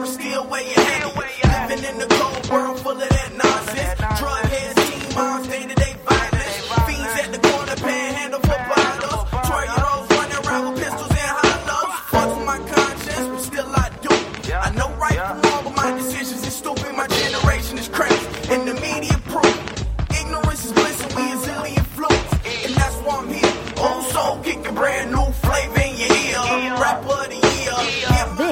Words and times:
But 0.00 0.06
still 0.06 0.44
of 0.44 0.62
you. 0.62 0.82
Living 1.68 1.84
in 1.84 1.98
the 1.98 2.06
cold 2.08 2.48
world 2.50 2.78
full 2.80 3.00
of 3.00 3.17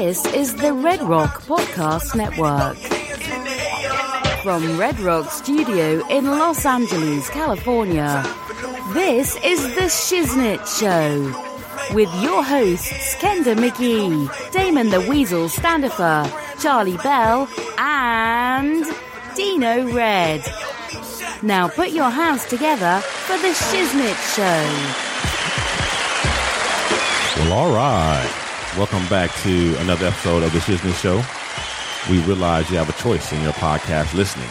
This 0.07 0.25
is 0.27 0.55
the 0.55 0.73
Red 0.73 1.03
Rock 1.03 1.43
Podcast 1.43 2.15
Network. 2.15 2.77
From 4.45 4.79
Red 4.79 5.01
Rock 5.01 5.33
Studio 5.33 6.07
in 6.07 6.27
Los 6.27 6.65
Angeles, 6.65 7.29
California. 7.29 8.23
This 8.95 9.35
is 9.43 9.61
the 9.75 9.89
Shiznit 9.91 10.65
Show. 10.79 11.25
With 11.93 12.09
your 12.23 12.45
hosts, 12.45 13.17
Kenda 13.17 13.57
McGee, 13.57 14.53
Damon 14.53 14.91
the 14.91 15.01
Weasel 15.01 15.49
Standifer, 15.49 16.31
Charlie 16.63 16.99
Bell, 16.99 17.49
and 17.77 18.85
Dino 19.35 19.93
Red. 19.93 20.45
Now 21.43 21.67
put 21.67 21.91
your 21.91 22.11
hands 22.11 22.45
together 22.45 23.01
for 23.01 23.37
the 23.39 23.49
Shiznit 23.49 24.37
Show. 24.37 24.67
Well, 27.43 27.53
all 27.55 27.75
right. 27.75 28.46
Welcome 28.77 29.07
back 29.09 29.31
to 29.43 29.75
another 29.79 30.07
episode 30.07 30.43
of 30.43 30.53
the 30.53 30.59
Shiznit 30.59 30.95
Show. 31.01 31.23
We 32.13 32.23
realize 32.25 32.71
you 32.71 32.77
have 32.77 32.91
a 32.91 33.03
choice 33.03 33.33
in 33.33 33.41
your 33.43 33.53
podcast 33.55 34.13
listening, 34.15 34.49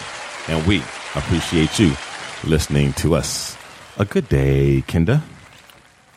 and 0.47 0.65
we 0.65 0.79
appreciate 1.13 1.77
you 1.77 1.93
listening 2.43 2.93
to 2.93 3.13
us. 3.13 3.55
A 3.97 4.05
good 4.05 4.27
day, 4.27 4.83
Kenda. 4.87 5.21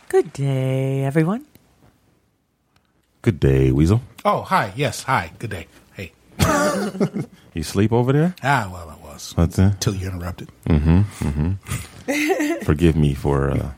Good 0.08 0.32
day, 0.32 1.04
everyone. 1.04 1.44
Good 3.20 3.40
day, 3.40 3.72
Weasel. 3.72 4.00
Oh, 4.24 4.40
hi. 4.42 4.72
Yes, 4.74 5.02
hi. 5.02 5.30
Good 5.38 5.50
day. 5.50 5.66
Hey. 5.94 6.12
You 7.54 7.62
sleep 7.64 7.92
over 7.92 8.12
there? 8.12 8.36
Ah, 8.42 8.70
well, 8.72 8.88
I 8.88 9.04
was. 9.04 9.32
What's 9.36 9.56
that? 9.56 9.80
Till 9.80 9.94
you 9.94 10.06
interrupted. 10.08 10.48
Mm-hmm. 10.66 11.00
Mm-hmm. 11.28 12.54
Forgive 12.64 12.94
me 12.94 13.14
for 13.14 13.50
uh, 13.50 13.72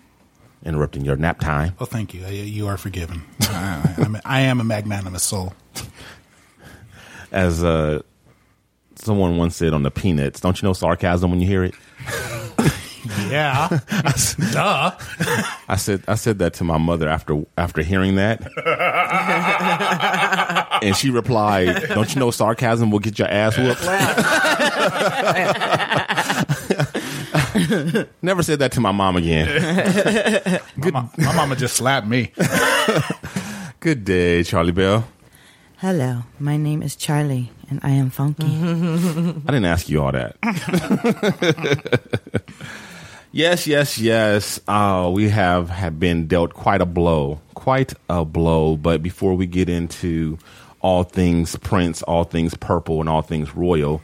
interrupting 0.64 1.04
your 1.04 1.16
nap 1.16 1.40
time. 1.40 1.74
Well, 1.78 1.86
thank 1.86 2.12
you. 2.14 2.26
You 2.26 2.66
are 2.68 2.76
forgiven. 2.76 3.22
I, 3.42 3.94
I, 3.98 4.02
I'm 4.04 4.14
a- 4.16 4.22
I 4.24 4.40
am 4.40 4.60
a 4.60 4.64
magnanimous 4.64 5.22
soul. 5.22 5.52
As 7.32 7.62
uh, 7.62 8.02
someone 8.96 9.36
once 9.36 9.56
said 9.56 9.72
on 9.72 9.82
the 9.84 9.90
Peanuts, 9.90 10.40
don't 10.40 10.60
you 10.60 10.66
know 10.68 10.72
sarcasm 10.72 11.30
when 11.30 11.40
you 11.40 11.46
hear 11.46 11.64
it? 11.64 11.74
Yeah. 13.30 13.68
Duh. 14.52 14.90
I 15.68 15.76
said 15.78 16.02
I 16.06 16.16
said 16.16 16.38
that 16.40 16.52
to 16.54 16.64
my 16.64 16.76
mother 16.76 17.08
after 17.08 17.44
after 17.56 17.80
hearing 17.82 18.16
that, 18.16 18.42
and 20.82 20.94
she 20.96 21.08
replied, 21.10 21.82
"Don't 21.88 22.12
you 22.14 22.20
know 22.20 22.30
sarcasm 22.30 22.90
will 22.90 22.98
get 22.98 23.18
your 23.18 23.28
ass 23.28 23.56
whooped?" 23.56 23.80
Never 28.22 28.42
said 28.42 28.58
that 28.60 28.72
to 28.72 28.80
my 28.80 28.92
mom 28.92 29.16
again. 29.16 29.48
My, 30.76 30.90
mo- 30.90 31.10
my 31.18 31.34
mama 31.34 31.56
just 31.56 31.76
slapped 31.76 32.06
me. 32.06 32.32
Good 33.80 34.04
day, 34.04 34.42
Charlie 34.42 34.72
Bell. 34.72 35.06
Hello, 35.78 36.24
my 36.38 36.56
name 36.58 36.82
is 36.82 36.94
Charlie, 36.94 37.50
and 37.70 37.80
I 37.82 37.90
am 37.90 38.10
funky. 38.10 38.44
I 38.46 39.32
didn't 39.46 39.64
ask 39.64 39.88
you 39.88 40.02
all 40.02 40.12
that. 40.12 40.36
yes, 43.32 43.66
yes, 43.66 43.98
yes. 43.98 44.60
Uh, 44.68 45.10
we 45.12 45.30
have, 45.30 45.70
have 45.70 45.98
been 45.98 46.26
dealt 46.26 46.52
quite 46.52 46.82
a 46.82 46.86
blow, 46.86 47.40
quite 47.54 47.94
a 48.10 48.24
blow. 48.26 48.76
But 48.76 49.02
before 49.02 49.34
we 49.34 49.46
get 49.46 49.70
into 49.70 50.36
all 50.80 51.02
things 51.04 51.56
Prince, 51.56 52.02
all 52.02 52.24
things 52.24 52.54
purple, 52.54 53.00
and 53.00 53.08
all 53.08 53.22
things 53.22 53.54
royal, 53.56 54.02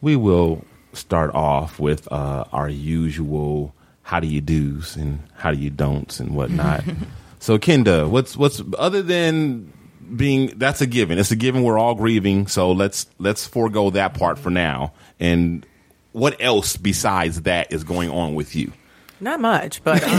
we 0.00 0.16
will 0.16 0.64
start 0.96 1.34
off 1.34 1.78
with 1.78 2.10
uh, 2.10 2.44
our 2.52 2.68
usual 2.68 3.74
how 4.02 4.20
do 4.20 4.28
you 4.28 4.40
do's 4.40 4.94
and 4.94 5.20
how 5.34 5.50
do 5.50 5.58
you 5.58 5.68
don'ts 5.68 6.20
and 6.20 6.34
whatnot. 6.34 6.84
so, 7.40 7.58
Kenda, 7.58 8.08
what's 8.08 8.36
what's 8.36 8.62
other 8.78 9.02
than 9.02 9.72
being 10.14 10.52
that's 10.56 10.80
a 10.80 10.86
given. 10.86 11.18
It's 11.18 11.30
a 11.30 11.36
given. 11.36 11.62
We're 11.62 11.78
all 11.78 11.94
grieving, 11.94 12.46
so 12.46 12.72
let's 12.72 13.06
let's 13.18 13.46
forego 13.46 13.90
that 13.90 14.14
part 14.14 14.38
for 14.38 14.50
now. 14.50 14.92
And 15.18 15.66
what 16.12 16.36
else 16.40 16.76
besides 16.76 17.42
that 17.42 17.72
is 17.72 17.84
going 17.84 18.10
on 18.10 18.34
with 18.34 18.54
you? 18.54 18.72
Not 19.18 19.40
much, 19.40 19.82
but 19.82 20.02
um, 20.02 20.10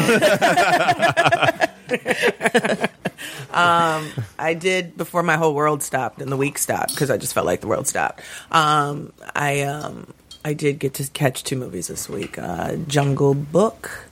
um, 3.53 4.07
I 4.39 4.55
did 4.55 4.97
before 4.97 5.23
my 5.23 5.37
whole 5.37 5.53
world 5.53 5.83
stopped 5.83 6.21
and 6.21 6.31
the 6.31 6.37
week 6.37 6.57
stopped 6.57 6.93
because 6.93 7.11
I 7.11 7.17
just 7.17 7.33
felt 7.33 7.45
like 7.45 7.61
the 7.61 7.67
world 7.67 7.87
stopped. 7.87 8.21
Um, 8.51 9.13
I 9.35 9.61
um, 9.61 10.13
I 10.47 10.53
did 10.53 10.79
get 10.79 10.93
to 10.95 11.03
catch 11.11 11.43
two 11.43 11.57
movies 11.57 11.87
this 11.87 12.07
week: 12.07 12.39
uh, 12.39 12.77
Jungle 12.87 13.33
Book. 13.33 14.05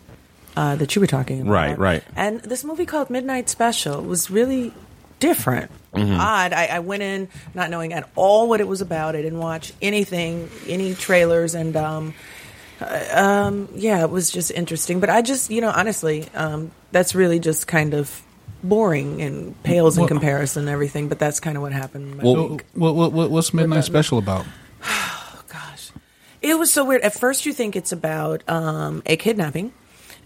Uh, 0.57 0.73
that 0.77 0.95
you 0.95 1.01
were 1.01 1.07
talking 1.07 1.41
about, 1.41 1.51
Right, 1.51 1.77
right. 1.77 2.03
And 2.15 2.39
this 2.39 2.63
movie 2.63 2.85
called 2.85 3.09
Midnight 3.09 3.49
Special 3.49 4.01
was 4.01 4.31
really 4.31 4.71
different, 5.19 5.69
odd. 5.93 6.53
I, 6.53 6.67
I 6.67 6.79
went 6.79 7.03
in 7.03 7.27
not 7.53 7.69
knowing 7.69 7.91
at 7.91 8.09
all 8.15 8.47
what 8.47 8.61
it 8.61 8.67
was 8.67 8.79
about. 8.79 9.17
I 9.17 9.21
didn't 9.21 9.39
watch 9.39 9.73
anything, 9.81 10.49
any 10.65 10.93
trailers, 10.93 11.55
and 11.55 11.75
um, 11.75 12.13
um, 13.11 13.67
yeah, 13.75 14.01
it 14.01 14.09
was 14.09 14.29
just 14.29 14.49
interesting. 14.49 15.01
But 15.01 15.09
I 15.09 15.21
just, 15.21 15.51
you 15.51 15.59
know, 15.59 15.71
honestly, 15.75 16.25
um, 16.33 16.71
that's 16.93 17.15
really 17.15 17.39
just 17.39 17.67
kind 17.67 17.93
of 17.93 18.21
boring 18.63 19.21
and 19.21 19.61
pales 19.63 19.97
in 19.97 20.03
Well- 20.03 20.07
comparison 20.07 20.61
and 20.61 20.69
everything. 20.69 21.09
But 21.09 21.19
that's 21.19 21.41
kind 21.41 21.57
of 21.57 21.63
what 21.63 21.73
happened. 21.73 22.11
in 22.11 22.17
my 22.17 22.23
Well. 22.23 22.59
What, 22.73 22.95
what, 22.95 23.11
what, 23.11 23.29
what's 23.31 23.53
Midnight 23.53 23.83
Special 23.83 24.17
about? 24.19 24.45
It 26.45 26.59
was 26.59 26.71
so 26.71 26.85
weird. 26.85 27.01
At 27.01 27.15
first, 27.15 27.47
you 27.47 27.53
think 27.53 27.75
it's 27.75 27.91
about 27.91 28.47
um, 28.47 29.01
a 29.07 29.17
kidnapping 29.17 29.73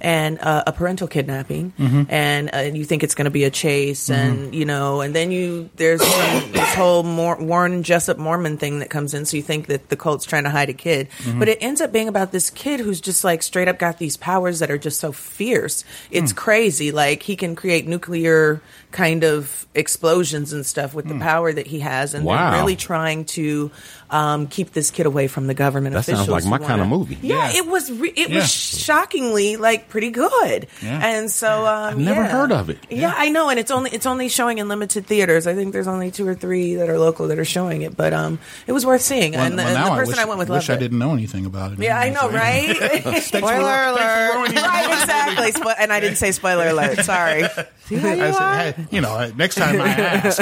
and 0.02 0.40
uh, 0.40 0.64
a 0.68 0.72
parental 0.72 1.08
kidnapping, 1.08 1.74
and 2.10 2.50
uh, 2.54 2.60
you 2.60 2.86
think 2.86 3.04
it's 3.04 3.16
going 3.16 3.26
to 3.26 3.32
be 3.32 3.44
a 3.44 3.50
chase, 3.50 4.10
and 4.10 4.54
you 4.56 4.66
know, 4.66 5.02
and 5.02 5.14
then 5.16 5.32
you 5.32 5.70
there's 5.76 6.02
some, 6.06 6.52
this 6.52 6.74
whole 6.76 7.04
Mor- 7.04 7.42
Warren 7.42 7.84
Jessup 7.84 8.18
Mormon 8.18 8.58
thing 8.58 8.80
that 8.80 8.90
comes 8.90 9.14
in, 9.14 9.26
so 9.26 9.38
you 9.38 9.44
think 9.44 9.68
that 9.68 9.90
the 9.90 9.96
cult's 9.98 10.26
trying 10.26 10.44
to 10.46 10.50
hide 10.50 10.70
a 10.70 10.74
kid, 10.74 11.10
but 11.38 11.48
it 11.50 11.58
ends 11.62 11.82
up 11.82 11.92
being 11.92 12.08
about 12.08 12.32
this 12.32 12.50
kid 12.50 12.80
who's 12.80 13.02
just 13.02 13.24
like 13.24 13.44
straight 13.44 13.68
up 13.68 13.78
got 13.80 13.98
these 13.98 14.16
powers 14.18 14.60
that 14.60 14.72
are 14.72 14.78
just 14.78 15.00
so 15.00 15.12
fierce. 15.12 15.84
It's 16.12 16.34
crazy. 16.34 16.92
Like 16.92 17.24
he 17.24 17.36
can 17.36 17.56
create 17.56 17.88
nuclear 17.88 18.62
kind 18.92 19.24
of 19.24 19.68
explosions 19.76 20.52
and 20.52 20.66
stuff 20.66 20.94
with 20.96 21.08
the 21.08 21.20
power 21.20 21.52
that 21.54 21.68
he 21.68 21.80
has, 21.82 22.14
and 22.14 22.26
Wow. 22.26 22.52
they're 22.52 22.60
really 22.62 22.76
trying 22.76 23.26
to 23.26 23.70
um, 24.10 24.48
keep 24.48 24.72
this 24.72 24.90
kid 24.92 25.06
away 25.06 25.28
from 25.28 25.46
the 25.48 25.54
government 25.54 25.94
That 25.94 26.06
sounds 26.06 26.28
like 26.30 26.46
my 26.46 26.58
who 26.58 26.66
kinda 26.66 26.86
movie. 26.86 27.18
Yeah, 27.22 27.52
Yeah. 27.52 27.60
it 27.60 27.68
was. 27.68 27.92
Re- 27.92 28.10
it 28.16 28.30
Yeah. 28.30 28.38
was 28.38 28.52
shockingly 28.52 29.56
like 29.58 29.89
pretty 29.90 30.12
good. 30.12 30.68
Yeah. 30.82 31.06
And 31.06 31.32
so 31.32 31.66
um, 31.66 31.90
I've 31.90 31.98
never 31.98 32.22
yeah. 32.22 32.28
heard 32.28 32.52
of 32.52 32.70
it. 32.70 32.78
Yeah. 32.90 33.14
I 33.16 33.30
know, 33.30 33.50
and 33.50 33.60
it's 33.60 33.72
only 33.72 33.92
it's 33.92 34.06
only 34.06 34.30
showing 34.30 34.58
in 34.60 34.68
limited 34.68 35.06
theaters. 35.06 35.48
I 35.48 35.56
think 35.56 35.74
there's 35.74 35.88
only 35.88 36.12
two 36.12 36.28
or 36.28 36.36
three 36.36 36.76
that 36.76 36.90
are 36.90 37.00
local 37.00 37.28
that 37.28 37.40
are 37.40 37.46
showing 37.46 37.82
it, 37.82 37.98
but 37.98 38.14
um, 38.14 38.40
it 38.68 38.72
was 38.72 38.86
worth 38.86 39.02
seeing. 39.02 39.34
Well, 39.34 39.42
and 39.46 39.60
the, 39.60 39.64
well, 39.64 39.76
and 39.76 39.76
now 39.76 39.90
the 39.90 40.00
person 40.02 40.12
wish, 40.14 40.20
I, 40.20 40.26
went 40.26 40.40
with 40.40 40.50
wish 40.50 40.70
loved 40.70 40.70
I 40.70 40.74
it. 40.76 40.80
didn't 40.80 41.00
know 41.00 41.14
anything 41.14 41.46
about 41.46 41.74
it. 41.74 41.80
Yeah, 41.80 42.00
I 42.00 42.10
know, 42.10 42.30
right? 42.30 43.22
Spoiler 43.22 43.48
alert. 43.48 44.56
right, 44.56 45.02
exactly. 45.02 45.52
Spo- 45.52 45.76
and 45.78 45.92
I 45.92 46.00
didn't 46.00 46.18
say 46.18 46.32
spoiler 46.32 46.68
alert. 46.70 47.00
Sorry. 47.00 47.44
I 47.44 48.32
said, 48.32 48.76
hey, 48.76 48.88
you 48.92 49.02
know, 49.02 49.32
next 49.36 49.56
time 49.56 49.82
I 49.82 49.88
ask, 49.88 50.38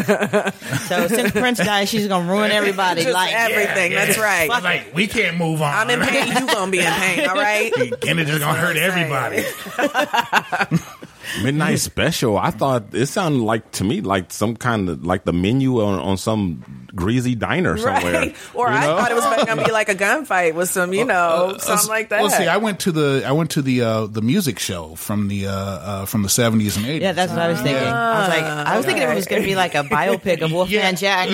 So 0.88 1.07
since 1.07 1.31
Prince 1.31 1.59
died, 1.59 1.88
she's 1.88 2.07
gonna 2.07 2.29
ruin 2.29 2.51
everybody. 2.51 3.03
Just 3.03 3.13
life. 3.13 3.33
everything. 3.33 3.94
That's 3.94 4.17
right. 4.17 4.49
like, 4.49 4.94
we 4.94 5.07
can't 5.07 5.38
move 5.38 5.61
on. 5.61 5.73
I'm 5.73 5.89
in 5.89 6.05
pain. 6.05 6.27
You 6.27 6.47
gonna 6.47 6.71
be 6.71 6.79
in 6.79 6.85
pain. 6.91 7.27
All 7.27 7.35
right. 7.35 7.71
Kennedy 8.01 8.31
is 8.31 8.39
gonna 8.39 8.57
hurt 8.57 8.77
everybody. 8.77 9.36
Midnight 11.43 11.79
special. 11.79 12.37
I 12.37 12.51
thought 12.51 12.93
it 12.93 13.07
sounded 13.07 13.41
like 13.41 13.71
to 13.73 13.83
me 13.83 14.01
like 14.01 14.31
some 14.31 14.55
kind 14.55 14.89
of 14.89 15.05
like 15.05 15.25
the 15.25 15.33
menu 15.33 15.81
on, 15.81 15.99
on 15.99 16.17
some 16.17 16.86
greasy 16.97 17.35
diner 17.35 17.77
somewhere. 17.77 18.13
Right. 18.13 18.35
Or 18.53 18.67
you 18.69 18.73
I 18.75 18.81
know? 18.85 18.97
thought 18.97 19.11
it 19.11 19.15
was 19.15 19.23
going 19.23 19.57
to 19.57 19.63
be 19.65 19.71
like 19.71 19.88
a 19.89 19.95
gunfight 20.05 20.53
with 20.55 20.69
some, 20.69 20.94
you 20.94 21.05
know, 21.05 21.53
Uh, 21.55 21.59
something 21.59 21.88
like 21.89 22.09
that. 22.09 22.21
Well, 22.21 22.29
see, 22.31 22.47
I 22.47 22.57
went 22.57 22.81
to 22.81 22.91
the 22.91 23.23
I 23.25 23.31
went 23.31 23.51
to 23.51 23.61
the 23.61 23.81
uh, 23.81 24.05
the 24.07 24.21
music 24.21 24.59
show 24.59 24.95
from 24.95 25.27
the 25.29 25.47
uh, 25.47 25.51
uh, 25.53 26.05
from 26.05 26.23
the 26.23 26.29
seventies 26.29 26.75
and 26.77 26.85
eighties. 26.85 27.03
Yeah, 27.03 27.11
that's 27.13 27.31
what 27.31 27.39
I 27.41 27.47
was 27.49 27.61
thinking. 27.61 27.88
I 27.88 28.19
was 28.19 28.29
like, 28.29 28.44
I 28.44 28.77
was 28.77 28.85
thinking 28.85 29.03
it 29.07 29.13
was 29.15 29.25
going 29.27 29.41
to 29.44 29.47
be 29.47 29.55
like 29.55 29.75
a 29.75 29.83
biopic 29.83 30.41
of 30.41 30.51
Wolfman 30.51 30.75
Yeah. 30.75 30.91
Jack. 30.91 31.29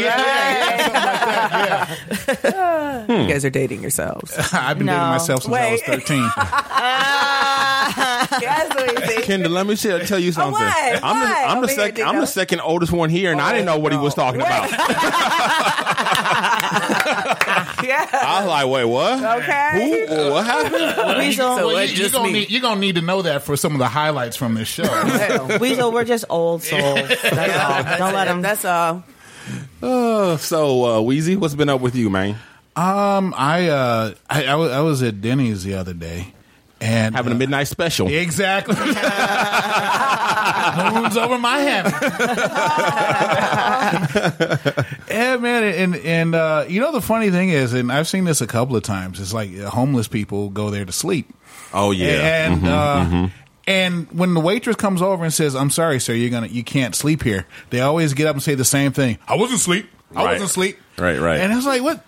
you 3.10 3.27
guys 3.27 3.45
are 3.45 3.50
dating 3.50 3.81
yourselves. 3.81 4.33
I've 4.54 4.77
been 4.77 4.88
dating 4.88 5.01
myself 5.01 5.44
since 5.44 5.56
I 5.56 5.71
was 5.71 5.81
Wait. 8.24 8.30
thirteen. 8.30 8.42
yes, 8.42 9.08
Louise. 9.16 9.25
Kendall, 9.25 9.52
let 9.52 9.68
me 9.68 9.75
tell 9.75 10.00
tell 10.02 10.20
you 10.20 10.31
something. 10.31 10.54
what? 10.54 11.04
I'm 11.04 11.20
the, 11.20 11.25
I'm 11.25 11.62
the 11.62 11.68
Over 11.68 11.74
second. 11.74 12.08
I'm 12.08 12.20
the 12.20 12.25
second 12.28 12.62
oldest 12.62 12.92
one 12.92 13.10
here, 13.10 13.31
and 13.31 13.40
I 13.42 13.52
didn't 13.52 13.66
know 13.66 13.78
what 13.80 13.92
he 13.92 13.98
was 13.98 14.14
talking 14.16 14.42
about. 14.42 14.70
Yeah. 17.84 18.08
I 18.14 18.40
was 18.40 18.48
like, 18.50 18.68
wait, 18.68 18.86
what? 18.86 19.42
Okay. 19.44 20.06
Who? 20.08 20.31
What 20.31 20.46
happened? 20.46 21.18
Weasel, 21.20 21.58
So 21.58 21.68
Well, 21.68 21.78
it's 21.80 21.92
you, 21.92 22.04
you're 22.04 22.10
gonna 22.12 22.28
me. 22.28 22.31
need 22.40 22.50
you're 22.50 22.62
gonna 22.62 22.80
need 22.80 22.96
to 22.96 23.02
know 23.02 23.22
that 23.24 23.44
for 23.44 23.58
some 23.58 23.74
of 23.74 23.80
the 23.80 23.90
highlights 23.90 24.38
from 24.38 24.54
this 24.56 24.70
show. 24.70 24.84
Weasel, 25.60 25.92
we're 25.92 26.06
just 26.06 26.24
old 26.30 26.64
souls. 26.64 27.10
That's 27.10 27.58
all. 27.60 27.98
Don't 27.98 28.14
let 28.14 28.25
them. 28.30 28.42
That's 28.42 28.64
all. 28.64 29.04
Uh, 29.81 30.38
so, 30.38 30.86
uh, 30.86 31.02
Wheezy, 31.02 31.36
what's 31.36 31.56
been 31.56 31.68
up 31.68 31.81
with 31.81 31.96
you, 31.96 32.10
man? 32.10 32.38
um, 32.78 33.34
I 33.38 33.68
uh, 33.68 34.14
I, 34.30 34.46
I, 34.46 34.54
I 34.54 34.80
was 34.80 35.04
at 35.04 35.20
Denny's 35.20 35.66
the 35.66 35.74
other 35.75 35.94
day, 35.94 36.34
and 36.83 37.15
Having 37.15 37.31
a 37.31 37.35
uh, 37.35 37.39
midnight 37.39 37.68
special. 37.68 38.07
Exactly. 38.09 38.75
Moon's 38.75 38.95
over 41.18 41.38
my 41.38 41.57
head. 41.59 41.85
yeah, 45.09 45.38
man, 45.38 45.63
and 45.63 45.95
and 45.95 46.35
uh, 46.35 46.65
you 46.68 46.81
know 46.81 46.91
the 46.91 47.01
funny 47.01 47.31
thing 47.31 47.50
is, 47.50 47.74
and 47.74 47.91
I've 47.91 48.07
seen 48.07 48.25
this 48.25 48.41
a 48.41 48.47
couple 48.47 48.75
of 48.75 48.83
times. 48.83 49.19
It's 49.19 49.33
like 49.33 49.57
uh, 49.57 49.69
homeless 49.69 50.07
people 50.07 50.50
go 50.50 50.69
there 50.69 50.85
to 50.85 50.91
sleep, 50.91 51.30
Oh 51.74 51.91
yeah. 51.91 52.47
and 52.47 52.68
uh, 52.68 53.29
and 53.68 54.07
when 54.12 54.33
the 54.33 54.39
waitress 54.39 54.75
comes 54.75 55.01
over 55.01 55.24
and 55.24 55.33
says, 55.33 55.56
"I'm 55.56 55.69
sorry, 55.69 56.00
sir, 56.00 56.13
you're 56.13 56.29
gonna 56.31 56.47
you 56.47 56.63
can't 56.63 56.95
sleep 56.95 57.24
here," 57.24 57.45
they 57.69 57.81
always 57.81 58.13
get 58.13 58.27
up 58.27 58.36
and 58.36 58.44
say 58.44 58.56
the 58.56 58.65
same 58.65 58.91
thing. 58.91 59.18
I 59.27 59.36
wasn't 59.36 59.59
asleep. 59.59 59.88
I 60.15 60.25
Right. 60.25 60.31
wasn't 60.33 60.50
asleep. 60.50 60.79
Right, 60.97 61.19
right. 61.19 61.39
And 61.39 61.51
I 61.51 61.56
was 61.56 61.65
like, 61.65 61.81
what? 61.81 62.06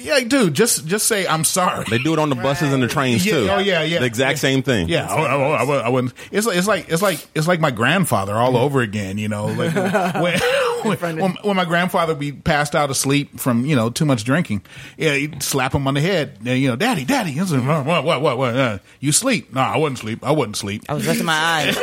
Yeah, 0.00 0.20
dude, 0.20 0.52
just 0.52 0.86
just 0.86 1.06
say 1.06 1.26
I'm 1.26 1.44
sorry. 1.44 1.84
They 1.88 1.98
do 1.98 2.12
it 2.12 2.18
on 2.18 2.28
the 2.28 2.34
buses 2.36 2.72
and 2.72 2.82
the 2.82 2.88
trains 2.88 3.24
Yeah, 3.24 3.32
too. 3.32 3.48
oh, 3.50 3.58
yeah, 3.58 3.82
yeah. 3.82 4.00
The 4.00 4.04
exact 4.06 4.38
same 4.38 4.62
thing. 4.62 4.88
Yeah, 4.88 5.06
I, 5.06 5.14
I, 5.14 5.64
I, 5.64 5.76
I 5.80 5.88
wouldn't. 5.88 6.12
It's 6.30 6.46
like 6.46 6.58
it's 6.58 6.68
like 6.68 6.88
it's 6.90 7.00
like 7.00 7.26
it's 7.34 7.48
like 7.48 7.58
my 7.60 7.70
grandfather 7.70 8.34
all 8.34 8.56
over 8.56 8.82
again. 8.82 9.16
You 9.16 9.28
know, 9.28 9.46
like 9.46 9.74
when 9.74 10.38
when, 10.98 11.16
when, 11.18 11.36
when 11.42 11.56
my 11.56 11.64
grandfather 11.64 12.14
be 12.14 12.32
passed 12.32 12.74
out 12.74 12.90
asleep 12.90 13.40
from 13.40 13.64
you 13.64 13.74
know 13.74 13.88
too 13.88 14.04
much 14.04 14.24
drinking, 14.24 14.62
yeah, 14.98 15.14
he'd 15.14 15.42
slap 15.42 15.74
him 15.74 15.86
on 15.88 15.94
the 15.94 16.00
head. 16.00 16.36
And, 16.44 16.58
you 16.58 16.68
know, 16.68 16.76
daddy, 16.76 17.04
daddy, 17.04 17.32
He's 17.32 17.50
like, 17.52 17.86
what, 17.86 18.04
what, 18.04 18.20
what, 18.20 18.38
what? 18.38 18.54
Uh, 18.56 18.78
you 19.00 19.12
sleep? 19.12 19.54
No, 19.54 19.60
I 19.62 19.78
wouldn't 19.78 19.98
sleep. 19.98 20.22
I 20.22 20.32
wouldn't 20.32 20.56
sleep. 20.56 20.82
I 20.88 20.94
was 20.94 21.06
resting 21.06 21.26
my 21.26 21.32
eyes. 21.34 21.76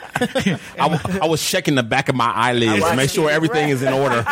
I, 0.20 0.88
w- 0.88 1.20
I 1.20 1.26
was 1.26 1.42
checking 1.46 1.74
the 1.74 1.82
back 1.82 2.08
of 2.08 2.14
my 2.14 2.30
eyelids 2.30 2.84
to 2.84 2.96
make 2.96 3.10
sure 3.10 3.30
everything 3.30 3.70
is 3.70 3.82
in 3.82 3.92
order. 3.92 4.24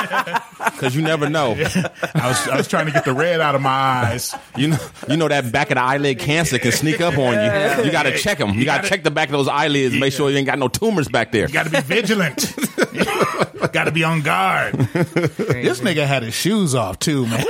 Because 0.59 0.95
you 0.95 1.03
never 1.03 1.29
know. 1.29 1.53
I 1.53 2.29
was 2.29 2.49
I 2.49 2.57
was 2.57 2.69
trying 2.69 2.87
to 2.87 2.93
get 2.93 3.05
the 3.05 3.15
red 3.15 3.41
out 3.41 3.55
of 3.55 3.63
my 3.63 3.71
eyes. 3.71 4.35
You 4.57 4.69
know, 4.69 4.79
you 5.09 5.17
know 5.17 5.29
that 5.29 5.51
back 5.53 5.71
of 5.71 5.77
the 5.77 5.83
eyelid 5.83 6.19
cancer 6.19 6.59
can 6.59 6.73
sneak 6.73 7.01
up 7.01 7.17
on 7.19 7.35
you. 7.35 7.85
You 7.85 7.91
got 7.93 8.05
to 8.05 8.17
check 8.19 8.39
them. 8.39 8.51
You, 8.51 8.65
got 8.65 8.77
to 8.77 8.83
gotta- 8.83 8.89
check 8.89 9.03
the 9.05 9.11
back 9.11 9.29
of 9.29 9.33
those 9.33 9.49
eyelids. 9.49 9.95
Make 9.99 10.13
sure 10.13 10.31
you 10.31 10.37
ain't 10.37 10.47
got 10.47 10.59
no 10.59 10.69
tumors 10.69 11.09
back 11.09 11.33
there. 11.33 11.47
You 11.47 11.53
got 11.55 11.65
to 11.65 11.71
be 11.71 11.81
vigilant. 11.81 12.55
got 13.73 13.85
to 13.85 13.93
be 13.93 14.05
on 14.05 14.23
guard. 14.23 14.75
This 14.75 15.81
nigga 15.81 16.07
had 16.07 16.23
his 16.23 16.35
shoes 16.35 16.75
off 16.75 16.99
too, 16.99 17.27
man. 17.27 17.45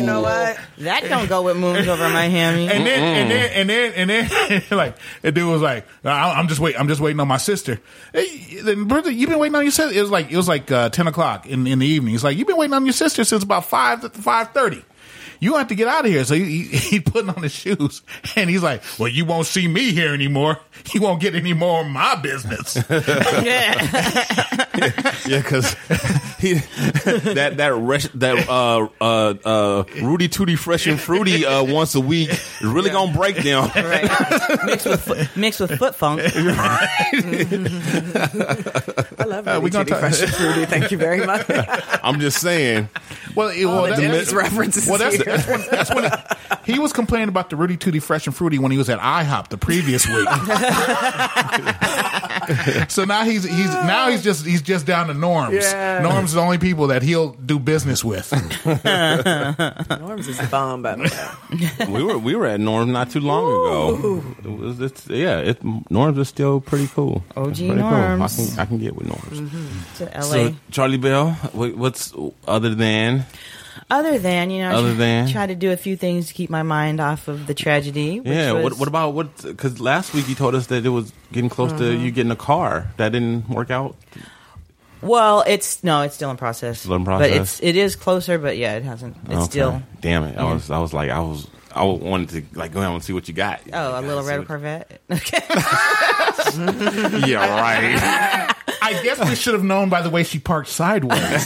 Hey, 0.00 0.06
you 0.06 0.06
know 0.06 0.20
what? 0.22 0.58
That 0.78 1.04
don't 1.04 1.28
go 1.28 1.42
with 1.42 1.56
Moons 1.56 1.86
Over 1.88 2.08
My 2.08 2.24
Hammy. 2.26 2.68
And 2.68 2.86
then, 2.86 3.02
and 3.02 3.30
then, 3.30 3.52
and 3.54 3.70
then, 3.70 3.92
and 3.94 4.10
then, 4.70 4.78
like 4.78 4.96
the 5.22 5.32
dude 5.32 5.48
was 5.50 5.62
like, 5.62 5.86
I- 6.04 6.32
"I'm 6.32 6.48
just 6.48 6.60
wait, 6.60 6.78
I'm 6.78 6.88
just 6.88 7.00
waiting 7.00 7.20
on 7.20 7.28
my 7.28 7.36
sister." 7.36 7.80
Hey, 8.12 8.60
then 8.62 8.84
brother, 8.84 9.10
you've 9.10 9.28
been 9.30 9.38
waiting 9.38 9.54
on 9.56 9.62
your 9.62 9.72
sister. 9.72 9.96
It 9.96 10.00
was 10.02 10.10
like 10.10 10.30
it 10.30 10.36
was 10.36 10.48
like 10.48 10.70
uh, 10.70 10.88
ten 10.90 11.06
o'clock 11.06 11.46
in 11.46 11.66
in 11.66 11.78
the 11.80 11.86
evening. 11.86 12.12
He's 12.12 12.24
like, 12.24 12.36
"You've 12.36 12.46
been 12.48 12.56
waiting 12.56 12.74
on 12.74 12.86
your 12.86 12.92
sister 12.92 13.24
since 13.24 13.42
about 13.42 13.66
five 13.66 14.02
five 14.14 14.52
thirty. 14.52 14.84
You 15.40 15.56
have 15.56 15.68
to 15.68 15.74
get 15.74 15.88
out 15.88 16.04
of 16.04 16.10
here." 16.10 16.24
So 16.24 16.34
he, 16.34 16.62
he 16.64 16.76
he 16.78 17.00
putting 17.00 17.30
on 17.30 17.42
his 17.42 17.52
shoes, 17.52 18.02
and 18.36 18.48
he's 18.50 18.62
like, 18.62 18.82
"Well, 18.98 19.08
you 19.08 19.24
won't 19.24 19.46
see 19.46 19.66
me 19.66 19.92
here 19.92 20.12
anymore. 20.14 20.58
You 20.94 21.00
won't 21.02 21.20
get 21.20 21.34
any 21.34 21.52
more 21.54 21.80
of 21.82 21.88
my 21.88 22.14
business." 22.16 22.76
yeah. 22.90 23.74
Yeah, 25.26 25.38
because 25.42 25.74
he 26.38 26.54
that 26.54 27.54
that 27.58 27.74
res- 27.74 28.08
that 28.14 28.48
uh 28.48 28.88
uh 29.00 29.34
uh 29.44 29.84
Rooty 30.02 30.28
Tooty 30.28 30.56
Fresh 30.56 30.86
and 30.86 30.98
Fruity 31.00 31.44
uh 31.44 31.62
once 31.64 31.94
a 31.94 32.00
week 32.00 32.30
is 32.30 32.62
really 32.62 32.90
gonna 32.90 33.12
break 33.16 33.36
them. 33.36 33.70
Right. 33.90 34.08
mixed 34.64 34.86
with 34.86 35.02
foot, 35.02 35.28
mixed 35.36 35.60
with 35.60 35.78
foot 35.78 35.94
funk. 35.94 36.20
I 36.24 36.30
love 39.26 39.48
Uh, 39.48 39.52
uh, 39.52 39.58
we 39.58 39.64
we 39.64 39.70
gonna 39.70 39.84
talk- 39.84 40.00
Fresh 40.00 40.22
and 40.22 40.32
Fruity. 40.34 40.66
Thank 40.66 40.90
you 40.90 40.98
very 40.98 41.24
much. 41.26 41.44
I'm 42.02 42.20
just 42.20 42.40
saying. 42.40 42.88
Well, 43.34 43.48
it, 43.48 43.64
well, 43.64 43.82
the 43.84 43.90
that- 43.90 44.00
Denny's 44.00 44.34
references 44.34 44.88
Well, 44.88 44.98
that's, 44.98 45.16
here. 45.16 45.29
That's 45.30 45.46
when, 45.46 45.60
that's 45.70 45.94
when 45.94 46.10
he, 46.64 46.72
he 46.72 46.78
was 46.78 46.92
complaining 46.92 47.28
about 47.28 47.50
the 47.50 47.56
Rooty 47.56 47.76
Tooty 47.76 48.00
Fresh 48.00 48.26
and 48.26 48.34
Fruity 48.34 48.58
when 48.58 48.72
he 48.72 48.78
was 48.78 48.90
at 48.90 48.98
IHOP 48.98 49.48
the 49.48 49.58
previous 49.58 50.06
week. 50.06 50.28
so 52.88 53.04
now 53.04 53.24
he's 53.24 53.44
he's 53.44 53.70
now 53.70 54.10
he's 54.10 54.22
just 54.22 54.44
he's 54.44 54.62
just 54.62 54.86
down 54.86 55.08
to 55.08 55.14
Norms. 55.14 55.54
Yeah. 55.54 56.00
Norms 56.02 56.30
is 56.30 56.34
the 56.34 56.40
only 56.40 56.58
people 56.58 56.88
that 56.88 57.02
he'll 57.02 57.32
do 57.32 57.58
business 57.58 58.04
with. 58.04 58.30
Norms 60.00 60.28
is 60.28 60.38
the 60.38 60.48
bomb, 60.50 60.82
by 60.82 60.96
the 60.96 61.02
way. 61.02 61.10
We 61.88 62.02
were 62.02 62.18
we 62.18 62.34
were 62.34 62.46
at 62.46 62.60
Norms 62.60 62.92
not 62.92 63.10
too 63.10 63.20
long 63.20 63.44
ago. 63.44 64.22
It 64.44 64.58
was 64.58 64.80
it's, 64.80 65.06
yeah, 65.08 65.38
it, 65.38 65.62
Norms 65.90 66.18
is 66.18 66.28
still 66.28 66.60
pretty 66.60 66.88
cool. 66.88 67.22
OG 67.36 67.56
pretty 67.56 67.74
Norms. 67.74 68.36
Cool. 68.36 68.46
I 68.46 68.48
can 68.48 68.58
I 68.58 68.64
can 68.66 68.78
get 68.78 68.96
with 68.96 69.06
Norms. 69.06 69.40
Mm-hmm. 69.40 69.94
To 69.98 70.04
LA. 70.18 70.22
So 70.22 70.54
Charlie 70.70 70.98
Bell, 70.98 71.30
what's 71.52 72.12
other 72.46 72.74
than 72.74 73.26
other 73.90 74.18
than, 74.18 74.50
you 74.50 74.60
know, 74.62 74.70
I 74.70 74.74
Other 74.74 74.92
tr- 74.92 74.98
than? 74.98 75.28
try 75.28 75.46
to 75.46 75.54
do 75.54 75.72
a 75.72 75.76
few 75.76 75.96
things 75.96 76.28
to 76.28 76.34
keep 76.34 76.50
my 76.50 76.62
mind 76.62 77.00
off 77.00 77.28
of 77.28 77.46
the 77.46 77.54
tragedy. 77.54 78.20
Which 78.20 78.28
yeah? 78.28 78.52
was, 78.52 78.64
What 78.64 78.78
what 78.78 78.88
about 78.88 79.14
what? 79.14 79.42
Because 79.42 79.80
last 79.80 80.12
week 80.14 80.28
you 80.28 80.34
told 80.34 80.54
us 80.54 80.66
that 80.68 80.84
it 80.84 80.88
was 80.90 81.12
getting 81.32 81.50
close 81.50 81.72
to 81.72 81.78
mm-hmm. 81.78 82.04
you 82.04 82.10
getting 82.10 82.32
a 82.32 82.36
car. 82.36 82.88
That 82.96 83.12
didn't 83.12 83.48
work 83.48 83.70
out. 83.70 83.96
Well, 85.02 85.44
it's 85.46 85.82
no, 85.82 86.02
it's 86.02 86.14
still 86.14 86.30
in 86.30 86.36
process. 86.36 86.80
Still 86.80 86.94
in 86.96 87.04
But 87.04 87.18
process? 87.18 87.36
it's 87.36 87.60
it 87.62 87.76
is 87.76 87.96
closer, 87.96 88.38
but 88.38 88.58
yeah, 88.58 88.74
it 88.74 88.82
hasn't. 88.82 89.16
It's 89.24 89.32
Okay. 89.34 89.44
still 89.44 89.82
Damn 90.00 90.24
it! 90.24 90.36
I 90.36 90.42
Yeah. 90.42 90.52
was 90.54 90.70
I 90.70 90.78
was 90.78 90.92
like 90.92 91.08
I 91.10 91.20
was 91.20 91.46
I 91.74 91.84
wanted 91.84 92.28
to 92.52 92.58
like 92.58 92.72
go 92.72 92.82
out 92.82 92.92
and 92.94 93.02
see 93.02 93.12
what 93.14 93.26
you 93.28 93.32
got. 93.32 93.60
oh 93.72 93.98
a 93.98 94.02
little 94.02 94.22
red 94.24 94.46
Corvette. 94.46 95.00
Okay. 95.10 95.40
Yeah, 97.26 97.60
right. 97.60 98.54
I 98.98 99.02
guess 99.02 99.18
we 99.28 99.34
should 99.34 99.54
have 99.54 99.64
known 99.64 99.88
by 99.88 100.02
the 100.02 100.10
way 100.10 100.22
she 100.24 100.38
parked 100.38 100.68
sideways. 100.68 101.44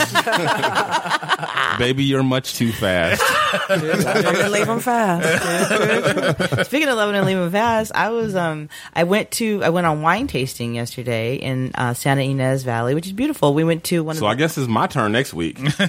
Baby, 1.79 2.05
you're 2.05 2.23
much 2.23 2.55
too 2.55 2.71
fast. 2.73 3.23
I'm 3.69 3.81
gonna 3.81 4.49
leave 4.49 4.67
them 4.67 4.81
fast. 4.81 6.65
Speaking 6.67 6.89
of 6.89 6.97
loving 6.97 7.17
and 7.17 7.27
leaving 7.27 7.51
fast, 7.51 7.93
I 7.95 8.11
was 8.11 8.35
um 8.37 8.69
I 8.95 9.05
went 9.05 9.31
to 9.33 9.63
I 9.63 9.71
went 9.71 9.87
on 9.87 10.01
wine 10.03 10.27
tasting 10.27 10.75
yesterday 10.75 11.35
in 11.37 11.73
uh, 11.75 11.95
Santa 11.95 12.23
Ynez 12.23 12.63
Valley, 12.65 12.95
which 12.95 13.07
is 13.07 13.13
beautiful. 13.13 13.55
We 13.55 13.65
went 13.65 13.85
to 13.85 14.05
one 14.05 14.15
So 14.17 14.27
of 14.27 14.31
I 14.31 14.35
the, 14.35 14.39
guess 14.39 14.57
it's 14.59 14.69
my 14.69 14.87
turn 14.87 15.13
next 15.13 15.35
week. 15.35 15.59
I 15.79 15.87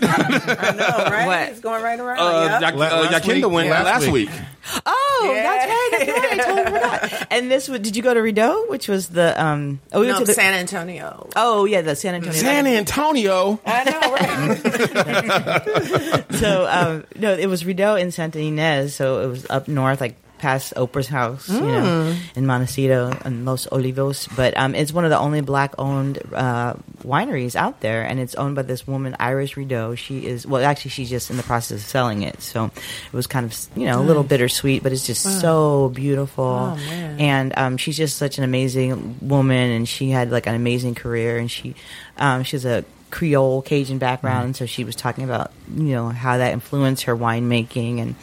know, 0.72 1.12
right? 1.12 1.26
What? 1.28 1.50
It's 1.50 1.60
going 1.60 1.84
right 1.84 2.00
around. 2.00 2.20
Uh, 2.20 2.46
yeah. 2.50 2.60
Jak- 2.60 2.76
La- 2.76 2.86
uh, 2.88 3.02
last 3.12 3.24
Yakinda 3.26 3.44
week? 3.46 3.54
went 3.54 3.70
Last 3.70 3.86
last 3.86 4.12
week. 4.12 4.30
week. 4.30 4.40
Oh 5.22 5.34
Yeah. 5.36 5.43
that's 5.43 5.65
right 5.65 5.89
that's 6.07 6.19
right 6.19 6.31
I 6.31 6.38
totally 6.43 6.65
forgot. 6.79 7.27
And 7.31 7.51
this 7.51 7.67
was- 7.67 7.79
did 7.81 7.95
you 7.95 8.03
go 8.03 8.13
to 8.13 8.22
Rideau, 8.22 8.65
which 8.69 8.88
was 8.88 9.07
the 9.10 9.34
um 9.41 9.79
oh 9.93 10.01
we 10.01 10.07
no, 10.07 10.13
went 10.13 10.25
to 10.25 10.31
the 10.31 10.34
San 10.34 10.53
Antonio. 10.53 11.27
oh 11.36 11.65
yeah 11.65 11.81
the 11.81 11.95
San 11.95 12.15
Antonio 12.15 12.39
San 12.39 12.65
Antonio. 12.67 13.60
I 13.65 13.84
know, 13.84 14.13
right? 14.13 14.62
so 16.39 16.67
um, 16.69 17.03
no, 17.15 17.34
it 17.34 17.48
was 17.48 17.65
Rideau 17.65 17.95
in 17.95 18.12
Santa 18.12 18.39
Ynez, 18.39 18.93
so 18.93 19.22
it 19.22 19.27
was 19.27 19.45
up 19.50 19.67
north, 19.67 20.01
like 20.01 20.15
past 20.38 20.74
Oprah's 20.75 21.08
house, 21.08 21.50
you 21.50 21.60
know, 21.62 22.15
in 22.36 22.46
Montecito 22.46 23.18
and 23.24 23.46
Los 23.46 23.68
Olivos. 23.68 24.27
But 24.36 24.56
um, 24.58 24.75
it's 24.75 24.92
one 24.94 25.04
of 25.06 25.10
the 25.10 25.18
only 25.20 25.42
black-owned 25.42 26.20
uh, 26.34 26.74
wineries 27.04 27.56
out 27.56 27.82
there, 27.82 28.04
and 28.04 28.20
it's 28.20 28.36
owned 28.36 28.56
by 28.56 28.62
this 28.63 28.86
woman, 28.88 29.15
Iris 29.20 29.56
Rideau. 29.58 29.96
She 29.96 30.25
is 30.25 30.46
well, 30.46 30.63
actually, 30.63 30.92
she's 30.92 31.10
just 31.10 31.30
in 31.30 31.38
the 31.38 31.44
process 31.44 31.80
of 31.82 31.86
selling 31.88 32.22
it, 32.24 32.42
so 32.42 32.65
it 32.65 33.13
was 33.13 33.27
kind 33.27 33.46
of 33.46 33.56
you 33.75 33.86
know 33.88 34.00
a 34.00 34.04
little 34.04 34.24
bittersweet, 34.24 34.84
but 34.84 34.92
it's 34.92 35.06
just 35.08 35.24
so 35.42 35.89
beautiful, 35.89 36.46
Oh, 36.75 36.77
and 37.20 37.54
um, 37.58 37.77
she's 37.77 37.98
just 37.98 38.18
such 38.18 38.38
an 38.38 38.44
amazing 38.44 39.18
woman, 39.22 39.72
and 39.72 39.88
she 39.88 40.10
had 40.10 40.32
like 40.32 40.48
an 40.48 40.56
amazing 40.56 40.96
career, 40.96 41.38
and 41.38 41.50
she 41.50 41.75
um, 42.18 42.44
she's 42.44 42.65
a 42.65 42.84
Creole 43.15 43.62
Cajun 43.62 43.98
background, 43.98 44.43
and 44.48 44.55
so 44.57 44.65
she 44.65 44.84
was 44.84 44.93
talking 44.93 45.24
about 45.24 45.53
you 45.74 45.93
know 45.93 46.10
how 46.10 46.38
that 46.38 46.51
influenced 46.51 47.03
her 47.03 47.15
winemaking, 47.15 48.01
and 48.01 48.15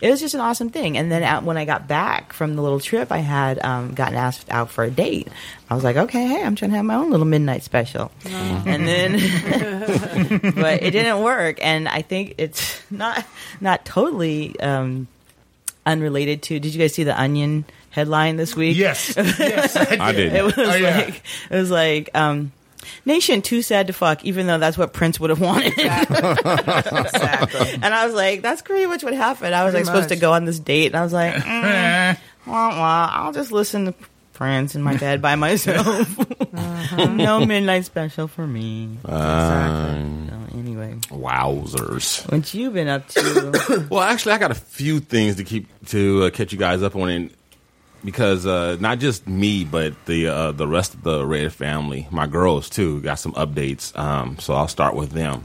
it 0.00 0.08
was 0.10 0.20
just 0.20 0.32
an 0.34 0.40
awesome 0.40 0.70
thing. 0.70 0.96
And 0.96 1.12
then 1.12 1.22
at, 1.22 1.42
when 1.44 1.58
I 1.58 1.66
got 1.66 1.86
back 1.86 2.32
from 2.32 2.56
the 2.56 2.62
little 2.62 2.80
trip, 2.80 3.12
I 3.12 3.18
had 3.18 3.62
um, 3.62 3.92
gotten 3.92 4.14
asked 4.14 4.48
out 4.50 4.70
for 4.70 4.84
a 4.84 4.90
date. 4.90 5.28
I 5.68 5.74
was 5.74 5.84
like, 5.84 5.96
okay, 5.96 6.26
hey, 6.26 6.42
I'm 6.42 6.54
trying 6.56 6.70
to 6.70 6.78
have 6.78 6.86
my 6.86 6.94
own 6.94 7.10
little 7.10 7.26
midnight 7.26 7.62
special, 7.62 8.10
and 8.24 8.88
then 8.88 9.12
but 10.54 10.82
it 10.82 10.92
didn't 10.92 11.22
work, 11.22 11.58
and 11.62 11.86
I 11.86 12.00
think 12.00 12.36
it's 12.38 12.80
not 12.90 13.26
not 13.60 13.84
totally. 13.84 14.58
Um, 14.60 15.08
Unrelated 15.86 16.42
to, 16.42 16.60
did 16.60 16.74
you 16.74 16.78
guys 16.80 16.92
see 16.92 17.04
the 17.04 17.18
Onion 17.18 17.64
headline 17.88 18.36
this 18.36 18.54
week? 18.54 18.76
Yes, 18.76 19.14
yes, 19.16 19.74
I 19.74 19.84
did. 19.88 20.00
I 20.00 20.12
did. 20.12 20.32
It 20.34 20.44
was 20.44 20.58
Oh, 20.58 20.74
yeah. 20.74 20.96
like 20.98 21.22
it 21.50 21.54
was 21.56 21.70
like 21.70 22.10
um, 22.14 22.52
Nation 23.04 23.42
too 23.42 23.62
sad 23.62 23.86
to 23.88 23.92
fuck, 23.92 24.24
even 24.24 24.46
though 24.46 24.58
that's 24.58 24.78
what 24.78 24.92
Prince 24.92 25.18
would 25.20 25.30
have 25.30 25.40
wanted. 25.50 25.72
exactly. 25.78 27.70
and 27.82 27.84
I 27.86 28.06
was 28.06 28.14
like, 28.14 28.42
that's 28.42 28.62
pretty 28.62 28.86
much 28.86 29.02
what 29.02 29.14
happened. 29.14 29.54
I 29.54 29.64
was 29.64 29.74
like 29.74 29.84
Pretty 29.84 29.96
supposed 29.96 30.08
to 30.10 30.16
go 30.16 30.32
on 30.32 30.44
this 30.44 30.58
date, 30.58 30.86
and 30.86 30.96
I 30.96 31.02
was 31.02 31.12
like, 31.12 31.34
mm, 31.42 32.18
wah, 32.46 32.68
wah, 32.70 33.10
I'll 33.12 33.32
just 33.32 33.52
listen 33.52 33.86
to 33.86 33.94
Prince 34.34 34.74
in 34.74 34.82
my 34.82 34.96
bed 34.96 35.20
by 35.20 35.34
myself. 35.34 36.18
Uh-huh. 36.54 37.04
no 37.06 37.44
midnight 37.44 37.84
special 37.84 38.28
for 38.28 38.46
me. 38.46 38.98
Um, 39.04 40.28
So 40.50 40.58
anyway, 40.58 40.94
wowzers. 41.08 42.30
what 42.30 42.52
you 42.54 42.70
been 42.70 42.88
up 42.88 43.08
to? 43.08 43.86
Well, 43.90 44.02
actually, 44.02 44.32
I 44.32 44.38
got 44.38 44.50
a 44.50 44.54
few 44.54 45.00
things 45.00 45.36
to 45.36 45.44
keep 45.44 45.66
to 45.86 46.24
uh, 46.24 46.30
catch 46.30 46.52
you 46.52 46.58
guys 46.58 46.82
up 46.82 46.94
on, 46.96 47.08
and 47.08 47.30
because 48.04 48.46
uh, 48.46 48.76
not 48.80 48.98
just 48.98 49.26
me, 49.26 49.64
but 49.64 49.94
the 50.06 50.28
uh, 50.28 50.52
the 50.52 50.66
rest 50.66 50.94
of 50.94 51.02
the 51.02 51.26
Red 51.26 51.52
family, 51.52 52.06
my 52.10 52.26
girls 52.26 52.70
too, 52.70 53.00
got 53.00 53.16
some 53.16 53.32
updates. 53.32 53.96
Um, 53.98 54.38
so 54.38 54.54
I'll 54.54 54.68
start 54.68 54.94
with 54.94 55.10
them. 55.10 55.44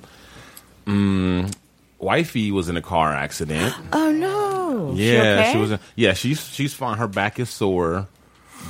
Mm, 0.86 1.53
wifey 2.00 2.51
was 2.51 2.69
in 2.69 2.77
a 2.77 2.81
car 2.81 3.13
accident. 3.13 3.74
oh 3.93 4.12
no! 4.12 4.95
She 4.95 5.13
yeah, 5.13 5.39
okay? 5.39 5.51
she 5.53 5.57
was. 5.57 5.72
In, 5.72 5.79
yeah, 5.95 6.13
she's 6.13 6.48
she's 6.48 6.74
fine. 6.74 6.98
Her 6.98 7.07
back 7.07 7.39
is 7.39 7.50
sore, 7.50 8.07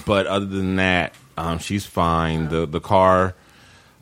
but 0.05 0.27
other 0.27 0.45
than 0.45 0.77
that, 0.77 1.13
um, 1.37 1.59
she's 1.59 1.85
fine. 1.85 2.49
The 2.49 2.65
the 2.65 2.79
car, 2.79 3.35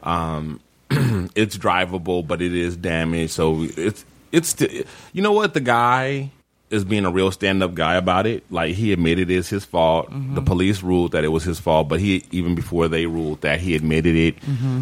um, 0.03 0.59
it's 0.89 1.57
drivable, 1.57 2.25
but 2.25 2.41
it 2.41 2.53
is 2.53 2.77
damaged. 2.77 3.33
So 3.33 3.63
it's 3.63 4.05
it's 4.31 4.50
sti- 4.50 4.85
you 5.13 5.21
know 5.21 5.31
what 5.31 5.53
the 5.53 5.59
guy 5.59 6.31
is 6.72 6.86
being 6.86 7.06
a 7.06 7.12
real 7.12 7.32
stand 7.32 7.62
up 7.62 7.74
guy 7.75 7.96
about 7.96 8.25
it. 8.25 8.44
Like 8.51 8.74
he 8.74 8.94
admitted 8.94 9.30
it's 9.30 9.50
his 9.50 9.66
fault. 9.66 10.10
The 10.10 10.42
police 10.42 10.82
ruled 10.82 11.12
that 11.12 11.24
it 11.24 11.28
was 11.28 11.44
his 11.44 11.60
fault, 11.60 11.90
but 11.90 12.00
he 12.00 12.24
even 12.32 12.56
before 12.56 12.88
they 12.88 13.06
ruled 13.06 13.42
that 13.42 13.60
he 13.60 13.75
admitted 13.75 14.16
it. 14.16 14.36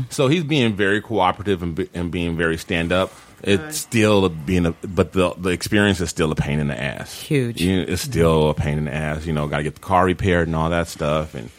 So 0.10 0.27
he's 0.27 0.43
being 0.43 0.75
very 0.75 1.01
cooperative 1.01 1.63
and, 1.63 1.75
be, 1.75 1.89
and 1.93 2.12
being 2.12 2.38
very 2.38 2.58
stand 2.58 2.91
up. 2.91 3.12
It's 3.41 3.77
still 3.77 4.27
being 4.29 4.65
a, 4.65 4.72
but 4.72 5.13
the 5.13 5.34
the 5.36 5.50
experience 5.50 6.01
is 6.01 6.10
still 6.10 6.31
a 6.31 6.36
pain 6.36 6.60
in 6.60 6.67
the 6.67 6.79
ass. 6.79 7.22
Huge. 7.22 7.62
You 7.62 7.77
know, 7.77 7.86
it's 7.88 8.01
still 8.01 8.50
a 8.50 8.53
pain 8.53 8.77
in 8.77 8.86
the 8.86 8.93
ass. 8.93 9.25
You 9.25 9.34
know, 9.34 9.48
got 9.48 9.58
to 9.58 9.63
get 9.63 9.75
the 9.75 9.81
car 9.81 10.05
repaired 10.05 10.48
and 10.48 10.55
all 10.55 10.69
that 10.69 10.88
stuff, 10.88 11.36
and 11.36 11.50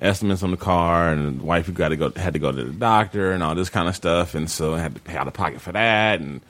estimates 0.00 0.42
on 0.42 0.50
the 0.50 0.56
car, 0.56 1.10
and 1.10 1.42
wife 1.42 1.72
got 1.72 1.88
to 1.88 1.96
go 1.96 2.10
had 2.16 2.32
to 2.32 2.38
go 2.38 2.52
to 2.52 2.64
the 2.64 2.72
doctor 2.72 3.32
and 3.32 3.42
all 3.42 3.54
this 3.54 3.68
kind 3.68 3.88
of 3.88 3.94
stuff, 3.94 4.34
and 4.34 4.50
so 4.50 4.74
I 4.74 4.80
had 4.80 4.94
to 4.94 5.00
pay 5.00 5.16
out 5.16 5.28
of 5.28 5.34
pocket 5.34 5.60
for 5.60 5.72
that, 5.72 6.20
and 6.20 6.40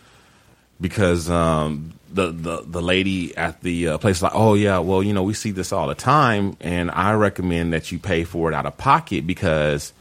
because 0.80 1.28
um, 1.30 1.92
the, 2.12 2.30
the 2.30 2.62
the 2.66 2.82
lady 2.82 3.36
at 3.36 3.60
the 3.62 3.88
uh, 3.88 3.98
place 3.98 4.22
like, 4.22 4.32
oh 4.34 4.54
yeah, 4.54 4.78
well 4.78 5.02
you 5.02 5.12
know 5.12 5.22
we 5.22 5.34
see 5.34 5.50
this 5.50 5.72
all 5.72 5.88
the 5.88 5.94
time, 5.94 6.56
and 6.60 6.90
I 6.90 7.14
recommend 7.14 7.72
that 7.72 7.90
you 7.92 7.98
pay 7.98 8.24
for 8.24 8.50
it 8.50 8.54
out 8.54 8.66
of 8.66 8.76
pocket 8.76 9.26
because 9.26 9.92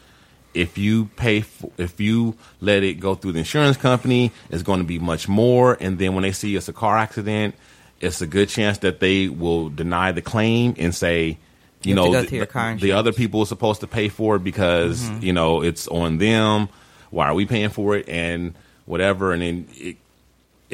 if 0.54 0.78
you 0.78 1.06
pay 1.18 1.42
for, 1.42 1.72
if 1.78 2.00
you 2.00 2.36
let 2.62 2.84
it 2.84 3.00
go 3.00 3.16
through 3.16 3.34
the 3.34 3.40
insurance 3.40 3.76
company, 3.78 4.32
it's 4.50 4.64
going 4.64 4.80
to 4.80 4.86
be 4.86 5.00
much 5.00 5.28
more, 5.28 5.78
and 5.80 5.98
then 6.00 6.14
when 6.14 6.22
they 6.24 6.32
see 6.32 6.56
it's 6.56 6.70
a 6.70 6.74
car 6.74 6.98
accident, 6.98 7.56
it's 8.00 8.22
a 8.22 8.28
good 8.28 8.50
chance 8.50 8.78
that 8.80 9.00
they 9.00 9.28
will 9.28 9.70
deny 9.70 10.12
the 10.12 10.22
claim 10.22 10.76
and 10.78 10.94
say. 10.94 11.38
You, 11.82 11.90
You 11.90 11.96
know, 11.96 12.12
the, 12.14 12.24
through 12.26 12.38
your 12.38 12.48
car 12.48 12.76
the 12.76 12.94
other 12.94 13.14
people 13.14 13.42
are 13.42 13.46
supposed 13.46 13.82
to 13.82 13.88
pay 13.88 14.10
for 14.10 14.38
it 14.38 14.44
because 14.44 15.08
you 15.22 15.34
know 15.34 15.62
it's 15.62 15.88
on 15.88 16.18
them. 16.18 16.70
Why 17.12 17.28
are 17.28 17.36
we 17.36 17.46
paying 17.46 17.70
for 17.70 17.96
it 17.96 18.10
and 18.10 18.56
whatever? 18.86 19.34
And 19.34 19.42
then 19.44 19.68
it, 19.74 19.98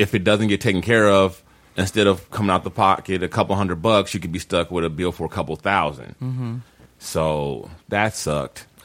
if 0.02 0.14
it 0.16 0.24
doesn't 0.24 0.48
get 0.48 0.62
taken 0.62 0.82
care 0.82 1.08
of, 1.08 1.44
instead 1.78 2.08
of 2.08 2.30
coming 2.32 2.50
out 2.50 2.64
the 2.64 2.72
pocket 2.72 3.24
a 3.24 3.28
couple 3.30 3.56
hundred 3.56 3.82
bucks, 3.82 4.14
you 4.14 4.20
could 4.20 4.32
be 4.32 4.40
stuck 4.40 4.72
with 4.72 4.84
a 4.84 4.90
bill 4.90 5.12
for 5.12 5.26
a 5.26 5.30
couple 5.30 5.56
1000 5.56 6.62
So 7.00 7.70
that 7.90 8.14
sucked. 8.16 8.68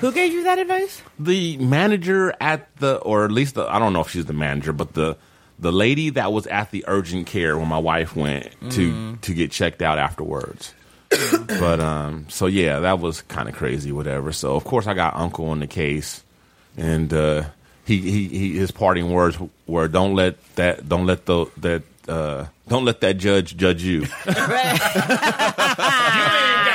Who 0.00 0.12
gave 0.12 0.32
you 0.32 0.44
that 0.44 0.58
advice? 0.58 1.02
The 1.18 1.56
manager 1.58 2.34
at 2.40 2.74
the, 2.76 2.96
or 2.96 3.24
at 3.24 3.32
least 3.32 3.54
the, 3.54 3.66
I 3.66 3.78
don't 3.78 3.92
know 3.92 4.00
if 4.02 4.10
she's 4.10 4.26
the 4.26 4.32
manager, 4.32 4.72
but 4.72 4.94
the 4.94 5.16
the 5.58 5.72
lady 5.72 6.10
that 6.10 6.32
was 6.32 6.46
at 6.48 6.72
the 6.72 6.84
urgent 6.88 7.26
care 7.26 7.56
when 7.56 7.68
my 7.68 7.78
wife 7.78 8.16
went 8.16 8.48
to 8.72 9.16
to 9.16 9.34
get 9.34 9.52
checked 9.52 9.80
out 9.80 9.98
afterwards. 9.98 10.74
but 11.46 11.78
um, 11.78 12.26
so 12.28 12.46
yeah, 12.46 12.80
that 12.80 12.98
was 12.98 13.22
kind 13.22 13.48
of 13.48 13.54
crazy, 13.54 13.92
whatever. 13.92 14.32
So 14.32 14.56
of 14.56 14.64
course 14.64 14.86
I 14.86 14.94
got 14.94 15.14
uncle 15.14 15.46
on 15.50 15.60
the 15.60 15.66
case, 15.68 16.24
and 16.76 17.12
uh, 17.12 17.44
he, 17.84 17.98
he 17.98 18.28
he 18.28 18.56
his 18.58 18.70
parting 18.70 19.10
words 19.12 19.36
were, 19.66 19.88
"Don't 19.88 20.14
let 20.14 20.36
that, 20.56 20.88
don't 20.88 21.06
let 21.06 21.26
the 21.26 21.46
that." 21.58 21.82
Uh, 22.08 22.46
don't 22.66 22.84
let 22.84 23.00
that 23.02 23.16
judge 23.16 23.56
judge 23.56 23.84
you. 23.84 24.00
You 24.26 24.32
ain't 24.32 24.48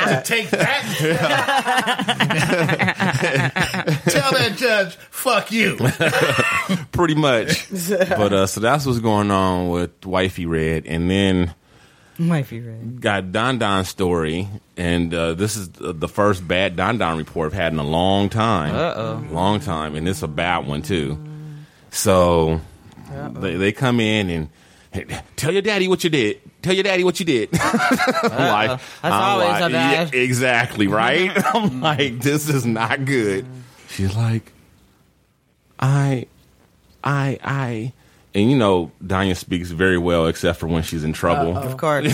got 0.05 0.07
to 0.07 0.21
take 0.23 0.49
that. 0.51 0.83
Tell 4.09 4.31
that 4.31 4.53
judge, 4.55 4.95
fuck 4.95 5.51
you. 5.51 5.77
pretty 6.91 7.15
much. 7.15 7.69
but 7.89 8.33
uh, 8.33 8.47
so 8.47 8.59
that's 8.61 8.85
what's 8.85 8.99
going 8.99 9.31
on 9.31 9.69
with 9.69 10.05
Wifey 10.05 10.45
Red, 10.45 10.85
and 10.85 11.09
then 11.09 11.53
My 12.19 12.41
favorite. 12.43 12.99
got 12.99 13.31
Don 13.31 13.59
Don's 13.59 13.89
story, 13.89 14.47
and 14.75 15.13
uh, 15.13 15.33
this 15.35 15.55
is 15.55 15.69
the 15.69 15.93
the 15.93 16.07
first 16.07 16.47
bad 16.47 16.75
Don 16.75 16.97
Don 16.97 17.17
report 17.17 17.47
I've 17.47 17.53
had 17.53 17.73
in 17.73 17.79
a 17.79 17.83
long 17.83 18.29
time. 18.29 18.73
Uh 18.75 18.93
oh, 18.95 19.25
long 19.31 19.59
time, 19.59 19.95
and 19.95 20.07
it's 20.07 20.23
a 20.23 20.27
bad 20.27 20.65
one 20.67 20.81
too. 20.81 21.17
So 21.91 22.59
they 23.33 23.55
they 23.55 23.71
come 23.71 23.99
in 23.99 24.29
and 24.31 24.49
hey, 24.91 25.05
tell 25.35 25.51
your 25.53 25.61
daddy 25.61 25.87
what 25.87 26.03
you 26.03 26.09
did. 26.09 26.41
Tell 26.63 26.73
your 26.73 26.83
daddy 26.83 27.03
what 27.03 27.19
you 27.19 27.25
did. 27.25 27.49
I'm 27.61 28.29
like, 28.31 28.69
That's 28.69 28.81
I'm 29.03 29.13
always 29.13 29.49
like, 29.49 29.63
a 29.63 29.69
bad. 29.69 30.13
yeah, 30.13 30.19
exactly 30.23 30.87
right. 30.87 31.31
I'm 31.55 31.81
like, 31.81 32.19
this 32.19 32.49
is 32.49 32.65
not 32.65 33.05
good. 33.05 33.45
She's 33.89 34.15
like, 34.15 34.51
I, 35.79 36.25
I, 37.03 37.37
I. 37.43 37.93
And 38.37 38.51
you 38.51 38.55
know, 38.55 38.91
Danya 39.03 39.35
speaks 39.35 39.71
very 39.71 39.97
well, 39.97 40.27
except 40.27 40.59
for 40.59 40.67
when 40.67 40.83
she's 40.83 41.03
in 41.03 41.11
trouble. 41.11 41.57
Of 41.57 41.77
course. 41.77 42.13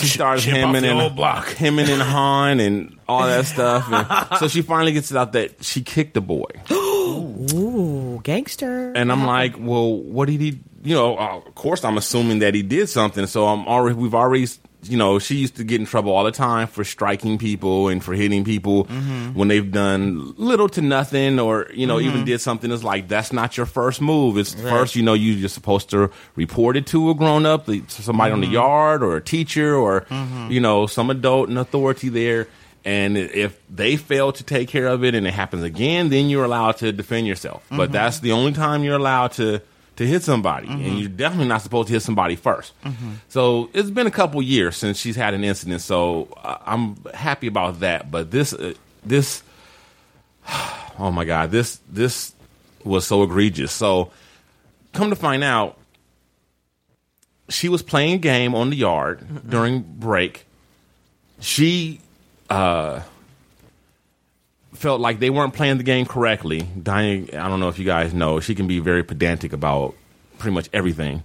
She 0.00 0.06
starts 0.06 0.42
Chip 0.42 0.54
hemming 0.54 0.84
and 0.84 1.14
block. 1.14 1.48
hemming 1.48 1.88
and 1.90 2.00
hawing 2.00 2.60
and 2.60 2.98
all 3.06 3.24
that 3.26 3.44
stuff. 3.44 3.86
And 3.92 4.38
so 4.38 4.48
she 4.48 4.62
finally 4.62 4.92
gets 4.92 5.10
it 5.10 5.18
out 5.18 5.32
that 5.32 5.62
she 5.62 5.82
kicked 5.82 6.14
the 6.14 6.22
boy. 6.22 6.46
Ooh, 6.72 8.20
gangster. 8.24 8.92
And 8.92 9.12
I'm 9.12 9.26
like, 9.26 9.56
well, 9.58 9.94
what 9.96 10.28
did 10.28 10.40
he? 10.40 10.58
You 10.82 10.94
know, 10.94 11.18
uh, 11.18 11.42
of 11.46 11.54
course, 11.54 11.84
I'm 11.84 11.98
assuming 11.98 12.38
that 12.38 12.54
he 12.54 12.62
did 12.62 12.88
something. 12.88 13.26
So 13.26 13.46
I'm 13.46 13.66
already, 13.68 13.96
we've 13.96 14.14
already, 14.14 14.48
you 14.88 14.96
know, 14.96 15.18
she 15.18 15.36
used 15.36 15.56
to 15.56 15.64
get 15.64 15.80
in 15.80 15.86
trouble 15.86 16.12
all 16.12 16.24
the 16.24 16.32
time 16.32 16.66
for 16.66 16.84
striking 16.84 17.38
people 17.38 17.88
and 17.88 18.02
for 18.02 18.14
hitting 18.14 18.44
people 18.44 18.84
mm-hmm. 18.84 19.34
when 19.34 19.48
they've 19.48 19.70
done 19.70 20.34
little 20.36 20.68
to 20.70 20.82
nothing, 20.82 21.38
or 21.38 21.68
you 21.74 21.86
know, 21.86 22.00
even 22.00 22.18
mm-hmm. 22.18 22.24
did 22.24 22.40
something. 22.40 22.70
That's 22.70 22.84
like 22.84 23.08
that's 23.08 23.32
not 23.32 23.56
your 23.56 23.66
first 23.66 24.00
move. 24.00 24.38
It's 24.38 24.54
first, 24.54 24.96
you 24.96 25.02
know, 25.02 25.14
you- 25.14 25.32
you're 25.32 25.48
supposed 25.48 25.90
to 25.90 26.10
report 26.36 26.76
it 26.76 26.86
to 26.88 27.10
a 27.10 27.14
grown 27.14 27.46
up, 27.46 27.68
somebody 27.88 28.32
on 28.32 28.40
the 28.40 28.46
mm-hmm. 28.46 28.54
yard, 28.54 29.02
or 29.02 29.16
a 29.16 29.20
teacher, 29.20 29.74
or 29.74 30.06
you 30.48 30.60
know, 30.60 30.86
some 30.86 31.10
adult 31.10 31.48
and 31.48 31.58
authority 31.58 32.08
there. 32.08 32.48
And 32.84 33.16
if 33.16 33.58
they 33.70 33.96
fail 33.96 34.32
to 34.32 34.44
take 34.44 34.68
care 34.68 34.86
of 34.86 35.04
it 35.04 35.14
and 35.14 35.26
it 35.26 35.32
happens 35.32 35.62
again, 35.62 36.10
then 36.10 36.28
you're 36.28 36.44
allowed 36.44 36.76
to 36.78 36.92
defend 36.92 37.26
yourself. 37.26 37.64
But 37.70 37.92
that's 37.92 38.20
the 38.20 38.32
only 38.32 38.52
time 38.52 38.84
you're 38.84 38.96
allowed 38.96 39.32
to 39.32 39.62
to 39.96 40.06
hit 40.06 40.22
somebody, 40.22 40.66
and 40.68 40.98
you're 40.98 41.08
definitely 41.08 41.46
not 41.48 41.62
supposed 41.62 41.86
to 41.88 41.94
hit 41.94 42.00
somebody 42.02 42.36
1st 42.36 42.72
So 43.28 43.70
it's 43.72 43.90
been 43.90 44.06
a 44.06 44.10
couple 44.10 44.42
years 44.42 44.76
since 44.76 44.98
she's 44.98 45.16
had 45.16 45.34
an 45.34 45.44
incident, 45.44 45.80
so 45.82 46.28
uh, 46.42 46.58
I'm 46.66 46.96
happy 47.14 47.46
about 47.46 47.80
that. 47.80 48.10
But 48.10 48.30
this 48.30 48.52
uh, 48.52 48.74
this 49.04 49.42
oh 50.98 51.10
my 51.12 51.24
god, 51.24 51.50
this 51.50 51.80
this 51.88 52.32
was 52.84 53.06
so 53.06 53.22
egregious. 53.22 53.72
So 53.72 54.10
come 54.92 55.10
to 55.10 55.16
find 55.16 55.42
out, 55.44 55.78
she 57.48 57.68
was 57.68 57.82
playing 57.82 58.14
a 58.14 58.18
game 58.18 58.54
on 58.54 58.70
the 58.70 58.76
yard 58.76 59.48
during 59.48 59.80
break. 59.82 60.46
She 61.40 62.00
uh, 62.50 63.00
felt 64.74 65.00
like 65.00 65.20
they 65.20 65.30
weren't 65.30 65.54
playing 65.54 65.78
the 65.78 65.84
game 65.84 66.06
correctly. 66.06 66.62
Diane, 66.62 67.28
I 67.32 67.48
don't 67.48 67.60
know 67.60 67.68
if 67.68 67.78
you 67.78 67.84
guys 67.84 68.12
know, 68.12 68.40
she 68.40 68.54
can 68.54 68.66
be 68.66 68.78
very 68.80 69.02
pedantic 69.02 69.52
about 69.52 69.94
pretty 70.38 70.54
much 70.54 70.68
everything. 70.72 71.22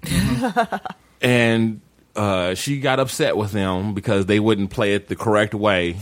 and 1.21 1.81
uh, 2.15 2.53
she 2.55 2.79
got 2.79 2.99
upset 2.99 3.35
with 3.37 3.51
them 3.51 3.93
because 3.93 4.25
they 4.25 4.39
wouldn't 4.39 4.69
play 4.69 4.93
it 4.93 5.07
the 5.07 5.15
correct 5.15 5.53
way. 5.53 5.97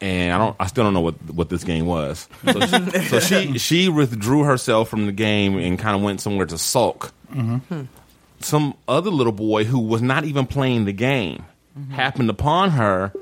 and 0.00 0.32
I 0.32 0.38
don't. 0.38 0.56
I 0.60 0.66
still 0.66 0.84
don't 0.84 0.94
know 0.94 1.00
what 1.00 1.14
what 1.32 1.48
this 1.48 1.64
game 1.64 1.86
was. 1.86 2.28
So, 2.44 2.60
she, 2.60 3.00
so 3.08 3.20
she 3.20 3.58
she 3.58 3.88
withdrew 3.88 4.44
herself 4.44 4.88
from 4.88 5.06
the 5.06 5.12
game 5.12 5.58
and 5.58 5.78
kind 5.78 5.96
of 5.96 6.02
went 6.02 6.20
somewhere 6.20 6.46
to 6.46 6.58
sulk. 6.58 7.12
Some 8.40 8.74
other 8.86 9.10
little 9.10 9.32
boy 9.32 9.64
who 9.64 9.80
was 9.80 10.00
not 10.00 10.24
even 10.24 10.46
playing 10.46 10.84
the 10.84 10.92
game 10.92 11.44
happened 11.90 12.30
upon 12.30 12.70
her 12.70 13.12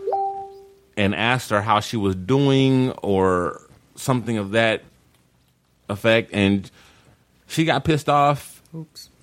and 0.96 1.14
asked 1.14 1.50
her 1.50 1.60
how 1.60 1.80
she 1.80 1.96
was 1.96 2.14
doing 2.14 2.92
or 3.02 3.60
something 3.96 4.38
of 4.38 4.52
that 4.52 4.82
effect, 5.88 6.30
and 6.32 6.70
she 7.46 7.64
got 7.64 7.84
pissed 7.84 8.08
off 8.08 8.62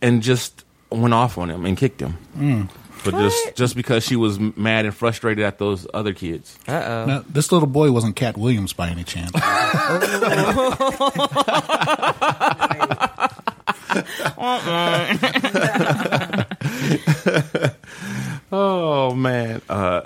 and 0.01 0.21
just 0.21 0.63
went 0.89 1.13
off 1.13 1.37
on 1.37 1.49
him 1.49 1.65
and 1.65 1.77
kicked 1.77 2.01
him. 2.01 2.69
But 3.03 3.15
just 3.15 3.55
just 3.55 3.75
because 3.75 4.05
she 4.05 4.15
was 4.15 4.39
mad 4.39 4.85
and 4.85 4.95
frustrated 4.95 5.43
at 5.43 5.57
those 5.57 5.85
other 5.93 6.13
kids. 6.13 6.57
Now, 7.05 7.25
this 7.27 7.51
little 7.51 7.67
boy 7.67 7.91
wasn't 7.91 8.15
Katt 8.15 8.37
Williams 8.37 8.71
by 8.71 8.89
any 8.89 9.03
chance. 9.03 9.31
Oh 18.55 19.15
man. 19.15 19.61
Uh 19.67 20.01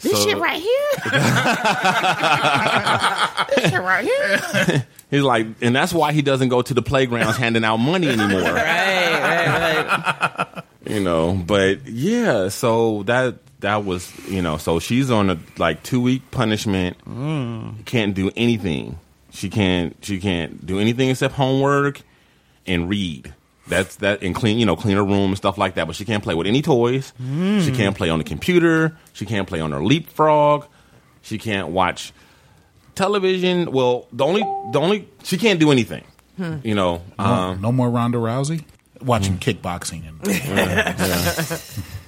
This 0.00 0.12
so- 0.12 0.28
shit 0.28 0.38
right 0.38 0.60
here. 0.60 0.90
this 3.56 3.70
shit 3.70 3.80
right 3.80 4.04
here. 4.04 4.86
He's 5.10 5.22
like, 5.22 5.46
and 5.60 5.74
that's 5.74 5.92
why 5.92 6.12
he 6.12 6.22
doesn't 6.22 6.50
go 6.50 6.62
to 6.62 6.72
the 6.72 6.82
playgrounds 6.82 7.36
handing 7.36 7.64
out 7.64 7.78
money 7.78 8.08
anymore. 8.08 8.42
Right, 8.42 9.20
right, 9.20 9.86
right. 9.86 10.64
You 10.86 11.00
know, 11.00 11.34
but 11.34 11.84
yeah, 11.86 12.48
so 12.48 13.02
that 13.04 13.36
that 13.60 13.84
was 13.84 14.10
you 14.28 14.40
know, 14.40 14.56
so 14.56 14.78
she's 14.78 15.10
on 15.10 15.30
a 15.30 15.38
like 15.58 15.82
two 15.82 16.00
week 16.00 16.30
punishment. 16.30 16.96
Mm. 17.04 17.84
Can't 17.86 18.14
do 18.14 18.30
anything. 18.36 19.00
She 19.32 19.50
can't. 19.50 19.96
She 20.02 20.20
can't 20.20 20.64
do 20.64 20.78
anything 20.78 21.10
except 21.10 21.34
homework 21.34 22.02
and 22.66 22.88
read. 22.88 23.34
That's 23.70 23.96
that 23.96 24.22
and 24.22 24.34
clean, 24.34 24.58
you 24.58 24.66
know, 24.66 24.76
clean 24.76 24.96
her 24.96 25.04
room 25.04 25.30
and 25.30 25.36
stuff 25.36 25.56
like 25.56 25.76
that. 25.76 25.86
But 25.86 25.96
she 25.96 26.04
can't 26.04 26.22
play 26.22 26.34
with 26.34 26.46
any 26.46 26.60
toys. 26.60 27.12
She 27.18 27.72
can't 27.72 27.96
play 27.96 28.10
on 28.10 28.18
the 28.18 28.24
computer. 28.24 28.96
She 29.14 29.24
can't 29.24 29.48
play 29.48 29.60
on 29.60 29.72
her 29.72 29.82
leapfrog. 29.82 30.66
She 31.22 31.38
can't 31.38 31.68
watch 31.68 32.12
television. 32.94 33.72
Well, 33.72 34.06
the 34.12 34.24
only 34.24 34.42
the 34.72 34.80
only 34.80 35.08
she 35.22 35.38
can't 35.38 35.58
do 35.60 35.70
anything. 35.70 36.04
You 36.62 36.74
know, 36.74 37.02
um, 37.18 37.60
no 37.60 37.70
more 37.72 37.90
Ronda 37.90 38.18
Rousey. 38.18 38.64
Watching 39.02 39.38
kickboxing 39.38 40.06
and 40.06 40.20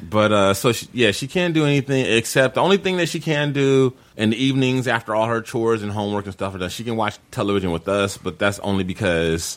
But 0.03 0.33
uh, 0.33 0.55
so 0.55 0.73
she, 0.73 0.89
yeah, 0.93 1.13
she 1.13 1.27
can't 1.27 1.55
do 1.55 1.65
anything 1.65 2.05
except 2.05 2.57
the 2.57 2.61
only 2.61 2.77
thing 2.77 2.99
that 2.99 3.09
she 3.09 3.19
can 3.19 3.53
do 3.53 3.95
in 4.15 4.29
the 4.31 4.37
evenings 4.37 4.87
after 4.87 5.15
all 5.15 5.27
her 5.27 5.41
chores 5.41 5.83
and 5.83 5.91
homework 5.91 6.27
and 6.27 6.35
stuff 6.35 6.55
are 6.55 6.59
done. 6.59 6.69
She 6.69 6.85
can 6.85 6.97
watch 6.97 7.19
television 7.31 7.71
with 7.71 7.89
us, 7.89 8.19
but 8.19 8.39
that's 8.39 8.59
only 8.59 8.85
because 8.85 9.57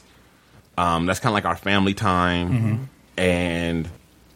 um, 0.77 1.05
that's 1.05 1.19
kind 1.19 1.31
of 1.31 1.33
like 1.35 1.45
our 1.45 1.55
family 1.55 1.93
time, 1.93 2.89
and 3.17 3.89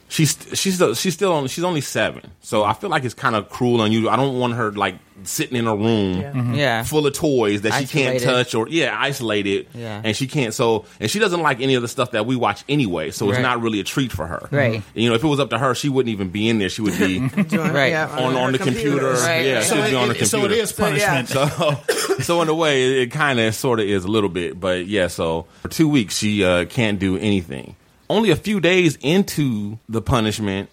she's 0.09 0.37
she's 0.53 0.75
still, 0.75 0.93
she's 0.93 1.13
still 1.13 1.31
only, 1.31 1.47
she's 1.47 1.63
only 1.63 1.81
seven, 1.81 2.29
so 2.41 2.63
I 2.65 2.73
feel 2.73 2.89
like 2.89 3.05
it's 3.05 3.13
kind 3.13 3.35
of 3.35 3.47
cruel 3.49 3.79
on 3.81 3.91
you. 3.93 4.09
I 4.09 4.17
don't 4.17 4.37
want 4.37 4.53
her 4.55 4.71
like 4.73 4.95
sitting 5.25 5.57
in 5.57 5.67
a 5.67 5.75
room 5.75 6.21
Yeah. 6.21 6.53
Yeah. 6.53 6.83
full 6.83 7.05
of 7.05 7.13
toys 7.13 7.63
that 7.63 7.73
she 7.73 7.85
can't 7.85 8.21
touch 8.21 8.55
or 8.55 8.69
yeah, 8.69 8.95
isolated. 8.97 9.67
Yeah. 9.73 10.01
And 10.01 10.15
she 10.15 10.27
can't 10.27 10.53
so 10.53 10.85
and 11.01 11.11
she 11.11 11.19
doesn't 11.19 11.41
like 11.41 11.59
any 11.59 11.75
of 11.75 11.81
the 11.81 11.89
stuff 11.89 12.11
that 12.11 12.25
we 12.25 12.35
watch 12.37 12.63
anyway, 12.69 13.11
so 13.11 13.29
it's 13.29 13.39
not 13.39 13.61
really 13.61 13.79
a 13.79 13.83
treat 13.83 14.11
for 14.13 14.25
her. 14.25 14.47
Right. 14.51 14.81
You 14.93 15.09
know, 15.09 15.15
if 15.15 15.23
it 15.23 15.27
was 15.27 15.39
up 15.41 15.49
to 15.51 15.57
her, 15.57 15.75
she 15.75 15.89
wouldn't 15.89 16.11
even 16.11 16.29
be 16.29 16.47
in 16.49 16.59
there. 16.59 16.69
She 16.69 16.81
would 16.81 16.97
be 16.97 17.19
Right. 17.57 17.93
on 17.93 18.35
on 18.35 18.51
the 18.53 18.59
computer. 18.59 19.11
Right, 19.11 19.45
Yeah, 19.45 19.53
right. 19.55 19.63
she 19.63 19.69
so, 19.69 19.75
would 19.81 19.89
be 19.89 19.95
on 19.95 20.07
the 20.07 20.13
computer. 20.15 20.25
so 20.25 20.45
it 20.45 20.51
is 20.51 20.71
punishment. 20.71 21.27
So, 21.29 21.75
so 22.21 22.41
in 22.41 22.47
a 22.49 22.55
way, 22.55 22.83
it, 22.83 22.97
it 23.03 23.11
kind 23.11 23.39
of 23.41 23.53
sort 23.55 23.79
of 23.81 23.87
is 23.87 24.05
a 24.05 24.07
little 24.09 24.29
bit, 24.29 24.57
but 24.59 24.87
yeah. 24.87 25.07
So 25.07 25.47
for 25.61 25.67
two 25.67 25.89
weeks, 25.89 26.17
she 26.17 26.43
uh, 26.45 26.63
can't 26.65 26.97
do 26.97 27.17
anything. 27.17 27.75
Only 28.09 28.31
a 28.31 28.35
few 28.35 28.59
days 28.59 28.97
into 29.01 29.77
the 29.87 30.01
punishment, 30.01 30.69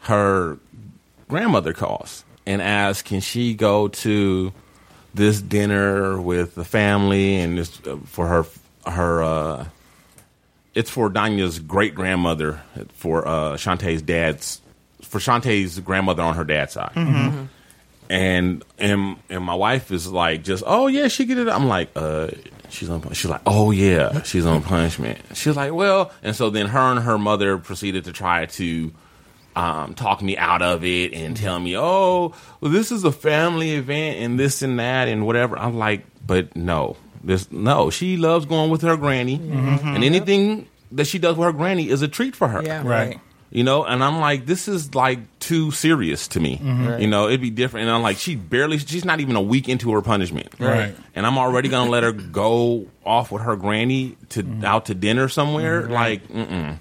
her 0.00 0.58
grandmother 1.28 1.72
calls 1.72 2.24
and 2.46 2.62
asks, 2.62 3.06
"Can 3.06 3.20
she 3.20 3.54
go 3.54 3.88
to 3.88 4.52
this 5.14 5.42
dinner 5.42 6.20
with 6.20 6.54
the 6.54 6.64
family 6.64 7.36
and 7.36 7.58
this 7.58 7.78
uh, 7.86 7.98
for 8.06 8.26
her 8.26 8.46
her?" 8.90 9.22
Uh, 9.22 9.64
it's 10.74 10.88
for 10.88 11.10
Danya's 11.10 11.58
great 11.58 11.94
grandmother, 11.94 12.62
for 12.94 13.28
uh, 13.28 13.56
Shantae's 13.58 14.00
dad's, 14.00 14.62
for 15.02 15.18
Shantae's 15.20 15.78
grandmother 15.80 16.22
on 16.22 16.34
her 16.34 16.44
dad's 16.44 16.72
side 16.72 16.92
and 18.10 18.64
and 18.78 19.16
and 19.28 19.44
my 19.44 19.54
wife 19.54 19.90
is 19.90 20.10
like 20.10 20.44
just 20.44 20.62
oh 20.66 20.86
yeah 20.86 21.08
she 21.08 21.24
get 21.24 21.38
it. 21.38 21.48
I'm 21.48 21.66
like 21.66 21.90
uh 21.96 22.28
she's 22.68 22.88
on 22.90 23.02
she's 23.12 23.30
like 23.30 23.42
oh 23.46 23.70
yeah 23.70 24.22
she's 24.22 24.46
on 24.46 24.62
punishment. 24.62 25.18
She's 25.34 25.56
like 25.56 25.72
well 25.72 26.10
and 26.22 26.34
so 26.36 26.50
then 26.50 26.66
her 26.66 26.78
and 26.78 27.00
her 27.00 27.18
mother 27.18 27.58
proceeded 27.58 28.04
to 28.04 28.12
try 28.12 28.46
to 28.46 28.92
um, 29.54 29.94
talk 29.94 30.22
me 30.22 30.36
out 30.38 30.62
of 30.62 30.82
it 30.82 31.12
and 31.12 31.36
tell 31.36 31.60
me 31.60 31.76
oh 31.76 32.34
well 32.60 32.70
this 32.70 32.90
is 32.90 33.04
a 33.04 33.12
family 33.12 33.72
event 33.72 34.18
and 34.20 34.38
this 34.38 34.62
and 34.62 34.78
that 34.78 35.08
and 35.08 35.26
whatever. 35.26 35.58
I'm 35.58 35.76
like 35.76 36.04
but 36.26 36.56
no. 36.56 36.96
This 37.24 37.50
no 37.52 37.90
she 37.90 38.16
loves 38.16 38.46
going 38.46 38.70
with 38.70 38.82
her 38.82 38.96
granny. 38.96 39.36
And 39.36 40.02
anything 40.04 40.68
that 40.92 41.06
she 41.06 41.18
does 41.18 41.36
with 41.36 41.46
her 41.46 41.52
granny 41.52 41.88
is 41.88 42.02
a 42.02 42.08
treat 42.08 42.34
for 42.36 42.48
her. 42.48 42.62
Yeah. 42.62 42.82
Right. 42.86 43.20
You 43.52 43.62
know 43.62 43.84
and 43.84 44.02
i'm 44.02 44.18
like 44.18 44.46
this 44.46 44.66
is 44.66 44.94
like 44.94 45.18
too 45.38 45.70
serious 45.70 46.26
to 46.28 46.40
me. 46.40 46.56
Mm-hmm. 46.56 47.02
You 47.02 47.06
know 47.06 47.28
it'd 47.28 47.40
be 47.40 47.50
different. 47.50 47.86
And 47.86 47.94
i'm 47.94 48.02
like 48.02 48.16
she 48.16 48.34
barely 48.34 48.78
she's 48.78 49.04
not 49.04 49.20
even 49.20 49.36
a 49.36 49.42
week 49.42 49.68
into 49.68 49.92
her 49.92 50.00
punishment. 50.00 50.48
Right. 50.58 50.96
and 51.14 51.26
i'm 51.26 51.38
already 51.38 51.68
gonna 51.68 51.90
let 51.90 52.02
her 52.02 52.12
go 52.12 52.86
off 53.04 53.30
with 53.30 53.42
her 53.42 53.54
granny 53.56 54.16
to 54.30 54.42
mm-hmm. 54.42 54.64
out 54.64 54.86
to 54.86 54.94
dinner 54.94 55.28
somewhere? 55.28 55.82
Mm-hmm. 55.82 55.92
Like 55.92 56.28
mm-mm. 56.28 56.78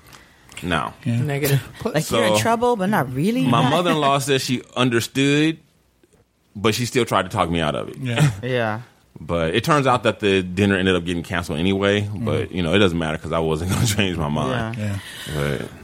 No. 0.63 0.93
Negative. 1.05 1.59
Like 1.83 2.09
you're 2.11 2.23
in 2.23 2.37
trouble, 2.37 2.75
but 2.75 2.87
not 2.87 3.11
really. 3.11 3.47
my 3.47 3.67
mother-in-law 3.75 4.19
says 4.19 4.41
she 4.41 4.61
understood 4.75 5.59
but 6.55 6.75
she 6.75 6.85
still 6.85 7.05
tried 7.05 7.23
to 7.23 7.29
talk 7.29 7.49
me 7.49 7.61
out 7.61 7.75
of 7.75 7.89
it. 7.89 7.97
Yeah. 7.97 8.31
Yeah. 8.43 8.81
but 9.19 9.55
it 9.55 9.63
turns 9.63 9.87
out 9.87 10.03
that 10.03 10.19
the 10.19 10.41
dinner 10.43 10.77
ended 10.77 10.95
up 10.95 11.03
getting 11.03 11.23
canceled 11.23 11.59
anyway 11.59 12.09
but 12.13 12.51
you 12.51 12.63
know 12.63 12.73
it 12.73 12.79
doesn't 12.79 12.97
matter 12.97 13.17
because 13.17 13.33
i 13.33 13.39
wasn't 13.39 13.71
gonna 13.71 13.85
change 13.85 14.17
my 14.17 14.29
mind. 14.29 14.77
Yeah. 14.77 14.99
Yeah. 15.33 15.57
but 15.59 15.80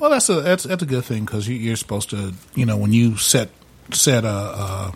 Well, 0.00 0.10
that's 0.10 0.28
a 0.28 0.40
that's 0.40 0.64
that's 0.64 0.82
a 0.82 0.86
good 0.86 1.04
thing 1.04 1.24
because 1.26 1.46
you, 1.46 1.54
you're 1.56 1.76
supposed 1.76 2.10
to, 2.10 2.32
you 2.54 2.66
know, 2.66 2.76
when 2.76 2.92
you 2.92 3.16
set 3.16 3.50
set 3.92 4.24
a, 4.24 4.28
uh 4.28 4.92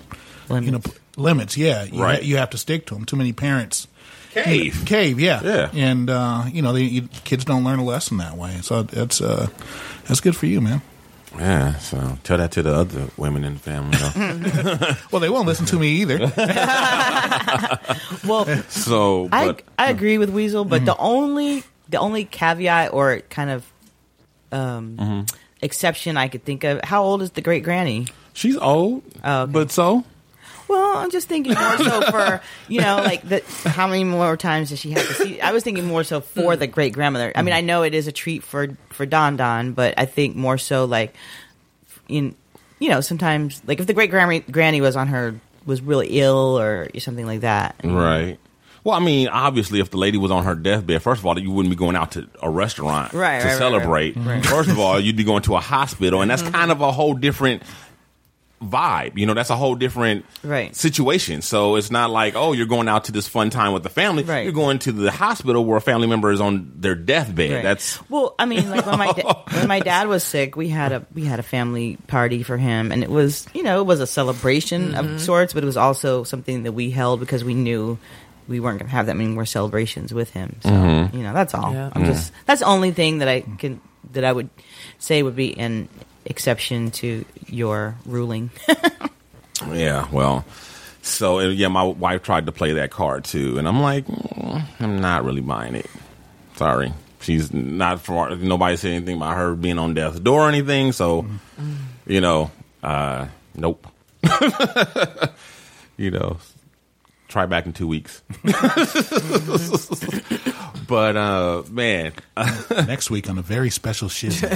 you 0.51 0.71
know 0.73 0.79
Limits. 0.79 0.89
p- 0.89 0.95
limits, 1.17 1.57
yeah, 1.57 1.85
you, 1.85 2.03
Right. 2.03 2.19
ha- 2.21 2.25
you 2.25 2.37
have 2.39 2.51
to 2.51 2.59
stick 2.59 2.87
to 2.87 2.95
them. 2.95 3.05
Too 3.05 3.17
many 3.17 3.33
parents 3.33 3.87
cave 4.33 4.83
cave, 4.87 5.21
yeah, 5.21 5.41
Yeah. 5.45 5.71
and 5.75 6.11
uh, 6.11 6.45
you 6.53 6.61
know, 6.63 6.73
they, 6.73 6.83
you, 6.83 7.03
kids 7.25 7.45
don't 7.45 7.63
learn 7.65 7.79
a 7.79 7.85
lesson 7.85 8.17
that 8.19 8.37
way. 8.37 8.59
So 8.63 8.83
that's 8.83 9.21
uh, 9.21 9.47
that's 10.09 10.21
good 10.21 10.35
for 10.37 10.47
you, 10.47 10.61
man. 10.61 10.83
yeah 11.39 11.75
so 11.79 12.17
tell 12.23 12.39
that 12.39 12.53
to 12.53 12.63
the 12.63 12.73
other 12.75 13.09
women 13.17 13.43
in 13.45 13.55
the 13.55 13.61
family 13.61 13.97
though. 13.99 14.95
Well, 15.13 15.21
they 15.21 15.29
won't 15.31 15.47
listen 15.47 15.67
to 15.67 15.79
me 15.79 15.89
either. 16.03 16.19
Well, 18.25 18.47
so 18.69 19.29
I 19.33 19.47
but 19.47 19.63
I 19.79 19.91
agree 19.91 20.19
with 20.19 20.31
Weasel, 20.31 20.65
but 20.65 20.85
the 20.85 20.97
only 20.97 21.63
the 21.89 21.99
only 21.99 22.25
caveat 22.25 22.93
or 22.93 23.21
kind 23.29 23.51
of 23.51 23.65
um, 24.55 25.27
exception 25.61 26.17
I 26.17 26.29
could 26.29 26.45
think 26.45 26.65
of. 26.65 26.81
How 26.85 27.03
old 27.03 27.23
is 27.23 27.31
the 27.33 27.41
great 27.43 27.63
granny? 27.65 28.07
She's 28.33 28.57
old, 28.57 29.03
Oh, 29.23 29.43
okay. 29.43 29.53
but 29.53 29.71
so 29.71 30.05
Well, 30.69 30.97
I'm 30.97 31.11
just 31.11 31.29
thinking 31.29 31.55
more 31.55 31.77
so 31.79 32.01
for 32.11 32.41
you 32.69 32.81
know, 32.81 32.97
like 32.97 33.23
the 33.29 33.43
how 33.69 33.87
many 33.87 34.05
more 34.05 34.37
times 34.37 34.71
does 34.71 34.79
she 34.81 34.91
have 34.93 35.07
to 35.07 35.15
see? 35.15 35.41
I 35.41 35.53
was 35.53 35.63
thinking 35.63 35.87
more 35.87 36.05
so 36.05 36.21
for 36.21 36.57
the 36.57 36.67
great 36.67 36.93
grandmother. 36.95 37.33
I 37.35 37.43
mean, 37.43 37.55
I 37.55 37.61
know 37.61 37.83
it 37.83 37.95
is 37.95 38.07
a 38.09 38.13
treat 38.13 38.43
for 38.43 38.69
for 38.91 39.07
Don 39.07 39.37
Don, 39.37 39.73
but 39.73 39.95
I 39.99 40.07
think 40.07 40.35
more 40.37 40.59
so 40.59 40.85
like 40.87 41.15
in 42.09 42.35
you 42.81 42.89
know 42.91 43.01
sometimes 43.01 43.63
like 43.67 43.79
if 43.81 43.87
the 43.87 43.95
great 43.95 44.11
granny 44.11 44.41
granny 44.41 44.81
was 44.81 44.97
on 44.97 45.09
her 45.09 45.39
was 45.67 45.81
really 45.81 46.19
ill 46.19 46.59
or 46.59 46.89
something 46.99 47.27
like 47.27 47.41
that. 47.41 47.77
right. 47.85 48.39
Well, 48.85 48.95
I 48.95 49.01
mean, 49.01 49.29
obviously, 49.29 49.81
if 49.81 49.91
the 49.91 49.97
lady 49.97 50.19
was 50.19 50.31
on 50.31 50.45
her 50.45 50.55
deathbed, 50.55 51.03
first 51.03 51.21
of 51.21 51.27
all, 51.27 51.39
you 51.39 51.51
wouldn't 51.51 51.71
be 51.71 51.77
going 51.77 51.97
out 51.97 52.13
to 52.13 52.29
a 52.43 52.51
restaurant 52.51 53.15
Right, 53.15 53.41
to 53.41 53.45
right, 53.47 53.51
right, 53.51 53.59
celebrate. 53.59 54.17
right. 54.17 54.45
First 54.45 54.69
of 54.69 54.79
all, 54.79 55.01
you'd 55.01 55.17
be 55.17 55.25
going 55.25 55.43
to 55.45 55.57
a 55.57 55.61
hospital, 55.61 56.21
and 56.21 56.31
that's 56.31 56.43
mm-hmm. 56.43 56.53
kind 56.53 56.71
of 56.71 56.83
a 56.83 56.93
whole 56.93 57.15
different 57.15 57.63
vibe. 58.63 59.17
You 59.17 59.27
know, 59.27 59.35
that's 59.35 59.51
a 59.51 59.57
whole 59.57 59.75
different 59.75 60.25
Right. 60.43 60.75
situation. 60.75 61.43
So 61.43 61.77
it's 61.77 61.91
not 61.91 62.11
like, 62.11 62.35
oh, 62.35 62.53
you're 62.53 62.67
going 62.67 62.89
out 62.89 63.05
to 63.05 63.13
this 63.13 63.29
fun 63.29 63.51
time 63.51 63.73
with 63.73 63.83
the 63.83 63.89
family. 63.89 64.23
Right. 64.23 64.45
You're 64.45 64.53
going 64.53 64.79
to 64.81 64.93
the 64.93 65.11
hospital 65.11 65.65
where 65.65 65.77
a 65.77 65.81
family 65.81 66.07
member 66.07 66.31
is 66.31 66.41
on 66.41 66.73
their 66.77 66.95
deathbed. 66.95 67.53
Right. 67.53 67.63
That's 67.63 67.99
well. 68.11 68.35
I 68.39 68.47
mean, 68.47 68.69
like 68.71 68.87
when 68.87 68.99
my 68.99 69.13
da- 69.13 69.43
when 69.53 69.69
my 69.69 69.81
dad 69.81 70.09
was 70.09 70.23
sick, 70.25 70.57
we 70.57 70.69
had 70.69 70.93
a 70.93 71.07
we 71.15 71.25
had 71.25 71.41
a 71.41 71.43
family 71.43 71.97
party 72.07 72.43
for 72.43 72.57
him, 72.57 72.93
and 72.93 73.03
it 73.03 73.11
was 73.11 73.47
you 73.55 73.63
know 73.63 73.81
it 73.81 73.85
was 73.85 74.01
a 74.01 74.07
celebration 74.07 74.95
of 74.95 75.07
mm-hmm. 75.07 75.19
sorts, 75.19 75.53
but 75.53 75.63
it 75.63 75.67
was 75.67 75.77
also 75.77 76.25
something 76.25 76.65
that 76.65 76.73
we 76.73 76.91
held 76.91 77.21
because 77.21 77.45
we 77.45 77.55
knew 77.55 77.99
we 78.49 78.61
weren't 78.61 78.79
going 78.79 78.89
to 78.89 78.95
have 78.97 79.07
that 79.07 79.17
many 79.17 79.31
more 79.31 79.47
celebrations 79.47 80.13
with 80.15 80.31
him. 80.31 80.57
So 80.63 80.71
you 81.13 81.23
know 81.23 81.33
that's 81.33 81.55
all. 81.55 81.73
Yeah. 81.73 81.91
I'm 81.93 82.05
just 82.05 82.33
that's 82.47 82.61
the 82.61 82.67
only 82.67 82.91
thing 82.93 83.19
that 83.19 83.29
I 83.29 83.41
can 83.41 83.81
that 84.13 84.25
I 84.25 84.33
would 84.33 84.49
say 84.99 85.23
would 85.23 85.37
be 85.37 85.57
an 85.59 85.89
exception 86.25 86.91
to 86.93 87.25
your 87.47 87.97
ruling. 88.07 88.51
Yeah, 89.73 90.09
well, 90.11 90.45
So 91.03 91.39
yeah, 91.39 91.69
my 91.69 91.85
wife 91.85 92.23
tried 92.23 92.47
to 92.47 92.53
play 92.53 92.73
that 92.75 92.91
card 92.91 93.25
too, 93.25 93.57
and 93.57 93.69
I'm 93.69 93.81
like, 93.81 94.05
mm, 94.07 94.63
I'm 94.81 95.01
not 95.01 95.25
really 95.25 95.41
buying 95.41 95.77
it. 95.77 95.87
Sorry, 96.57 96.93
she's 97.21 97.53
not 97.53 98.01
for 98.01 98.35
nobody 98.37 98.77
said 98.77 98.91
anything 98.93 99.17
about 99.17 99.37
her 99.37 99.55
being 99.55 99.79
on 99.79 99.95
death's 99.95 100.19
door 100.19 100.43
or 100.43 100.49
anything. 100.49 100.91
So, 100.93 101.25
you 102.07 102.21
know, 102.21 102.51
uh, 102.83 103.27
nope. 103.55 103.87
you 105.97 106.11
know, 106.11 106.39
try 107.35 107.47
back 107.47 107.67
in 107.67 107.73
two 107.73 107.89
weeks. 107.89 108.23
but 110.87 111.17
uh, 111.17 111.63
man, 111.69 112.13
Next 112.71 113.11
week 113.11 113.29
on 113.29 113.37
a 113.39 113.43
very 113.43 113.71
special 113.71 114.09
shit. 114.09 114.41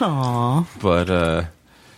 But 0.00 1.10
uh 1.10 1.44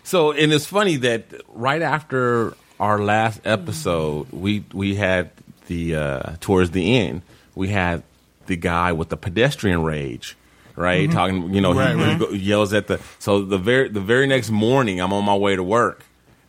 so 0.05 0.33
and 0.33 0.53
it's 0.53 0.67
funny 0.67 0.97
that 0.97 1.25
right 1.49 1.83
after 1.83 2.55
our 2.81 2.99
last 3.01 3.41
episode, 3.45 4.27
we 4.33 4.65
we 4.73 4.95
had 4.97 5.31
the 5.69 5.95
uh 5.97 6.23
towards 6.41 6.71
the 6.73 6.99
end, 6.99 7.23
we 7.55 7.69
had 7.69 8.03
the 8.47 8.57
guy 8.57 8.93
with 8.93 9.09
the 9.09 9.17
pedestrian 9.17 9.83
rage. 9.83 10.37
Right, 10.75 11.11
talking. 11.11 11.53
You 11.55 11.61
know, 11.61 11.75
Right, 11.75 11.95
he, 11.95 12.03
he 12.03 12.09
right. 12.11 12.19
go- 12.19 12.31
yells 12.31 12.73
at 12.73 12.87
the. 12.87 12.99
So 13.19 13.43
the 13.45 13.59
very 13.59 13.89
the 13.91 14.01
very 14.01 14.27
next 14.27 14.51
morning, 14.51 15.01
I'm 15.01 15.13
on 15.13 15.23
my 15.25 15.37
way 15.37 15.55
to 15.55 15.63
work, 15.63 16.03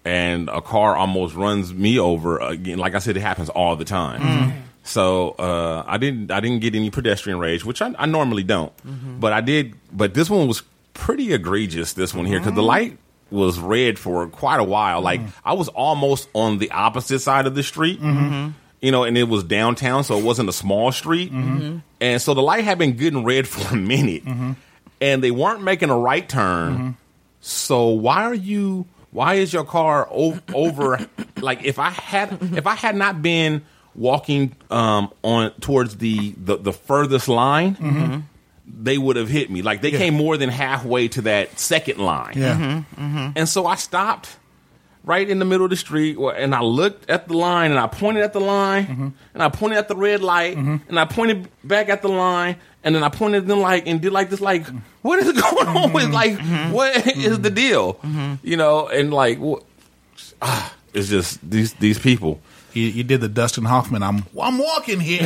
and 0.06 0.50
a 0.50 0.62
car 0.62 0.96
almost 0.96 1.36
runs 1.36 1.74
me 1.74 2.00
over. 2.00 2.39
Again, 2.39 2.78
like 2.78 2.96
I 2.96 3.00
said, 3.00 3.18
it 3.18 3.22
happens 3.22 3.50
all 3.50 3.76
the 3.76 3.86
time. 3.86 4.22
Mm-hmm. 4.22 4.60
So 4.84 5.32
uh, 5.39 5.84
I 5.88 5.98
didn't 5.98 6.30
I 6.32 6.42
didn't 6.42 6.60
get 6.60 6.76
any 6.76 6.89
pedestrian 6.89 7.39
rage, 7.39 7.63
which 7.63 7.82
I, 7.82 7.94
I 7.98 8.06
normally 8.06 8.44
don't. 8.44 8.76
Mm-hmm. 8.86 9.20
But 9.20 9.34
I 9.34 9.42
did. 9.42 9.76
But 9.92 10.13
this 10.13 10.30
one 10.30 10.48
was 10.48 10.62
pretty 10.94 11.34
egregious. 11.34 11.94
This 11.94 12.13
one 12.13 12.26
here 12.26 12.39
because 12.39 12.54
the 12.54 12.62
mm-hmm. 12.62 12.68
light 12.68 12.98
was 13.32 13.60
red 13.60 13.98
for 13.98 14.28
quite 14.28 14.60
a 14.60 14.63
while. 14.63 15.02
Like 15.02 15.22
I 15.44 15.54
was 15.54 15.70
almost 15.70 16.30
on 16.34 16.58
the 16.58 16.72
opposite 16.72 17.20
side 17.20 17.48
of 17.48 17.56
the 17.56 17.63
street. 17.63 18.00
You 18.82 18.92
know, 18.92 19.06
and 19.06 19.18
it 19.18 19.30
was 19.30 19.46
downtown, 19.46 20.04
so 20.04 20.18
it 20.18 20.26
wasn't 20.26 20.50
a 20.50 20.54
small 20.54 20.92
street. 20.92 21.32
And 21.32 22.22
so 22.22 22.34
the 22.34 22.42
light 22.42 22.66
had 22.66 22.78
been 22.78 22.98
good 22.98 23.13
and 23.13 23.26
red 23.26 23.48
for 23.54 23.74
a 23.74 23.78
minute, 23.78 24.24
and 25.00 25.24
they 25.24 25.32
weren't 25.32 25.63
making 25.63 25.89
a 25.89 25.98
right 25.98 26.28
turn. 26.28 26.98
So 27.39 27.88
why 27.88 28.24
are 28.24 28.34
you? 28.34 28.86
Why 29.13 29.36
is 29.36 29.54
your 29.54 29.63
car 29.63 30.08
o- 30.12 30.39
over? 30.54 30.99
like 31.39 31.63
if 31.63 31.80
I 31.80 31.89
had 31.91 32.30
mm-hmm. 32.32 32.58
if 32.58 32.67
I 32.67 32.76
had 32.76 32.95
not 32.95 33.21
been 33.21 33.62
walking 33.95 34.56
um, 34.71 35.13
on 35.23 35.52
towards 35.62 35.97
the 35.97 36.34
the, 36.38 36.58
the 36.58 36.73
furthest 36.73 37.28
line, 37.30 37.76
Mm-hmm. 37.76 38.19
they 38.84 38.97
would 38.97 39.15
have 39.15 39.30
hit 39.30 39.49
me. 39.52 39.62
Like 39.62 39.82
they 39.82 39.91
came 39.91 40.15
more 40.15 40.36
than 40.38 40.49
halfway 40.49 41.08
to 41.10 41.21
that 41.23 41.60
second 41.60 41.99
line. 41.99 42.34
Yeah. 42.36 42.56
Mm-hmm. 42.58 43.02
Mm-hmm. 43.06 43.32
And 43.38 43.47
so 43.47 43.65
I 43.67 43.76
stopped 43.76 44.38
right 45.06 45.30
in 45.30 45.38
the 45.39 45.45
middle 45.45 45.65
of 45.65 45.69
the 45.69 45.76
street 45.76 46.17
and 46.17 46.56
I 46.56 46.62
looked 46.62 47.10
at 47.10 47.28
the 47.28 47.34
line 47.36 47.71
and 47.71 47.80
I 47.80 47.88
pointed 47.88 48.23
at 48.23 48.32
the 48.34 48.39
line 48.39 49.13
and 49.34 49.43
I 49.43 49.49
pointed 49.49 49.78
at 49.78 49.89
the 49.89 49.97
red 49.97 50.21
light 50.21 50.56
and 50.58 50.97
I 50.97 51.06
pointed 51.06 51.49
back 51.63 51.89
at 51.89 52.02
the 52.02 52.08
line 52.08 52.56
and 52.84 52.96
then 52.96 53.04
I 53.04 53.10
pointed 53.10 53.48
them 53.48 53.60
like 53.60 53.88
and 53.88 54.02
did 54.02 54.12
like 54.12 54.30
this 54.30 54.41
like 54.41 54.65
what 55.02 55.19
is 55.19 55.32
going 55.41 55.67
on 55.67 55.93
with 55.93 56.06
mm-hmm. 56.06 56.13
like 56.13 56.34
mm-hmm. 56.34 56.72
what 56.72 57.08
is 57.08 57.39
the 57.39 57.50
mm-hmm. 57.50 57.56
deal 57.56 58.00
you 58.43 58.58
know 58.58 58.88
and 58.88 59.13
like 59.13 59.39
what 59.39 59.63
ah, 60.41 60.74
it's 60.93 61.10
just 61.10 61.39
these 61.50 61.74
these 61.74 62.00
people 62.00 62.39
You, 62.74 62.88
you 62.88 63.04
did 63.04 63.22
the 63.22 63.30
Dustin 63.30 63.65
Hoffman. 63.65 64.02
I'm 64.02 64.26
I'm 64.39 64.58
walking 64.58 65.00
here. 65.00 65.19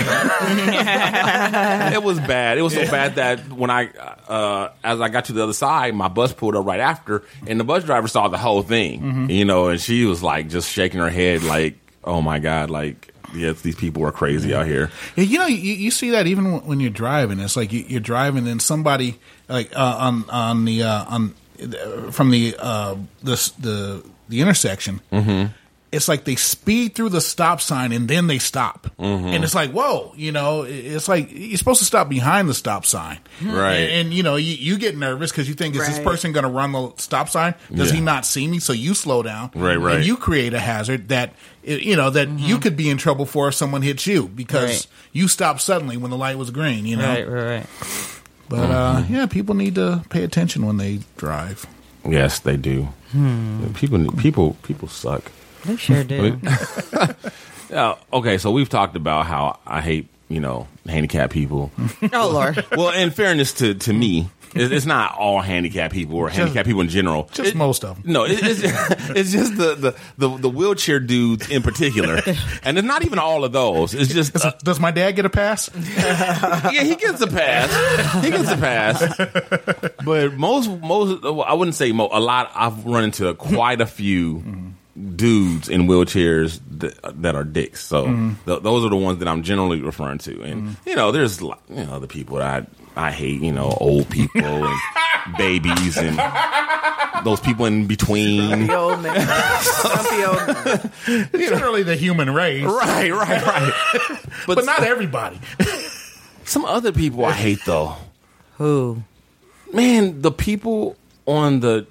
it 1.96 2.04
was 2.04 2.20
bad. 2.20 2.58
It 2.58 2.62
was 2.62 2.74
so 2.74 2.84
bad 2.92 3.16
that 3.16 3.50
when 3.52 3.70
I, 3.70 3.88
uh, 4.28 4.72
as 4.84 5.00
I 5.00 5.08
got 5.08 5.26
to 5.26 5.34
the 5.34 5.44
other 5.44 5.54
side, 5.54 5.96
my 5.96 6.10
bus 6.10 6.34
pulled 6.34 6.58
up 6.58 6.66
right 6.66 6.82
after, 6.82 7.24
and 7.48 7.58
the 7.58 7.64
bus 7.64 7.86
driver 7.86 8.10
saw 8.10 8.28
the 8.28 8.38
whole 8.38 8.64
thing, 8.64 9.30
you 9.30 9.46
know, 9.46 9.70
and 9.70 9.80
she 9.80 10.04
was 10.06 10.22
like 10.22 10.50
just 10.50 10.70
shaking 10.70 11.00
her 11.00 11.10
head, 11.10 11.44
like, 11.44 11.78
"Oh 12.04 12.22
my 12.22 12.40
god!" 12.40 12.70
Like, 12.70 13.14
yes, 13.36 13.62
these 13.62 13.76
people 13.76 14.04
are 14.06 14.12
crazy 14.12 14.54
out 14.54 14.66
here. 14.66 14.92
Yeah, 15.16 15.24
you 15.24 15.40
know, 15.40 15.48
you, 15.48 15.74
you 15.74 15.92
see 15.92 16.12
that 16.12 16.28
even 16.28 16.66
when 16.66 16.80
you're 16.80 16.90
driving. 16.90 17.40
It's 17.40 17.56
like 17.56 17.72
you, 17.74 17.86
you're 17.88 18.00
driving 18.00 18.48
and 18.48 18.62
somebody 18.62 19.20
like 19.48 19.76
uh, 19.76 19.98
on 20.00 20.30
on 20.30 20.66
the 20.66 20.84
uh, 20.84 21.06
on 21.06 21.34
uh, 21.62 22.12
from 22.12 22.32
the 22.32 22.56
uh, 22.60 22.96
the 23.24 23.52
the 23.60 24.04
the 24.30 24.42
intersection. 24.42 25.02
Mm-hmm. 25.12 25.52
It's 25.90 26.10
like 26.10 26.26
they 26.26 26.36
speed 26.36 26.96
through 26.96 27.10
the 27.10 27.22
stop 27.22 27.62
sign 27.62 27.94
and 27.94 28.10
then 28.10 28.28
they 28.28 28.40
stop, 28.40 28.88
Mm-hmm. 29.00 29.28
and 29.28 29.44
it's 29.46 29.56
like 29.56 29.72
whoa, 29.72 30.12
you 30.18 30.34
know, 30.34 30.64
it's 30.64 31.08
like 31.08 31.30
you're 31.32 31.58
supposed 31.58 31.80
to 31.80 31.86
stop 31.86 32.10
behind 32.10 32.50
the 32.50 32.54
stop 32.54 32.86
sign, 32.86 33.20
Right. 33.42 33.74
And, 33.76 33.92
and, 34.08 34.14
you 34.14 34.22
know, 34.22 34.36
you, 34.36 34.54
you 34.54 34.78
get 34.78 34.98
nervous 34.98 35.32
because 35.32 35.48
you 35.48 35.56
think 35.56 35.78
is 35.78 35.88
this 35.88 35.98
person 36.00 36.34
going 36.34 36.44
to 36.44 36.50
run 36.50 36.74
the 36.74 36.92
stop 36.98 37.30
sign? 37.30 37.56
Does 37.74 37.90
he 37.90 38.02
not 38.02 38.26
see 38.26 38.46
me? 38.50 38.60
So 38.60 38.74
you 38.74 38.94
slow 38.96 39.24
down, 39.24 39.50
Right, 39.56 39.78
right. 39.78 39.96
And 39.96 40.06
you 40.06 40.18
create 40.18 40.54
a 40.54 40.60
hazard 40.60 41.08
that 41.08 41.32
you 41.68 41.96
know 41.96 42.10
that 42.10 42.30
you 42.40 42.58
could 42.60 42.76
be 42.78 42.90
in 42.90 42.98
trouble 42.98 43.26
for 43.26 43.48
if 43.50 43.54
someone 43.56 43.82
hits 43.82 44.08
you 44.08 44.28
because 44.30 44.70
Right. 44.70 44.88
you 45.12 45.28
stopped 45.28 45.62
suddenly 45.62 45.98
when 45.98 46.10
the 46.12 46.18
light 46.18 46.38
was 46.38 46.50
green. 46.52 46.86
You 46.86 46.96
know, 46.98 47.08
Right, 47.08 47.28
right, 47.30 47.46
right. 47.60 47.66
but 48.50 48.70
uh, 48.72 49.04
yeah, 49.10 49.26
people 49.26 49.54
need 49.56 49.76
to 49.76 50.04
pay 50.10 50.24
attention 50.24 50.66
when 50.66 50.78
they 50.78 51.00
drive. 51.18 51.66
Yes, 52.08 52.40
they 52.40 52.56
do. 52.58 52.88
People, 53.74 54.12
people, 54.14 54.56
people 54.64 54.88
suck. 54.88 55.32
They 55.66 55.76
sure 55.76 56.04
do. 56.06 56.40
Uh, 57.74 57.96
okay, 58.14 58.38
so 58.38 58.52
we've 58.52 58.70
talked 58.70 58.96
about 58.96 59.26
how 59.26 59.60
I 59.68 59.82
hate, 59.82 60.08
you 60.30 60.40
know, 60.40 60.68
handicapped 60.88 61.34
people. 61.34 61.72
oh 62.14 62.30
Lord. 62.32 62.66
well, 62.72 62.90
in 62.90 63.12
fairness 63.12 63.52
to 63.54 63.74
to 63.74 63.92
me, 63.94 64.20
it- 64.22 64.28
it's 64.60 64.86
not 64.86 65.16
all 65.18 65.42
handicapped 65.42 65.94
people 65.94 66.16
or 66.18 66.30
handicapped 66.30 66.66
people 66.68 66.82
in 66.82 66.90
general. 66.90 67.30
Just 67.34 67.50
It- 67.52 67.56
most 67.56 67.84
of 67.84 68.02
them. 68.02 68.12
No, 68.12 68.26
it, 68.26 68.40
it's, 68.42 68.62
it's 69.12 69.32
just 69.32 69.58
the, 69.58 69.76
the, 69.76 69.96
the, 70.18 70.38
the 70.38 70.50
wheelchair 70.50 71.00
dudes 71.00 71.50
in 71.50 71.62
particular, 71.64 72.22
and 72.64 72.78
it's 72.78 72.88
not 72.88 73.06
even 73.06 73.20
all 73.20 73.44
of 73.44 73.52
those. 73.52 73.94
It's 73.94 74.14
just 74.14 74.44
uh, 74.46 74.52
Does 74.64 74.80
my 74.80 74.92
dad 74.92 75.12
get 75.12 75.26
a 75.26 75.30
pass? 75.30 75.70
yeah, 75.76 76.84
he 76.84 76.96
gets 76.96 77.22
a 77.22 77.28
pass. 77.28 78.24
He 78.24 78.32
gets 78.32 78.50
a 78.52 78.58
pass. 78.58 79.94
But 80.04 80.34
most 80.34 80.70
most 80.70 81.22
well, 81.24 81.44
I 81.44 81.54
wouldn't 81.54 81.76
say 81.76 81.92
mo- 81.92 82.10
a 82.12 82.20
lot. 82.20 82.52
I've 82.56 82.86
run 82.86 83.06
into 83.06 83.34
quite 83.36 83.82
a 83.82 83.86
few 83.86 84.74
dudes 85.16 85.70
in 85.70 85.84
wheelchairs 85.88 86.60
that, 86.80 87.22
that 87.22 87.36
are 87.36 87.44
dicks. 87.44 87.84
So 87.86 88.06
th- 88.46 88.64
those 88.64 88.84
are 88.86 88.90
the 88.90 88.96
ones 88.96 89.20
that 89.20 89.28
I'm 89.28 89.44
generally 89.44 89.82
referring 89.82 90.18
to. 90.20 90.42
And 90.42 90.76
you 90.86 90.96
know, 90.96 91.12
there's 91.12 91.40
you 91.42 91.54
know 91.70 91.94
other 91.94 92.08
people 92.08 92.38
that 92.38 92.64
I 92.64 92.66
I 92.98 93.12
hate. 93.12 93.42
You 93.42 93.52
know, 93.52 93.76
old 93.80 94.10
people 94.10 94.42
and 94.44 94.80
babies 95.38 95.98
and 95.98 96.20
those 97.24 97.40
people 97.40 97.66
in 97.66 97.88
between. 97.88 98.68
The 98.68 98.76
old 98.76 99.02
man. 99.02 99.28
Grumpy 99.82 100.24
old 100.24 100.66
man. 100.66 101.30
Generally, 101.32 101.84
the 101.84 101.96
human 101.96 102.34
race, 102.34 102.64
Right, 102.64 103.12
right, 103.12 103.46
right. 103.46 104.20
but 104.48 104.66
not 104.66 104.84
everybody. 104.84 105.40
Some 106.46 106.66
other 106.66 106.92
people 106.92 107.26
I 107.26 107.34
hate 107.34 107.60
though. 107.66 107.96
Who? 108.58 109.04
man, 109.74 110.22
the 110.22 110.32
people 110.32 110.96
on 111.26 111.60
the 111.60 111.86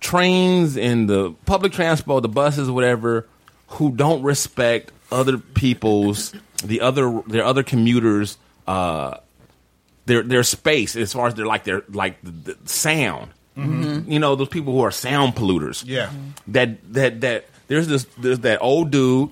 trains 0.00 0.76
and 0.76 1.08
the 1.08 1.32
public 1.44 1.72
transport, 1.72 2.22
the 2.22 2.28
buses, 2.28 2.70
whatever, 2.70 3.26
who 3.68 3.92
don't 3.92 4.22
respect 4.22 4.92
other 5.12 5.38
people's 5.38 6.34
the 6.64 6.80
other 6.80 7.22
their 7.26 7.44
other 7.44 7.62
commuters 7.62 8.38
uh 8.66 9.18
their 10.06 10.22
their 10.22 10.42
space 10.42 10.96
as 10.96 11.12
far 11.12 11.26
as 11.26 11.34
their 11.34 11.46
like 11.46 11.64
their 11.64 11.82
like 11.88 12.20
the, 12.22 12.54
the 12.54 12.68
sound. 12.68 13.30
Mm-hmm. 13.56 14.10
You 14.10 14.18
know, 14.18 14.34
those 14.36 14.48
people 14.48 14.72
who 14.72 14.80
are 14.80 14.90
sound 14.90 15.34
polluters. 15.34 15.84
Yeah. 15.86 16.06
Mm-hmm. 16.06 16.52
That 16.52 16.92
that 16.94 17.20
that 17.20 17.44
there's 17.68 17.88
this 17.88 18.06
there's 18.18 18.40
that 18.40 18.62
old 18.62 18.90
dude 18.90 19.30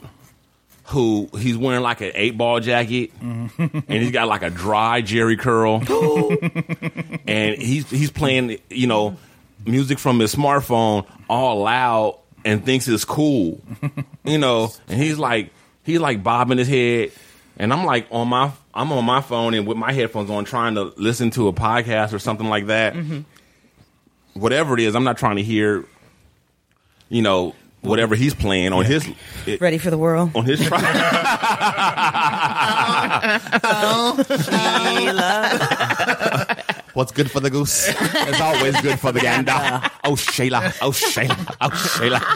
who 0.87 1.30
he's 1.38 1.56
wearing 1.56 1.82
like 1.82 2.00
an 2.00 2.12
eight 2.14 2.37
ball 2.37 2.60
jacket. 2.60 3.18
Mm-hmm. 3.20 3.78
And 3.88 4.02
he's 4.02 4.10
got 4.10 4.28
like 4.28 4.42
a 4.42 4.50
dry 4.50 5.02
Jheri 5.02 5.38
curl. 5.38 5.82
And 7.26 7.60
he's 7.60 7.88
he's 7.88 8.10
playing 8.10 8.58
you 8.68 8.87
know 8.87 9.16
music 9.64 9.98
from 9.98 10.18
his 10.18 10.34
smartphone 10.34 11.06
all 11.28 11.62
loud 11.62 12.18
and 12.44 12.64
thinks 12.64 12.87
it's 12.87 13.04
cool. 13.04 13.62
You 14.24 14.38
know 14.38 14.72
and 14.88 15.00
he's 15.00 15.18
like 15.18 15.50
he's 15.84 16.00
like 16.00 16.22
bobbing 16.22 16.58
his 16.58 16.68
head 16.68 17.12
and 17.58 17.72
I'm 17.72 17.84
like 17.84 18.06
on 18.10 18.28
my 18.28 18.50
I'm 18.74 18.90
on 18.92 19.04
my 19.04 19.20
phone 19.20 19.54
and 19.54 19.66
with 19.66 19.76
my 19.76 19.92
headphones 19.92 20.30
on 20.30 20.44
trying 20.44 20.74
to 20.74 20.92
listen 20.96 21.30
to 21.30 21.48
a 21.48 21.52
podcast 21.52 22.12
or 22.12 22.18
something 22.18 22.48
like 22.48 22.66
that 22.66 22.94
whatever 24.34 24.74
it 24.74 24.80
is 24.80 24.94
I'm 24.94 25.04
not 25.04 25.16
trying 25.18 25.36
to 25.36 25.42
hear 25.42 25.84
you 27.08 27.22
know 27.22 27.54
whatever 27.82 28.14
he's 28.14 28.34
playing 28.34 28.72
on 28.72 28.84
his 28.84 29.06
it, 29.46 29.60
Ready 29.60 29.78
for 29.78 29.90
the 29.90 29.98
world? 29.98 30.30
on 30.34 30.44
his 30.44 30.60
tri- 30.66 30.80
What's 36.94 37.12
good 37.12 37.30
for 37.30 37.40
the 37.40 37.50
goose 37.50 37.88
is 37.88 38.40
always 38.40 38.80
good 38.80 38.98
for 39.00 39.12
the 39.12 39.20
gander. 39.20 39.83
Oh 40.04 40.16
Sheila, 40.16 40.72
oh 40.80 40.92
Sheila, 40.92 41.54
oh 41.61 41.70
Sheila. 41.70 42.20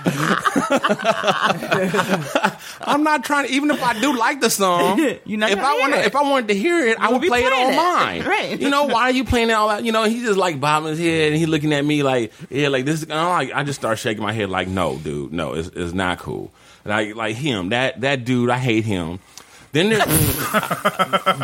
I'm 2.80 3.02
not 3.04 3.24
trying 3.24 3.46
to. 3.46 3.52
Even 3.52 3.70
if 3.70 3.82
I 3.82 3.98
do 4.00 4.16
like 4.16 4.40
the 4.40 4.50
song, 4.50 4.98
You're 5.24 5.38
not 5.38 5.50
if 5.50 5.58
I 5.58 5.78
want, 5.78 5.94
if 5.94 6.16
I 6.16 6.22
wanted 6.22 6.48
to 6.48 6.54
hear 6.54 6.86
it, 6.88 6.98
I 6.98 7.12
would 7.12 7.22
play 7.22 7.44
it 7.44 7.52
playing 7.52 7.68
on 7.70 7.76
mine. 7.76 8.24
Right. 8.24 8.58
You 8.60 8.70
know 8.70 8.84
why 8.84 9.02
are 9.02 9.10
you 9.12 9.24
playing 9.24 9.50
it 9.50 9.52
all 9.52 9.68
out? 9.70 9.84
You 9.84 9.92
know 9.92 10.04
he 10.04 10.20
just 10.20 10.38
like 10.38 10.60
bobbing 10.60 10.90
his 10.90 10.98
head 10.98 11.32
and 11.32 11.36
he 11.36 11.46
looking 11.46 11.72
at 11.72 11.84
me 11.84 12.02
like 12.02 12.32
yeah, 12.50 12.68
like 12.68 12.84
this. 12.84 13.02
is- 13.02 13.10
I'm 13.10 13.28
like 13.28 13.52
I 13.52 13.62
just 13.64 13.78
start 13.78 13.98
shaking 13.98 14.22
my 14.22 14.32
head 14.32 14.50
like 14.50 14.68
no, 14.68 14.96
dude, 14.98 15.32
no, 15.32 15.54
it's, 15.54 15.68
it's 15.68 15.92
not 15.92 16.18
cool. 16.18 16.50
Like 16.84 17.14
like 17.14 17.36
him, 17.36 17.70
that 17.70 18.00
that 18.00 18.24
dude, 18.24 18.50
I 18.50 18.58
hate 18.58 18.84
him. 18.84 19.20
Then 19.72 19.90
there, 19.90 20.04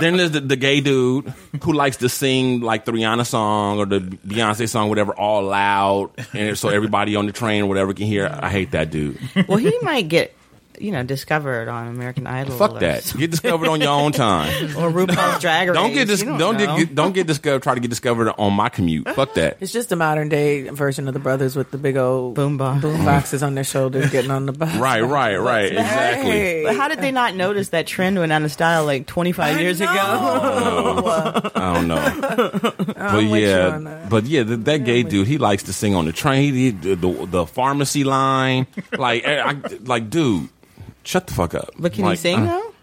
then 0.01 0.17
there's 0.17 0.31
the, 0.31 0.41
the 0.41 0.57
gay 0.57 0.81
dude 0.81 1.33
who 1.63 1.73
likes 1.73 1.99
to 1.99 2.09
sing 2.09 2.61
like 2.61 2.85
the 2.85 2.93
Rihanna 2.93 3.27
song 3.27 3.79
or 3.79 3.87
the 3.87 4.01
Beyonce 4.01 4.69
song, 4.69 4.89
whatever, 4.89 5.13
all 5.13 5.43
loud, 5.43 6.11
and 6.33 6.57
so 6.57 6.71
everybody 6.71 7.17
on 7.17 7.27
the 7.27 7.33
train 7.33 7.63
or 7.63 7.67
whatever 7.67 7.93
can 7.93 8.07
hear. 8.07 8.27
I 8.43 8.49
hate 8.51 8.71
that 8.71 8.91
dude. 8.91 9.19
Well, 9.47 9.59
he 9.59 9.79
might 9.83 10.09
get, 10.09 10.35
you 10.81 10.93
know, 10.93 11.03
discovered 11.03 11.69
on 11.69 11.89
American 11.89 12.27
Idol. 12.27 12.57
Fuck 12.57 12.73
or 12.73 12.79
that. 12.81 13.13
Get 13.17 13.31
discovered 13.31 13.69
on 13.69 13.81
your 13.81 13.91
own 13.91 14.13
time. 14.27 14.49
Or 14.77 14.91
RuPaul's 14.91 15.41
Drag 15.41 15.69
Race. 15.69 15.75
Don't 15.77 15.93
get 15.93 16.09
dis- 16.09 16.23
don't 16.23 16.39
don't, 16.39 16.79
get, 16.79 16.95
don't 16.95 17.13
get 17.13 17.27
discovered. 17.27 17.63
Try 17.63 17.75
to 17.75 17.81
get 17.81 17.89
discovered 17.91 18.33
on 18.39 18.53
my 18.53 18.69
commute. 18.69 19.09
Fuck 19.11 19.35
that. 19.35 19.59
It's 19.61 19.73
just 19.73 19.93
a 19.93 19.97
modern 19.97 20.29
day 20.29 20.69
version 20.69 21.07
of 21.09 21.15
the 21.15 21.21
brothers 21.21 21.57
with 21.57 21.71
the 21.71 21.79
big 21.79 21.97
old 21.97 22.35
Boom 22.35 22.57
box. 22.57 22.83
boom 22.83 23.01
mm. 23.01 23.05
boxes 23.05 23.43
on 23.43 23.55
their 23.55 23.65
shoulders 23.65 24.11
getting 24.11 24.31
on 24.31 24.47
the 24.47 24.53
bus. 24.55 24.75
Right, 24.77 25.01
right, 25.03 25.37
right. 25.41 25.73
Exactly. 25.73 26.31
Hey. 26.31 26.63
But 26.65 26.77
how 26.77 26.89
did 26.89 26.99
they 26.99 27.13
not 27.13 27.35
notice 27.35 27.69
that 27.71 27.87
trend 27.87 28.19
went 28.19 28.33
out 28.33 28.43
of 28.43 28.51
style 28.53 28.85
like 28.85 29.07
25 29.07 29.61
years 29.61 29.81
ago? 29.81 29.93
Oh, 29.95 31.51
I 31.55 31.75
don't 31.75 31.89
know. 31.89 32.61
but 32.95 33.15
with 33.15 33.25
you 33.31 33.37
yeah, 33.49 33.69
on 33.69 33.85
that. 33.85 34.09
but 34.09 34.25
yeah, 34.25 34.43
that, 34.43 34.65
that 34.65 34.85
gay 34.85 35.03
dude, 35.03 35.27
he 35.27 35.39
likes 35.39 35.65
to 35.65 35.73
sing 35.73 35.95
on 35.95 36.05
the 36.07 36.13
train. 36.13 36.55
He, 36.55 36.71
the, 36.71 36.95
the 36.95 37.27
the 37.27 37.47
pharmacy 37.47 38.05
line, 38.05 38.67
like, 38.97 39.27
I, 39.27 39.51
I- 39.51 39.61
like, 39.85 40.11
dude, 40.11 40.49
shut 41.05 41.27
the 41.27 41.35
fuck 41.35 41.55
up. 41.55 41.71
But 41.79 41.93
can 41.93 42.05
Like, 42.05 42.13
he 42.19 42.23
sing 42.23 42.41
uh, 42.41 42.47
though? 42.47 42.75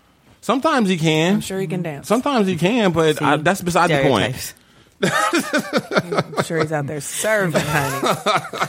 Sometimes 0.41 0.89
he 0.89 0.97
can. 0.97 1.35
I'm 1.35 1.41
sure 1.41 1.59
he 1.59 1.67
can 1.67 1.83
dance. 1.83 2.07
Sometimes 2.07 2.47
he 2.47 2.55
can, 2.55 2.91
but 2.93 3.21
I, 3.21 3.37
that's 3.37 3.61
beside 3.61 3.89
the 3.91 4.01
point. 4.09 4.55
Stereotypes. 5.03 6.37
I'm 6.37 6.43
sure 6.43 6.59
he's 6.59 6.71
out 6.71 6.87
there 6.87 7.01
serving, 7.01 7.61
honey. 7.63 8.15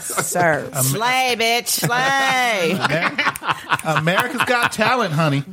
Serve. 0.01 0.75
Slay, 0.77 1.37
bitch, 1.39 1.69
slay. 1.69 2.73
America's 3.85 4.45
Got 4.45 4.73
Talent, 4.73 5.13
honey. 5.13 5.45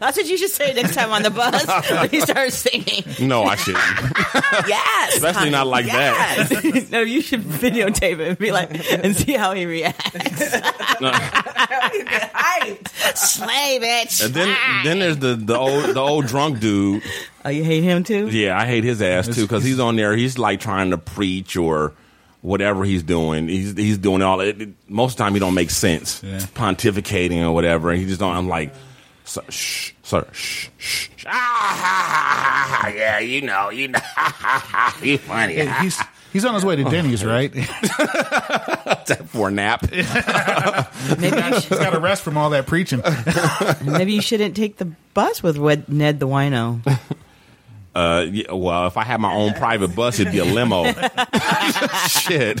That's 0.00 0.16
what 0.16 0.26
you 0.26 0.36
should 0.36 0.50
say 0.50 0.72
next 0.74 0.94
time 0.94 1.10
on 1.10 1.22
the 1.22 1.30
bus 1.30 1.66
when 1.90 2.08
he 2.08 2.20
starts 2.20 2.56
singing. 2.56 3.04
No, 3.28 3.44
I 3.44 3.56
shouldn't. 3.56 3.84
Yes, 4.66 5.16
Especially 5.16 5.50
not 5.50 5.66
like 5.66 5.86
that. 5.86 6.48
that. 6.48 6.90
no, 6.90 7.00
you 7.00 7.20
should 7.22 7.42
videotape 7.42 8.18
it 8.20 8.28
and 8.28 8.38
be 8.38 8.52
like, 8.52 8.70
and 8.90 9.16
see 9.16 9.32
how 9.32 9.52
he 9.52 9.66
reacts. 9.66 10.50
Slay, 13.14 13.78
bitch. 13.80 14.24
And 14.24 14.34
then 14.34 14.48
ah. 14.50 14.80
then 14.84 14.98
there's 14.98 15.18
the 15.18 15.34
the 15.34 15.56
old 15.56 15.94
the 15.94 16.00
old 16.00 16.26
drunk 16.26 16.60
dude. 16.60 17.02
Oh, 17.44 17.48
you 17.48 17.64
hate 17.64 17.82
him 17.82 18.04
too? 18.04 18.28
Yeah, 18.28 18.58
I 18.58 18.66
hate 18.66 18.84
his 18.84 19.00
ass 19.00 19.26
too 19.28 19.42
because 19.42 19.64
he's 19.64 19.80
on 19.80 19.96
there. 19.96 20.14
He's 20.16 20.38
like 20.38 20.60
trying 20.60 20.90
to 20.90 20.98
preach 20.98 21.56
or 21.56 21.92
whatever 22.42 22.84
he's 22.84 23.02
doing. 23.02 23.48
He's 23.48 23.76
he's 23.76 23.98
doing 23.98 24.20
all 24.22 24.40
it. 24.40 24.60
it- 24.60 24.68
most 24.88 25.12
of 25.12 25.16
the 25.18 25.24
time, 25.24 25.34
he 25.34 25.40
don't 25.40 25.54
make 25.54 25.70
sense. 25.70 26.22
Yeah. 26.22 26.38
Pontificating 26.38 27.42
or 27.42 27.52
whatever. 27.52 27.90
And 27.90 27.98
He 28.00 28.06
just 28.06 28.20
don't. 28.20 28.34
I'm 28.36 28.48
like, 28.48 28.74
sir, 29.24 29.42
shh, 29.48 29.92
sir, 30.02 30.26
shh, 30.32 30.68
shh. 30.78 31.08
shh. 31.16 31.24
Ah, 31.26 31.30
ha, 31.30 31.76
ha, 31.80 32.76
ha, 32.76 32.82
ha, 32.82 32.88
yeah, 32.96 33.18
you 33.20 33.42
know, 33.42 33.70
you 33.70 33.88
know, 33.88 33.98
you 35.02 35.18
funny. 35.18 35.54
Hey, 35.54 35.72
he's 35.82 35.98
he's 36.32 36.44
on 36.44 36.54
his 36.54 36.64
way 36.64 36.76
to 36.76 36.84
Denny's, 36.84 37.24
right? 37.24 37.52
for 39.26 39.48
a 39.48 39.50
nap. 39.50 39.82
Maybe 41.18 41.36
you, 41.36 41.42
He's 41.54 41.68
got 41.68 41.90
to 41.90 42.00
rest 42.00 42.22
from 42.22 42.36
all 42.36 42.50
that 42.50 42.66
preaching. 42.66 43.02
should, 43.02 43.86
maybe 43.86 44.12
you 44.12 44.20
shouldn't 44.22 44.56
take 44.56 44.76
the 44.76 44.86
bus 45.14 45.42
with 45.42 45.58
Wed- 45.58 45.88
Ned 45.88 46.20
the 46.20 46.28
Wino. 46.28 46.80
Uh, 47.94 48.26
yeah, 48.30 48.52
well, 48.52 48.86
if 48.86 48.96
I 48.96 49.02
had 49.02 49.20
my 49.20 49.32
own 49.32 49.52
private 49.54 49.94
bus, 49.96 50.20
it'd 50.20 50.32
be 50.32 50.38
a 50.38 50.44
limo. 50.44 50.84
Shit. 52.08 52.60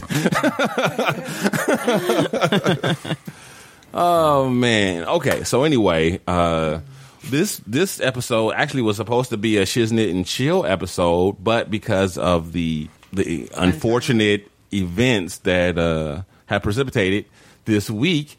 oh 3.94 4.48
man. 4.50 5.04
Okay. 5.04 5.44
So 5.44 5.62
anyway, 5.62 6.20
uh, 6.26 6.80
this 7.24 7.58
this 7.66 8.00
episode 8.00 8.52
actually 8.52 8.82
was 8.82 8.96
supposed 8.96 9.30
to 9.30 9.36
be 9.36 9.58
a 9.58 9.62
shiznit 9.62 10.10
and 10.10 10.26
chill 10.26 10.66
episode, 10.66 11.36
but 11.42 11.70
because 11.70 12.18
of 12.18 12.52
the 12.52 12.88
the 13.12 13.48
unfortunate 13.56 14.50
events 14.72 15.38
that 15.38 15.78
uh, 15.78 16.22
have 16.46 16.62
precipitated 16.62 17.26
this 17.66 17.88
week, 17.90 18.36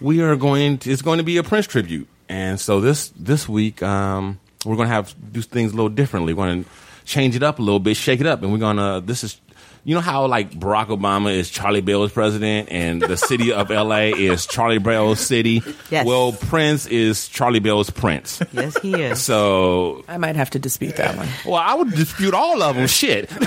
we 0.00 0.22
are 0.22 0.36
going 0.36 0.78
to 0.78 0.90
it's 0.92 1.02
going 1.02 1.18
to 1.18 1.24
be 1.24 1.36
a 1.38 1.42
Prince 1.42 1.66
tribute, 1.66 2.06
and 2.28 2.60
so 2.60 2.80
this 2.80 3.08
this 3.16 3.48
week 3.48 3.82
um, 3.82 4.38
we're 4.64 4.76
going 4.76 4.88
to 4.88 4.94
have 4.94 5.14
do 5.32 5.40
things 5.42 5.72
a 5.72 5.76
little 5.76 5.88
differently. 5.88 6.34
We're 6.34 6.46
going 6.46 6.64
to 6.64 6.70
change 7.04 7.36
it 7.36 7.42
up 7.42 7.58
a 7.58 7.62
little 7.62 7.80
bit, 7.80 7.96
shake 7.96 8.20
it 8.20 8.26
up, 8.26 8.42
and 8.42 8.52
we're 8.52 8.58
gonna 8.58 9.00
this 9.00 9.24
is. 9.24 9.40
You 9.84 9.94
know 9.94 10.00
how 10.02 10.26
like 10.26 10.50
Barack 10.50 10.88
Obama 10.88 11.32
is 11.32 11.48
Charlie 11.48 11.80
Bell's 11.80 12.12
president 12.12 12.68
and 12.70 13.00
the 13.00 13.16
city 13.16 13.52
of 13.52 13.70
LA 13.70 14.10
is 14.14 14.44
Charlie 14.46 14.78
Bell's 14.78 15.18
city? 15.20 15.62
Yes. 15.90 16.04
Well, 16.04 16.32
Prince 16.32 16.84
is 16.86 17.26
Charlie 17.28 17.60
Bell's 17.60 17.88
prince. 17.88 18.42
Yes, 18.52 18.76
he 18.82 19.00
is. 19.00 19.22
So, 19.22 20.04
I 20.06 20.18
might 20.18 20.36
have 20.36 20.50
to 20.50 20.58
dispute 20.58 20.96
that 20.96 21.16
one. 21.16 21.28
well, 21.46 21.54
I 21.54 21.72
would 21.74 21.92
dispute 21.92 22.34
all 22.34 22.62
of 22.62 22.76
them. 22.76 22.86
Shit, 22.86 23.30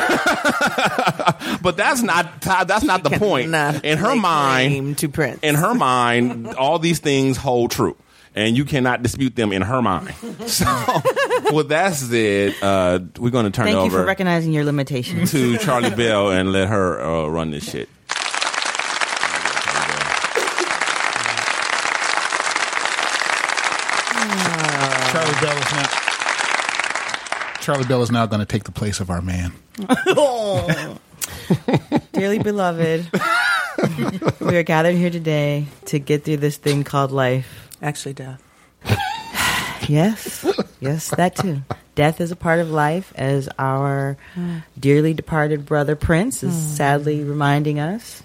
but 1.61 1.73
that's 1.77 2.01
not 2.01 2.41
that's 2.41 2.83
not 2.83 3.03
the 3.03 3.11
point. 3.11 3.53
In 3.85 3.97
her 3.99 4.15
mind, 4.15 4.97
to 4.99 5.09
Prince. 5.09 5.39
in 5.43 5.55
her 5.55 5.75
mind, 5.75 6.47
all 6.55 6.79
these 6.79 6.99
things 6.99 7.37
hold 7.37 7.69
true, 7.71 7.95
and 8.35 8.55
you 8.55 8.65
cannot 8.65 9.03
dispute 9.03 9.35
them 9.35 9.51
in 9.51 9.61
her 9.61 9.81
mind. 9.81 10.13
So, 10.47 10.65
with 11.53 11.69
that 11.69 11.93
said, 11.93 12.55
uh, 12.61 12.99
we're 13.19 13.29
going 13.29 13.45
to 13.45 13.51
turn 13.51 13.67
Thank 13.67 13.77
it 13.79 13.83
you 13.85 13.89
for 13.91 14.03
recognizing 14.05 14.51
your 14.51 14.65
limitations. 14.65 15.31
to 15.31 15.57
Charlie 15.59 15.91
Bell 15.91 16.29
and 16.31 16.51
let 16.51 16.67
her 16.67 16.99
uh, 16.99 17.27
run 17.27 17.51
this 17.51 17.69
shit. 17.69 17.87
Charlie 25.11 25.41
Bell 25.41 25.57
is 25.57 25.71
now. 25.73 25.89
Charlie 27.59 27.85
Bell 27.85 28.01
is 28.01 28.11
now 28.11 28.25
going 28.25 28.39
to 28.39 28.45
take 28.45 28.63
the 28.63 28.71
place 28.71 28.99
of 28.99 29.09
our 29.09 29.21
man. 29.21 29.51
Oh. 30.07 30.97
Dearly 32.13 32.39
beloved, 32.39 33.07
we 34.39 34.55
are 34.57 34.63
gathered 34.63 34.95
here 34.95 35.09
today 35.09 35.67
to 35.85 35.99
get 35.99 36.23
through 36.23 36.37
this 36.37 36.57
thing 36.57 36.83
called 36.83 37.11
life. 37.11 37.67
Actually, 37.81 38.13
death. 38.13 38.41
Yes, 39.87 40.45
yes, 40.79 41.09
that 41.15 41.35
too. 41.35 41.63
Death 41.95 42.21
is 42.21 42.31
a 42.31 42.35
part 42.35 42.59
of 42.59 42.69
life, 42.69 43.11
as 43.15 43.49
our 43.57 44.15
dearly 44.79 45.13
departed 45.15 45.65
brother 45.65 45.95
Prince 45.95 46.43
is 46.43 46.53
sadly 46.55 47.23
reminding 47.23 47.79
us. 47.79 48.21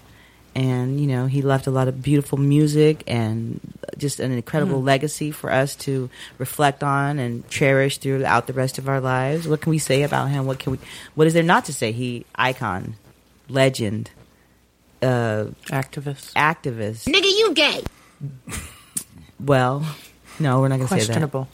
And, 0.55 0.99
you 0.99 1.07
know, 1.07 1.25
he 1.25 1.41
left 1.41 1.65
a 1.67 1.71
lot 1.71 1.87
of 1.87 2.01
beautiful 2.01 2.37
music 2.37 3.03
and 3.07 3.59
just 3.97 4.19
an 4.19 4.31
incredible 4.31 4.81
legacy 4.81 5.31
for 5.31 5.51
us 5.51 5.75
to 5.77 6.09
reflect 6.37 6.83
on 6.83 7.17
and 7.19 7.47
cherish 7.49 7.97
throughout 7.97 8.45
the 8.47 8.53
rest 8.53 8.77
of 8.77 8.87
our 8.87 9.01
lives. 9.01 9.47
What 9.47 9.59
can 9.61 9.71
we 9.71 9.79
say 9.79 10.03
about 10.03 10.29
him? 10.29 10.45
What 10.45 10.59
can 10.59 10.73
we, 10.73 10.79
what 11.15 11.27
is 11.27 11.33
there 11.33 11.43
not 11.43 11.65
to 11.65 11.73
say? 11.73 11.91
He, 11.91 12.23
icon, 12.35 12.95
legend, 13.49 14.11
uh, 15.01 15.45
Activist. 15.69 16.33
activist. 16.33 17.05
Nigga, 17.07 17.25
you 17.25 17.53
gay. 17.53 17.81
Well, 19.39 19.85
no, 20.39 20.61
we're 20.61 20.67
not 20.67 20.77
going 20.77 20.87
to 20.87 20.93
say 20.93 20.99
that. 20.99 21.05
Questionable. 21.05 21.47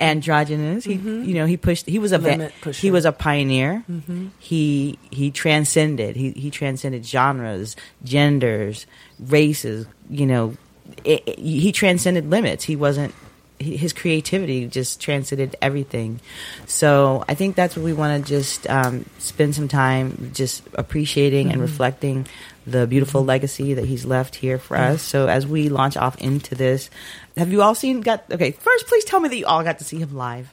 androgynous. 0.00 0.84
He, 0.84 0.96
mm-hmm. 0.96 1.24
you 1.24 1.34
know, 1.34 1.46
he 1.46 1.56
pushed. 1.56 1.86
He 1.86 1.98
was 1.98 2.12
a 2.12 2.18
va- 2.18 2.28
Limit 2.28 2.52
pusher. 2.60 2.80
he 2.80 2.90
was 2.90 3.04
a 3.04 3.12
pioneer. 3.12 3.82
Mm-hmm. 3.90 4.28
He 4.38 4.98
he 5.10 5.30
transcended. 5.30 6.16
He 6.16 6.32
he 6.32 6.50
transcended 6.50 7.06
genres, 7.06 7.76
genders, 8.04 8.86
races. 9.18 9.86
You 10.10 10.26
know, 10.26 10.56
it, 11.04 11.22
it- 11.26 11.38
he 11.38 11.72
transcended 11.72 12.28
limits. 12.28 12.64
He 12.64 12.76
wasn't. 12.76 13.14
he- 13.58 13.76
His 13.78 13.92
creativity 13.94 14.66
just 14.66 15.00
transcended 15.00 15.56
everything. 15.62 16.20
So 16.66 17.24
I 17.26 17.34
think 17.34 17.56
that's 17.56 17.74
what 17.74 17.84
we 17.84 17.94
want 17.94 18.22
to 18.22 18.28
just 18.28 18.68
um, 18.68 19.06
spend 19.18 19.54
some 19.54 19.68
time 19.68 20.30
just 20.34 20.62
appreciating 20.74 21.46
and 21.46 21.54
mm-hmm. 21.54 21.62
reflecting 21.62 22.26
the 22.70 22.86
beautiful 22.86 23.24
legacy 23.24 23.74
that 23.74 23.84
he's 23.84 24.04
left 24.04 24.34
here 24.36 24.58
for 24.58 24.76
us. 24.76 25.02
So 25.02 25.26
as 25.28 25.46
we 25.46 25.68
launch 25.68 25.96
off 25.96 26.16
into 26.18 26.54
this, 26.54 26.90
have 27.36 27.50
you 27.50 27.62
all 27.62 27.74
seen? 27.74 28.00
Got 28.00 28.24
okay. 28.30 28.52
First, 28.52 28.86
please 28.86 29.04
tell 29.04 29.20
me 29.20 29.28
that 29.28 29.36
you 29.36 29.46
all 29.46 29.62
got 29.64 29.78
to 29.78 29.84
see 29.84 29.98
him 29.98 30.14
live. 30.16 30.50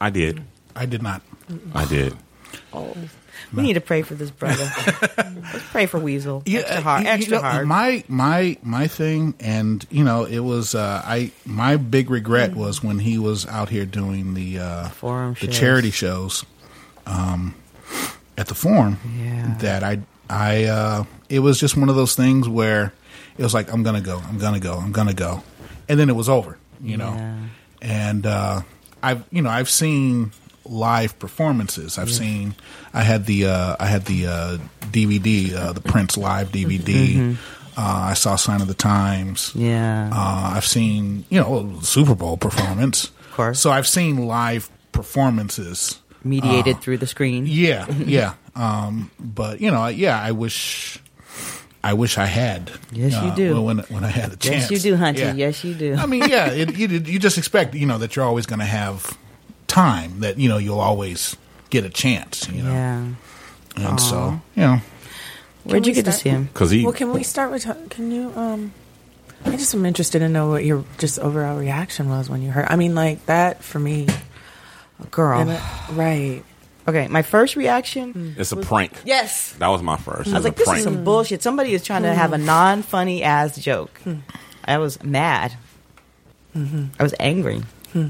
I 0.00 0.10
did. 0.10 0.42
I 0.74 0.86
did 0.86 1.02
not. 1.02 1.22
I 1.74 1.84
did. 1.84 2.14
Oh. 2.72 2.96
We 3.54 3.62
need 3.62 3.74
to 3.74 3.80
pray 3.80 4.02
for 4.02 4.14
this 4.14 4.30
brother. 4.30 4.62
Let's 5.16 5.64
pray 5.70 5.86
for 5.86 5.98
Weasel. 5.98 6.42
extra 6.46 6.80
hard. 6.82 7.02
you- 7.02 7.08
you 7.08 7.14
extra 7.14 7.36
know, 7.38 7.42
hard. 7.42 7.66
My 7.66 8.04
my 8.06 8.56
my 8.62 8.86
thing, 8.86 9.34
and 9.40 9.84
you 9.90 10.04
know, 10.04 10.24
it 10.24 10.40
was 10.40 10.74
uh, 10.74 11.02
I. 11.04 11.32
My 11.46 11.76
big 11.76 12.10
regret 12.10 12.54
was 12.54 12.82
when 12.82 12.98
he 12.98 13.18
was 13.18 13.46
out 13.46 13.68
here 13.70 13.86
doing 13.86 14.34
the 14.34 14.58
uh, 14.58 14.88
Forum 14.90 15.34
the 15.40 15.46
shows. 15.46 15.58
charity 15.58 15.90
shows. 15.90 16.44
um, 17.06 17.54
at 18.38 18.46
the 18.46 18.54
forum 18.54 18.98
Yeah. 19.18 19.56
that 19.60 19.82
I 19.82 19.98
I 20.30 20.64
uh, 20.64 21.04
it 21.28 21.40
was 21.40 21.58
just 21.58 21.76
one 21.76 21.88
of 21.88 21.96
those 21.96 22.14
things 22.14 22.48
where 22.48 22.92
it 23.36 23.42
was 23.42 23.52
like 23.52 23.72
I'm 23.72 23.82
gonna 23.82 24.00
go, 24.00 24.18
I'm 24.28 24.38
gonna 24.38 24.60
go, 24.60 24.74
I'm 24.74 24.92
gonna 24.92 25.14
go, 25.14 25.42
and 25.88 25.98
then 25.98 26.08
it 26.08 26.16
was 26.16 26.28
over, 26.28 26.56
you 26.80 26.96
know. 26.96 27.12
Yeah. 27.12 27.38
And 27.82 28.26
uh, 28.26 28.60
I've 29.02 29.24
you 29.30 29.42
know 29.42 29.50
I've 29.50 29.70
seen 29.70 30.32
live 30.64 31.18
performances. 31.18 31.98
I've 31.98 32.10
seen 32.10 32.54
I 32.94 33.02
had 33.02 33.26
the 33.26 33.46
uh, 33.46 33.76
I 33.80 33.86
had 33.86 34.04
the 34.04 34.26
uh, 34.26 34.58
DVD, 34.80 35.52
uh, 35.54 35.72
the 35.72 35.80
Prince 35.80 36.16
live 36.16 36.50
DVD. 36.52 37.36
Uh, 37.76 38.08
I 38.10 38.14
saw 38.14 38.36
Sign 38.36 38.60
of 38.60 38.68
the 38.68 38.74
Times. 38.74 39.52
Yeah. 39.54 40.10
Uh, 40.12 40.52
I've 40.54 40.66
seen, 40.66 41.24
you 41.30 41.40
know, 41.40 41.78
Super 41.82 42.14
Bowl 42.14 42.36
performance. 42.36 43.04
Of 43.04 43.32
course. 43.32 43.60
So 43.60 43.70
I've 43.70 43.86
seen 43.86 44.26
live 44.26 44.68
performances. 44.92 45.98
Mediated 46.22 46.80
through 46.82 46.98
the 46.98 47.06
screen. 47.06 47.46
Yeah, 47.46 47.90
yeah. 47.90 48.34
Um, 48.60 49.10
but 49.18 49.60
you 49.60 49.70
know, 49.70 49.86
yeah, 49.86 50.20
I 50.20 50.32
wish, 50.32 50.98
I 51.82 51.94
wish 51.94 52.18
I 52.18 52.26
had. 52.26 52.70
Yes, 52.92 53.12
you 53.12 53.30
uh, 53.30 53.34
do. 53.34 53.62
When 53.62 53.78
when 53.78 54.04
I 54.04 54.08
had 54.08 54.32
a 54.32 54.36
chance. 54.36 54.70
Yes, 54.70 54.84
you 54.84 54.92
do, 54.92 54.96
Hunty. 54.98 55.18
Yeah. 55.18 55.32
Yes, 55.32 55.64
you 55.64 55.74
do. 55.74 55.94
I 55.94 56.04
mean, 56.04 56.28
yeah, 56.28 56.50
it, 56.50 56.76
you 56.76 56.88
you 56.88 57.18
just 57.18 57.38
expect 57.38 57.74
you 57.74 57.86
know 57.86 57.96
that 57.98 58.16
you're 58.16 58.24
always 58.24 58.44
going 58.44 58.58
to 58.58 58.66
have 58.66 59.16
time 59.66 60.20
that 60.20 60.38
you 60.38 60.48
know 60.48 60.58
you'll 60.58 60.80
always 60.80 61.36
get 61.70 61.84
a 61.84 61.88
chance. 61.88 62.48
You 62.50 62.62
know, 62.64 62.72
yeah. 62.72 63.06
and 63.76 64.00
so 64.00 64.40
you 64.54 64.62
know, 64.62 64.80
Where'd 65.64 65.86
you 65.86 65.92
we 65.92 65.94
get 65.94 66.04
to 66.04 66.12
see 66.12 66.28
him? 66.28 66.44
Because 66.44 66.70
he 66.70 66.84
Well, 66.84 66.92
can 66.92 67.12
we 67.12 67.22
start 67.22 67.50
with? 67.50 67.64
Can 67.88 68.10
you? 68.10 68.30
Um, 68.36 68.74
I 69.46 69.52
just 69.52 69.74
am 69.74 69.86
interested 69.86 70.18
to 70.18 70.28
know 70.28 70.50
what 70.50 70.66
your 70.66 70.84
just 70.98 71.18
overall 71.18 71.58
reaction 71.58 72.10
was 72.10 72.28
when 72.28 72.42
you 72.42 72.50
heard. 72.50 72.66
I 72.68 72.76
mean, 72.76 72.94
like 72.94 73.24
that 73.24 73.64
for 73.64 73.78
me, 73.78 74.06
Girl. 75.10 75.48
it- 75.48 75.60
right? 75.92 76.42
Okay, 76.88 77.08
my 77.08 77.22
first 77.22 77.56
reaction. 77.56 78.14
Mm. 78.14 78.38
it's 78.38 78.52
a 78.52 78.56
prank. 78.56 78.92
Yes. 79.04 79.52
That 79.58 79.68
was 79.68 79.82
my 79.82 79.96
first. 79.96 80.28
It 80.28 80.32
I 80.32 80.36
was 80.36 80.44
like, 80.44 80.54
a 80.54 80.56
this 80.56 80.66
prank. 80.66 80.78
is 80.78 80.84
some 80.84 81.04
bullshit. 81.04 81.42
Somebody 81.42 81.74
is 81.74 81.84
trying 81.84 82.02
to 82.02 82.14
have 82.14 82.32
a 82.32 82.36
mm. 82.36 82.44
non 82.44 82.82
funny 82.82 83.22
ass 83.22 83.58
joke. 83.58 84.00
Mm. 84.04 84.22
I 84.64 84.78
was 84.78 85.02
mad. 85.02 85.56
Mm-hmm. 86.56 86.86
I 86.98 87.02
was 87.02 87.14
angry. 87.20 87.62
Hmm. 87.92 88.08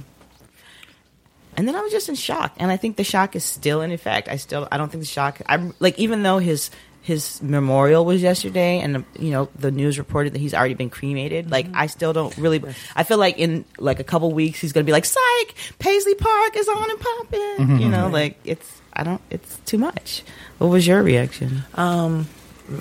And 1.56 1.68
then 1.68 1.74
I 1.74 1.80
was 1.80 1.92
just 1.92 2.08
in 2.08 2.14
shock. 2.14 2.54
And 2.56 2.70
I 2.70 2.76
think 2.76 2.96
the 2.96 3.04
shock 3.04 3.36
is 3.36 3.44
still 3.44 3.82
in 3.82 3.92
effect. 3.92 4.28
I 4.28 4.36
still, 4.36 4.66
I 4.70 4.78
don't 4.78 4.90
think 4.90 5.02
the 5.02 5.08
shock, 5.08 5.40
I'm 5.46 5.74
like, 5.78 5.98
even 5.98 6.22
though 6.22 6.38
his, 6.38 6.70
his 7.02 7.42
memorial 7.42 8.04
was 8.04 8.22
yesterday 8.22 8.80
and 8.80 9.04
you 9.18 9.30
know 9.30 9.48
the 9.56 9.70
news 9.70 9.98
reported 9.98 10.34
that 10.34 10.38
he's 10.38 10.54
already 10.54 10.74
been 10.74 10.90
cremated. 10.90 11.50
Like 11.50 11.66
mm-hmm. 11.66 11.76
i 11.76 11.86
still 11.86 12.12
don't 12.12 12.36
really 12.36 12.62
i 12.94 13.02
feel 13.02 13.18
like 13.18 13.38
in 13.38 13.64
like 13.78 14.00
a 14.00 14.04
couple 14.04 14.32
weeks 14.32 14.60
he's 14.60 14.72
gonna 14.72 14.84
be 14.84 14.92
like 14.92 15.04
psych 15.04 15.54
paisley 15.78 16.14
park 16.14 16.56
is 16.56 16.68
on 16.68 16.90
and 16.90 17.00
popping. 17.00 17.40
Mm-hmm. 17.40 17.76
You 17.78 17.88
know 17.88 18.04
mm-hmm. 18.04 18.14
like 18.14 18.38
it's 18.44 18.80
i 18.92 19.02
don't 19.02 19.22
it's 19.30 19.58
too 19.64 19.78
much. 19.78 20.22
What 20.58 20.68
was 20.68 20.86
your 20.86 21.02
reaction? 21.02 21.64
Um, 21.74 22.28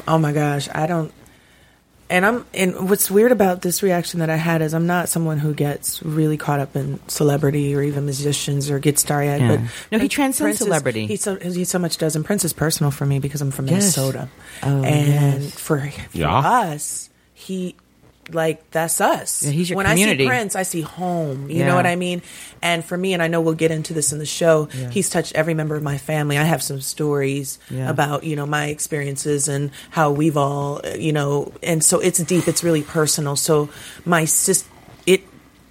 oh 0.08 0.18
my 0.18 0.34
gosh, 0.34 0.68
I 0.74 0.88
don't. 0.88 1.14
And 2.12 2.26
I'm 2.26 2.46
and 2.56 2.90
what's 2.90 3.12
weird 3.12 3.32
about 3.32 3.62
this 3.62 3.84
reaction 3.84 4.20
that 4.22 4.32
I 4.32 4.36
had 4.36 4.64
is 4.64 4.74
I'm 4.74 4.88
not 4.88 5.10
someone 5.10 5.38
who 5.38 5.54
gets 5.54 6.02
really 6.02 6.38
caught 6.38 6.60
up 6.60 6.76
in 6.76 7.00
celebrity 7.08 7.76
or 7.76 7.84
even 7.84 8.06
musicians 8.06 8.72
or 8.72 8.80
gets 8.80 9.02
starry 9.02 9.30
eyed. 9.30 9.42
Yeah. 9.42 9.48
But 9.58 9.60
No, 9.92 10.00
he 10.00 10.08
transcends 10.10 10.40
Prince 10.58 10.62
is- 10.62 10.66
celebrity. 10.66 11.06
He 11.06 11.18
so 11.18 11.36
he 11.36 11.64
so 11.66 11.78
much 11.78 11.98
does, 11.98 12.16
and 12.16 12.26
Prince 12.26 12.44
is 12.46 12.52
personal 12.54 12.90
for 12.90 13.06
me 13.06 13.20
because 13.20 13.42
I'm 13.42 13.52
from 13.52 13.68
Yes. 13.68 13.74
Minnesota, 13.96 14.28
Oh, 14.64 14.84
and 14.84 15.44
yes. 15.44 15.54
for, 15.54 15.80
for 15.82 16.18
Yeah. 16.18 16.36
us, 16.36 17.10
he 17.36 17.76
like 18.34 18.70
that's 18.72 19.02
us. 19.02 19.44
Yeah, 19.44 19.52
he's 19.52 19.70
your 19.70 19.78
when 19.78 19.86
community. 19.86 20.24
I 20.24 20.28
see 20.28 20.30
Prince, 20.30 20.56
I 20.56 20.64
see 20.64 20.82
home. 20.82 21.50
You 21.50 21.58
Yeah. 21.58 21.68
know 21.68 21.76
what 21.76 21.86
I 21.86 21.96
mean? 21.96 22.22
And 22.62 22.84
for 22.84 22.98
me, 22.98 23.14
and 23.14 23.22
I 23.24 23.28
know 23.28 23.42
we'll 23.42 23.54
get 23.54 23.72
into 23.72 23.94
this 23.94 24.12
in 24.12 24.20
the 24.20 24.26
show. 24.26 24.68
Yeah. 24.74 24.90
He's 24.90 25.10
touched 25.10 25.34
every 25.36 25.54
member 25.54 25.76
of 25.76 25.84
my 25.84 25.98
family. 25.98 26.38
I 26.38 26.44
have 26.44 26.62
some 26.64 26.82
stories 26.82 27.60
about 27.72 28.24
you 28.24 28.36
know 28.36 28.46
my 28.46 28.68
experiences 28.68 29.48
and 29.48 29.72
how 29.92 30.12
we've 30.12 30.38
all 30.38 30.82
you 30.98 31.14
know, 31.14 31.52
and 31.64 31.84
so 31.84 32.00
it's 32.00 32.20
deep. 32.20 32.48
It's 32.48 32.64
really 32.64 32.84
personal. 32.84 33.36
So 33.36 33.70
my 34.06 34.26
sis, 34.26 34.62
it 34.62 34.68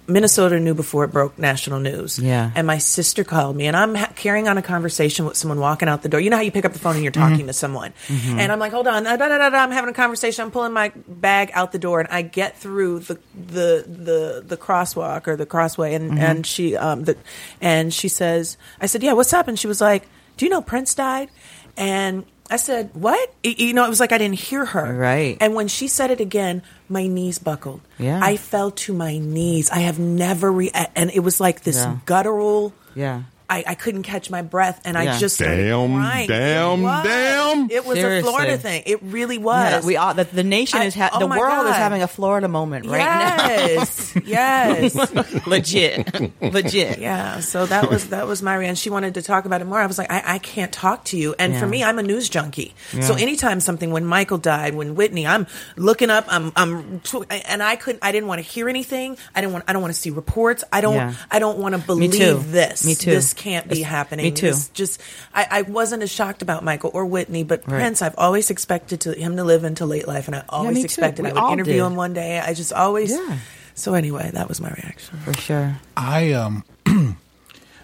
Minnesota 0.09 0.59
knew 0.59 0.73
before 0.73 1.03
it 1.03 1.11
broke 1.11 1.37
national 1.37 1.79
news. 1.79 2.19
Yeah. 2.19 2.51
And 2.55 2.65
my 2.65 2.79
sister 2.79 3.23
called 3.23 3.55
me, 3.55 3.67
and 3.67 3.77
I'm 3.77 3.95
ha- 3.95 4.11
carrying 4.15 4.47
on 4.47 4.57
a 4.57 4.61
conversation 4.61 5.25
with 5.25 5.37
someone 5.37 5.59
walking 5.59 5.87
out 5.87 6.01
the 6.01 6.09
door. 6.09 6.19
You 6.19 6.29
know 6.29 6.37
how 6.37 6.41
you 6.41 6.51
pick 6.51 6.65
up 6.65 6.73
the 6.73 6.79
phone 6.79 6.95
and 6.95 7.03
you're 7.03 7.11
mm-hmm. 7.11 7.29
talking 7.29 7.47
to 7.47 7.53
someone, 7.53 7.93
mm-hmm. 8.07 8.39
and 8.39 8.51
I'm 8.51 8.59
like, 8.59 8.71
"Hold 8.71 8.87
on, 8.87 9.03
da, 9.03 9.15
da, 9.15 9.27
da, 9.27 9.57
I'm 9.57 9.71
having 9.71 9.89
a 9.89 9.93
conversation. 9.93 10.43
I'm 10.43 10.51
pulling 10.51 10.73
my 10.73 10.91
bag 11.07 11.51
out 11.53 11.71
the 11.71 11.79
door, 11.79 11.99
and 11.99 12.09
I 12.09 12.23
get 12.23 12.57
through 12.57 12.99
the 12.99 13.19
the 13.35 13.85
the 13.87 14.43
the 14.45 14.57
crosswalk 14.57 15.27
or 15.27 15.35
the 15.35 15.45
crossway, 15.45 15.93
and 15.93 16.11
mm-hmm. 16.11 16.19
and 16.19 16.45
she 16.45 16.75
um 16.75 17.03
the 17.03 17.15
and 17.61 17.93
she 17.93 18.09
says, 18.09 18.57
I 18.81 18.87
said, 18.87 19.03
"Yeah, 19.03 19.13
what's 19.13 19.33
up?" 19.33 19.47
And 19.47 19.57
she 19.57 19.67
was 19.67 19.79
like, 19.79 20.07
"Do 20.37 20.45
you 20.45 20.49
know 20.49 20.61
Prince 20.61 20.95
died?" 20.95 21.29
And 21.77 22.25
I 22.49 22.57
said, 22.57 22.89
"What?" 22.93 23.33
You 23.43 23.73
know, 23.73 23.85
it 23.85 23.89
was 23.89 23.99
like 23.99 24.11
I 24.11 24.17
didn't 24.17 24.39
hear 24.39 24.65
her. 24.65 24.93
Right. 24.97 25.37
And 25.39 25.53
when 25.53 25.67
she 25.67 25.87
said 25.87 26.09
it 26.11 26.19
again, 26.19 26.63
my 26.89 27.05
knees 27.07 27.37
buckled. 27.39 27.81
Yeah. 27.99 28.19
I 28.23 28.37
fell 28.37 28.71
to 28.71 28.93
my 28.93 29.17
knees. 29.19 29.69
I 29.69 29.79
have 29.79 29.99
never 29.99 30.51
re- 30.51 30.71
and 30.95 31.11
it 31.11 31.19
was 31.19 31.39
like 31.39 31.61
this 31.63 31.77
Yeah. 31.77 31.97
guttural. 32.05 32.73
yeah 32.95 33.23
I, 33.49 33.63
I 33.67 33.75
couldn't 33.75 34.03
catch 34.03 34.29
my 34.29 34.41
breath, 34.41 34.79
and 34.85 34.95
Yeah. 34.95 35.15
I 35.15 35.17
just 35.19 35.35
started 35.35 35.63
Damn, 35.67 35.95
crying. 35.95 36.27
damn, 36.27 36.79
it 36.79 36.83
was. 36.83 37.03
damn. 37.03 37.71
It 37.71 37.85
was 37.85 37.97
Seriously. 37.97 38.29
a 38.29 38.31
Florida 38.31 38.57
thing. 38.57 38.83
It 38.85 39.01
really 39.03 39.37
Yeah, 39.37 39.75
was. 39.77 39.85
we 39.85 39.97
all 39.97 40.13
the, 40.13 40.23
the 40.25 40.43
nation 40.43 40.79
I- 40.79 40.85
is 40.85 40.95
ha- 40.95 41.09
oh 41.13 41.19
the 41.19 41.27
my 41.27 41.37
world 41.37 41.65
is 41.65 41.71
God. 41.71 41.77
having 41.79 42.01
a 42.03 42.07
Florida 42.07 42.47
moment 42.47 42.85
right 42.85 42.97
now. 42.99 43.47
yes, 43.47 44.15
yes, 44.25 44.93
now. 45.13 45.25
Legit, 45.47 46.41
legit. 46.41 46.99
yeah. 46.99 47.39
So 47.39 47.65
that 47.65 47.89
was 47.89 48.09
that 48.09 48.27
was 48.27 48.41
my 48.41 48.55
reaction. 48.55 48.75
She 48.75 48.89
wanted 48.89 49.15
to 49.15 49.21
talk 49.21 49.45
about 49.45 49.61
it 49.61 49.65
more. 49.65 49.79
I 49.79 49.85
was 49.87 49.97
like, 49.97 50.11
I, 50.11 50.35
I 50.35 50.37
can't 50.39 50.71
talk 50.71 51.05
to 51.05 51.17
you. 51.17 51.35
And 51.39 51.55
for 51.57 51.65
me, 51.67 51.83
I'm 51.83 51.99
a 51.99 52.03
news 52.03 52.29
junkie. 52.29 52.73
So 53.01 53.15
anytime 53.15 53.59
something, 53.59 53.91
when 53.91 54.05
Michael 54.05 54.37
died, 54.37 54.75
when 54.75 54.95
Whitney, 54.95 55.25
I'm 55.27 55.47
looking 55.75 56.09
up. 56.09 56.25
I'm 56.27 56.51
I'm 56.55 56.99
tw- 57.01 57.25
and 57.29 57.61
I 57.63 57.75
couldn't. 57.75 58.03
I 58.03 58.11
didn't 58.11 58.27
want 58.27 58.43
to 58.43 58.47
hear 58.47 58.69
anything. 58.69 59.17
I 59.35 59.41
didn't 59.41 59.53
want. 59.53 59.65
I 59.67 59.73
don't 59.73 59.81
want 59.81 59.93
to 59.93 59.99
see 59.99 60.09
reports. 60.11 60.63
I 60.71 60.81
don't. 60.81 60.95
Yeah. 60.95 61.13
I 61.31 61.39
don't 61.39 61.57
want 61.59 61.73
to 61.73 61.79
Me 61.79 61.85
believe 61.85 62.11
too. 62.13 62.37
this. 62.51 62.85
Me 62.85 62.95
too. 62.95 63.11
This 63.11 63.33
can't 63.39 63.67
be 63.67 63.79
It's- 63.81 63.89
happening. 63.89 64.25
me 64.25 64.31
too. 64.31 64.47
This 64.47 64.67
just 64.69 65.01
I, 65.33 65.47
I 65.49 65.61
wasn't 65.63 66.03
as 66.03 66.11
shocked 66.11 66.41
about 66.43 66.63
Michael 66.63 66.91
or 66.93 67.05
Whitney, 67.05 67.43
but 67.43 67.61
Right. 67.61 67.79
Prince. 67.79 68.01
I've 68.01 68.15
always 68.17 68.49
expected 68.51 69.01
to 69.01 69.13
him 69.13 69.35
to 69.37 69.43
live 69.43 69.63
into 69.63 69.85
late 69.85 70.07
life, 70.07 70.27
and 70.27 70.35
I 70.35 70.43
always 70.49 70.75
me 70.75 70.81
too. 70.81 70.85
expected 70.85 71.25
We 71.25 71.31
I 71.31 71.33
would 71.43 71.53
interview 71.53 71.73
did. 71.81 71.85
him 71.87 71.95
one 71.95 72.13
day. 72.13 72.39
I 72.39 72.53
just 72.53 72.73
always. 72.73 73.11
Yeah. 73.11 73.37
So 73.75 73.93
anyway, 73.93 74.29
that 74.33 74.47
was 74.49 74.59
my 74.61 74.69
reaction. 74.69 75.17
for 75.23 75.33
sure. 75.33 75.77
I 75.97 76.33
um, 76.33 76.63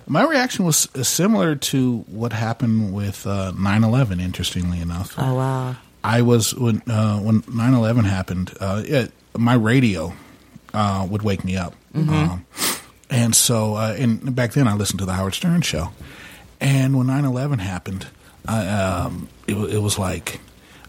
my 0.07 0.23
reaction 0.23 0.65
was 0.65 0.87
similar 1.03 1.55
to 1.55 1.99
what 2.07 2.33
happened 2.33 2.93
with 2.93 3.25
uh, 3.25 3.51
9/11. 3.55 4.21
Interestingly 4.21 4.79
enough, 4.81 5.15
Oh 5.17 5.33
wow. 5.35 5.75
I 6.03 6.21
was 6.21 6.53
when 6.53 6.81
uh, 6.87 7.19
when 7.19 7.41
9/11 7.43 8.05
happened. 8.05 8.51
Uh, 8.59 8.83
it, 8.85 9.11
my 9.37 9.53
radio 9.55 10.13
uh, 10.73 11.07
would 11.09 11.21
wake 11.23 11.43
me 11.43 11.55
up, 11.57 11.73
um, 11.95 12.45
and 13.09 13.35
so 13.35 13.75
uh, 13.75 13.95
and 13.97 14.35
back 14.35 14.53
then 14.53 14.67
I 14.67 14.75
listened 14.75 14.99
to 14.99 15.05
the 15.05 15.13
Howard 15.13 15.33
Stern 15.33 15.61
show, 15.61 15.89
and 16.59 16.97
when 16.97 17.07
9/11 17.07 17.59
happened, 17.59 18.07
I, 18.47 18.67
um, 18.67 19.29
it, 19.47 19.55
it 19.55 19.79
was 19.79 19.97
like 19.99 20.39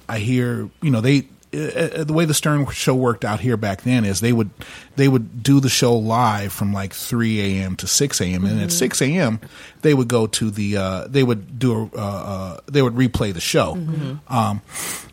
I 0.08 0.18
hear 0.18 0.68
you 0.82 0.90
know 0.90 1.00
they. 1.00 1.28
Uh, 1.54 2.04
the 2.04 2.12
way 2.12 2.26
the 2.26 2.34
Stern 2.34 2.66
show 2.66 2.94
worked 2.94 3.24
out 3.24 3.40
here 3.40 3.56
back 3.56 3.80
then 3.82 4.04
is 4.04 4.20
they 4.20 4.32
would 4.32 4.50
they 4.96 5.08
would 5.08 5.42
do 5.42 5.58
the 5.58 5.70
show 5.70 5.94
live 5.96 6.52
from 6.52 6.72
like 6.72 6.92
3 6.92 7.40
a.m. 7.40 7.76
to 7.76 7.86
6 7.86 8.20
a.m. 8.20 8.44
and 8.44 8.60
at 8.60 8.72
6 8.72 9.00
a.m. 9.00 9.40
they 9.80 9.94
would 9.94 10.08
go 10.08 10.26
to 10.26 10.50
the 10.50 10.76
uh, 10.76 11.06
they 11.06 11.22
would 11.22 11.58
do 11.58 11.72
a, 11.94 11.98
uh, 11.98 12.00
uh, 12.00 12.60
they 12.66 12.82
would 12.82 12.94
replay 12.94 13.32
the 13.32 13.40
show. 13.40 13.74
Um, 14.28 14.60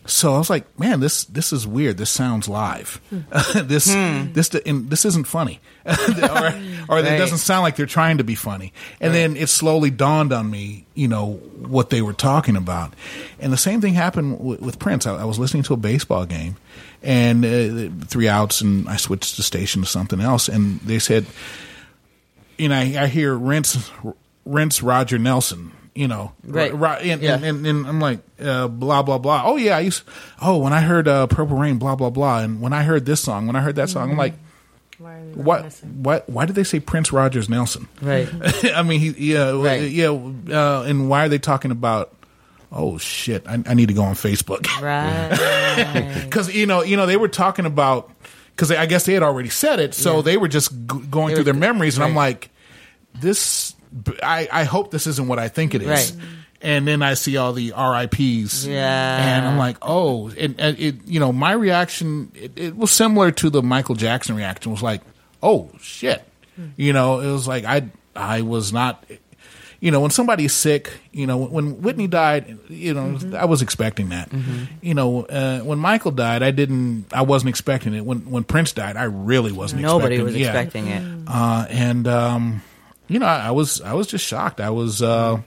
so 0.06 0.34
I 0.34 0.38
was 0.38 0.50
like, 0.50 0.78
man, 0.78 1.00
this 1.00 1.24
this 1.24 1.52
is 1.52 1.66
weird. 1.66 1.96
This 1.96 2.10
sounds 2.10 2.46
live. 2.46 3.00
this 3.54 3.86
this 3.86 4.54
and 4.66 4.90
this 4.90 5.04
isn't 5.06 5.26
funny, 5.26 5.60
or, 5.86 5.94
or 6.88 6.98
it 6.98 7.04
Right. 7.04 7.16
doesn't 7.18 7.38
sound 7.38 7.62
like 7.62 7.76
they're 7.76 7.86
trying 7.86 8.18
to 8.18 8.24
be 8.24 8.34
funny. 8.34 8.72
And 9.00 9.14
then 9.14 9.36
it 9.36 9.48
slowly 9.48 9.90
dawned 9.90 10.32
on 10.32 10.50
me, 10.50 10.86
you 10.94 11.08
know, 11.08 11.32
what 11.58 11.90
they 11.90 12.02
were 12.02 12.12
talking 12.12 12.56
about. 12.56 12.94
And 13.40 13.52
the 13.52 13.56
same 13.56 13.80
thing 13.80 13.94
happened 13.94 14.40
with, 14.40 14.60
with 14.60 14.78
Prince. 14.78 15.06
I, 15.06 15.14
I 15.16 15.24
was 15.24 15.38
listening 15.38 15.62
to 15.64 15.74
a 15.74 15.76
baseball 15.78 16.24
game, 16.26 16.56
and 17.02 17.44
uh, 17.44 18.04
three 18.06 18.28
outs, 18.28 18.60
and 18.60 18.88
I 18.88 18.96
switched 18.96 19.36
the 19.36 19.42
station 19.42 19.82
to 19.82 19.88
something 19.88 20.20
else, 20.20 20.48
and 20.48 20.80
they 20.80 20.98
said, 20.98 21.26
you 22.58 22.68
know, 22.68 22.76
I, 22.76 22.96
I 23.02 23.06
hear 23.08 23.34
rinse, 23.34 23.90
Prince 24.50 24.82
Roger 24.82 25.18
Nelson. 25.18 25.72
You 25.96 26.08
know, 26.08 26.32
Right. 26.44 26.72
And, 27.02 27.22
Yeah. 27.22 27.34
and, 27.36 27.44
and, 27.44 27.64
and 27.68 27.86
I'm 27.86 28.00
like, 28.00 28.18
uh, 28.42 28.66
blah 28.66 29.04
blah 29.04 29.18
blah. 29.18 29.42
Oh 29.44 29.54
yeah, 29.54 29.76
I 29.76 29.80
used. 29.80 30.02
Oh, 30.42 30.58
when 30.58 30.72
I 30.72 30.80
heard 30.80 31.06
uh, 31.06 31.28
Purple 31.28 31.56
Rain, 31.56 31.78
blah 31.78 31.94
blah 31.94 32.10
blah, 32.10 32.40
and 32.40 32.60
when 32.60 32.72
I 32.72 32.82
heard 32.82 33.06
this 33.06 33.20
song, 33.20 33.46
when 33.46 33.54
I 33.54 33.60
heard 33.60 33.76
that 33.76 33.90
song, 33.90 34.10
I'm 34.10 34.16
like, 34.16 34.34
what? 34.98 35.64
What? 35.82 36.28
Why 36.28 36.46
did 36.46 36.54
they 36.56 36.64
say 36.64 36.80
Prince 36.80 37.12
Rogers 37.12 37.48
Nelson? 37.48 37.88
Right. 38.00 38.28
I 38.74 38.82
mean, 38.82 39.00
he, 39.00 39.32
yeah, 39.32 39.50
Right. 39.50 39.90
yeah, 39.90 40.08
uh, 40.08 40.82
and 40.86 41.08
why 41.08 41.24
are 41.26 41.28
they 41.28 41.38
talking 41.38 41.70
about? 41.70 42.12
Oh 42.72 42.98
shit! 42.98 43.46
I, 43.46 43.62
I 43.66 43.74
need 43.74 43.88
to 43.88 43.94
go 43.94 44.02
on 44.02 44.14
Facebook 44.14 44.66
Right. 44.82 46.22
because 46.24 46.52
you 46.54 46.66
know, 46.66 46.82
you 46.82 46.96
know, 46.96 47.06
they 47.06 47.16
were 47.16 47.28
talking 47.28 47.66
about 47.66 48.10
because 48.50 48.70
I 48.72 48.86
guess 48.86 49.06
they 49.06 49.14
had 49.14 49.22
already 49.22 49.48
said 49.48 49.78
it, 49.80 49.94
so 49.94 50.22
they 50.22 50.36
were 50.36 50.48
just 50.48 50.70
g- 50.72 50.76
going 51.10 51.28
They 51.28 51.34
through 51.34 51.40
were- 51.40 51.44
their 51.44 51.54
memories, 51.54 51.96
and 51.96 52.04
I'm 52.04 52.14
like, 52.14 52.50
this. 53.20 53.74
I, 54.24 54.48
I 54.50 54.64
hope 54.64 54.90
this 54.90 55.06
isn't 55.06 55.28
what 55.28 55.38
I 55.38 55.46
think 55.46 55.72
it 55.76 55.82
is. 55.82 55.88
Right. 55.88 56.12
And 56.64 56.88
then 56.88 57.02
I 57.02 57.14
see 57.14 57.36
all 57.36 57.52
the 57.52 57.72
RIPS. 57.76 58.66
Yeah. 58.66 59.36
and 59.36 59.46
I'm 59.46 59.58
like, 59.58 59.76
oh, 59.82 60.30
and, 60.30 60.58
and 60.58 60.78
it, 60.78 60.96
you 61.06 61.20
know, 61.20 61.32
my 61.32 61.52
reaction 61.52 62.32
it, 62.34 62.52
it 62.56 62.76
was 62.76 62.90
similar 62.90 63.30
to 63.32 63.50
the 63.50 63.62
Michael 63.62 63.94
Jackson 63.94 64.34
reaction. 64.34 64.70
It 64.70 64.74
was 64.74 64.82
like, 64.82 65.02
oh 65.42 65.70
shit, 65.80 66.26
you 66.76 66.92
know, 66.92 67.20
it 67.20 67.30
was 67.30 67.46
like 67.46 67.64
I 67.64 67.88
I 68.16 68.40
was 68.40 68.72
not. 68.72 69.04
You 69.80 69.90
know, 69.90 70.00
when 70.00 70.10
somebody's 70.10 70.54
sick, 70.54 70.90
you 71.12 71.26
know, 71.26 71.36
when 71.36 71.82
Whitney 71.82 72.06
died, 72.06 72.56
you 72.70 72.94
know, 72.94 73.18
I 73.36 73.44
was 73.44 73.60
expecting 73.60 74.08
that. 74.08 74.30
You 74.80 74.94
know, 74.94 75.24
uh, 75.26 75.58
when 75.60 75.78
Michael 75.78 76.10
died, 76.10 76.42
I 76.42 76.52
didn't, 76.52 77.12
I 77.12 77.20
wasn't 77.20 77.50
expecting 77.50 77.92
it. 77.92 78.02
When 78.02 78.30
when 78.30 78.44
Prince 78.44 78.72
died, 78.72 78.96
I 78.96 79.04
really 79.04 79.52
wasn't. 79.52 79.82
Nobody 79.82 80.14
expecting 80.14 80.24
was 80.24 80.34
it. 80.36 80.38
Yeah. 80.38 80.46
expecting 80.46 80.86
it. 80.86 81.28
Uh, 81.28 81.66
and 81.68 82.08
um, 82.08 82.62
you 83.08 83.18
know, 83.18 83.26
I, 83.26 83.48
I 83.48 83.50
was 83.50 83.82
I 83.82 83.92
was 83.92 84.06
just 84.06 84.24
shocked. 84.24 84.58
I 84.58 84.70
was, 84.70 85.02
uh, 85.02 85.42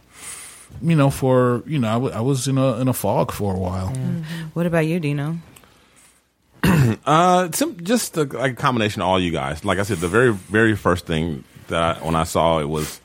you 0.81 0.95
know, 0.95 1.09
for 1.09 1.63
you 1.65 1.79
know, 1.79 2.09
I 2.09 2.21
was 2.21 2.47
in 2.47 2.57
a 2.57 2.77
in 2.79 2.87
a 2.87 2.93
fog 2.93 3.31
for 3.31 3.53
a 3.55 3.57
while. 3.59 3.93
What 4.53 4.65
about 4.65 4.85
you, 4.85 4.99
Dino? 4.99 5.37
Uh, 7.05 7.49
some, 7.51 7.77
just 7.83 8.17
a, 8.17 8.23
like 8.23 8.53
a 8.53 8.55
combination 8.55 9.01
of 9.01 9.07
all 9.07 9.19
you 9.19 9.31
guys. 9.31 9.63
Like 9.63 9.79
I 9.79 9.83
said, 9.83 9.97
the 9.99 10.07
very 10.07 10.31
very 10.33 10.75
first 10.75 11.05
thing 11.05 11.43
that 11.67 11.97
I, 11.97 12.05
when 12.05 12.15
I 12.15 12.23
saw 12.23 12.59
it 12.59 12.67
was 12.69 12.99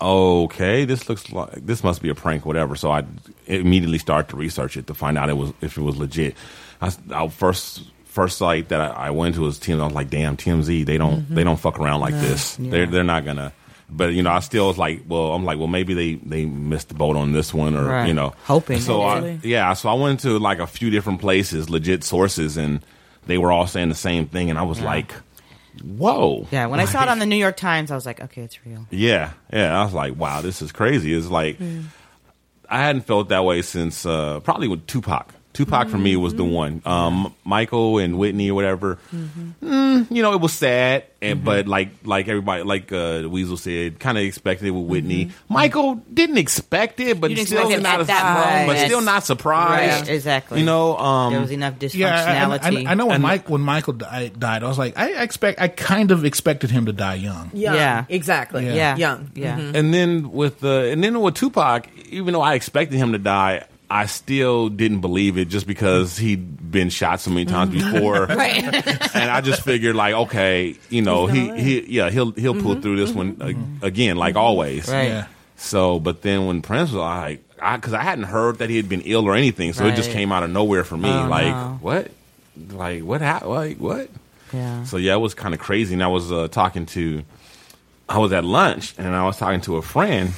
okay. 0.00 0.84
This 0.84 1.08
looks 1.08 1.30
like 1.32 1.54
this 1.66 1.82
must 1.84 2.02
be 2.02 2.08
a 2.08 2.14
prank, 2.14 2.44
whatever. 2.46 2.74
So 2.76 2.90
I 2.90 3.04
immediately 3.46 3.98
started 3.98 4.28
to 4.30 4.36
research 4.36 4.76
it 4.76 4.86
to 4.88 4.94
find 4.94 5.16
out 5.18 5.28
it 5.28 5.36
was 5.36 5.52
if 5.60 5.76
it 5.78 5.82
was 5.82 5.96
legit. 5.96 6.34
I, 6.80 6.86
s- 6.88 6.98
I 7.10 7.28
first 7.28 7.82
first 8.04 8.38
site 8.38 8.68
that 8.68 8.80
I, 8.80 9.08
I 9.08 9.10
went 9.10 9.34
to 9.36 9.42
was 9.42 9.58
TMZ. 9.58 9.80
I 9.80 9.84
was 9.84 9.92
like, 9.94 10.10
damn, 10.10 10.36
TMZ. 10.36 10.84
They 10.86 10.98
don't 10.98 11.28
they 11.34 11.44
don't 11.44 11.58
fuck 11.60 11.78
around 11.78 12.00
like 12.00 12.14
this. 12.14 12.56
They're 12.56 12.86
they're 12.86 13.04
not 13.04 13.24
gonna. 13.24 13.52
But 13.88 14.12
you 14.14 14.22
know, 14.22 14.30
I 14.30 14.40
still 14.40 14.66
was 14.66 14.78
like, 14.78 15.02
well, 15.06 15.32
I'm 15.32 15.44
like, 15.44 15.58
well, 15.58 15.68
maybe 15.68 15.94
they 15.94 16.14
they 16.14 16.44
missed 16.44 16.88
the 16.88 16.94
boat 16.94 17.14
on 17.16 17.32
this 17.32 17.54
one, 17.54 17.76
or 17.76 17.84
Right. 17.84 18.08
you 18.08 18.14
know, 18.14 18.34
Hoping. 18.44 18.80
So 18.80 19.02
I, 19.02 19.38
yeah, 19.42 19.72
so 19.74 19.88
I 19.88 19.94
went 19.94 20.20
to 20.20 20.38
like 20.38 20.58
a 20.58 20.66
few 20.66 20.90
different 20.90 21.20
places, 21.20 21.70
legit 21.70 22.02
sources, 22.02 22.56
and 22.56 22.80
they 23.26 23.38
were 23.38 23.52
all 23.52 23.66
saying 23.66 23.88
the 23.88 23.94
same 23.94 24.26
thing, 24.26 24.50
and 24.50 24.58
I 24.58 24.62
was 24.62 24.80
like, 24.80 25.12
"Whoa!" 25.84 26.46
Yeah, 26.50 26.66
when 26.66 26.80
I 26.80 26.84
saw 26.84 27.02
it 27.04 27.08
on 27.08 27.18
the 27.20 27.26
New 27.26 27.36
York 27.36 27.56
Times, 27.56 27.90
I 27.90 27.94
was 27.94 28.06
like, 28.06 28.20
okay, 28.20 28.42
it's 28.42 28.64
real. 28.66 28.86
yeah, 28.90 29.32
yeah, 29.52 29.78
I 29.80 29.84
was 29.84 29.92
like, 29.94 30.16
"Wow, 30.16 30.40
this 30.40 30.62
is 30.62 30.72
crazy." 30.72 31.14
It's 31.14 31.28
like 31.28 31.58
I 32.68 32.78
hadn't 32.82 33.02
felt 33.02 33.28
that 33.28 33.44
way 33.44 33.62
since 33.62 34.04
uh, 34.04 34.40
probably 34.40 34.66
with 34.68 34.86
Tupac. 34.88 35.32
Tupac 35.56 35.88
for 35.88 35.96
me 35.98 36.16
was 36.16 36.34
the 36.34 36.44
one. 36.44 36.82
Um, 36.84 37.34
Michael 37.44 37.98
and 37.98 38.18
Whitney 38.18 38.50
or 38.50 38.54
whatever. 38.54 38.98
Mm, 39.62 40.10
you 40.10 40.22
know, 40.22 40.32
it 40.34 40.40
was 40.40 40.52
sad, 40.52 41.04
and 41.22 41.42
but 41.44 41.66
like 41.66 41.88
like 42.04 42.28
everybody, 42.28 42.62
like 42.62 42.92
uh, 42.92 43.22
Weasel 43.28 43.56
said, 43.56 43.98
kind 43.98 44.18
of 44.18 44.24
expected 44.24 44.66
it 44.68 44.70
with 44.72 44.86
Whitney. 44.86 45.30
Michael 45.48 45.94
didn't 46.12 46.36
expect 46.38 47.00
it, 47.00 47.18
but 47.20 47.28
didn't 47.28 47.46
still 47.46 47.60
expect 47.70 47.80
it 47.80 47.82
not 47.82 47.94
at 47.94 48.00
as- 48.02 48.06
that 48.08 48.66
but 48.66 48.66
moment. 48.66 48.86
still 48.86 49.00
not 49.00 49.24
surprised. 49.24 50.02
Right, 50.02 50.14
exactly. 50.14 50.60
You 50.60 50.66
know, 50.66 50.96
um, 50.98 51.32
there 51.32 51.40
was 51.40 51.50
enough 51.50 51.74
Yeah, 51.80 52.08
I, 52.14 52.18
I- 52.54 52.58
dysfunctionality. 52.58 52.86
I, 52.86 52.90
I 52.90 52.94
know 52.94 53.06
when 53.06 53.14
And- 53.16 53.22
Mike 53.22 53.48
when 53.48 53.62
Michael 53.62 53.94
di- 53.94 54.30
died, 54.38 54.62
I 54.62 54.68
was 54.68 54.78
like, 54.78 54.98
I 54.98 55.22
expect, 55.22 55.60
I 55.60 55.68
kind 55.68 56.10
of 56.10 56.24
expected 56.24 56.70
him 56.70 56.86
to 56.86 56.92
die 56.92 57.14
young. 57.14 57.50
Young. 57.54 57.74
Yeah. 57.74 58.04
Exactly. 58.10 58.66
Yeah. 58.66 58.74
Yeah, 58.74 58.96
Young. 58.96 59.30
Yeah, 59.34 59.58
And 59.58 59.92
then 59.94 60.32
with 60.32 60.60
the 60.60 60.90
and 60.92 61.02
then 61.02 61.18
with 61.20 61.34
Tupac, 61.34 61.88
even 62.10 62.34
though 62.34 62.42
I 62.42 62.54
expected 62.54 62.96
him 62.98 63.12
to 63.12 63.18
die, 63.18 63.64
I 63.88 64.06
still 64.06 64.68
didn't 64.68 65.00
believe 65.00 65.38
it 65.38 65.46
just 65.46 65.66
because 65.66 66.16
he'd 66.16 66.70
been 66.70 66.90
shot 66.90 67.20
so 67.20 67.30
many 67.30 67.44
times 67.44 67.72
before. 67.72 68.30
and 68.30 69.30
I 69.30 69.40
just 69.40 69.62
figured 69.62 69.94
like, 69.94 70.14
okay, 70.14 70.76
you 70.90 71.02
know, 71.02 71.26
he, 71.26 71.56
he 71.56 71.80
yeah, 71.94 72.10
he'll 72.10 72.32
he'll 72.32 72.60
pull 72.60 72.74
through 72.80 72.96
this 72.96 73.12
one 73.12 73.36
uh, 73.40 73.86
again, 73.86 74.16
like 74.16 74.36
always. 74.36 74.88
Right. 74.88 75.08
Yeah. 75.08 75.26
So, 75.56 75.98
but 76.00 76.22
then 76.22 76.46
when 76.46 76.62
Prince 76.62 76.90
was 76.90 77.00
like, 77.00 77.42
I 77.60 77.76
because 77.76 77.94
I 77.94 78.02
hadn't 78.02 78.24
heard 78.24 78.58
that 78.58 78.70
he 78.70 78.76
had 78.76 78.88
been 78.88 79.02
ill 79.02 79.24
or 79.24 79.34
anything, 79.34 79.72
so 79.72 79.86
it 79.86 79.96
just 79.96 80.10
came 80.10 80.32
out 80.32 80.42
of 80.42 80.50
nowhere 80.50 80.84
for 80.84 80.96
me. 80.96 81.08
Oh, 81.08 81.28
like, 81.28 81.46
no. 81.46 81.78
what? 81.80 82.10
Like 82.70 83.02
what? 83.02 83.20
hap 83.20 83.44
Like 83.44 83.78
what? 83.78 84.10
yeah. 84.52 84.84
So 84.84 84.96
yeah, 84.96 85.14
it 85.14 85.20
was 85.20 85.34
kind 85.34 85.54
of 85.54 85.60
crazy. 85.60 85.94
And 85.94 86.02
I 86.02 86.08
was 86.08 86.30
uh, 86.32 86.48
talking 86.48 86.86
to, 86.86 87.22
I 88.08 88.18
was 88.18 88.32
at 88.32 88.44
lunch 88.44 88.94
and 88.98 89.08
I 89.08 89.24
was 89.24 89.38
talking 89.38 89.60
to 89.62 89.76
a 89.76 89.82
friend, 89.82 90.32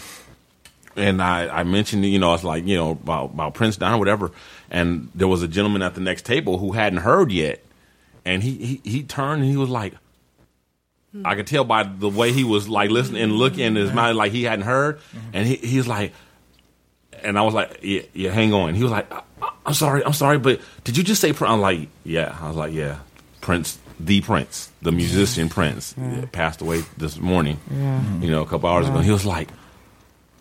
and 0.98 1.22
I, 1.22 1.60
I 1.60 1.62
mentioned 1.64 2.04
you 2.04 2.18
know 2.18 2.30
I 2.30 2.32
was 2.32 2.44
like 2.44 2.66
you 2.66 2.76
know 2.76 2.90
about 2.90 3.32
about 3.32 3.54
Prince 3.54 3.76
Don 3.76 3.94
or 3.94 3.98
whatever, 3.98 4.32
and 4.70 5.10
there 5.14 5.28
was 5.28 5.42
a 5.42 5.48
gentleman 5.48 5.82
at 5.82 5.94
the 5.94 6.00
next 6.00 6.26
table 6.26 6.58
who 6.58 6.72
hadn't 6.72 7.00
heard 7.00 7.32
yet, 7.32 7.64
and 8.24 8.42
he 8.42 8.52
he, 8.52 8.80
he 8.90 9.02
turned 9.02 9.42
and 9.42 9.50
he 9.50 9.56
was 9.56 9.70
like. 9.70 9.94
I 11.24 11.36
could 11.36 11.46
tell 11.46 11.64
by 11.64 11.84
the 11.84 12.08
way 12.08 12.32
he 12.32 12.44
was 12.44 12.68
like 12.68 12.90
listening 12.90 13.22
and 13.22 13.32
looking 13.32 13.64
in 13.64 13.76
his 13.76 13.92
mind 13.92 14.18
like 14.18 14.30
he 14.30 14.44
hadn't 14.44 14.66
heard, 14.66 15.00
and 15.32 15.48
he 15.48 15.56
he's 15.56 15.88
like, 15.88 16.12
and 17.22 17.38
I 17.38 17.42
was 17.42 17.54
like, 17.54 17.80
yeah, 17.82 18.02
yeah, 18.12 18.30
hang 18.30 18.52
on. 18.52 18.74
He 18.74 18.82
was 18.82 18.92
like, 18.92 19.10
I'm 19.64 19.74
sorry, 19.74 20.04
I'm 20.04 20.12
sorry, 20.12 20.38
but 20.38 20.60
did 20.84 20.96
you 20.98 21.02
just 21.02 21.20
say 21.20 21.32
Prince? 21.32 21.50
I'm 21.50 21.60
like, 21.60 21.88
yeah. 22.04 22.36
I 22.40 22.48
was 22.48 22.56
like, 22.56 22.74
yeah, 22.74 22.98
Prince, 23.40 23.78
the 23.98 24.20
Prince, 24.20 24.70
the 24.82 24.92
musician 24.92 25.48
Prince, 25.48 25.94
yeah, 25.96 26.26
passed 26.30 26.60
away 26.60 26.82
this 26.98 27.18
morning. 27.18 27.58
You 27.70 28.30
know, 28.30 28.42
a 28.42 28.46
couple 28.46 28.68
hours 28.68 28.86
ago. 28.86 28.98
He 28.98 29.10
was 29.10 29.24
like, 29.24 29.48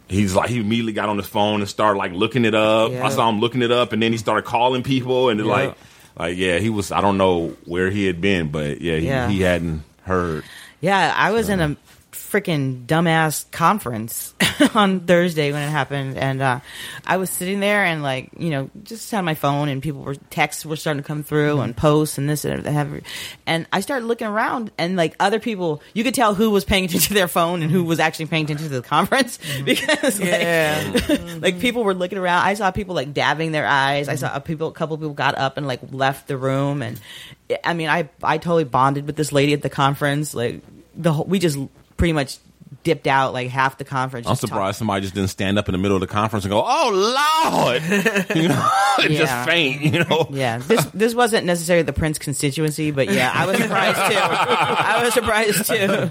he's 0.09 0.35
like, 0.35 0.49
he 0.49 0.59
immediately 0.59 0.93
got 0.93 1.09
on 1.09 1.17
his 1.17 1.27
phone 1.27 1.59
and 1.61 1.69
started 1.69 1.97
like 1.99 2.11
looking 2.11 2.45
it 2.45 2.55
up. 2.55 2.91
Yeah. 2.91 3.05
I 3.05 3.09
saw 3.09 3.29
him 3.29 3.39
looking 3.39 3.61
it 3.61 3.71
up, 3.71 3.93
and 3.93 4.01
then 4.01 4.11
he 4.11 4.17
started 4.17 4.43
calling 4.45 4.83
people, 4.83 5.29
and 5.29 5.39
Yeah. 5.39 5.45
like, 5.45 5.75
like 6.17 6.37
yeah, 6.37 6.59
he 6.59 6.69
was. 6.69 6.91
I 6.91 7.01
don't 7.01 7.17
know 7.17 7.55
where 7.65 7.89
he 7.89 8.05
had 8.05 8.21
been, 8.21 8.49
but 8.49 8.81
yeah, 8.81 8.97
he, 8.97 9.07
Yeah. 9.07 9.29
he 9.29 9.41
hadn't 9.41 9.83
heard. 10.03 10.43
Yeah, 10.81 11.13
I 11.15 11.31
was 11.31 11.49
in 11.49 11.59
a 11.59 11.75
freaking 12.29 12.85
dumbass 12.85 13.49
conference 13.51 14.33
on 14.75 15.01
Thursday 15.01 15.51
when 15.51 15.61
it 15.61 15.69
happened, 15.69 16.17
and 16.17 16.41
uh, 16.41 16.59
I 17.05 17.17
was 17.17 17.29
sitting 17.29 17.59
there 17.59 17.85
and 17.85 18.03
like 18.03 18.29
you 18.37 18.49
know 18.49 18.69
just 18.83 19.13
on 19.13 19.25
my 19.25 19.35
phone, 19.35 19.69
and 19.69 19.81
people 19.81 20.01
were 20.01 20.15
texts 20.15 20.65
were 20.65 20.75
starting 20.75 21.01
to 21.01 21.07
come 21.07 21.23
through 21.23 21.55
mm-hmm. 21.55 21.63
and 21.63 21.77
posts 21.77 22.17
and 22.17 22.29
this 22.29 22.45
and 22.45 22.63
that, 22.63 22.87
and 23.45 23.67
I 23.71 23.81
started 23.81 24.05
looking 24.05 24.27
around 24.27 24.71
and 24.77 24.95
like 24.95 25.15
other 25.19 25.39
people, 25.39 25.81
you 25.93 26.03
could 26.03 26.13
tell 26.13 26.33
who 26.33 26.49
was 26.49 26.65
paying 26.65 26.85
attention 26.85 27.09
to 27.09 27.13
their 27.13 27.27
phone 27.27 27.61
and 27.61 27.71
who 27.71 27.83
was 27.83 27.99
actually 27.99 28.27
paying 28.27 28.45
attention 28.45 28.69
to 28.69 28.81
the 28.81 28.87
conference 28.87 29.37
mm-hmm. 29.37 29.65
because 29.65 30.19
like, 30.19 30.29
Yeah. 30.29 31.37
like 31.41 31.59
people 31.59 31.83
were 31.83 31.93
looking 31.93 32.17
around. 32.17 32.45
I 32.45 32.53
saw 32.55 32.71
people 32.71 32.95
like 32.95 33.13
dabbing 33.13 33.51
their 33.51 33.65
eyes. 33.65 34.09
I 34.09 34.15
saw 34.15 34.35
a 34.35 34.41
people, 34.41 34.67
a 34.67 34.73
couple 34.73 34.97
people 34.97 35.13
got 35.13 35.37
up 35.37 35.57
and 35.57 35.67
like 35.67 35.79
left 35.91 36.27
the 36.27 36.37
room, 36.37 36.81
and 36.81 36.99
I 37.63 37.73
mean, 37.73 37.89
I 37.89 38.09
I 38.21 38.37
totally 38.37 38.65
bonded 38.65 39.05
with 39.05 39.15
this 39.15 39.31
lady 39.31 39.53
at 39.53 39.61
the 39.61 39.69
conference. 39.69 40.33
Like 40.33 40.61
the 40.95 41.13
whole, 41.13 41.25
we 41.25 41.39
just 41.39 41.57
pretty 41.97 42.13
much 42.13 42.37
dipped 42.83 43.07
out 43.07 43.31
like 43.33 43.49
half 43.49 43.77
the 43.77 43.85
conference. 43.85 44.27
I'm 44.27 44.35
surprised 44.35 44.77
somebody 44.77 45.01
just 45.01 45.13
didn't 45.15 45.29
stand 45.29 45.57
up 45.57 45.67
in 45.69 45.73
the 45.73 45.77
middle 45.77 45.95
of 45.95 46.01
the 46.01 46.07
conference 46.07 46.45
and 46.45 46.51
go, 46.51 46.63
"Oh 46.65 46.89
Lord," 46.93 47.81
you 48.35 48.47
know, 48.49 48.69
Yeah. 48.99 49.07
just 49.07 49.49
faint. 49.49 49.81
You 49.81 50.03
know, 50.03 50.27
Yeah, 50.31 50.57
this 50.59 50.83
this 50.93 51.15
wasn't 51.15 51.45
necessarily 51.45 51.83
the 51.83 51.93
Prince 51.93 52.17
constituency, 52.19 52.91
but 52.91 53.09
yeah, 53.09 53.31
I 53.33 53.45
was 53.45 53.57
surprised 53.57 54.11
too. 54.11 54.19
I 54.19 55.03
was 55.03 55.13
surprised 55.13 55.65
too. 55.65 56.09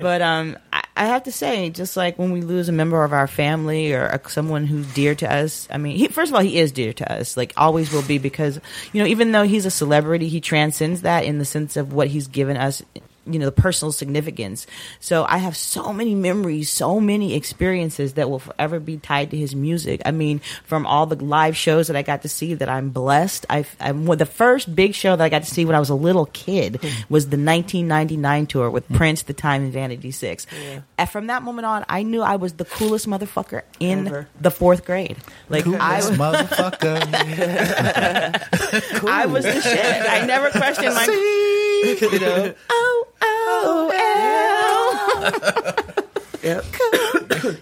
But 0.00 0.22
um, 0.22 0.56
I, 0.72 0.84
I 0.96 1.04
have 1.06 1.24
to 1.24 1.32
say, 1.32 1.70
just 1.70 1.96
like 1.96 2.18
when 2.18 2.30
we 2.32 2.40
lose 2.40 2.68
a 2.68 2.72
member 2.72 3.02
of 3.04 3.12
our 3.12 3.26
family 3.26 3.92
or 3.92 4.04
a, 4.06 4.28
someone 4.30 4.66
who's 4.66 4.86
dear 4.94 5.14
to 5.16 5.30
us, 5.32 5.66
I 5.70 5.78
mean, 5.78 5.96
he, 5.96 6.08
first 6.08 6.30
of 6.30 6.34
all, 6.36 6.42
he 6.42 6.58
is 6.58 6.70
dear 6.72 6.92
to 6.94 7.12
us, 7.12 7.36
like 7.36 7.52
always 7.56 7.92
will 7.92 8.02
be, 8.02 8.18
because 8.18 8.60
you 8.92 9.02
know, 9.02 9.08
even 9.08 9.32
though 9.32 9.42
he's 9.44 9.66
a 9.66 9.70
celebrity, 9.70 10.28
he 10.28 10.40
transcends 10.40 11.02
that 11.02 11.24
in 11.24 11.38
the 11.38 11.44
sense 11.44 11.76
of 11.76 11.92
what 11.92 12.08
he's 12.08 12.26
given 12.28 12.56
us 12.56 12.82
you 13.26 13.38
know 13.38 13.46
the 13.46 13.52
personal 13.52 13.92
significance 13.92 14.66
so 15.00 15.24
i 15.24 15.38
have 15.38 15.56
so 15.56 15.92
many 15.92 16.14
memories 16.14 16.70
so 16.70 17.00
many 17.00 17.34
experiences 17.34 18.14
that 18.14 18.28
will 18.30 18.38
forever 18.38 18.78
be 18.80 18.96
tied 18.98 19.30
to 19.30 19.36
his 19.36 19.54
music 19.54 20.00
i 20.04 20.10
mean 20.10 20.40
from 20.64 20.86
all 20.86 21.06
the 21.06 21.22
live 21.22 21.56
shows 21.56 21.86
that 21.86 21.96
i 21.96 22.02
got 22.02 22.22
to 22.22 22.28
see 22.28 22.54
that 22.54 22.68
i'm 22.68 22.90
blessed 22.90 23.46
i 23.50 23.64
i'm 23.80 24.06
well, 24.06 24.16
the 24.16 24.26
first 24.26 24.74
big 24.74 24.94
show 24.94 25.16
that 25.16 25.24
i 25.24 25.28
got 25.28 25.42
to 25.42 25.50
see 25.50 25.64
when 25.64 25.74
i 25.74 25.80
was 25.80 25.90
a 25.90 25.94
little 25.94 26.26
kid 26.26 26.76
hmm. 26.80 26.88
was 27.08 27.26
the 27.26 27.36
1999 27.36 28.46
tour 28.46 28.70
with 28.70 28.88
prince 28.90 29.22
the 29.22 29.32
time 29.32 29.62
and 29.62 29.72
vanity 29.72 30.10
six 30.10 30.46
and 30.98 31.08
from 31.08 31.26
that 31.28 31.42
moment 31.42 31.66
on 31.66 31.84
i 31.88 32.02
knew 32.02 32.22
i 32.22 32.36
was 32.36 32.54
the 32.54 32.64
coolest 32.64 33.06
motherfucker 33.06 33.62
in 33.80 34.06
Ever. 34.06 34.28
the 34.40 34.50
fourth 34.50 34.84
grade 34.84 35.16
like 35.48 35.66
i 35.66 35.96
was 35.96 36.10
motherfucker. 36.10 37.00
I 39.06 39.26
was 39.26 39.44
the 39.44 39.60
shit. 39.60 40.10
I 40.10 40.26
never 40.26 40.50
questioned 40.50 40.94
my. 40.94 41.04
You 41.04 42.18
know, 42.18 42.54
oh, 42.70 43.06
oh, 43.26 43.90
Yep. 46.42 46.64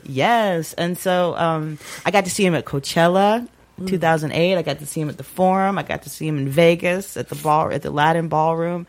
yes. 0.05 0.73
And 0.75 0.99
so 0.99 1.37
um, 1.37 1.79
I 2.05 2.11
got 2.11 2.25
to 2.25 2.31
see 2.31 2.45
him 2.45 2.55
at 2.55 2.65
Coachella. 2.65 3.47
Mm. 3.81 3.89
2008. 3.89 4.57
I 4.57 4.63
got 4.63 4.81
to 4.81 4.87
see 4.87 5.01
him 5.01 5.09
at 5.09 5.17
the 5.17 5.25
Forum. 5.25 5.79
I 5.79 5.83
got 5.83 6.03
to 6.03 6.11
see 6.11 6.27
him 6.27 6.37
in 6.39 6.49
Vegas 6.49 7.17
at 7.17 7.29
the 7.29 7.37
ball 7.37 7.71
at 7.73 7.83
the 7.83 7.91
Latin 7.91 8.29
Ballroom. 8.29 8.87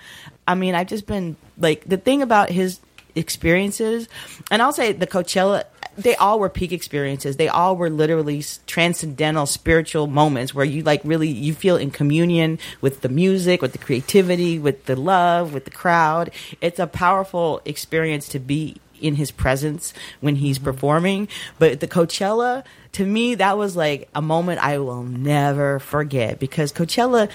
I 0.47 0.55
mean, 0.55 0.75
I've 0.75 0.87
just 0.87 1.05
been 1.05 1.35
like 1.57 1.85
the 1.85 1.97
thing 1.97 2.21
about 2.21 2.49
his 2.49 2.79
experiences, 3.15 4.09
and 4.51 4.61
I'll 4.61 4.73
say 4.73 4.91
the 4.91 5.07
Coachella. 5.07 5.63
They 5.97 6.15
all 6.15 6.39
were 6.39 6.49
peak 6.49 6.71
experiences. 6.71 7.37
They 7.37 7.47
all 7.47 7.75
were 7.75 7.89
literally 7.89 8.43
transcendental, 8.65 9.45
spiritual 9.45 10.07
moments 10.07 10.53
where 10.53 10.65
you 10.65 10.83
like 10.83 11.01
really 11.03 11.27
you 11.27 11.53
feel 11.53 11.77
in 11.77 11.91
communion 11.91 12.59
with 12.81 13.01
the 13.01 13.09
music, 13.09 13.61
with 13.61 13.73
the 13.73 13.77
creativity, 13.77 14.57
with 14.57 14.85
the 14.85 14.95
love, 14.95 15.53
with 15.53 15.65
the 15.65 15.71
crowd. 15.71 16.31
It's 16.61 16.79
a 16.79 16.87
powerful 16.87 17.61
experience 17.65 18.27
to 18.29 18.39
be 18.39 18.77
in 19.01 19.15
his 19.15 19.31
presence 19.31 19.93
when 20.21 20.37
he's 20.37 20.57
mm-hmm. 20.57 20.65
performing. 20.65 21.27
But 21.59 21.79
the 21.79 21.87
Coachella, 21.87 22.63
to 22.93 23.05
me, 23.05 23.35
that 23.35 23.57
was 23.57 23.75
like 23.75 24.09
a 24.15 24.21
moment 24.21 24.63
I 24.63 24.79
will 24.79 25.03
never 25.03 25.79
forget 25.79 26.39
because 26.39 26.71
Coachella. 26.71 27.29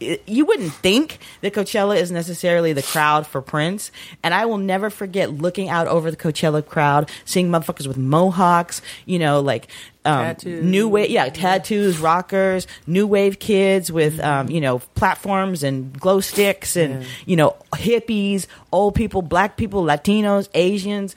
You 0.00 0.44
wouldn't 0.44 0.72
think 0.72 1.18
that 1.40 1.54
Coachella 1.54 1.96
is 2.00 2.10
necessarily 2.10 2.72
the 2.72 2.82
crowd 2.82 3.26
for 3.26 3.40
Prince, 3.40 3.90
and 4.22 4.34
I 4.34 4.44
will 4.46 4.58
never 4.58 4.90
forget 4.90 5.30
looking 5.30 5.68
out 5.68 5.86
over 5.86 6.10
the 6.10 6.16
Coachella 6.16 6.66
crowd, 6.66 7.10
seeing 7.24 7.48
motherfuckers 7.48 7.86
with 7.86 7.96
mohawks, 7.96 8.82
you 9.06 9.18
know, 9.18 9.40
like 9.40 9.68
um, 10.04 10.36
new 10.44 10.88
wave, 10.88 11.08
yeah, 11.10 11.28
tattoos, 11.30 11.98
rockers, 11.98 12.66
new 12.86 13.06
wave 13.06 13.38
kids 13.38 13.90
with 13.90 14.14
Mm-hmm. 14.18 14.26
um, 14.26 14.50
you 14.50 14.60
know 14.60 14.80
platforms 14.94 15.62
and 15.62 15.98
glow 15.98 16.20
sticks, 16.20 16.76
and 16.76 17.06
you 17.24 17.36
know 17.36 17.56
hippies, 17.74 18.46
old 18.72 18.94
people, 18.94 19.22
black 19.22 19.56
people, 19.56 19.82
Latinos, 19.84 20.48
Asians, 20.54 21.14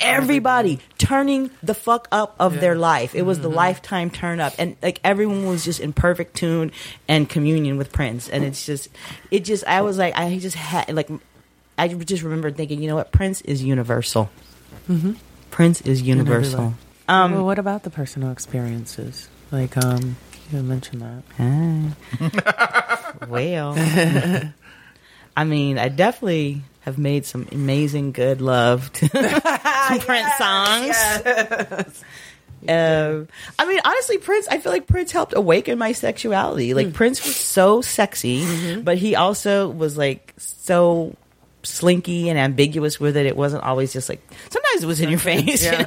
everybody 0.00 0.78
turning 0.98 1.50
the 1.62 1.74
fuck 1.74 2.08
up 2.12 2.34
of 2.38 2.60
their 2.60 2.74
life. 2.74 3.14
It 3.14 3.22
was 3.22 3.38
Mm-hmm. 3.38 3.42
the 3.50 3.54
lifetime 3.54 4.10
turn 4.10 4.40
up, 4.40 4.52
and 4.58 4.76
like 4.82 5.00
everyone 5.04 5.46
was 5.46 5.64
just 5.64 5.80
in 5.80 5.92
perfect 5.92 6.36
tune 6.36 6.72
and 7.08 7.28
communion 7.28 7.76
with 7.78 7.92
Prince, 7.92 8.28
and 8.28 8.44
it's 8.44 8.64
just, 8.66 8.88
it 9.30 9.44
just, 9.44 9.64
I 9.66 9.80
was 9.82 9.98
like, 9.98 10.16
I 10.16 10.38
just 10.38 10.56
had 10.56 10.92
like, 10.94 11.08
I 11.78 11.88
just 11.88 12.22
remember 12.22 12.50
thinking, 12.50 12.80
you 12.82 12.88
know 12.88 12.96
what, 12.96 13.12
Prince 13.12 13.40
is 13.42 13.62
universal. 13.62 14.30
Prince 15.50 15.80
is 15.82 16.02
universal. 16.02 16.74
Um, 17.08 17.32
well, 17.32 17.44
what 17.44 17.58
about 17.58 17.82
the 17.82 17.90
personal 17.90 18.30
experiences? 18.30 19.28
Like, 19.50 19.76
um, 19.76 20.16
you 20.52 20.62
mentioned 20.62 21.02
that. 21.02 21.22
Ah. 22.20 23.14
well, 23.28 23.74
I 25.36 25.44
mean, 25.44 25.78
I 25.78 25.88
definitely 25.88 26.62
have 26.82 26.98
made 26.98 27.24
some 27.24 27.48
amazing 27.52 28.12
good 28.12 28.40
love 28.40 28.92
to 28.92 29.08
some 29.88 29.98
Prince 30.06 30.36
songs. 30.36 32.04
Um, 32.68 33.28
I 33.58 33.66
mean, 33.66 33.80
honestly, 33.84 34.18
Prince. 34.18 34.46
I 34.48 34.58
feel 34.58 34.70
like 34.70 34.86
Prince 34.86 35.10
helped 35.10 35.34
awaken 35.34 35.78
my 35.78 35.92
sexuality. 35.92 36.74
Like 36.74 36.92
Prince 36.92 37.24
was 37.24 37.34
so 37.34 37.80
sexy, 37.80 38.80
but 38.80 38.98
he 38.98 39.16
also 39.16 39.68
was 39.68 39.96
like 39.96 40.32
so 40.38 41.16
slinky 41.62 42.28
and 42.28 42.38
ambiguous 42.38 42.98
with 42.98 43.16
it. 43.16 43.26
It 43.26 43.36
wasn't 43.36 43.62
always 43.64 43.92
just 43.92 44.08
like 44.08 44.20
sometimes 44.50 44.82
it 44.82 44.86
was 44.86 45.00
in 45.00 45.08
your 45.08 45.18
face. 45.18 45.64
you 45.64 45.72
know? 45.72 45.84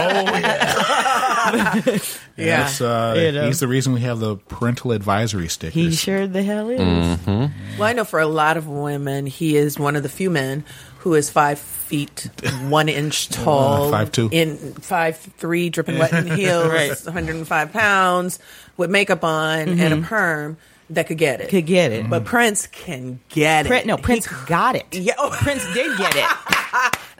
Oh 0.00 0.38
yeah. 0.38 1.98
Yes, 2.36 2.80
uh, 2.80 3.14
You 3.18 3.32
know. 3.32 3.46
he's 3.46 3.58
the 3.58 3.66
reason 3.66 3.92
we 3.94 4.00
have 4.02 4.20
the 4.20 4.36
parental 4.36 4.92
advisory 4.92 5.48
stickers. 5.48 5.74
He 5.74 5.90
sure 5.90 6.26
the 6.28 6.42
hell 6.42 6.68
is. 6.70 6.78
Mm-hmm. 6.80 7.78
Well, 7.78 7.88
I 7.88 7.92
know 7.94 8.04
for 8.04 8.20
a 8.20 8.26
lot 8.28 8.56
of 8.56 8.68
women, 8.68 9.26
he 9.26 9.56
is 9.56 9.76
one 9.78 9.96
of 9.96 10.04
the 10.04 10.08
few 10.08 10.30
men 10.30 10.64
who 10.98 11.14
is 11.14 11.30
five 11.30 11.58
feet 11.58 12.30
one 12.68 12.88
inch 12.88 13.28
tall, 13.30 13.92
uh, 13.92 14.04
5'2". 14.04 14.32
in 14.32 14.56
five 14.74 15.16
three, 15.16 15.68
dripping 15.70 15.98
wet 15.98 16.12
in 16.12 16.26
heels, 16.36 16.68
Right. 16.68 16.90
105 16.90 17.72
pounds, 17.72 18.38
with 18.76 18.90
makeup 18.90 19.24
on 19.24 19.60
and 19.68 19.80
a 19.80 19.96
mm-hmm. 19.96 20.04
perm 20.04 20.56
that 20.90 21.06
could 21.06 21.18
get 21.18 21.40
it. 21.40 21.48
Could 21.50 21.66
get 21.66 21.92
it. 21.92 22.08
But 22.08 22.24
Prince 22.24 22.66
can 22.66 23.20
get 23.28 23.66
it. 23.66 23.68
Prince, 23.68 23.86
no, 23.86 23.96
He 23.96 24.02
Prince 24.02 24.26
got 24.46 24.74
it. 24.76 24.86
Yeah. 24.92 25.14
Prince 25.32 25.64
did 25.74 25.96
get 25.98 26.14
it. 26.16 26.24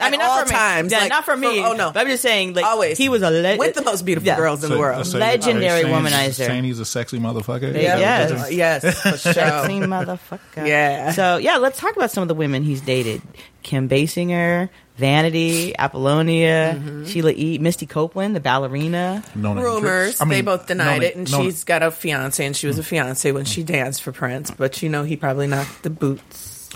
I 0.01 0.05
At 0.05 0.11
mean, 0.11 0.19
not 0.21 0.29
all 0.29 0.39
for 0.39 0.45
me. 0.45 0.51
times, 0.51 0.91
Yeah, 0.93 0.99
like, 0.99 1.09
not 1.09 1.25
for 1.25 1.35
me. 1.35 1.59
for- 1.59 1.67
oh, 1.67 1.73
no. 1.73 1.91
but 1.91 1.99
I'm 2.01 2.07
just 2.07 2.21
saying, 2.23 2.53
like, 2.53 2.63
Always. 2.65 2.97
he 2.97 3.09
was 3.09 3.21
a 3.21 3.29
le- 3.29 3.57
with 3.57 3.75
the 3.75 3.81
most 3.83 4.05
beautiful 4.05 4.27
Yeah. 4.27 4.37
girls 4.37 4.63
in 4.63 4.69
the 4.71 4.79
world. 4.79 5.05
so 5.05 5.17
Legendary 5.17 5.67
are 5.67 5.77
you 5.79 5.83
saying- 5.93 6.05
womanizer. 6.05 6.33
Saying 6.47 6.63
he's 6.63 6.79
a 6.79 6.85
sexy 6.85 7.19
motherfucker. 7.19 7.73
Yeah. 7.73 7.97
Yes. 7.97 8.31
Uh, 8.31 8.47
yes, 8.49 8.83
for 9.01 9.17
Sexy 9.17 9.79
motherfucker. 9.81 10.65
Yeah. 10.67 11.11
So 11.11 11.37
yeah, 11.37 11.57
let's 11.57 11.77
talk 11.79 11.95
about 11.97 12.11
some 12.11 12.21
of 12.21 12.27
the 12.29 12.33
women 12.35 12.63
he's 12.63 12.79
dated: 12.79 13.21
Kim 13.63 13.89
Basinger, 13.89 14.69
Vanity, 14.99 15.73
Apollonia, 15.79 16.75
mm-hmm. 16.75 17.05
Sheila 17.05 17.31
E., 17.31 17.57
Misty 17.57 17.85
Copeland, 17.85 18.35
the 18.35 18.41
ballerina. 18.41 19.23
Nona 19.33 19.63
rumors. 19.63 20.19
I 20.19 20.25
mean, 20.25 20.31
they 20.31 20.41
both 20.41 20.67
denied 20.67 20.95
Nona- 20.95 21.05
it, 21.05 21.15
and 21.15 21.31
Nona- 21.31 21.43
she's 21.45 21.63
got 21.63 21.81
a 21.81 21.89
fiance, 21.89 22.45
and 22.45 22.53
she 22.55 22.67
was 22.67 22.77
a 22.77 22.81
mm. 22.81 22.85
fiance 22.85 23.31
when 23.31 23.45
she 23.45 23.63
danced 23.63 24.03
for 24.03 24.11
Prince. 24.11 24.51
But 24.51 24.83
you 24.83 24.89
know, 24.89 25.03
he 25.03 25.15
probably 25.15 25.47
knocked 25.47 25.83
the 25.83 25.89
boots. 25.89 26.69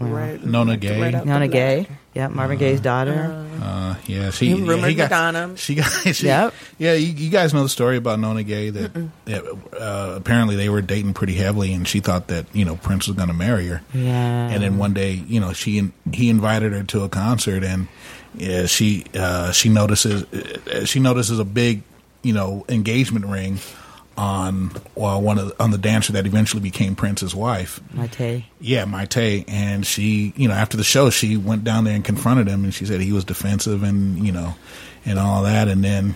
Right, 0.00 0.42
Nona 0.44 0.76
Gaye. 0.76 1.00
right 1.00 1.12
Nona 1.12 1.46
black. 1.46 1.50
Gaye, 1.50 1.86
yeah, 2.14 2.26
Marvin 2.28 2.58
Gaye's 2.58 2.80
daughter. 2.80 3.46
Uh, 3.62 3.94
yeah, 4.06 4.30
she. 4.30 4.48
He 4.48 4.54
rumored 4.54 4.88
he 4.90 4.96
got, 4.96 5.10
Madonna. 5.10 5.56
She 5.56 5.76
got. 5.76 5.90
She, 6.14 6.26
Yep. 6.26 6.54
Yeah, 6.78 6.94
you, 6.94 7.12
you 7.12 7.30
guys 7.30 7.54
know 7.54 7.62
the 7.62 7.68
story 7.68 7.96
about 7.96 8.18
Nona 8.18 8.42
Gaye 8.42 8.70
that, 8.70 8.92
that 9.26 9.44
uh, 9.78 10.14
apparently 10.16 10.56
they 10.56 10.68
were 10.68 10.82
dating 10.82 11.14
pretty 11.14 11.34
heavily, 11.34 11.72
and 11.72 11.86
she 11.86 12.00
thought 12.00 12.26
that 12.28 12.46
you 12.52 12.64
know 12.64 12.76
Prince 12.76 13.06
was 13.06 13.16
going 13.16 13.28
to 13.28 13.34
marry 13.34 13.66
her. 13.68 13.82
yeah, 13.94 14.48
And 14.48 14.62
then 14.62 14.76
one 14.78 14.92
day, 14.92 15.12
you 15.12 15.38
know, 15.40 15.52
she 15.52 15.92
he 16.12 16.28
invited 16.30 16.72
her 16.72 16.82
to 16.84 17.04
a 17.04 17.08
concert, 17.08 17.62
and 17.62 17.86
yeah, 18.34 18.66
she 18.66 19.04
uh, 19.14 19.52
she 19.52 19.68
notices 19.68 20.24
uh, 20.32 20.84
she 20.84 20.98
notices 20.98 21.38
a 21.38 21.44
big, 21.44 21.82
you 22.22 22.32
know, 22.32 22.64
engagement 22.68 23.26
ring 23.26 23.58
on 24.20 24.70
well, 24.94 25.20
one 25.22 25.38
of 25.38 25.48
the, 25.48 25.62
on 25.62 25.70
the 25.70 25.78
dancer 25.78 26.12
that 26.12 26.26
eventually 26.26 26.60
became 26.60 26.94
Prince's 26.94 27.34
wife. 27.34 27.80
Mayte. 27.94 28.44
Yeah, 28.60 28.84
Mayte, 28.84 29.44
and 29.48 29.86
she, 29.86 30.34
you 30.36 30.46
know, 30.46 30.52
after 30.54 30.76
the 30.76 30.84
show, 30.84 31.08
she 31.08 31.38
went 31.38 31.64
down 31.64 31.84
there 31.84 31.94
and 31.94 32.04
confronted 32.04 32.46
him, 32.46 32.62
and 32.64 32.74
she 32.74 32.84
said 32.84 33.00
he 33.00 33.12
was 33.14 33.24
defensive, 33.24 33.82
and 33.82 34.24
you 34.24 34.30
know, 34.32 34.54
and 35.06 35.18
all 35.18 35.44
that, 35.44 35.68
and 35.68 35.82
then 35.82 36.14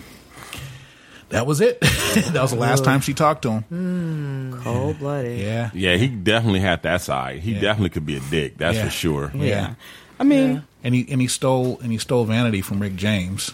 that 1.29 1.47
was 1.47 1.61
it. 1.61 1.79
that 1.81 2.35
was 2.41 2.51
the 2.51 2.57
last 2.57 2.83
time 2.83 3.01
she 3.01 3.15
talked 3.15 3.41
to 3.41 3.49
him. 3.51 3.61
Hmm. 3.63 4.61
Cold 4.61 4.99
blooded. 4.99 5.39
Yeah, 5.39 5.71
Yeah, 5.73 5.95
he 5.97 6.07
definitely 6.07 6.59
had 6.59 6.83
that 6.83 7.01
side. 7.01 7.39
He 7.39 7.53
Yeah. 7.53 7.61
definitely 7.61 7.89
could 7.89 8.05
be 8.05 8.17
a 8.17 8.21
dick. 8.29 8.57
That's 8.57 8.77
Yeah. 8.77 8.85
for 8.85 8.89
sure. 8.91 9.31
yeah, 9.33 9.73
I 10.19 10.23
mean, 10.23 10.63
and 10.83 10.93
he 10.93 11.07
and 11.09 11.19
he 11.19 11.27
stole 11.27 11.79
and 11.81 11.91
he 11.91 11.97
stole 11.97 12.25
vanity 12.25 12.61
from 12.61 12.79
Rick 12.79 12.95
James. 12.97 13.53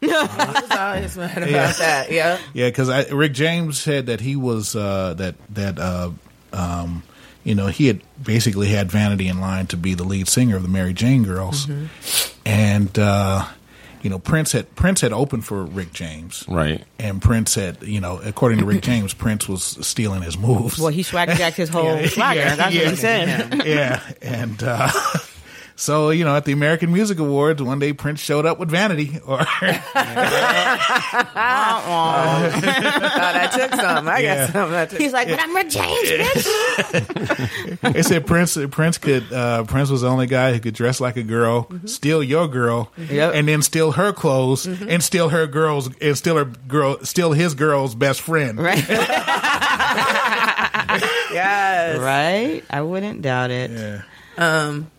He 0.00 0.06
was 0.06 0.70
always 0.70 1.16
mad 1.16 1.38
about 1.38 1.76
that. 1.76 2.10
Yeah, 2.10 2.38
Yeah, 2.54 2.68
because 2.68 3.10
Rick 3.10 3.32
James 3.32 3.80
said 3.80 4.06
that 4.06 4.20
he 4.20 4.36
was 4.36 4.76
uh, 4.76 5.14
that 5.14 5.34
that 5.54 5.78
uh, 5.78 6.10
um, 6.52 7.02
you 7.44 7.54
know 7.54 7.66
he 7.66 7.86
had 7.88 8.00
basically 8.22 8.68
had 8.68 8.90
Vanity 8.90 9.26
in 9.28 9.40
line 9.40 9.66
to 9.68 9.76
be 9.76 9.94
the 9.94 10.04
lead 10.04 10.28
singer 10.28 10.56
of 10.56 10.62
the 10.62 10.68
Mary 10.68 10.92
Jane 10.92 11.24
Girls, 11.24 11.66
and 12.46 12.96
uh, 12.98 13.44
you 14.02 14.10
know 14.10 14.18
Prince 14.18 14.52
had 14.52 14.72
Prince 14.76 15.00
had 15.00 15.12
opened 15.12 15.44
for 15.44 15.64
Rick 15.64 15.92
James, 15.92 16.44
Right. 16.48 16.84
and 16.98 17.20
Prince 17.20 17.54
had 17.56 17.82
you 17.82 18.00
know 18.00 18.20
according 18.24 18.58
to 18.60 18.64
Rick 18.66 18.82
James, 18.82 19.12
Prince 19.24 19.48
was 19.48 19.64
stealing 19.86 20.22
his 20.22 20.38
moves. 20.38 20.78
well, 20.78 20.88
he 20.88 21.02
swagger 21.02 21.34
jacked 21.34 21.56
his 21.56 21.68
whole 21.70 21.98
swagger. 22.06 22.40
yeah, 22.40 22.54
That's 22.54 22.74
yeah. 22.74 22.82
what 22.82 22.90
he 22.90 22.96
said. 22.96 23.66
yeah, 23.66 24.02
and. 24.22 24.62
Uh, 24.62 24.90
So 25.80 26.10
you 26.10 26.24
know, 26.24 26.34
at 26.34 26.44
the 26.44 26.50
American 26.50 26.92
Music 26.92 27.20
Awards, 27.20 27.62
one 27.62 27.78
day 27.78 27.92
Prince 27.92 28.18
showed 28.20 28.44
up 28.46 28.58
with 28.58 28.68
Vanity, 28.68 29.20
or 29.24 29.38
thought 29.44 29.76
I 33.36 33.46
took 33.56 33.74
some. 33.80 34.08
I 34.08 34.18
Yeah. 34.18 34.46
got 34.46 34.52
some. 34.52 34.74
I 34.74 34.86
took 34.86 35.00
He's 35.00 35.12
like, 35.12 35.28
but 35.28 35.38
I'm 35.40 35.54
Rick 35.54 35.68
James, 35.70 36.08
bitch. 36.10 37.92
They 37.92 38.02
said 38.02 38.26
Prince 38.26 38.58
Prince 38.72 38.98
could 38.98 39.32
uh, 39.32 39.62
Prince 39.64 39.90
was 39.90 40.00
the 40.02 40.08
only 40.08 40.26
guy 40.26 40.52
who 40.52 40.58
could 40.58 40.74
dress 40.74 41.00
like 41.00 41.16
a 41.16 41.22
girl, 41.22 41.70
steal 41.84 42.24
your 42.24 42.48
girl, 42.48 42.90
Yep. 42.98 43.34
and 43.34 43.46
then 43.46 43.62
steal 43.62 43.92
her 43.92 44.12
clothes 44.12 44.66
and 44.66 45.00
steal 45.02 45.28
her 45.28 45.46
girls 45.46 45.88
and 46.00 46.18
steal 46.18 46.36
her 46.38 46.44
girl 46.44 46.98
steal 47.04 47.32
his 47.32 47.54
girl's 47.54 47.94
best 47.94 48.20
friend. 48.20 48.58
Right. 48.58 48.78
yes. 51.32 51.98
right? 52.00 52.62
I 52.68 52.80
wouldn't 52.82 53.22
doubt 53.22 53.50
it. 53.52 53.70
Yeah. 53.70 54.02
Um, 54.36 54.90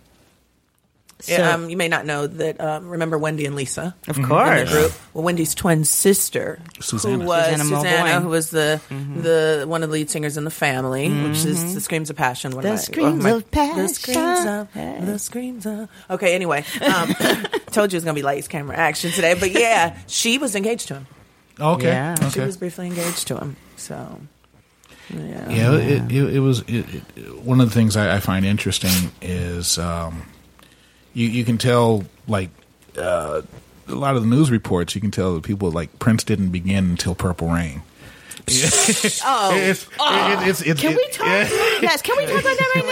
So, 1.22 1.34
yeah, 1.34 1.53
um, 1.53 1.70
you 1.70 1.76
may 1.76 1.89
not 1.89 2.05
know 2.05 2.28
that. 2.28 2.61
Um, 2.61 2.88
remember 2.88 3.17
Wendy 3.17 3.45
and 3.45 3.53
Lisa? 3.53 3.93
of 4.07 4.17
in 4.17 4.26
course. 4.26 4.70
the 4.70 4.74
group. 4.74 4.93
Well, 5.13 5.26
Wendy's 5.26 5.53
twin 5.53 5.84
sister, 5.84 6.59
Susannah. 6.80 7.17
who 7.17 7.26
was 7.26 7.45
Susannah 7.45 7.63
Susannah, 7.82 8.22
who 8.22 8.30
was 8.30 8.49
the 8.51 8.80
the 8.89 9.65
one 9.67 9.84
of 9.84 9.89
the 9.89 9.93
lead 9.93 10.09
singers 10.09 10.38
in 10.38 10.45
the 10.45 10.49
family, 10.51 11.09
which 11.09 11.43
is 11.43 11.74
the 11.74 11.82
Screams 11.82 12.09
of 12.09 12.15
Passion. 12.15 12.51
One 12.53 12.63
The 12.63 12.70
of 12.70 12.76
my, 12.76 12.80
Screams 12.82 13.24
my- 13.24 13.30
of 13.32 13.51
Passion. 13.51 13.78
The 13.78 13.89
Screams 13.89 14.45
of 14.45 15.05
the 15.07 15.20
Screams 15.20 15.65
of. 15.65 15.89
Okay, 16.09 16.36
anyway, 16.36 16.63
um, 16.82 17.13
told 17.72 17.91
you 17.91 17.97
it 17.97 17.99
was 17.99 18.03
gonna 18.05 18.13
be 18.15 18.22
lights, 18.22 18.47
camera, 18.47 18.78
action 18.78 19.11
today, 19.11 19.34
but 19.34 19.51
yeah, 19.51 19.97
she 20.07 20.38
was 20.38 20.55
engaged 20.55 20.88
to 20.88 20.95
him. 20.95 21.07
Okay. 21.59 21.88
Yeah. 21.88 22.30
She 22.30 22.39
was 22.39 22.55
briefly 22.55 22.88
engaged 22.88 23.28
to 23.28 23.38
him. 23.38 23.57
So, 23.76 24.22
yeah. 25.09 25.49
Yeah, 25.49 25.74
it, 25.76 26.09
it, 26.11 26.36
it 26.36 26.39
was 26.39 26.61
it, 26.61 26.86
it, 27.17 27.36
one 27.43 27.59
of 27.59 27.67
the 27.67 27.74
things 27.76 27.97
I, 27.97 28.15
I 28.15 28.20
find 28.22 28.45
interesting 28.45 29.11
is 29.22 29.78
um, 29.78 30.24
you 31.14 31.28
you 31.28 31.43
can 31.45 31.57
tell 31.57 32.03
like 32.28 32.49
uh, 32.97 33.41
a 33.88 33.95
lot 33.95 34.16
of 34.16 34.22
the 34.24 34.28
news 34.30 34.51
reports 34.51 34.93
you 34.95 35.01
can 35.01 35.12
tell 35.12 35.34
that 35.36 35.43
people 35.43 35.72
like 35.72 35.97
Prince 35.99 36.24
didn't 36.24 36.49
begin 36.49 36.91
until 36.91 37.16
Purple 37.16 37.49
Rain. 37.49 37.82
Oh, 39.26 39.51
It's, 39.53 39.84
it- 39.84 40.47
it's, 40.47 40.62
it's, 40.62 40.82
Can 40.82 40.93
it- 40.93 40.97
we 40.97 41.07
talk? 41.12 41.28
Yes, 41.82 42.01
can 42.01 42.18
we 42.18 42.26
talk 42.26 42.41
about 42.41 42.57
that 42.57 42.72
right 42.76 42.86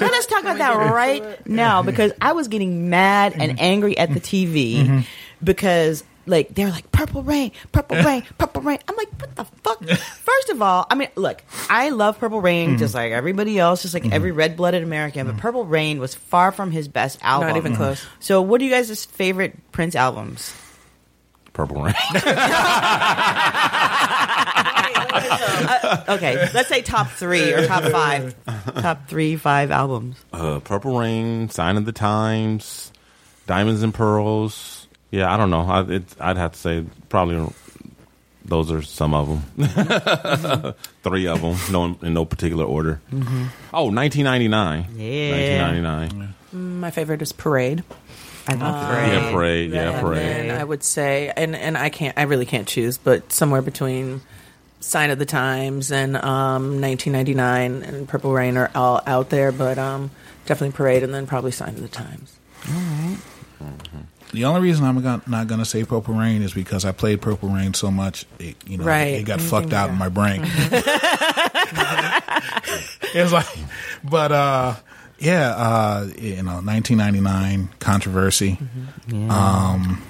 now? 0.00 0.06
Let 0.06 0.14
us 0.14 0.26
talk 0.26 0.40
about 0.42 0.58
that 0.58 0.74
right 0.92 1.46
now 1.46 1.82
because 1.82 2.12
I 2.20 2.32
was 2.32 2.48
getting 2.48 2.90
mad 2.90 3.34
and 3.36 3.60
angry 3.60 3.96
at 3.96 4.12
the 4.12 4.20
TV 4.20 5.04
because 5.42 6.02
like 6.26 6.54
they're 6.54 6.70
like 6.70 6.90
purple 6.92 7.22
rain, 7.22 7.52
purple 7.72 7.96
rain, 8.02 8.22
purple 8.38 8.62
rain. 8.62 8.78
I'm 8.88 8.96
like, 8.96 9.10
what 9.20 9.36
the 9.36 9.44
fuck? 9.44 9.84
First 9.84 10.50
of 10.50 10.62
all, 10.62 10.86
I 10.90 10.94
mean, 10.94 11.08
look, 11.16 11.42
I 11.70 11.90
love 11.90 12.18
Purple 12.18 12.40
Rain 12.40 12.70
Mm-hmm. 12.70 12.78
just 12.78 12.94
like 12.94 13.12
everybody 13.12 13.58
else, 13.58 13.82
just 13.82 13.94
like 13.94 14.10
every 14.12 14.30
red 14.32 14.56
blooded 14.56 14.82
American. 14.82 15.26
But 15.26 15.36
Purple 15.38 15.64
Rain 15.64 15.98
was 16.00 16.14
far 16.14 16.52
from 16.52 16.70
his 16.70 16.88
best 16.88 17.18
album. 17.22 17.48
Not 17.48 17.56
even 17.56 17.76
close. 17.76 18.04
So, 18.20 18.40
what 18.42 18.60
are 18.60 18.64
you 18.64 18.70
guys' 18.70 19.04
favorite 19.04 19.72
Prince 19.72 19.94
albums? 19.94 20.54
Purple 21.52 21.82
Rain. 21.82 21.94
Okay, 26.08 26.48
let's 26.54 26.68
say 26.68 26.82
top 26.82 27.08
three 27.10 27.52
or 27.52 27.66
top 27.66 27.84
five, 27.84 28.34
top 28.80 29.08
three, 29.08 29.36
five 29.36 29.70
albums. 29.70 30.16
uh, 30.32 30.60
Purple 30.60 30.98
Rain, 30.98 31.48
Sign 31.48 31.76
of 31.76 31.84
the 31.84 31.92
Times, 31.92 32.92
Diamonds 33.46 33.82
and 33.82 33.94
Pearls. 33.94 34.83
Yeah, 35.14 35.32
I 35.32 35.36
don't 35.36 35.50
know. 35.50 35.60
I, 35.60 35.82
it, 35.82 36.02
I'd 36.18 36.36
have 36.36 36.52
to 36.52 36.58
say 36.58 36.84
probably 37.08 37.52
those 38.44 38.72
are 38.72 38.82
some 38.82 39.14
of 39.14 39.28
them. 39.28 40.74
Three 41.04 41.28
of 41.28 41.40
them, 41.40 41.56
no 41.70 41.96
in 42.02 42.14
no 42.14 42.24
particular 42.24 42.64
order. 42.64 43.00
Oh, 43.72 43.90
1999. 43.92 44.86
Yeah. 44.96 45.68
1999. 45.70 46.34
My 46.80 46.90
favorite 46.90 47.22
is 47.22 47.30
Parade. 47.30 47.84
I 48.48 48.54
love 48.54 48.90
Parade. 48.90 49.12
Yeah, 49.12 49.30
Parade. 49.30 49.70
Yeah, 49.70 49.90
and 49.90 50.00
Parade. 50.00 50.20
then 50.50 50.60
I 50.60 50.64
would 50.64 50.82
say, 50.82 51.32
and 51.36 51.54
and 51.54 51.78
I 51.78 51.90
can't, 51.90 52.18
I 52.18 52.22
really 52.22 52.44
can't 52.44 52.66
choose, 52.66 52.98
but 52.98 53.32
somewhere 53.32 53.62
between 53.62 54.20
Sign 54.80 55.10
of 55.10 55.20
the 55.20 55.26
Times 55.26 55.92
and 55.92 56.16
um, 56.16 56.80
1999 56.80 57.82
and 57.84 58.08
Purple 58.08 58.32
Rain 58.32 58.56
are 58.56 58.70
all 58.74 59.00
out 59.06 59.30
there, 59.30 59.52
but 59.52 59.78
um, 59.78 60.10
definitely 60.44 60.76
Parade, 60.76 61.04
and 61.04 61.14
then 61.14 61.28
probably 61.28 61.52
Sign 61.52 61.70
of 61.76 61.82
the 61.82 61.88
Times. 61.88 62.36
The 64.34 64.44
only 64.46 64.60
reason 64.60 64.84
I'm 64.84 65.00
not 65.02 65.46
going 65.46 65.60
to 65.60 65.64
say 65.64 65.84
Purple 65.84 66.14
Rain 66.14 66.42
is 66.42 66.52
because 66.52 66.84
I 66.84 66.92
played 66.92 67.22
Purple 67.22 67.48
Rain 67.50 67.72
so 67.72 67.90
much, 67.90 68.26
it, 68.38 68.56
you 68.66 68.78
know, 68.78 68.84
Right. 68.84 69.14
it 69.14 69.22
got 69.24 69.40
fucked 69.40 69.72
out 69.72 69.90
in 69.90 69.96
my 69.96 70.08
brain. 70.08 70.42
it 73.14 73.22
was 73.22 73.32
like, 73.32 73.46
but 74.02 74.32
uh, 74.32 74.74
yeah, 75.18 75.50
uh, 75.56 76.08
you 76.18 76.42
know, 76.42 76.60
1999 76.60 77.70
controversy, 77.78 78.58
um, 79.30 80.02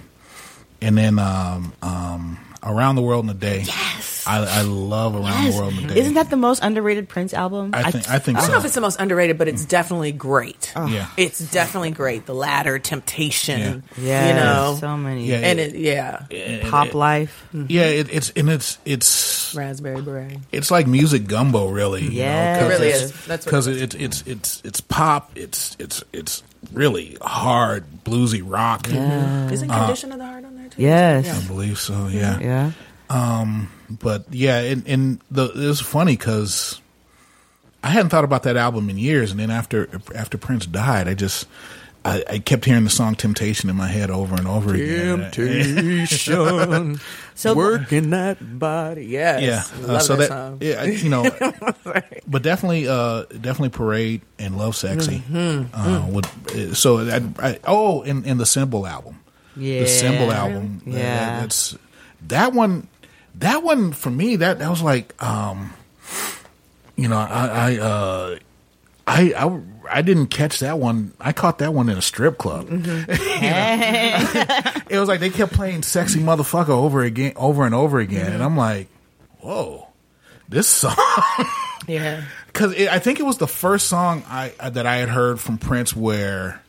and 0.80 0.96
then 0.98 1.18
um, 1.18 1.72
um, 1.82 2.38
Around 2.64 2.96
the 2.96 3.02
World 3.02 3.24
in 3.24 3.30
a 3.30 3.34
Day. 3.34 3.62
Yes, 3.66 4.24
I, 4.26 4.38
I 4.38 4.62
love 4.62 5.14
Around 5.14 5.50
the 5.50 5.56
World 5.56 5.74
in 5.74 5.84
a 5.84 5.88
Day. 5.88 6.00
Isn't 6.00 6.14
that 6.14 6.30
the 6.30 6.36
most 6.36 6.62
underrated 6.62 7.08
Prince 7.08 7.34
album? 7.34 7.70
I 7.74 7.90
think 7.90 8.08
I 8.08 8.18
think 8.18 8.38
I 8.38 8.40
don't 8.40 8.46
so. 8.48 8.52
know 8.52 8.58
if 8.58 8.64
it's 8.64 8.74
the 8.74 8.80
most 8.80 8.98
underrated, 8.98 9.36
but 9.38 9.48
it's 9.48 9.64
mm. 9.64 9.68
definitely 9.68 10.12
great. 10.12 10.72
Yeah. 10.74 11.08
It's 11.16 11.38
definitely 11.50 11.90
great. 11.90 12.26
The 12.26 12.34
Ladder, 12.34 12.78
Temptation, 12.78 13.84
yeah, 13.98 14.28
you 14.28 14.34
know, 14.34 14.76
so 14.80 14.96
many. 14.96 15.26
Yeah, 15.26 15.36
and 15.36 15.60
it, 15.60 15.74
yeah, 15.74 16.26
Pop 16.70 16.94
Life. 16.94 17.46
Mm-hmm. 17.48 17.66
yeah, 17.68 17.84
it, 17.84 18.12
it's 18.12 18.30
and 18.30 18.48
it's 18.48 18.78
it's 18.84 19.54
Raspberry 19.54 20.02
Beret. 20.02 20.38
it's 20.52 20.70
like 20.70 20.86
music 20.86 21.26
gumbo, 21.26 21.68
really. 21.68 22.02
Yeah. 22.08 22.54
you 22.54 22.60
know, 22.60 22.66
It 22.66 22.70
really 22.70 22.88
is. 22.88 23.26
That's 23.26 23.44
because 23.44 23.66
it 23.66 23.94
it's 23.94 23.94
it's 23.94 24.22
it's 24.26 24.62
it's 24.64 24.80
pop. 24.80 25.32
It's 25.36 25.76
it's 25.78 26.02
it's 26.12 26.42
really 26.72 27.16
hard 27.20 27.84
bluesy 28.04 28.42
rock. 28.44 28.88
Isn't 28.88 29.70
uh, 29.70 29.78
Condition 29.78 30.12
of 30.12 30.18
the 30.18 30.26
Heart 30.26 30.44
on 30.44 30.56
there 30.56 30.63
too? 30.76 30.82
Yes. 30.82 31.44
I 31.44 31.46
believe 31.48 31.78
so. 31.78 32.08
Yeah. 32.08 32.38
Yeah. 32.40 32.72
But 33.90 34.26
yeah, 34.32 34.58
and, 34.60 34.86
and 34.88 35.20
the 35.30 35.44
it 35.50 35.56
was 35.56 35.80
funny 35.80 36.16
because 36.16 36.80
I 37.82 37.88
hadn't 37.88 38.08
thought 38.10 38.24
about 38.24 38.44
that 38.44 38.56
album 38.56 38.88
in 38.90 38.96
years, 38.98 39.30
and 39.30 39.38
then 39.38 39.50
after 39.50 39.88
after 40.14 40.38
Prince 40.38 40.66
died, 40.66 41.08
I 41.08 41.14
just. 41.14 41.46
I, 42.06 42.22
I 42.28 42.38
kept 42.38 42.66
hearing 42.66 42.84
the 42.84 42.90
song 42.90 43.14
"Temptation" 43.14 43.70
in 43.70 43.76
my 43.76 43.86
head 43.86 44.10
over 44.10 44.34
and 44.34 44.46
over 44.46 44.74
again. 44.74 45.30
Temptation, 45.30 47.00
So 47.34 47.54
working 47.54 48.10
that 48.10 48.58
body. 48.58 49.06
Yes, 49.06 49.72
Yeah, 49.80 49.86
uh, 49.90 49.98
so 50.00 50.16
that, 50.16 50.28
that, 50.28 50.28
song. 50.28 50.58
yeah, 50.60 50.84
you 50.84 51.08
know, 51.08 51.22
but 52.26 52.42
definitely, 52.42 52.88
uh, 52.88 53.22
definitely 53.22 53.70
parade 53.70 54.20
and 54.38 54.54
Lovesexy. 54.56 55.20
Mm-hmm. 55.22 55.74
Uh, 55.74 56.06
would 56.10 56.26
uh, 56.26 56.74
so 56.74 56.98
I, 57.08 57.22
I, 57.38 57.58
oh, 57.66 58.02
and, 58.02 58.26
and 58.26 58.38
the 58.38 58.44
symbol 58.44 58.86
album, 58.86 59.20
yeah. 59.56 59.80
the 59.80 59.86
symbol 59.88 60.32
album. 60.32 60.82
Yeah. 60.86 61.40
that's 61.40 61.76
that 62.28 62.52
one. 62.52 62.88
That 63.36 63.62
one 63.64 63.92
for 63.92 64.10
me, 64.10 64.36
that 64.36 64.60
that 64.60 64.70
was 64.70 64.80
like, 64.82 65.20
um, 65.22 65.72
you 66.96 67.08
know, 67.08 67.16
I, 67.16 67.46
I, 67.72 67.78
uh, 67.78 68.38
I, 69.06 69.32
I, 69.36 69.60
I 69.90 70.02
didn't 70.02 70.28
catch 70.28 70.60
that 70.60 70.78
one. 70.78 71.12
I 71.20 71.32
caught 71.32 71.58
that 71.58 71.74
one 71.74 71.88
in 71.88 71.98
a 71.98 72.02
strip 72.02 72.38
club. 72.38 72.68
Mm-hmm. 72.68 73.10
it 74.88 74.98
was 74.98 75.08
like 75.08 75.20
they 75.20 75.30
kept 75.30 75.52
playing 75.52 75.82
"sexy 75.82 76.20
motherfucker" 76.20 76.68
over 76.68 77.02
again, 77.02 77.32
over 77.36 77.66
and 77.66 77.74
over 77.74 77.98
again, 77.98 78.26
Mm-hmm. 78.26 78.34
and 78.34 78.42
I'm 78.42 78.56
like, 78.56 78.88
whoa, 79.40 79.88
this 80.48 80.68
song. 80.68 80.94
yeah. 81.88 82.24
Because 82.46 82.74
I 82.86 83.00
think 83.00 83.18
it 83.18 83.24
was 83.24 83.38
the 83.38 83.48
first 83.48 83.88
song 83.88 84.22
I 84.28 84.50
that 84.70 84.86
I 84.86 84.96
had 84.96 85.08
heard 85.08 85.40
from 85.40 85.58
Prince 85.58 85.94
where 85.96 86.62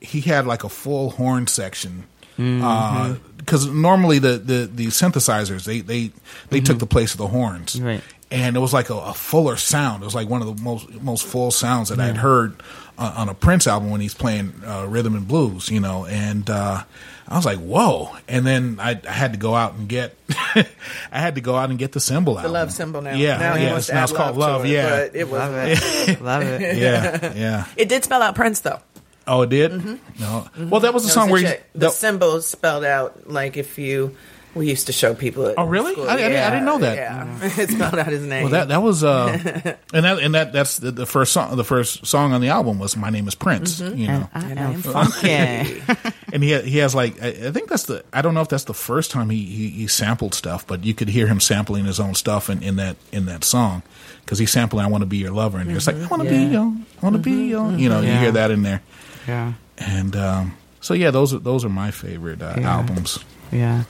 he 0.00 0.20
had 0.20 0.46
like 0.46 0.64
a 0.64 0.68
full 0.68 1.10
horn 1.10 1.46
section. 1.46 2.04
Because 2.36 3.66
normally 3.66 4.18
the, 4.18 4.38
the 4.38 4.70
the 4.72 4.86
synthesizers 4.88 5.64
they 5.64 5.80
they 5.80 6.12
they 6.50 6.60
took 6.60 6.78
the 6.78 6.86
place 6.86 7.12
of 7.12 7.18
the 7.18 7.28
horns, 7.28 7.80
Right. 7.80 8.02
And 8.30 8.56
it 8.56 8.60
was 8.60 8.72
like 8.72 8.88
a, 8.88 8.94
a 8.94 9.12
fuller 9.12 9.56
sound. 9.56 10.02
It 10.02 10.06
was 10.06 10.14
like 10.14 10.26
one 10.26 10.40
of 10.40 10.56
the 10.56 10.62
most 10.62 10.90
most 11.02 11.26
full 11.26 11.50
sounds 11.50 11.90
that 11.90 12.00
I'd 12.00 12.16
heard 12.16 12.62
uh, 12.96 13.12
on 13.16 13.28
a 13.28 13.34
Prince 13.34 13.66
album 13.66 13.90
when 13.90 14.00
he's 14.00 14.14
playing 14.14 14.54
uh, 14.66 14.86
rhythm 14.88 15.14
and 15.14 15.28
blues, 15.28 15.68
you 15.68 15.80
know. 15.80 16.06
And 16.06 16.48
uh, 16.48 16.82
I 17.28 17.36
was 17.36 17.44
like, 17.44 17.58
whoa! 17.58 18.14
And 18.28 18.46
then 18.46 18.78
I, 18.80 18.98
I 19.06 19.12
had 19.12 19.32
to 19.32 19.38
go 19.38 19.54
out 19.54 19.74
and 19.74 19.86
get 19.86 20.16
I 20.54 20.66
had 21.10 21.34
to 21.34 21.40
go 21.40 21.56
out 21.56 21.70
and 21.70 21.78
get 21.78 21.92
the 21.92 22.00
symbol 22.00 22.38
out. 22.38 22.42
The 22.42 22.48
love 22.48 22.72
symbol 22.72 23.02
now. 23.02 23.14
Yeah, 23.14 23.36
now 23.36 23.54
he 23.54 23.64
yeah, 23.64 23.72
wants 23.72 23.88
to 23.88 23.92
now 23.94 24.00
add 24.00 24.04
it's 24.04 24.12
called 24.12 24.34
to 24.34 24.40
love. 24.40 24.64
it, 24.64 24.68
yeah, 24.68 24.88
but 24.88 25.16
it 25.16 25.28
was. 25.28 25.32
Love 25.32 25.54
it. 25.54 26.20
Love 26.22 26.42
it. 26.42 26.76
yeah, 26.78 27.32
yeah. 27.36 27.66
It 27.76 27.88
did 27.88 28.04
spell 28.04 28.22
out 28.22 28.34
Prince 28.34 28.60
though. 28.60 28.80
Oh, 29.26 29.42
it 29.42 29.50
did. 29.50 29.72
No. 30.18 30.48
Well, 30.58 30.80
that 30.80 30.92
was 30.94 31.04
the 31.04 31.08
That 31.08 31.12
song 31.14 31.30
where 31.30 31.40
a 31.44 31.50
you, 31.50 31.56
the 31.74 31.78
that- 31.78 31.92
symbol 31.92 32.40
spelled 32.42 32.84
out 32.84 33.28
like 33.30 33.56
if 33.56 33.78
you. 33.78 34.16
We 34.54 34.68
used 34.68 34.88
to 34.88 34.92
show 34.92 35.14
people. 35.14 35.54
Oh, 35.56 35.64
really? 35.64 35.94
I- 36.06 36.12
I 36.12 36.16
didn't- 36.18 36.36
I 36.42 36.50
didn't 36.50 36.66
know 36.66 36.78
that. 36.80 36.94
Yeah, 36.98 37.38
it 37.58 37.70
spelled 37.70 37.98
out 37.98 38.08
his 38.08 38.22
name. 38.26 38.42
well, 38.42 38.52
that 38.52 38.68
that 38.68 38.82
was 38.82 39.02
uh, 39.02 39.28
and 39.94 40.04
that 40.04 40.18
and 40.18 40.34
that 40.34 40.52
that's 40.52 40.76
the, 40.76 40.90
the 40.90 41.06
first 41.06 41.32
song. 41.32 41.56
The 41.56 41.64
first 41.64 42.04
song 42.04 42.34
on 42.34 42.42
the 42.42 42.48
album 42.50 42.78
was 42.78 42.94
"My 42.94 43.08
Name 43.08 43.26
Is 43.28 43.34
Prince." 43.34 43.80
Mm-hmm. 43.80 43.96
You 43.96 44.06
know, 44.08 44.28
I 44.34 44.40
And 44.50 44.58
am 44.58 44.72
I'm 44.74 44.82
funky. 44.82 45.82
and 46.34 46.44
he 46.44 46.60
he 46.68 46.76
has 46.78 46.94
like 46.94 47.22
I, 47.22 47.28
I 47.28 47.50
think 47.50 47.70
that's 47.70 47.84
the 47.84 48.04
I 48.12 48.20
don't 48.20 48.34
know 48.34 48.42
if 48.42 48.48
that's 48.50 48.64
the 48.64 48.74
first 48.74 49.10
time 49.10 49.30
he, 49.30 49.42
he 49.42 49.68
he 49.70 49.86
sampled 49.86 50.34
stuff, 50.34 50.66
but 50.66 50.84
you 50.84 50.92
could 50.92 51.08
hear 51.08 51.26
him 51.28 51.40
sampling 51.40 51.86
his 51.86 51.98
own 51.98 52.14
stuff 52.14 52.50
in, 52.50 52.62
in 52.62 52.76
that 52.76 52.96
in 53.10 53.24
that 53.24 53.44
song 53.44 53.82
because 54.22 54.38
he's 54.38 54.50
sampling 54.50 54.84
"I 54.84 54.88
Want 54.88 55.00
to 55.00 55.06
Be 55.06 55.16
Your 55.16 55.32
Lover" 55.32 55.56
and 55.60 55.70
it's 55.70 55.86
like 55.86 55.96
I 55.96 56.06
want 56.08 56.24
to 56.24 56.28
be 56.28 56.36
your, 56.52 56.60
I 57.00 57.00
want 57.06 57.16
to 57.16 57.22
be 57.22 57.46
your, 57.46 57.72
you 57.72 57.88
know, 57.88 58.02
you 58.02 58.12
hear 58.12 58.32
that 58.32 58.50
in 58.50 58.60
there, 58.64 58.82
yeah. 59.28 59.52
and 59.78 60.16
um, 60.16 60.56
so 60.80 60.94
yeah, 60.94 61.10
those 61.10 61.32
are 61.34 61.38
those 61.38 61.64
are 61.64 61.68
my 61.68 61.90
favorite 61.90 62.42
uh, 62.42 62.54
Yeah. 62.58 62.76
albums. 62.76 63.18
Yeah. 63.50 63.84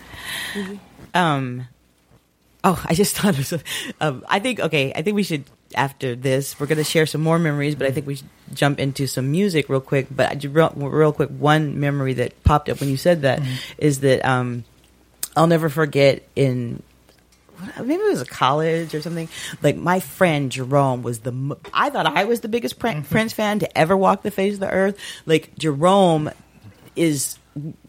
Um. 1.14 1.68
Oh, 2.64 2.80
I 2.87 2.95
just 2.95 3.16
thought 3.18 3.39
of. 3.39 3.47
some- 3.47 3.61
Um, 4.01 4.24
I 4.28 4.39
think 4.39 4.61
okay. 4.61 4.93
I 4.95 5.03
think 5.03 5.14
we 5.16 5.22
should 5.22 5.45
after 5.74 6.14
this. 6.14 6.59
We're 6.61 6.66
gonna 6.66 6.85
share 6.85 7.07
some 7.07 7.20
more 7.22 7.39
memories, 7.39 7.74
but 7.74 7.87
I 7.87 7.91
think 7.91 8.07
we 8.07 8.16
should 8.16 8.28
jump 8.55 8.78
into 8.80 9.07
some 9.07 9.30
music 9.30 9.68
real 9.68 9.80
quick. 9.80 10.07
But 10.11 10.30
I 10.30 10.49
real, 10.49 10.70
real 10.76 11.12
quick, 11.12 11.30
one 11.30 11.80
memory 11.80 12.14
that 12.14 12.43
popped 12.45 12.68
up 12.68 12.80
when 12.80 12.89
you 12.89 12.97
said 12.97 13.22
that 13.22 13.41
is 13.78 14.01
that 14.01 14.24
um, 14.24 14.64
I'll 15.37 15.47
never 15.47 15.68
forget 15.68 16.22
in 16.37 16.83
maybe 17.78 18.02
it 18.02 18.10
was 18.10 18.20
a 18.20 18.26
college 18.26 18.94
or 18.94 19.02
something. 19.02 19.28
Like 19.62 19.76
my 19.76 20.00
friend 20.00 20.50
Jerome 20.50 21.02
was 21.02 21.20
the. 21.20 21.56
I 21.72 21.90
thought 21.90 22.06
I 22.06 22.24
was 22.24 22.40
the 22.40 22.48
biggest 22.48 22.78
mm-hmm. 22.78 23.02
Prince 23.02 23.32
fan 23.32 23.60
to 23.60 23.78
ever 23.78 23.96
walk 23.96 24.22
the 24.22 24.30
face 24.30 24.54
of 24.54 24.60
the 24.60 24.70
earth. 24.70 24.98
Like 25.26 25.56
Jerome 25.58 26.30
is. 26.96 27.38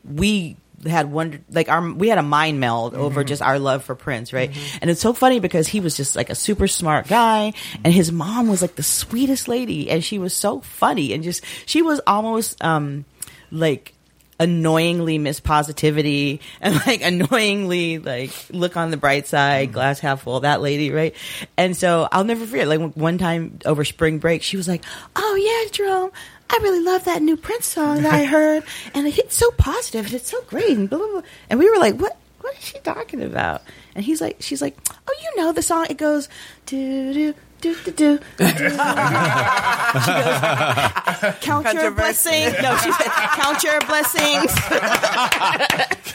We 0.04 0.58
had 0.86 1.12
one 1.12 1.44
like 1.50 1.70
our 1.70 1.92
we 1.92 2.10
had 2.10 2.18
a 2.18 2.24
mind 2.24 2.60
meld 2.60 2.94
over 2.94 3.22
mm-hmm. 3.22 3.28
just 3.28 3.42
our 3.42 3.60
love 3.60 3.84
for 3.84 3.96
Prince, 3.96 4.34
right? 4.34 4.52
Mm-hmm. 4.52 4.78
And 4.82 4.90
it's 4.90 5.02
so 5.02 5.14
funny 5.14 5.40
because 5.40 5.68
he 5.68 5.80
was 5.80 5.96
just 5.96 6.16
like 6.16 6.30
a 6.30 6.36
super 6.36 6.68
smart 6.68 7.08
guy, 7.08 7.54
and 7.84 7.94
his 7.94 8.12
mom 8.12 8.48
was 8.48 8.62
like 8.62 8.76
the 8.76 8.84
sweetest 8.84 9.48
lady, 9.48 9.90
and 9.90 10.04
she 10.04 10.20
was 10.20 10.34
so 10.34 10.62
funny 10.62 11.14
and 11.14 11.24
just 11.24 11.44
she 11.66 11.82
was 11.82 12.02
almost 12.06 12.62
um 12.64 13.06
like 13.52 13.93
annoyingly 14.40 15.18
miss 15.18 15.40
positivity 15.40 16.42
and 16.62 16.76
like 16.86 17.02
annoyingly 17.04 18.00
like 18.00 18.32
look 18.50 18.76
on 18.78 18.92
the 18.92 18.98
bright 18.98 19.28
side 19.28 19.70
mm. 19.70 19.74
glass 19.74 20.00
half 20.00 20.24
full 20.24 20.40
that 20.42 20.62
lady 20.62 20.92
right? 20.92 21.16
And 21.58 21.76
so 21.76 22.08
i'll 22.12 22.24
never 22.24 22.46
forget 22.46 22.68
like 22.68 22.94
one 22.94 23.18
time 23.18 23.60
over 23.66 23.86
spring 23.86 24.20
break 24.20 24.42
she 24.42 24.58
was 24.58 24.68
like 24.68 24.84
oh 25.16 25.36
yeah 25.36 25.72
jerome 25.72 26.12
i 26.50 26.60
really 26.62 26.82
love 26.82 27.06
that 27.06 27.22
new 27.22 27.38
prince 27.38 27.66
song 27.66 28.02
that 28.04 28.14
i 28.14 28.24
heard 28.26 28.64
and 28.94 29.08
it's 29.08 29.36
so 29.36 29.50
positive 29.52 30.06
and 30.06 30.14
it's 30.14 30.30
so 30.30 30.42
great 30.44 30.78
and 30.78 30.90
blah 30.90 31.00
blah 31.00 31.08
blah. 31.08 31.22
And 31.50 31.60
we 31.60 31.70
were 31.70 31.78
like 31.78 31.96
what 31.96 32.18
what 32.44 32.58
is 32.58 32.64
she 32.64 32.80
talking 32.80 33.24
about? 33.24 33.62
And 33.96 34.04
he's 34.04 34.20
like 34.20 34.38
she's 34.42 34.62
like 34.62 34.78
oh 35.08 35.14
you 35.22 35.42
know 35.42 35.54
the 35.54 35.62
song 35.62 35.88
it 35.90 35.98
goes 35.98 36.28
do 36.66 37.14
do 37.14 37.34
do 37.64 37.76
do 37.86 37.92
do 37.92 38.20
count 41.42 41.74
your 41.74 41.92
blessings. 41.92 42.54
No, 42.62 42.78
she 42.78 42.92
said, 42.92 43.08
count 43.36 43.64
your 43.64 43.80
blessings. 43.82 44.54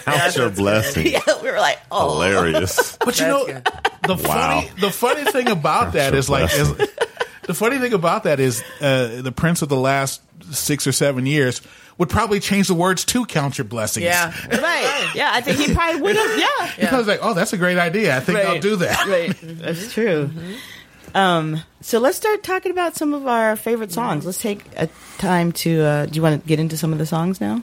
Count 0.04 0.36
your 0.36 0.50
blessings. 0.50 1.10
yeah, 1.12 1.20
we 1.42 1.50
were 1.50 1.58
like, 1.58 1.78
oh, 1.90 2.12
Hilarious. 2.14 2.96
But 3.04 3.18
you 3.18 3.26
know, 3.26 3.46
the 3.46 3.62
Wow. 4.08 4.60
funny 4.62 4.70
the 4.80 4.90
funny 4.90 5.24
thing 5.30 5.48
about 5.48 5.92
that 5.94 6.14
is 6.14 6.28
like 6.30 6.52
is, 6.52 6.68
the 7.46 7.54
funny 7.54 7.78
thing 7.78 7.92
about 7.92 8.24
that 8.24 8.40
is 8.40 8.62
uh, 8.80 9.22
the 9.22 9.32
prince 9.32 9.62
of 9.62 9.68
the 9.68 9.76
last 9.76 10.20
six 10.52 10.86
or 10.86 10.92
seven 10.92 11.26
years 11.26 11.60
would 11.98 12.08
probably 12.08 12.38
change 12.40 12.68
the 12.68 12.74
words 12.74 13.04
to 13.04 13.26
count 13.26 13.58
your 13.58 13.64
blessings. 13.64 14.04
Yeah. 14.04 14.32
right. 14.50 15.10
Yeah, 15.16 15.30
I 15.32 15.40
think 15.40 15.58
he 15.58 15.74
probably 15.74 16.00
would 16.00 16.16
have. 16.16 16.38
Yeah, 16.38 16.70
Because 16.78 17.08
like, 17.08 17.18
oh, 17.22 17.34
that's 17.34 17.52
a 17.52 17.56
great 17.58 17.76
idea. 17.76 18.16
I 18.16 18.20
think 18.20 18.38
I'll 18.38 18.60
do 18.60 18.76
that. 18.76 19.06
right. 19.06 19.34
That's 19.42 19.92
true. 19.92 20.30
Um, 21.14 21.62
so 21.80 21.98
let's 21.98 22.16
start 22.16 22.42
talking 22.42 22.72
about 22.72 22.96
some 22.96 23.14
of 23.14 23.26
our 23.26 23.56
favorite 23.56 23.92
songs. 23.92 24.26
Let's 24.26 24.40
take 24.40 24.64
a 24.76 24.88
time 25.18 25.52
to. 25.52 25.82
Uh, 25.82 26.06
do 26.06 26.16
you 26.16 26.22
want 26.22 26.42
to 26.42 26.48
get 26.48 26.58
into 26.58 26.76
some 26.76 26.92
of 26.92 26.98
the 26.98 27.06
songs 27.06 27.40
now? 27.40 27.62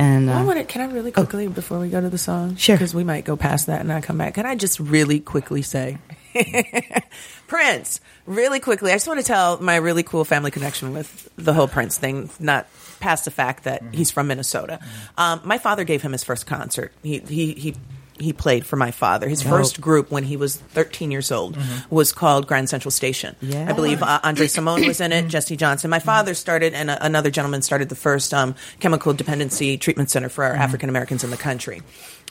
And 0.00 0.30
I 0.30 0.40
uh, 0.40 0.46
want 0.46 0.58
to, 0.58 0.64
can 0.64 0.80
I 0.80 0.90
really 0.90 1.12
quickly, 1.12 1.46
before 1.46 1.78
we 1.78 1.90
go 1.90 2.00
to 2.00 2.08
the 2.08 2.16
song? 2.16 2.56
Sure. 2.56 2.74
Because 2.74 2.94
we 2.94 3.04
might 3.04 3.26
go 3.26 3.36
past 3.36 3.66
that 3.66 3.82
and 3.82 3.92
I 3.92 4.00
come 4.00 4.16
back. 4.16 4.32
Can 4.32 4.46
I 4.46 4.54
just 4.54 4.80
really 4.80 5.20
quickly 5.20 5.60
say, 5.60 5.98
Prince, 7.48 8.00
really 8.24 8.60
quickly, 8.60 8.92
I 8.92 8.94
just 8.94 9.06
want 9.06 9.20
to 9.20 9.26
tell 9.26 9.60
my 9.60 9.76
really 9.76 10.02
cool 10.02 10.24
family 10.24 10.50
connection 10.50 10.94
with 10.94 11.28
the 11.36 11.52
whole 11.52 11.68
Prince 11.68 11.98
thing, 11.98 12.30
not 12.40 12.66
past 13.00 13.26
the 13.26 13.30
fact 13.30 13.64
that 13.64 13.82
he's 13.92 14.10
from 14.10 14.28
Minnesota. 14.28 14.80
Um, 15.18 15.42
my 15.44 15.58
father 15.58 15.84
gave 15.84 16.00
him 16.00 16.12
his 16.12 16.24
first 16.24 16.46
concert. 16.46 16.94
He, 17.02 17.18
he, 17.18 17.52
he, 17.52 17.76
he 18.20 18.32
played 18.32 18.66
for 18.66 18.76
my 18.76 18.90
father. 18.90 19.28
His 19.28 19.42
first 19.42 19.80
group 19.80 20.10
when 20.10 20.24
he 20.24 20.36
was 20.36 20.56
13 20.56 21.10
years 21.10 21.32
old 21.32 21.56
was 21.88 22.12
called 22.12 22.46
Grand 22.46 22.68
Central 22.68 22.90
Station. 22.90 23.36
Yeah. 23.40 23.66
I 23.68 23.72
believe 23.72 24.02
uh, 24.02 24.20
André 24.20 24.46
Cymone 24.46 24.86
was 24.86 25.00
in 25.00 25.12
it, 25.12 25.28
Jesse 25.28 25.56
Johnson. 25.56 25.90
My 25.90 25.98
father 25.98 26.34
started, 26.34 26.74
and 26.74 26.90
a, 26.90 27.04
another 27.04 27.30
gentleman 27.30 27.62
started 27.62 27.88
the 27.88 27.94
first 27.94 28.34
um, 28.34 28.54
chemical 28.78 29.12
dependency 29.12 29.78
treatment 29.78 30.10
center 30.10 30.28
for 30.28 30.44
our 30.44 30.54
African 30.54 30.88
Americans 30.88 31.24
in 31.24 31.30
the 31.30 31.36
country. 31.36 31.82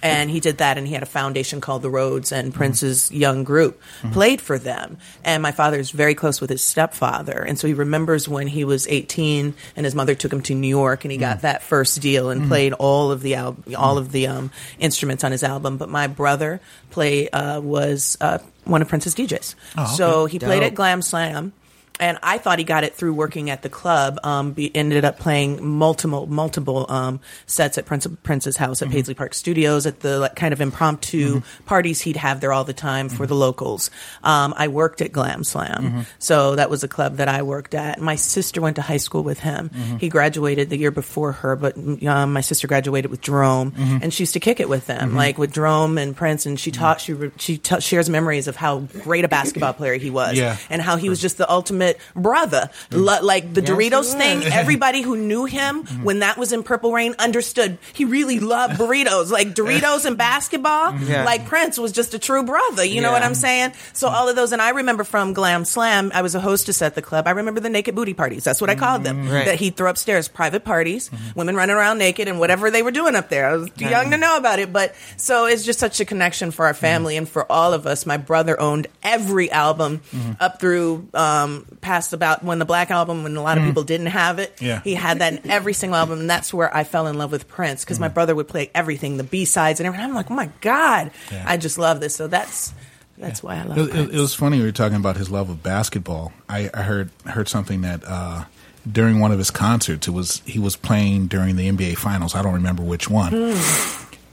And 0.01 0.29
he 0.29 0.39
did 0.39 0.59
that, 0.59 0.77
and 0.77 0.87
he 0.87 0.93
had 0.93 1.03
a 1.03 1.07
foundation 1.07 1.59
called 1.61 1.81
the 1.81 1.89
Rhodes 1.89 2.31
and 2.31 2.53
Prince's 2.53 3.11
young 3.11 3.43
group 3.43 3.81
played 4.13 4.39
for 4.41 4.57
them. 4.57 4.97
And 5.23 5.43
my 5.43 5.51
father 5.51 5.77
is 5.79 5.91
very 5.91 6.15
close 6.15 6.39
with 6.39 6.49
his 6.49 6.63
stepfather, 6.63 7.37
and 7.39 7.59
so 7.59 7.67
he 7.67 7.73
remembers 7.73 8.27
when 8.29 8.47
he 8.47 8.63
was 8.63 8.87
18, 8.87 9.53
and 9.75 9.85
his 9.85 9.95
mother 9.95 10.15
took 10.15 10.31
him 10.31 10.41
to 10.43 10.55
New 10.55 10.67
York, 10.67 11.03
and 11.03 11.11
he 11.11 11.17
got 11.17 11.41
that 11.41 11.63
first 11.63 11.99
deal 12.01 12.29
and 12.29 12.47
played 12.47 12.73
all 12.73 13.11
of 13.11 13.21
the 13.21 13.35
al- 13.35 13.57
all 13.77 13.97
of 13.97 14.11
the 14.11 14.27
um, 14.27 14.51
instruments 14.79 15.23
on 15.23 15.31
his 15.31 15.43
album. 15.43 15.77
But 15.77 15.89
my 15.89 16.07
brother 16.07 16.61
play 16.91 17.29
uh, 17.29 17.59
was 17.59 18.17
uh, 18.21 18.39
one 18.65 18.81
of 18.81 18.87
Prince's 18.87 19.15
DJs, 19.15 19.55
so 19.97 20.25
he 20.27 20.39
played 20.39 20.63
at 20.63 20.75
Glam 20.75 21.01
Slam. 21.01 21.51
And 21.99 22.17
I 22.23 22.37
thought 22.37 22.59
he 22.59 22.65
got 22.65 22.83
it 22.83 22.95
through 22.95 23.13
working 23.13 23.49
at 23.49 23.61
the 23.61 23.69
club. 23.69 24.19
Um, 24.23 24.53
be, 24.53 24.73
ended 24.75 25.03
up 25.05 25.19
playing 25.19 25.65
multiple, 25.65 26.27
multiple 26.27 26.85
um, 26.89 27.19
sets 27.45 27.77
at 27.77 27.85
Prince, 27.85 28.07
Prince's 28.23 28.55
house 28.57 28.81
at 28.81 28.89
Paisley 28.89 29.13
Park 29.13 29.33
Studios 29.33 29.85
at 29.85 29.99
the 29.99 30.19
like, 30.19 30.35
kind 30.35 30.53
of 30.53 30.61
impromptu 30.61 31.41
parties 31.65 31.99
he'd 32.01 32.15
have 32.17 32.39
there 32.39 32.53
all 32.53 32.63
the 32.63 32.73
time 32.73 33.09
for 33.09 33.25
the 33.27 33.35
locals. 33.35 33.89
Um, 34.23 34.53
I 34.55 34.69
worked 34.69 35.01
at 35.01 35.11
Glam 35.11 35.43
Slam, 35.43 36.05
so 36.19 36.55
that 36.55 36.69
was 36.69 36.83
a 36.83 36.87
club 36.87 37.17
that 37.17 37.27
I 37.27 37.41
worked 37.41 37.75
at. 37.75 37.99
My 37.99 38.15
sister 38.15 38.61
went 38.61 38.77
to 38.77 38.81
high 38.81 38.97
school 38.97 39.23
with 39.23 39.39
him. 39.39 39.69
He 39.99 40.07
graduated 40.09 40.69
the 40.69 40.77
year 40.77 40.91
before 40.91 41.33
her, 41.33 41.55
but 41.55 41.75
um, 41.77 42.31
my 42.33 42.41
sister 42.41 42.67
graduated 42.67 43.11
with 43.11 43.21
Jerome, 43.21 43.73
and 43.77 44.13
she 44.13 44.23
used 44.23 44.33
to 44.33 44.39
kick 44.39 44.59
it 44.59 44.69
with 44.69 44.87
them, 44.87 45.15
like 45.15 45.37
with 45.37 45.53
Jerome 45.53 45.97
and 45.97 46.15
Prince. 46.15 46.45
And 46.45 46.59
she 46.59 46.71
taught, 46.71 47.01
she 47.01 47.15
she 47.37 47.57
ta- 47.57 47.79
shares 47.79 48.09
memories 48.09 48.47
of 48.47 48.55
how 48.55 48.79
great 49.03 49.25
a 49.25 49.27
basketball 49.27 49.73
player 49.73 49.95
he 49.95 50.09
was, 50.09 50.37
Yeah. 50.37 50.55
and 50.69 50.81
how 50.81 50.95
he 50.95 51.09
was 51.09 51.19
just 51.19 51.37
the 51.37 51.49
ultimate 51.49 51.88
brother. 52.15 52.69
Lo- 52.91 53.21
like 53.21 53.53
the 53.53 53.61
Doritos 53.61 54.13
thing, 54.15 54.43
everybody 54.51 55.01
who 55.01 55.17
knew 55.17 55.45
him 55.45 55.83
when 56.03 56.19
that 56.19 56.37
was 56.37 56.51
in 56.51 56.63
Purple 56.63 56.91
Rain 56.91 57.15
understood 57.19 57.77
he 57.93 58.05
really 58.05 58.39
loved 58.39 58.75
burritos. 58.75 59.31
Like 59.31 59.49
Doritos 59.55 60.05
and 60.05 60.17
basketball, 60.17 60.95
Yeah. 60.99 61.23
like 61.23 61.45
Prince 61.45 61.77
was 61.77 61.91
just 61.91 62.13
a 62.13 62.19
true 62.19 62.43
brother. 62.43 62.83
You 62.83 63.01
know 63.01 63.11
what 63.11 63.23
I'm 63.23 63.35
saying? 63.35 63.73
So 63.93 64.07
all 64.09 64.27
of 64.29 64.35
those, 64.35 64.51
and 64.51 64.61
I 64.61 64.69
remember 64.69 65.03
from 65.03 65.33
Glam 65.33 65.65
Slam, 65.65 66.11
I 66.13 66.21
was 66.21 66.35
a 66.35 66.39
hostess 66.39 66.81
at 66.81 66.95
the 66.95 67.01
club. 67.01 67.27
I 67.27 67.31
remember 67.31 67.59
the 67.59 67.69
naked 67.69 67.95
booty 67.95 68.13
parties. 68.13 68.43
That's 68.43 68.61
what 68.61 68.69
I 68.69 68.75
called 68.75 69.03
them. 69.03 69.23
Mm-hmm. 69.23 69.33
Right. 69.33 69.45
That 69.45 69.59
he'd 69.59 69.75
throw 69.77 69.89
upstairs, 69.89 70.27
private 70.27 70.63
parties, 70.63 71.09
mm-hmm. 71.09 71.39
women 71.39 71.55
running 71.55 71.75
around 71.75 71.97
naked 71.97 72.27
and 72.27 72.39
whatever 72.39 72.71
they 72.71 72.81
were 72.81 72.91
doing 72.91 73.15
up 73.15 73.29
there. 73.29 73.47
I 73.49 73.55
was 73.55 73.69
too 73.71 73.85
young 73.89 74.11
to 74.11 74.17
know 74.17 74.37
about 74.37 74.59
it, 74.59 74.71
but 74.73 74.95
so 75.17 75.45
it's 75.45 75.63
just 75.63 75.79
such 75.79 75.99
a 75.99 76.05
connection 76.05 76.51
for 76.51 76.65
our 76.65 76.73
mm-hmm. 76.73 76.81
family 76.81 77.17
and 77.17 77.27
for 77.27 77.49
all 77.51 77.73
of 77.73 77.87
us. 77.87 78.05
My 78.05 78.17
brother 78.17 78.59
owned 78.59 78.87
every 79.03 79.51
album 79.51 80.01
up 80.39 80.59
through 80.59 81.07
um, 81.13 81.65
past 81.81 82.13
about 82.13 82.43
when 82.43 82.59
the 82.59 82.65
Black 82.65 82.91
album, 82.91 83.23
when 83.23 83.35
a 83.37 83.41
lot 83.41 83.57
of 83.57 83.63
people 83.63 83.83
didn't 83.83 84.07
have 84.07 84.39
it. 84.39 84.57
Yeah. 84.61 84.81
He 84.81 84.95
had 84.95 85.19
that 85.19 85.33
in 85.45 85.49
every 85.51 85.73
single 85.73 85.95
album, 85.97 86.19
and 86.19 86.29
that's 86.29 86.53
where 86.53 86.75
I 86.75 86.83
fell 86.83 87.07
in 87.07 87.17
love 87.17 87.31
with 87.31 87.47
Prince 87.47 87.83
because 87.85 87.99
my 87.99 88.07
brother 88.09 88.35
would 88.35 88.47
play 88.47 88.69
everything, 88.75 89.17
the 89.17 89.23
B 89.23 89.45
sides 89.45 89.79
and 89.79 89.87
everything. 89.87 90.05
I'm 90.07 90.13
like, 90.15 90.29
oh 90.29 90.35
my 90.35 90.49
god, 90.61 91.11
Yeah. 91.31 91.43
I 91.47 91.57
just 91.57 91.77
love 91.77 91.99
this. 91.99 92.15
So 92.15 92.27
that's 92.27 92.73
that's 93.17 93.43
why 93.43 93.57
I 93.57 93.63
love 93.63 93.77
It, 93.77 93.95
it- 93.95 94.15
it 94.15 94.19
was 94.19 94.33
funny 94.33 94.59
we 94.59 94.63
were 94.65 94.71
talking 94.71 94.97
about 94.97 95.17
his 95.17 95.29
love 95.29 95.49
of 95.49 95.61
basketball. 95.63 96.31
I, 96.47 96.69
I 96.73 96.83
heard 96.83 97.09
heard 97.25 97.47
something 97.49 97.81
that 97.81 98.01
uh, 98.05 98.45
during 98.89 99.19
one 99.19 99.31
of 99.31 99.37
his 99.37 99.51
concerts, 99.51 100.07
it 100.07 100.11
was 100.11 100.41
he 100.45 100.57
was 100.59 100.75
playing 100.75 101.27
during 101.27 101.55
the 101.57 101.69
NBA 101.69 101.97
Finals. 101.97 102.33
I 102.35 102.41
don't 102.41 102.53
remember 102.53 102.83
which 102.83 103.09
one, 103.09 103.55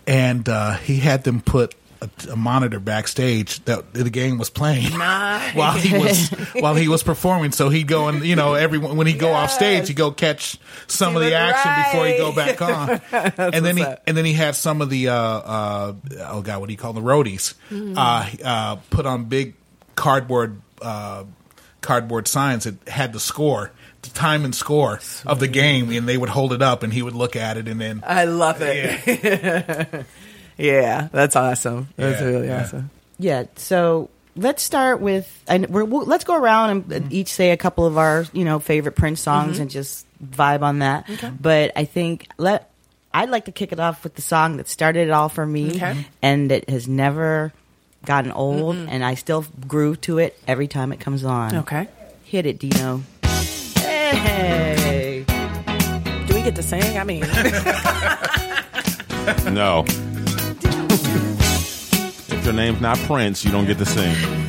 and 0.07 0.49
uh, 0.49 0.75
he 0.77 0.99
had 0.99 1.25
them 1.25 1.41
put. 1.41 1.75
A, 2.03 2.11
a 2.33 2.37
monitor 2.37 2.79
backstage 2.79 3.65
that 3.65 3.95
the 3.95 4.11
game 4.11 4.37
was 4.37 4.51
playing 4.51 4.99
Nice. 4.99 5.55
while 5.55 5.73
he 5.73 5.97
was 5.97 6.29
while 6.55 6.75
he 6.75 6.89
was 6.89 7.03
performing. 7.03 7.53
So 7.53 7.69
he'd 7.71 7.87
go 7.89 8.09
and 8.09 8.23
you 8.25 8.37
know 8.37 8.53
everyone 8.55 8.97
when 8.97 9.07
he 9.07 9.15
go 9.15 9.33
off 9.33 9.51
stage, 9.51 9.89
he'd 9.89 9.97
go 9.97 10.11
catch 10.11 10.59
some 10.87 11.13
He 11.13 11.17
of 11.17 11.23
the 11.23 11.35
action 11.35 11.73
before 11.85 12.07
he 12.07 12.17
go 12.19 12.33
back 12.35 12.61
on. 12.61 13.01
and 13.55 13.65
then 13.65 13.77
he 13.79 13.83
up. 13.83 14.03
and 14.07 14.17
then 14.17 14.25
he 14.27 14.35
had 14.35 14.57
some 14.57 14.83
of 14.83 14.91
the 14.91 15.09
uh, 15.09 15.15
uh, 15.15 15.95
oh 16.29 16.43
god, 16.43 16.61
what 16.61 16.67
do 16.67 16.73
you 16.73 16.79
call 16.79 16.93
them? 16.93 17.03
the 17.05 17.11
roadies? 17.11 17.55
Uh, 17.97 18.29
uh, 18.45 18.77
put 18.91 19.07
on 19.07 19.25
big 19.25 19.55
cardboard 19.95 20.61
uh, 20.83 21.25
cardboard 21.81 22.29
signs 22.29 22.65
that 22.65 22.89
had 22.89 23.13
the 23.13 23.21
score, 23.21 23.71
the 24.03 24.11
time 24.11 24.45
and 24.45 24.55
score 24.55 25.01
of 25.25 25.41
the 25.41 25.49
game, 25.49 25.91
and 25.93 26.09
they 26.09 26.17
would 26.19 26.29
hold 26.29 26.53
it 26.53 26.61
up, 26.63 26.83
and 26.83 26.93
he 26.93 27.03
would 27.03 27.15
look 27.15 27.37
at 27.37 27.57
it, 27.57 27.69
and 27.69 27.81
then 27.81 28.03
I 28.07 28.25
love 28.25 28.61
it. 28.61 29.01
Yeah, 29.25 30.03
that's 30.57 31.37
awesome. 31.37 31.89
That's 31.97 32.21
Yeah, 32.21 32.27
really 32.27 32.47
yeah. 32.49 32.63
awesome. 32.63 32.91
yeah. 33.19 33.45
So 33.57 34.11
let's 34.37 34.63
start 34.63 35.01
with. 35.01 35.31
And 35.49 35.69
we're, 35.69 35.85
we'll, 35.85 36.07
let's 36.07 36.25
go 36.25 36.37
around 36.37 36.71
and 36.71 36.85
mm-hmm. 36.85 37.09
each 37.11 37.29
say 37.29 37.51
a 37.51 37.57
couple 37.57 37.87
of 37.87 37.99
our 37.99 38.25
you 38.33 38.45
know 38.45 38.59
favorite 38.59 38.97
Prince 38.97 39.21
songs 39.21 39.55
mm-hmm. 39.55 39.63
and 39.63 39.71
just 39.71 40.07
vibe 40.25 40.63
on 40.63 40.81
that. 40.81 41.09
But 41.41 41.73
I 41.77 41.85
think 41.85 42.29
let. 42.39 42.71
I'd 43.15 43.31
like 43.31 43.47
to 43.47 43.53
kick 43.53 43.73
it 43.73 43.81
off 43.81 44.05
with 44.05 44.15
the 44.15 44.21
song 44.21 44.59
that 44.59 44.69
started 44.69 45.09
it 45.09 45.11
all 45.11 45.31
for 45.31 45.47
me, 45.47 45.71
Okay. 45.77 46.05
and 46.21 46.53
it 46.53 46.69
has 46.69 46.87
never 46.87 47.51
gotten 48.05 48.31
old, 48.31 48.77
and 48.77 49.03
I 49.03 49.15
still 49.15 49.47
grew 49.67 49.97
to 49.97 50.19
it 50.19 50.39
every 50.47 50.69
time 50.69 50.93
it 50.93 51.01
comes 51.01 51.25
on. 51.25 51.57
Okay. 51.57 51.89
Hit 52.25 52.45
it, 52.45 52.59
Dino. 52.59 53.03
Hey. 53.79 55.25
Do 56.27 56.35
we 56.35 56.43
get 56.43 56.57
to 56.57 56.63
sing? 56.63 56.99
I 56.99 57.05
mean, 57.05 57.23
No. 59.55 59.87
If 60.91 62.45
your 62.45 62.55
name's 62.55 62.81
not 62.81 62.99
Prince, 62.99 63.45
you 63.45 63.51
don't 63.51 63.67
get 63.67 63.79
to 63.79 63.87
sing. 63.87 64.46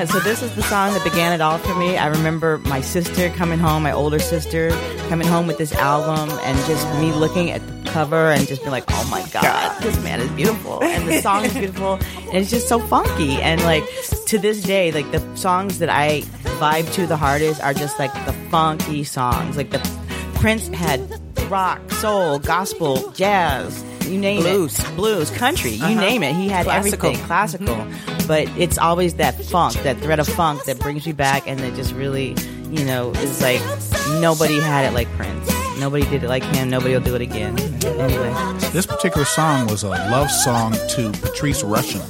Yeah, 0.00 0.06
so 0.06 0.18
this 0.20 0.42
is 0.42 0.54
the 0.54 0.62
song 0.62 0.94
that 0.94 1.04
began 1.04 1.34
it 1.34 1.42
all 1.42 1.58
for 1.58 1.74
me. 1.74 1.98
I 1.98 2.06
remember 2.06 2.56
my 2.58 2.80
sister 2.80 3.28
coming 3.30 3.58
home, 3.58 3.82
my 3.82 3.92
older 3.92 4.18
sister 4.18 4.70
coming 5.10 5.28
home 5.28 5.46
with 5.46 5.58
this 5.58 5.74
album, 5.74 6.30
and 6.42 6.56
just 6.66 6.86
me 6.98 7.12
looking 7.12 7.50
at 7.50 7.60
the 7.66 7.90
cover 7.90 8.30
and 8.30 8.48
just 8.48 8.62
being 8.62 8.70
like, 8.70 8.84
oh 8.88 9.08
my 9.10 9.22
god, 9.28 9.82
this 9.82 10.02
man 10.02 10.20
is 10.20 10.30
beautiful, 10.30 10.82
and 10.82 11.06
the 11.06 11.20
song 11.20 11.44
is 11.44 11.52
beautiful, 11.52 11.94
and 11.94 12.34
it's 12.34 12.48
just 12.48 12.66
so 12.66 12.78
funky. 12.78 13.42
And 13.42 13.62
like 13.64 13.84
to 14.26 14.38
this 14.38 14.62
day, 14.62 14.90
like 14.90 15.10
the 15.10 15.36
songs 15.36 15.80
that 15.80 15.90
I 15.90 16.22
vibe 16.60 16.90
to 16.94 17.06
the 17.06 17.18
hardest 17.18 17.62
are 17.62 17.74
just 17.74 17.98
like 17.98 18.12
the 18.24 18.32
funky 18.50 19.04
songs. 19.04 19.58
Like 19.58 19.70
the 19.70 19.80
Prince 20.36 20.68
had 20.68 21.20
rock, 21.50 21.78
soul, 21.90 22.38
gospel, 22.38 23.10
jazz. 23.10 23.84
You 24.10 24.18
name 24.18 24.40
Blues. 24.42 24.78
it, 24.78 24.96
blues, 24.96 25.30
country, 25.30 25.70
you 25.72 25.84
Uh-huh. 25.84 26.00
name 26.00 26.22
it. 26.24 26.34
He 26.34 26.48
had 26.48 26.64
Classical. 26.64 27.08
everything 27.10 27.26
classical, 27.26 27.86
but 28.26 28.48
it's 28.58 28.76
always 28.76 29.14
that 29.14 29.40
funk, 29.44 29.74
that 29.84 29.98
thread 30.00 30.18
of 30.18 30.28
funk 30.28 30.64
that 30.64 30.78
brings 30.80 31.06
you 31.06 31.14
back, 31.14 31.46
and 31.46 31.60
that 31.60 31.74
just 31.76 31.92
really, 31.94 32.34
you 32.70 32.84
know, 32.84 33.12
is 33.12 33.40
like 33.40 33.60
nobody 34.20 34.58
had 34.60 34.84
it 34.84 34.94
like 34.94 35.08
Prince. 35.16 35.48
Nobody 35.78 36.04
did 36.10 36.24
it 36.24 36.28
like 36.28 36.42
him. 36.42 36.68
Nobody 36.68 36.92
will 36.94 37.00
do 37.00 37.14
it 37.14 37.22
again. 37.22 37.56
Anyway, 37.84 38.34
This 38.72 38.84
particular 38.84 39.24
song 39.24 39.66
was 39.68 39.82
a 39.84 39.88
love 39.88 40.30
song 40.30 40.72
to 40.90 41.10
Patrice 41.22 41.62
Rushen. 41.62 42.02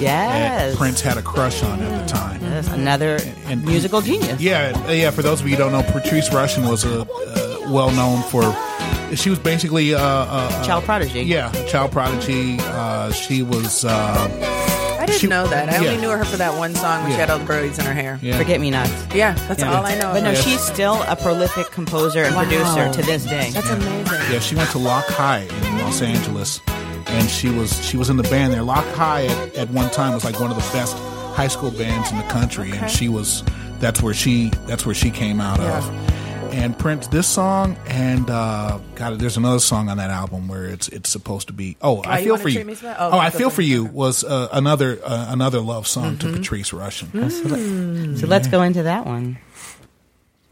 yes, 0.00 0.70
that 0.72 0.76
Prince 0.78 1.00
had 1.00 1.18
a 1.18 1.22
crush 1.22 1.62
on 1.62 1.80
at 1.82 2.06
the 2.06 2.12
time. 2.14 2.40
Yes, 2.42 2.68
another 2.68 3.18
And- 3.46 3.64
musical 3.64 4.00
genius. 4.00 4.40
Yeah, 4.40 4.72
uh, 4.88 4.92
yeah. 4.92 5.10
For 5.10 5.22
those 5.22 5.40
of 5.40 5.48
you 5.48 5.56
who 5.56 5.62
don't 5.64 5.72
know, 5.72 5.82
Patrice 5.82 6.28
Rushen 6.30 6.68
was 6.70 6.84
a 6.84 7.02
uh, 7.02 7.70
well 7.70 7.90
known 7.90 8.22
for. 8.30 8.42
She 9.16 9.30
was 9.30 9.38
basically 9.38 9.94
uh, 9.94 9.98
uh, 10.00 10.64
Child 10.64 10.84
prodigy. 10.84 11.22
Yeah, 11.22 11.50
child 11.66 11.92
prodigy. 11.92 12.56
Uh, 12.60 13.12
she 13.12 13.42
was. 13.42 13.84
Uh, 13.84 14.28
I 15.00 15.06
didn't 15.06 15.20
She- 15.20 15.26
know 15.26 15.46
that. 15.46 15.68
I 15.68 15.72
yeah. 15.82 15.88
only 15.90 16.00
knew 16.00 16.10
her 16.10 16.24
for 16.24 16.36
that 16.38 16.56
one 16.58 16.74
song 16.74 17.02
when 17.02 17.12
she 17.12 17.18
had 17.18 17.28
all 17.30 17.38
the 17.38 17.44
braids 17.44 17.78
in 17.78 17.84
her 17.84 17.92
hair. 17.92 18.18
yeah. 18.22 18.38
Forget 18.38 18.60
me 18.60 18.70
not. 18.70 18.88
Yeah, 19.14 19.34
that's 19.48 19.60
Yeah. 19.60 19.74
all 19.76 19.84
I 19.84 19.94
know. 19.96 20.12
But 20.14 20.22
no, 20.22 20.30
of 20.30 20.36
her. 20.36 20.42
she's 20.42 20.60
still 20.60 21.02
a 21.08 21.14
prolific 21.16 21.70
composer 21.70 22.22
and 22.24 22.34
producer 22.34 22.90
to 22.92 23.02
this 23.02 23.24
day. 23.24 23.50
That's 23.52 23.68
amazing. 23.68 24.06
Yeah, 24.32 24.38
she 24.40 24.54
went 24.56 24.70
to 24.70 24.78
Locke 24.78 25.06
High 25.08 25.40
in 25.66 25.78
Los 25.80 26.00
Angeles, 26.00 26.60
and 27.06 27.28
she 27.28 27.50
was 27.50 27.84
she 27.84 27.96
was 27.98 28.08
in 28.08 28.16
the 28.16 28.22
band 28.24 28.52
there. 28.54 28.62
Locke 28.62 28.86
High 28.94 29.26
at, 29.26 29.54
at 29.56 29.70
one 29.70 29.90
time 29.90 30.14
was 30.14 30.24
like 30.24 30.40
one 30.40 30.50
of 30.50 30.56
the 30.56 30.72
best 30.72 30.96
high 31.34 31.48
school 31.48 31.70
bands 31.70 32.10
in 32.10 32.16
the 32.16 32.24
country, 32.24 32.70
and 32.72 32.90
she 32.90 33.08
was 33.10 33.44
that's 33.80 34.00
where 34.00 34.14
she 34.14 34.50
that's 34.66 34.86
where 34.86 34.94
she 34.94 35.10
came 35.10 35.38
out 35.40 35.60
of. 35.60 36.13
And 36.54 36.78
Prince, 36.78 37.08
this 37.08 37.26
song, 37.26 37.76
and 37.88 38.30
uh, 38.30 38.78
God, 38.94 39.18
there's 39.18 39.36
another 39.36 39.58
song 39.58 39.88
on 39.88 39.96
that 39.96 40.10
album 40.10 40.46
where 40.46 40.64
it's 40.64 40.88
it's 40.88 41.10
supposed 41.10 41.48
to 41.48 41.52
be. 41.52 41.76
Oh, 41.82 42.00
I 42.02 42.18
You 42.20 42.24
feel 42.24 42.32
Wanna 42.34 42.42
for 42.42 42.48
you. 42.48 42.54
Treat 42.54 42.66
Me 42.66 42.74
So 42.76 42.86
Bad? 42.86 42.96
Oh, 43.00 43.10
Oh, 43.12 43.18
I 43.18 43.30
feel 43.30 43.50
For 43.50 43.56
for 43.56 43.62
you 43.62 43.84
was 43.84 44.22
uh, 44.24 44.48
another 44.52 44.98
uh, 45.04 45.26
another 45.30 45.60
love 45.60 45.86
song 45.88 46.16
Mm-hmm. 46.16 46.30
to 46.32 46.38
Patrice 46.38 46.70
Rushen. 46.70 48.16
So 48.20 48.26
let's 48.28 48.46
go 48.48 48.62
into 48.62 48.84
that 48.84 49.04
one. 49.04 49.38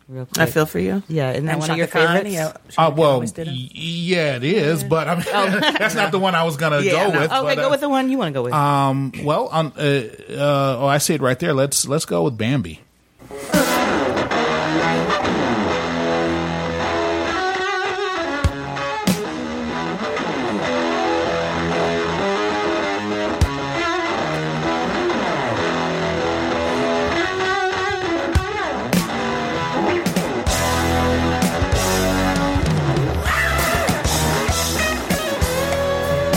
Real 0.09 0.26
quick. 0.26 0.38
I 0.40 0.46
feel 0.46 0.66
for 0.66 0.80
you. 0.80 1.03
Yeah, 1.09 1.30
isn't 1.30 1.46
that 1.46 1.53
And 1.53 1.61
one 1.61 1.70
of 1.70 1.76
your 1.78 1.86
Chaka 1.86 2.07
Khan, 2.07 2.16
favorites? 2.24 2.34
Yeah, 2.76 2.84
Uh, 2.86 2.90
well, 2.94 3.11
always 3.12 3.32
did 3.32 3.46
it. 3.48 3.53
y- 3.53 3.70
yeah, 3.72 4.36
it 4.36 4.44
is, 4.44 4.82
but 4.84 5.09
I 5.09 5.14
mean, 5.14 5.24
that's 5.78 5.94
not 5.94 6.11
the 6.12 6.18
one 6.18 6.34
I 6.34 6.42
was 6.42 6.57
gonna 6.57 6.80
Yeah, 6.80 6.92
go 6.92 7.12
no. 7.12 7.20
with. 7.20 7.32
Okay, 7.32 7.42
but, 7.42 7.55
go 7.57 7.66
uh, 7.68 7.70
with 7.70 7.80
the 7.80 7.88
one 7.88 8.11
you 8.11 8.18
want 8.18 8.28
to 8.28 8.34
go 8.34 8.42
with. 8.42 8.53
Um. 8.53 9.12
Well, 9.22 9.46
on 9.48 9.72
uh, 9.78 9.80
uh, 9.80 10.76
oh, 10.80 10.86
I 10.86 10.98
see 10.98 11.14
it 11.14 11.22
right 11.22 11.38
there. 11.38 11.55
Let's 11.55 11.86
let's 11.86 12.05
go 12.05 12.24
with 12.24 12.36
Bambi. 12.36 12.80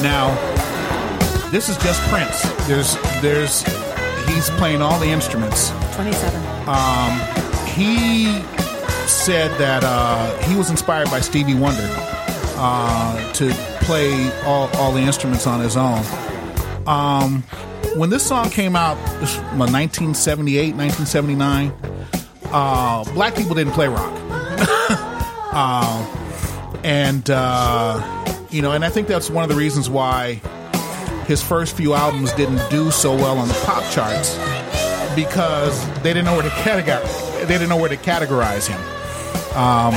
Now, 0.06 0.36
this 1.49 1.68
is 1.68 1.78
just 1.78 1.99
Prince. 2.10 2.43
There's 2.68 2.95
there's 3.24 3.64
he's 4.28 4.51
playing 4.51 4.84
all 4.84 4.99
the 4.99 5.08
instruments. 5.08 5.72
Twenty-seven. 5.95 6.41
Um, 6.68 7.20
he 7.66 8.26
said 9.08 9.49
that 9.58 9.84
uh, 9.84 10.38
he 10.43 10.56
was 10.56 10.70
inspired 10.70 11.10
by 11.10 11.22
Stevie 11.22 11.56
Wonder 11.56 11.89
uh, 11.89 13.34
to 13.34 13.49
play 13.84 14.32
all, 14.43 14.70
all 14.76 14.91
the 14.91 15.01
instruments 15.01 15.47
on 15.47 15.60
his 15.60 15.76
own. 15.76 16.03
Um, 16.86 17.41
when 17.95 18.12
this 18.12 18.24
song 18.24 18.51
came 18.51 18.76
out, 18.76 18.97
this 19.20 19.38
was, 19.38 19.72
1978, 19.72 20.76
1979, 20.76 21.74
uh, 22.51 23.03
black 23.16 23.36
people 23.36 23.56
didn't 23.56 23.74
play 23.74 23.88
rock. 23.88 24.14
Um, 25.51 26.80
and, 26.84 27.28
uh, 27.32 28.35
you 28.56 28.62
know, 28.62 28.72
and 28.72 28.86
I 28.86 28.89
think 28.89 29.10
that's 29.10 29.30
one 29.30 29.43
of 29.43 29.49
the 29.49 29.56
reasons 29.56 29.89
why 29.89 30.36
his 31.28 31.41
first 31.41 31.76
few 31.76 31.93
albums 31.93 32.32
didn't 32.34 32.62
do 32.70 32.89
so 32.89 33.14
well 33.14 33.38
on 33.38 33.49
the 33.49 33.53
pop 33.66 33.84
charts 33.91 34.34
because 35.14 35.86
they 36.01 36.14
didn't 36.14 36.26
know 36.26 36.34
where 36.36 36.43
to 36.43 36.49
categorize. 36.49 37.39
They 37.41 37.47
didn't 37.47 37.68
know 37.68 37.76
where 37.78 37.89
to 37.89 37.97
categorize 37.97 38.68
him. 38.68 38.80
Um, 39.58 39.93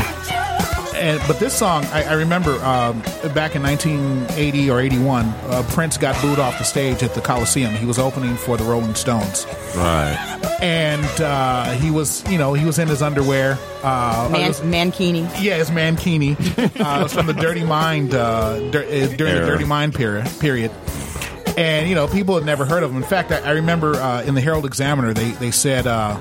and 0.96 1.20
but 1.28 1.38
this 1.38 1.56
song, 1.56 1.84
I, 1.86 2.02
I 2.04 2.12
remember 2.14 2.52
um, 2.64 3.00
back 3.32 3.54
in 3.54 3.62
1980 3.62 4.70
or 4.70 4.80
81, 4.80 5.26
uh, 5.26 5.64
Prince 5.68 5.96
got 5.96 6.20
booed 6.20 6.40
off 6.40 6.58
the 6.58 6.64
stage 6.64 7.04
at 7.04 7.14
the 7.14 7.20
Coliseum. 7.20 7.74
He 7.74 7.86
was 7.86 8.00
opening 8.00 8.36
for 8.36 8.56
the 8.56 8.64
Rolling 8.64 8.96
Stones, 8.96 9.46
Right. 9.76 10.37
And 10.60 11.20
uh, 11.20 11.72
he 11.72 11.90
was, 11.90 12.28
you 12.30 12.38
know, 12.38 12.54
he 12.54 12.64
was 12.64 12.78
in 12.78 12.88
his 12.88 13.02
underwear. 13.02 13.58
Uh, 13.82 14.26
it 14.28 14.32
Man, 14.32 14.48
was- 14.48 14.60
Mankini. 14.60 15.22
yeah, 15.40 15.56
it's 15.56 15.70
Mankini. 15.70 16.36
uh, 16.80 17.02
was 17.02 17.12
from 17.14 17.26
the 17.26 17.34
Dirty 17.34 17.64
Mind, 17.64 18.14
uh, 18.14 18.58
dur- 18.70 18.84
uh, 18.84 19.06
during 19.16 19.34
the 19.36 19.46
Dirty 19.46 19.64
Mind 19.64 19.94
period. 19.94 20.28
Period. 20.40 20.70
And 21.56 21.88
you 21.88 21.94
know, 21.94 22.06
people 22.06 22.34
had 22.36 22.44
never 22.44 22.64
heard 22.64 22.82
of 22.82 22.90
him. 22.90 22.96
In 23.02 23.08
fact, 23.08 23.32
I, 23.32 23.38
I 23.38 23.50
remember 23.52 23.94
uh, 23.96 24.22
in 24.22 24.34
the 24.34 24.40
Herald 24.40 24.64
Examiner, 24.64 25.12
they 25.12 25.30
they 25.32 25.50
said 25.50 25.86
uh, 25.88 26.18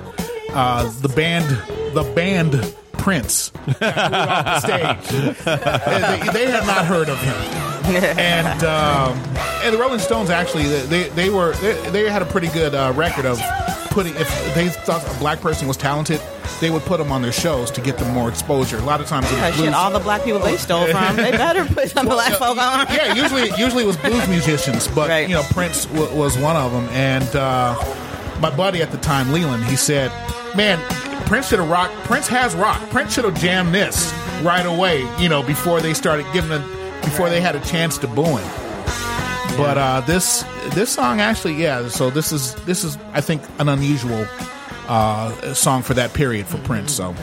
uh, 0.51 0.89
the 1.01 1.09
band, 1.09 1.45
the 1.93 2.03
band 2.15 2.75
Prince, 2.93 3.51
got 3.79 3.97
off 4.11 4.63
the 4.63 4.97
stage. 5.03 5.35
They, 5.47 6.29
they 6.33 6.51
had 6.51 6.65
not 6.65 6.85
heard 6.85 7.09
of 7.09 7.19
him. 7.21 7.35
and 8.17 8.63
um, 8.63 9.17
and 9.63 9.73
the 9.73 9.77
Rolling 9.79 9.99
Stones 9.99 10.29
actually 10.29 10.63
they 10.88 11.09
they 11.09 11.29
were 11.29 11.53
they, 11.57 11.89
they 11.91 12.09
had 12.09 12.21
a 12.21 12.25
pretty 12.25 12.47
good 12.49 12.73
uh, 12.75 12.91
record 12.95 13.25
of 13.25 13.39
putting 13.97 14.15
if 14.15 14.53
they 14.53 14.69
thought 14.69 15.03
a 15.15 15.19
black 15.19 15.41
person 15.41 15.67
was 15.67 15.75
talented, 15.75 16.21
they 16.61 16.69
would 16.69 16.83
put 16.83 16.99
them 16.99 17.11
on 17.11 17.23
their 17.23 17.31
shows 17.31 17.71
to 17.71 17.81
get 17.81 17.97
them 17.97 18.13
more 18.13 18.29
exposure. 18.29 18.77
A 18.77 18.81
lot 18.81 19.01
of 19.01 19.07
times, 19.07 19.25
it 19.31 19.33
was 19.41 19.55
shit, 19.55 19.55
blues- 19.65 19.73
all 19.73 19.89
the 19.91 19.97
black 19.99 20.23
people 20.23 20.39
they 20.39 20.57
stole 20.57 20.85
from, 20.85 21.15
they 21.15 21.31
better 21.45 21.65
put 21.65 21.89
some 21.89 22.05
black 22.05 22.33
folk 22.33 22.57
on. 22.57 22.85
yeah, 22.93 23.13
usually 23.15 23.49
usually 23.57 23.83
it 23.83 23.87
was 23.87 23.97
blues 23.97 24.27
musicians, 24.27 24.87
but 24.89 25.09
Right. 25.09 25.27
you 25.27 25.33
know 25.33 25.43
Prince 25.49 25.85
w- 25.85 26.15
was 26.15 26.37
one 26.37 26.55
of 26.55 26.71
them. 26.71 26.87
And 26.89 27.35
uh, 27.35 27.75
my 28.39 28.55
buddy 28.55 28.81
at 28.83 28.91
the 28.91 28.97
time, 28.99 29.33
Leland, 29.33 29.63
he 29.65 29.75
said, 29.75 30.11
"Man, 30.55 30.77
Prince 31.25 31.47
should 31.49 31.59
have 31.59 31.69
rock. 31.69 31.89
Prince 32.03 32.27
has 32.27 32.53
rock. 32.55 32.79
Prince 32.91 33.13
should 33.15 33.25
have 33.25 33.39
jammed 33.41 33.73
this 33.73 34.13
right 34.43 34.65
away. 34.65 35.07
You 35.19 35.29
know, 35.29 35.41
before 35.41 35.81
they 35.81 35.93
started 35.95 36.25
giving 36.33 36.51
it, 36.51 36.61
before 37.01 37.29
they 37.29 37.41
had 37.41 37.55
a 37.55 37.61
chance 37.61 37.97
to 37.99 38.07
boo 38.07 38.37
him." 38.37 38.66
But 39.58 39.78
uh, 39.78 40.01
this 40.01 40.43
this 40.74 40.89
song 40.91 41.20
actually, 41.22 41.55
yeah. 41.55 41.88
So 41.89 42.10
this 42.10 42.32
is 42.32 42.53
this 42.66 42.84
is 42.84 42.97
I 43.14 43.22
think 43.22 43.41
an 43.60 43.68
unusual 43.70 44.26
uh, 44.88 45.53
song 45.53 45.82
for 45.84 45.93
that 45.95 46.14
period 46.14 46.45
for 46.47 46.58
Prince. 46.60 46.93
So 46.93 47.14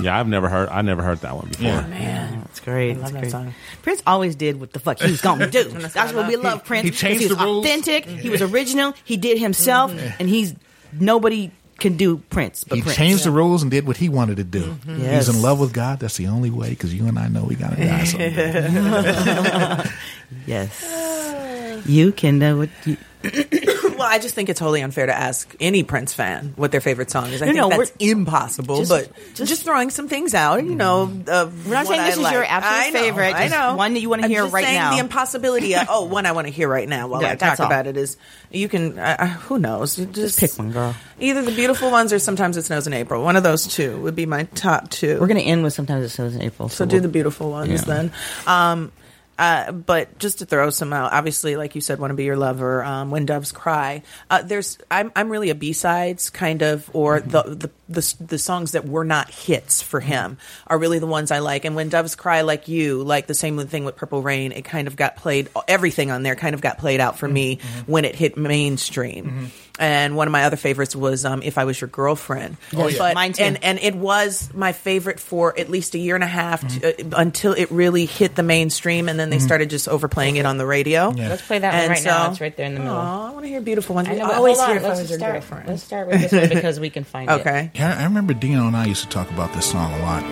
Yeah, 0.00 0.18
I've 0.18 0.28
never 0.28 0.48
heard. 0.48 0.68
I 0.68 0.82
never 0.82 1.02
heard 1.02 1.18
that 1.22 1.34
one 1.34 1.48
before. 1.48 1.66
yeah. 1.66 1.86
Man, 1.86 2.40
That's 2.42 2.60
great. 2.60 2.92
love 2.98 3.00
That's 3.00 3.12
that 3.12 3.20
great. 3.20 3.30
song. 3.32 3.54
Prince 3.82 4.02
always 4.06 4.36
did 4.36 4.60
what 4.60 4.72
the 4.72 4.78
fuck 4.78 5.00
he 5.00 5.10
was 5.10 5.20
gonna 5.20 5.50
do. 5.50 5.64
That's 5.64 5.94
That's 5.98 6.12
what 6.12 6.28
we 6.28 6.36
love. 6.36 6.44
love 6.44 6.64
Prince. 6.64 6.84
he 6.84 6.90
'cause 6.90 7.00
changed 7.00 7.22
he 7.22 7.28
was 7.28 7.36
the 7.36 7.44
rules. 7.44 7.64
authentic. 7.64 8.06
He 8.06 8.30
was 8.30 8.42
original. 8.42 8.94
He 9.04 9.16
did 9.16 9.38
himself, 9.38 9.92
and 10.20 10.28
he's 10.28 10.54
nobody 10.92 11.50
can 11.78 11.96
do 11.96 12.18
Prince. 12.18 12.64
But 12.64 12.76
He 12.76 12.82
Prince. 12.82 12.96
changed 12.96 13.24
the 13.24 13.30
rules 13.30 13.62
and 13.62 13.70
did 13.70 13.86
what 13.86 13.96
he 13.96 14.08
wanted 14.08 14.36
to 14.38 14.44
do. 14.44 14.64
Mm-hmm. 14.64 15.00
Yes. 15.02 15.26
He's 15.26 15.36
in 15.36 15.42
love 15.42 15.60
with 15.60 15.72
God. 15.72 16.00
That's 16.00 16.16
the 16.16 16.26
only 16.28 16.50
way 16.50 16.70
because 16.70 16.94
you 16.94 17.06
and 17.06 17.18
I 17.18 17.28
know 17.28 17.44
we 17.44 17.54
got 17.54 17.76
to 17.76 17.84
die 17.84 18.04
someday. 18.04 19.84
Yes. 20.46 21.82
You 21.86 22.12
can 22.12 22.38
know 22.38 22.56
what 22.58 22.70
you. 22.84 22.96
well, 24.06 24.14
I 24.14 24.18
just 24.18 24.34
think 24.34 24.48
it's 24.48 24.60
wholly 24.60 24.82
unfair 24.82 25.06
to 25.06 25.14
ask 25.14 25.54
any 25.60 25.82
Prince 25.82 26.12
fan 26.12 26.52
what 26.56 26.70
their 26.72 26.80
favorite 26.80 27.10
song 27.10 27.26
is. 27.32 27.42
I 27.42 27.46
No, 27.46 27.52
think 27.52 27.70
no, 27.72 27.78
that's 27.78 27.92
impossible. 27.98 28.78
just- 28.78 28.90
but 28.90 29.10
just- 29.34 29.48
just, 29.50 29.62
throwing 29.64 29.90
some 29.90 30.08
things 30.08 30.34
out, 30.34 30.64
you 30.64 30.74
know. 30.74 31.02
Of 31.28 31.66
We're 31.66 31.74
not 31.74 31.86
saying 31.86 32.00
what 32.00 32.06
this 32.06 32.18
I 32.18 32.28
is 32.28 32.32
your 32.32 32.44
absolute 32.44 32.86
I 32.86 32.90
know, 32.90 33.00
favorite, 33.00 33.34
I 33.34 33.48
know. 33.48 33.76
one 33.76 33.94
that 33.94 34.00
you 34.00 34.08
wanna 34.08 34.28
hear 34.28 34.42
just 34.42 34.54
right 34.54 34.64
saying 34.64 34.78
now. 34.78 34.92
The 34.94 34.98
impossibility. 35.00 35.74
Of, 35.74 35.86
oh, 35.90 36.04
one 36.04 36.24
I 36.26 36.32
want 36.32 36.46
to 36.46 36.52
hear 36.52 36.68
right 36.68 36.88
now 36.88 37.08
while 37.08 37.22
Yeah, 37.22 37.32
I 37.32 37.34
talk 37.36 37.58
all. 37.60 37.66
about 37.66 37.86
it 37.86 37.96
is 37.96 38.16
you 38.50 38.68
can. 38.68 38.98
Uh, 38.98 39.16
uh, 39.18 39.26
who 39.26 39.58
knows? 39.58 39.98
You 39.98 40.06
Just, 40.06 40.38
pick 40.38 40.56
one, 40.58 40.70
girl. 40.72 40.94
Either 41.18 41.42
the 41.42 41.50
beautiful 41.52 41.90
ones 41.90 42.12
or 42.12 42.18
sometimes 42.18 42.56
it 42.56 42.64
snows 42.64 42.86
in 42.86 42.92
April. 42.92 43.22
One 43.24 43.36
of 43.36 43.42
those 43.42 43.66
two 43.66 43.96
would 44.02 44.14
be 44.14 44.26
my 44.26 44.44
top 44.54 44.90
two. 44.90 45.18
We're 45.20 45.26
gonna 45.26 45.40
end 45.40 45.64
with 45.64 45.72
sometimes 45.72 46.04
it 46.04 46.10
snows 46.10 46.34
in 46.36 46.42
April. 46.42 46.68
So 46.68 46.84
do 46.84 46.96
we'll- 46.96 47.02
the 47.02 47.08
beautiful 47.08 47.50
ones 47.50 47.70
Yeah. 47.70 47.94
then. 47.94 48.12
Um, 48.46 48.92
Uh, 49.38 49.72
but 49.72 50.18
just 50.18 50.38
to 50.38 50.46
throw 50.46 50.70
some 50.70 50.92
out, 50.92 51.12
obviously, 51.12 51.56
like 51.56 51.74
you 51.74 51.80
said, 51.80 51.98
"Want 51.98 52.10
to 52.10 52.14
Be 52.14 52.24
Your 52.24 52.36
Lover," 52.36 52.82
um, 52.82 53.10
"When 53.10 53.26
Doves 53.26 53.52
Cry." 53.52 54.02
Uh, 54.30 54.42
there's, 54.42 54.78
I'm, 54.90 55.12
I'm 55.14 55.28
really 55.28 55.50
a 55.50 55.54
B 55.54 55.72
sides 55.72 56.30
kind 56.30 56.62
of, 56.62 56.88
or 56.94 57.20
the, 57.20 57.42
the 57.42 57.70
the 57.88 58.14
the 58.20 58.38
songs 58.38 58.72
that 58.72 58.86
were 58.88 59.04
not 59.04 59.30
hits 59.30 59.82
for 59.82 60.00
him 60.00 60.38
are 60.66 60.78
really 60.78 60.98
the 60.98 61.06
ones 61.06 61.30
I 61.30 61.40
like. 61.40 61.64
And 61.64 61.76
"When 61.76 61.90
Doves 61.90 62.14
Cry," 62.14 62.40
like 62.42 62.68
you, 62.68 63.02
like 63.02 63.26
the 63.26 63.34
same 63.34 63.58
thing 63.66 63.84
with 63.84 63.96
"Purple 63.96 64.22
Rain," 64.22 64.52
it 64.52 64.64
kind 64.64 64.88
of 64.88 64.96
got 64.96 65.16
played. 65.16 65.50
Everything 65.68 66.10
on 66.10 66.22
there 66.22 66.34
kind 66.34 66.54
of 66.54 66.60
got 66.60 66.78
played 66.78 67.00
out 67.00 67.18
for 67.18 67.28
me 67.28 67.60
when 67.86 68.04
it 68.04 68.14
hit 68.14 68.36
mainstream. 68.38 69.50
And 69.78 70.16
one 70.16 70.26
of 70.26 70.32
my 70.32 70.44
other 70.44 70.56
favorites 70.56 70.96
was 70.96 71.24
um, 71.24 71.42
"If 71.42 71.58
I 71.58 71.64
Was 71.64 71.80
Your 71.80 71.88
Girlfriend." 71.88 72.56
Oh, 72.74 72.88
yeah. 72.88 72.98
But- 72.98 73.14
Mine 73.14 73.32
too. 73.34 73.42
And 73.44 73.62
and 73.62 73.78
it 73.78 73.94
was 73.94 74.50
my 74.54 74.72
favorite 74.72 75.20
for 75.20 75.58
at 75.58 75.68
least 75.68 75.94
a 75.94 75.98
year 75.98 76.14
and 76.14 76.24
a 76.24 76.26
half 76.28 76.66
to, 76.80 76.88
uh, 77.06 77.18
until 77.18 77.52
it 77.52 77.70
really 77.70 78.06
hit 78.06 78.34
the 78.34 78.42
mainstream, 78.42 79.08
and 79.08 79.18
then 79.20 79.30
they 79.30 79.38
started 79.38 79.68
just 79.70 79.88
overplaying 79.88 80.36
it 80.36 80.46
on 80.46 80.56
the 80.58 80.66
radio. 80.66 81.10
Let's 81.10 81.42
play 81.46 81.58
that 81.58 81.72
one 81.72 81.82
And 81.82 81.90
right 81.90 82.04
now. 82.04 82.30
It's 82.30 82.40
right 82.40 82.56
there 82.56 82.66
in 82.66 82.74
the 82.74 82.80
middle. 82.80 82.96
Aw, 82.96 83.28
I 83.28 83.32
want 83.32 83.44
to 83.44 83.48
hear 83.48 83.60
beautiful 83.60 83.94
ones. 83.94 84.08
I 84.08 84.14
know, 84.14 84.26
but 84.26 84.34
always 84.36 84.56
hold 84.58 84.68
hear 84.68 84.76
on. 84.78 84.82
if 84.82 84.84
I 84.84 84.88
Let's 84.88 85.00
was 85.02 85.10
your 85.10 85.18
start, 85.18 85.32
girlfriend. 85.34 85.68
let's 85.68 85.82
start 85.82 86.08
with 86.08 86.20
this 86.22 86.32
one 86.32 86.48
because 86.48 86.80
we 86.80 86.90
can 86.90 87.04
find 87.04 87.30
it. 87.30 87.40
Okay. 87.40 87.70
Yeah, 87.74 87.96
I 87.98 88.04
remember 88.04 88.32
Dino 88.34 88.66
and 88.66 88.76
I 88.76 88.86
used 88.86 89.02
to 89.02 89.08
talk 89.08 89.30
about 89.30 89.52
this 89.52 89.70
song 89.70 89.92
a 89.92 89.98
lot. 90.02 90.22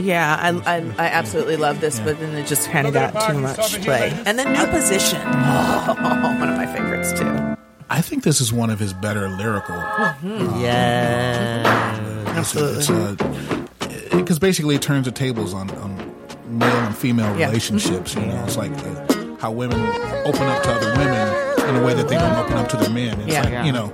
Yeah, 0.00 0.36
I, 0.40 0.76
I, 0.76 0.76
I 0.96 1.06
absolutely 1.08 1.56
love 1.56 1.80
this, 1.80 1.98
but 2.00 2.18
then 2.20 2.34
it 2.36 2.46
just 2.46 2.70
kind 2.70 2.86
of 2.86 2.94
got 2.94 3.10
too 3.28 3.38
much 3.38 3.80
play. 3.82 4.12
And 4.26 4.38
then 4.38 4.52
New 4.52 4.66
Position. 4.68 5.20
Oh, 5.24 5.94
one 6.40 6.48
of 6.48 6.56
my 6.56 6.66
favorites 6.72 7.12
too. 7.18 7.47
I 7.90 8.00
think 8.02 8.22
this 8.22 8.40
is 8.40 8.52
one 8.52 8.70
of 8.70 8.78
his 8.78 8.92
better 8.92 9.28
lyrical. 9.28 9.76
Yeah. 10.60 11.62
Absolutely. 12.36 13.16
Because 14.10 14.38
basically, 14.38 14.74
it 14.74 14.82
turns 14.82 15.06
the 15.06 15.12
tables 15.12 15.54
on, 15.54 15.70
on 15.70 15.96
male 16.48 16.68
and 16.70 16.96
female 16.96 17.36
Yeah. 17.38 17.46
relationships. 17.46 18.14
You 18.14 18.26
know, 18.26 18.44
it's 18.44 18.56
like 18.56 18.72
uh, 18.72 19.36
how 19.40 19.52
women 19.52 19.80
open 20.26 20.42
up 20.42 20.62
to 20.64 20.72
other 20.72 20.90
women 20.98 21.68
in 21.68 21.76
a 21.76 21.84
way 21.86 21.94
that 21.94 22.08
they 22.08 22.16
don't 22.18 22.36
open 22.36 22.54
up 22.54 22.68
to 22.70 22.76
their 22.76 22.90
men. 22.90 23.18
It's 23.22 23.32
Yeah. 23.32 23.42
like, 23.42 23.52
Yeah. 23.52 23.64
you 23.64 23.72
know, 23.72 23.92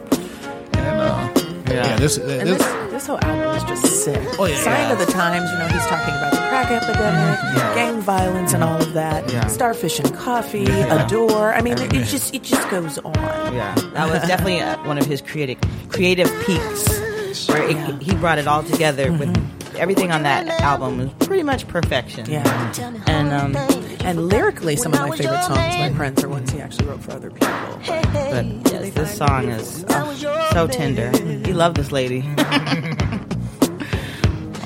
and 0.74 1.00
uh, 1.00 1.28
yeah. 1.72 1.96
this, 1.96 2.18
uh, 2.18 2.22
And 2.22 2.48
this, 2.48 2.58
this, 2.58 2.90
this 2.92 3.06
whole 3.06 3.18
album 3.22 3.56
is 3.56 3.64
just 3.64 4.04
sick. 4.04 4.20
Oh, 4.38 4.46
yeah. 4.46 4.56
Sign 4.62 4.90
of 4.92 4.98
the 4.98 5.06
times, 5.06 5.50
you 5.50 5.58
know, 5.58 5.68
he's 5.68 5.86
talking 5.86 6.14
about 6.14 6.32
the 6.32 6.43
crack 6.54 6.82
epidemic, 6.82 7.74
gang 7.74 8.00
violence, 8.00 8.52
and 8.52 8.62
all 8.62 8.80
of 8.80 8.92
that. 8.92 9.50
Starfish 9.50 9.98
and 9.98 10.14
coffee, 10.14 10.66
adore. 10.66 11.52
I 11.52 11.60
mean, 11.60 11.74
it, 11.74 11.92
it 11.92 12.06
just 12.06 12.34
it 12.34 12.42
just 12.42 12.68
goes 12.70 12.98
on. 12.98 13.14
Yeah, 13.14 13.74
that 13.94 14.10
was 14.10 14.22
definitely 14.28 14.60
uh, 14.60 14.82
one 14.86 14.98
of 14.98 15.06
his 15.06 15.20
creative 15.20 15.58
creative 15.88 16.28
peaks, 16.44 17.48
where 17.48 17.68
it, 17.68 18.02
he 18.02 18.14
brought 18.14 18.38
it 18.38 18.46
all 18.46 18.62
together 18.62 19.12
with 19.12 19.34
everything 19.76 20.12
on 20.12 20.22
that 20.22 20.46
album 20.60 20.98
was 20.98 21.10
pretty 21.26 21.42
much 21.42 21.66
perfection. 21.66 22.30
Yeah. 22.30 22.72
and 23.06 23.32
um, 23.32 23.56
And 24.04 24.28
lyrically, 24.28 24.76
some 24.76 24.92
of 24.92 25.00
my 25.00 25.16
favorite 25.16 25.42
songs 25.42 25.58
by 25.58 25.92
Prince 25.94 26.22
are 26.22 26.28
ones 26.28 26.52
he 26.52 26.60
actually 26.60 26.86
wrote 26.86 27.00
for 27.00 27.12
other 27.12 27.30
people. 27.30 27.48
but 27.86 28.44
yes, 28.72 28.94
this 28.94 29.16
song 29.16 29.48
is 29.48 29.84
oh, 29.88 30.48
so 30.52 30.68
tender. 30.68 31.10
You 31.48 31.54
love 31.54 31.74
this 31.74 31.90
lady. 31.90 32.22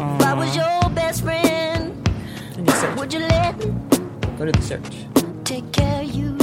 I 0.01 0.35
was 0.35 0.55
your 0.55 0.91
best 0.91 1.23
friend, 1.23 1.68
And 2.69 2.75
you 2.75 2.81
said, 2.81 2.99
would 2.99 3.13
you 3.13 3.21
let 3.21 3.59
me 3.59 3.75
Go 4.39 4.45
to 4.47 4.53
the 4.53 4.63
search. 4.63 4.85
take 5.45 5.71
care 5.73 6.03
of 6.03 6.11
you? 6.11 6.37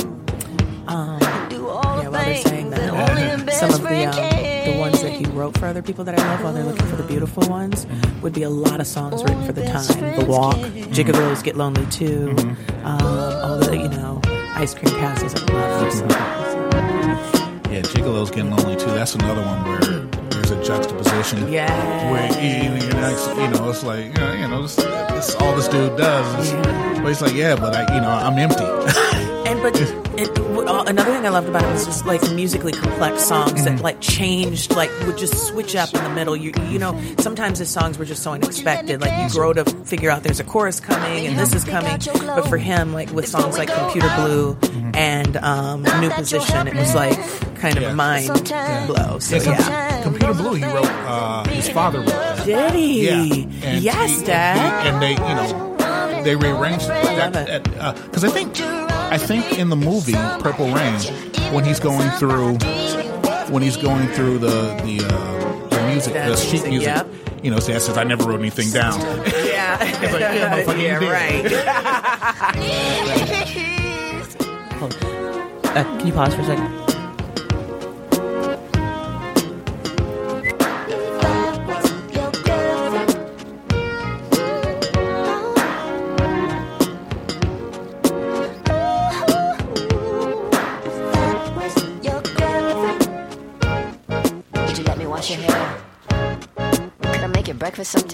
um, 0.88 1.20
Do 1.50 1.68
all 1.68 1.98
yeah, 1.98 2.04
the 2.06 2.12
while 2.12 2.12
they're 2.12 2.24
things 2.36 2.50
saying 2.50 2.70
that 2.72 2.80
that, 2.82 3.10
only 3.10 3.24
a 3.24 3.38
some 3.38 3.46
best 3.46 3.64
of 3.80 3.82
the 3.84 4.06
um, 4.06 4.74
the 4.74 4.80
ones 4.80 5.02
that 5.02 5.12
he 5.12 5.26
wrote 5.28 5.58
for 5.58 5.66
other 5.68 5.82
people 5.82 6.04
that 6.06 6.20
I 6.20 6.28
love 6.34 6.44
while 6.44 6.54
they're 6.54 6.64
looking 6.64 6.88
for 6.88 6.96
the 6.96 7.04
beautiful 7.04 7.48
ones 7.48 7.86
would 8.22 8.34
be 8.34 8.44
a 8.44 8.50
lot 8.50 8.80
of 8.82 8.88
songs 8.88 9.22
written 9.24 9.46
for 9.46 9.54
the 9.54 9.66
time. 9.66 9.86
The 10.20 10.26
Walk, 10.26 10.56
Gigolos 10.58 11.44
Get 11.44 11.56
Lonely 11.56 11.86
Too, 11.88 12.36
um, 12.84 13.02
all 13.02 13.58
the 13.60 13.78
you 13.78 13.88
know, 13.90 14.20
Ice 14.56 14.74
Cream 14.74 14.94
Castles. 14.96 15.36
I 15.36 15.54
love 15.54 15.82
those 15.82 16.00
songs. 16.00 16.12
yeah, 17.72 17.82
Gigolo's 17.82 18.32
getting 18.32 18.52
lonely 18.52 18.76
too. 18.76 18.88
That's 18.88 19.16
another 19.16 19.42
one 19.44 19.64
where 19.66 20.25
there's 20.48 20.60
a 20.60 20.64
juxtaposition. 20.64 21.52
Yeah. 21.52 22.12
Where 22.12 22.28
he, 22.34 22.86
he 22.86 22.92
likes, 22.92 23.28
you 23.28 23.48
know, 23.50 23.70
it's 23.70 23.84
like 23.84 24.20
uh, 24.20 24.34
you 24.34 24.38
know, 24.40 24.42
you 24.42 24.48
know 24.48 24.62
this, 24.64 24.76
this 24.76 25.36
all 25.36 25.56
this 25.56 25.68
dude 25.68 25.98
does. 25.98 26.48
Is, 26.48 26.54
But 26.54 27.08
he's 27.08 27.22
like, 27.22 27.34
yeah, 27.34 27.56
but 27.56 27.76
I, 27.76 27.96
you 27.96 28.02
know, 28.02 28.10
I'm 28.10 28.38
empty. 28.38 28.66
And 29.48 29.62
but 29.62 29.80
it, 30.20 30.40
uh, 30.40 30.84
another 30.88 31.12
thing 31.14 31.26
I 31.26 31.30
loved 31.30 31.48
about 31.50 31.64
it 31.64 31.72
was 31.72 31.86
just 31.86 32.06
like 32.06 32.22
musically 32.34 32.72
complex 32.72 33.24
songs 33.24 33.64
that 33.66 33.80
like 33.82 34.02
changed, 34.02 34.76
like 34.76 34.90
would 35.06 35.18
just 35.18 35.48
switch 35.48 35.76
up 35.76 35.94
in 35.94 36.04
the 36.04 36.10
middle. 36.10 36.36
You 36.36 36.52
you 36.70 36.80
know, 36.80 37.00
sometimes 37.20 37.60
the 37.60 37.66
songs 37.66 37.98
were 38.00 38.06
just 38.06 38.24
so 38.24 38.32
unexpected. 38.34 39.02
Like 39.02 39.14
you 39.24 39.30
grow 39.38 39.54
to 39.54 39.64
figure 39.86 40.10
out 40.10 40.24
there's 40.24 40.40
a 40.40 40.44
chorus 40.44 40.80
coming 40.80 41.28
and 41.28 41.38
this 41.38 41.54
is 41.54 41.64
coming. 41.64 42.00
But 42.26 42.48
for 42.48 42.58
him, 42.58 42.94
like 42.94 43.12
with 43.12 43.28
songs 43.28 43.58
like 43.58 43.72
Computer 43.72 44.10
Blue 44.16 44.58
and 44.96 45.38
um, 45.38 45.84
New 46.02 46.10
Position, 46.10 46.68
it 46.68 46.76
was 46.76 46.96
like 46.96 47.18
kind 47.58 47.78
of 47.78 47.84
Yeah. 47.84 47.92
a 47.92 47.96
mind 47.96 48.28
blow. 48.88 49.20
So 49.20 49.36
Yeah, 49.36 49.44
yeah. 49.44 50.02
Computer 50.04 50.34
Blue, 50.34 50.54
he 50.56 50.64
wrote. 50.66 50.86
Uh, 50.86 51.44
his 51.50 51.70
father 51.70 52.00
wrote 52.00 52.08
that. 52.08 52.46
Did 52.46 52.74
he? 52.74 53.06
Yeah. 53.06 53.68
And 53.68 53.84
yes, 53.84 54.20
he- 54.22 54.26
Dad. 54.26 54.88
And 54.88 55.02
they, 55.02 55.12
you 55.12 55.18
know, 55.18 56.24
they 56.24 56.36
rearranged 56.36 56.88
That, 56.88 57.36
it. 57.36 57.64
Because 57.64 58.24
I 58.24 58.30
think, 58.30 58.56
I 59.12 59.18
think 59.18 59.58
in 59.58 59.70
the 59.70 59.76
movie 59.76 60.14
Purple 60.14 60.74
Rain, 60.74 61.00
when 61.54 61.64
he's 61.64 61.80
going 61.80 62.10
through, 62.12 62.58
when 63.52 63.62
he's 63.64 63.78
going 63.78 64.08
through 64.10 64.40
the 64.40 64.76
the, 64.84 65.06
uh, 65.08 65.70
the 65.70 65.88
music, 65.88 66.14
That 66.14 66.30
the 66.30 66.36
sheet 66.38 66.64
music, 66.64 66.70
music, 66.70 66.88
yep. 66.88 67.08
you 67.44 67.52
know, 67.52 67.58
Dad 67.60 67.82
says, 67.82 67.98
"I 67.98 68.04
never 68.04 68.26
wrote 68.26 68.40
anything 68.40 68.72
down." 68.72 69.00
yeah. 69.00 69.78
it's 70.02 70.14
like, 70.14 70.22
yeah, 70.22 70.64
motherfucker, 70.66 70.82
yeah, 70.82 71.10
right. 71.10 71.46
Uh, 75.76 75.84
can 75.98 76.08
you 76.08 76.14
pause 76.14 76.34
for 76.34 76.40
a 76.40 76.46
second? 76.46 76.85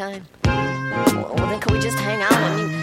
Sometime? 0.01 0.25
Well, 0.45 1.47
then 1.47 1.59
could 1.59 1.73
we 1.73 1.79
just 1.79 1.99
hang 1.99 2.21
out 2.21 2.33
and 2.33 2.71
you, 2.71 2.80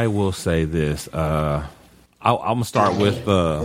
I 0.00 0.06
will 0.06 0.32
say 0.32 0.64
this. 0.64 1.08
Uh, 1.08 1.66
I'll, 2.22 2.38
I'm 2.38 2.54
gonna 2.54 2.64
start 2.64 2.96
with 2.96 3.28
uh, 3.28 3.60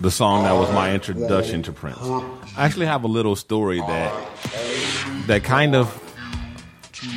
the 0.00 0.10
song 0.10 0.44
that 0.44 0.52
was 0.52 0.72
my 0.72 0.94
introduction 0.94 1.62
to 1.64 1.72
Prince. 1.72 1.98
I 2.00 2.64
actually 2.64 2.86
have 2.86 3.04
a 3.04 3.06
little 3.06 3.36
story 3.36 3.80
that 3.80 4.28
that 5.26 5.44
kind 5.44 5.74
of 5.74 5.88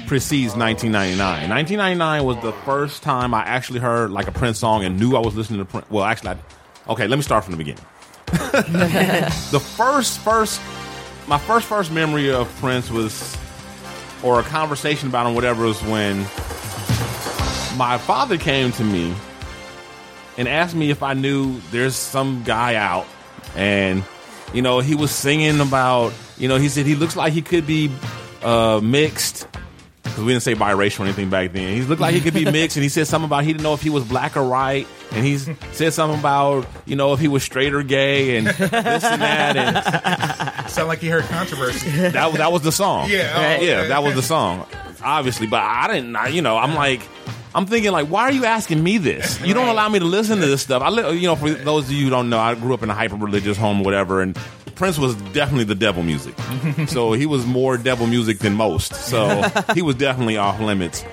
precedes 0.06 0.54
1999. 0.54 1.50
1999 1.50 2.26
was 2.26 2.36
the 2.44 2.52
first 2.66 3.04
time 3.04 3.34
I 3.34 3.46
actually 3.46 3.80
heard 3.80 4.12
like 4.12 4.28
a 4.28 4.34
Prince 4.34 4.60
song 4.60 4.84
and 4.84 5.00
knew 5.00 5.16
I 5.16 5.22
was 5.22 5.38
listening 5.38 5.60
to 5.60 5.66
Prince. 5.66 5.90
Well, 5.90 6.04
actually, 6.04 6.32
I, 6.32 6.92
okay, 6.92 7.08
let 7.08 7.16
me 7.16 7.22
start 7.22 7.46
from 7.46 7.54
the 7.54 7.58
beginning. 7.58 7.86
the 8.26 9.66
first, 9.78 10.20
first, 10.20 10.60
my 11.26 11.38
first, 11.38 11.66
first 11.68 11.94
memory 11.94 12.34
of 12.34 12.54
Prince 12.58 12.92
was 12.92 13.38
or 14.24 14.42
a 14.42 14.44
conversation 14.44 15.08
about 15.08 15.26
him, 15.26 15.36
whatever, 15.36 15.64
was 15.64 15.82
when 15.84 16.26
my 17.78 17.98
father 17.98 18.38
came 18.38 18.72
to 18.74 18.84
me 18.84 19.14
and 20.38 20.48
asked 20.48 20.76
me 20.76 20.90
if 20.90 21.04
I 21.04 21.14
knew 21.14 21.60
there's 21.72 21.96
some 21.96 22.44
guy 22.44 22.76
out, 22.76 23.06
and 23.56 24.04
you 24.54 24.62
know 24.62 24.80
he 24.80 24.96
was 24.96 25.12
singing 25.12 25.60
about, 25.60 26.14
you 26.38 26.48
know, 26.48 26.58
he 26.58 26.70
said 26.70 26.86
he 26.86 26.96
looks 26.96 27.16
like 27.16 27.34
he 27.34 27.42
could 27.42 27.66
be 27.68 27.92
uh, 28.44 28.80
mixed. 28.84 29.48
Because 30.04 30.24
we 30.24 30.32
didn't 30.32 30.44
say 30.44 30.56
biracial 30.56 31.02
or 31.02 31.04
anything 31.04 31.30
back 31.30 31.52
then. 31.52 31.76
He 31.76 31.82
looked 31.84 32.02
like 32.02 32.16
he 32.16 32.22
could 32.22 32.34
be 32.34 32.46
mixed, 32.52 32.78
and 32.78 32.84
he 32.84 32.90
said 32.90 33.08
something 33.08 33.28
about 33.28 33.44
he 33.44 33.52
didn't 33.52 33.64
know 33.64 33.74
if 33.74 33.82
he 33.82 33.90
was 33.90 34.04
black 34.04 34.36
or 34.38 34.48
white, 34.48 34.88
and 35.12 35.24
he 35.26 35.38
said 35.38 35.94
something 35.94 36.20
about 36.20 36.66
you 36.86 36.96
know 36.96 37.14
if 37.14 37.20
he 37.20 37.28
was 37.28 37.44
straight 37.44 37.74
or 37.74 37.84
gay, 37.84 38.38
and 38.38 38.48
this 38.48 38.60
and 39.04 39.22
that, 39.22 39.56
and 39.58 40.70
Sound 40.72 40.88
like 40.88 41.00
he 41.00 41.10
heard 41.10 41.24
controversy. 41.26 41.90
that 41.90 42.34
that 42.34 42.52
was 42.52 42.62
the 42.62 42.72
song. 42.72 43.10
Yeah, 43.10 43.58
oh, 43.60 43.64
yeah, 43.64 43.80
okay. 43.80 43.88
that 43.90 44.02
was 44.04 44.16
the 44.16 44.22
song. 44.24 44.66
Obviously, 45.04 45.46
but 45.48 45.62
I 45.62 45.88
didn't. 45.94 46.16
I, 46.16 46.28
you 46.30 46.42
know, 46.42 46.58
I'm 46.58 46.74
like, 46.74 47.02
I'm 47.56 47.66
thinking 47.66 47.92
like, 47.92 48.08
why 48.08 48.24
are 48.24 48.32
you 48.32 48.46
asking 48.46 48.84
me 48.84 48.98
this? 48.98 49.42
You 49.42 49.54
don't 49.54 49.68
allow 49.68 49.90
me 49.90 50.00
to 50.00 50.06
listen 50.06 50.40
to 50.40 50.46
this 50.46 50.62
stuff. 50.62 50.82
I, 50.82 50.90
li- 50.90 51.18
you 51.18 51.28
know, 51.28 51.36
for 51.36 51.50
those 51.50 51.86
of 51.86 51.92
you 51.92 52.04
who 52.06 52.10
don't 52.10 52.30
know, 52.30 52.40
I 52.40 52.56
grew 52.56 52.74
up 52.74 52.84
in 52.84 52.90
a 52.90 52.94
hyper 52.94 53.16
religious 53.16 53.58
home, 53.58 53.84
whatever, 53.84 54.22
and 54.22 54.38
Prince 54.76 55.00
was 55.00 55.16
definitely 55.34 55.64
the 55.64 55.76
devil 55.76 56.04
music. 56.04 56.36
so 56.88 57.14
he 57.14 57.26
was 57.26 57.46
more 57.46 57.78
devil 57.78 58.06
music 58.06 58.40
than 58.40 58.54
most. 58.54 58.94
So 58.94 59.42
he 59.74 59.82
was 59.82 59.96
definitely 59.96 60.38
off 60.38 60.60
limits. 60.60 61.04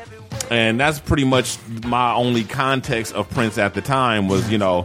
And 0.50 0.78
that's 0.78 0.98
pretty 0.98 1.24
much 1.24 1.56
my 1.86 2.12
only 2.12 2.44
context 2.44 3.14
of 3.14 3.30
Prince 3.30 3.56
at 3.56 3.72
the 3.72 3.80
time 3.80 4.28
was, 4.28 4.50
you 4.50 4.58
know, 4.58 4.84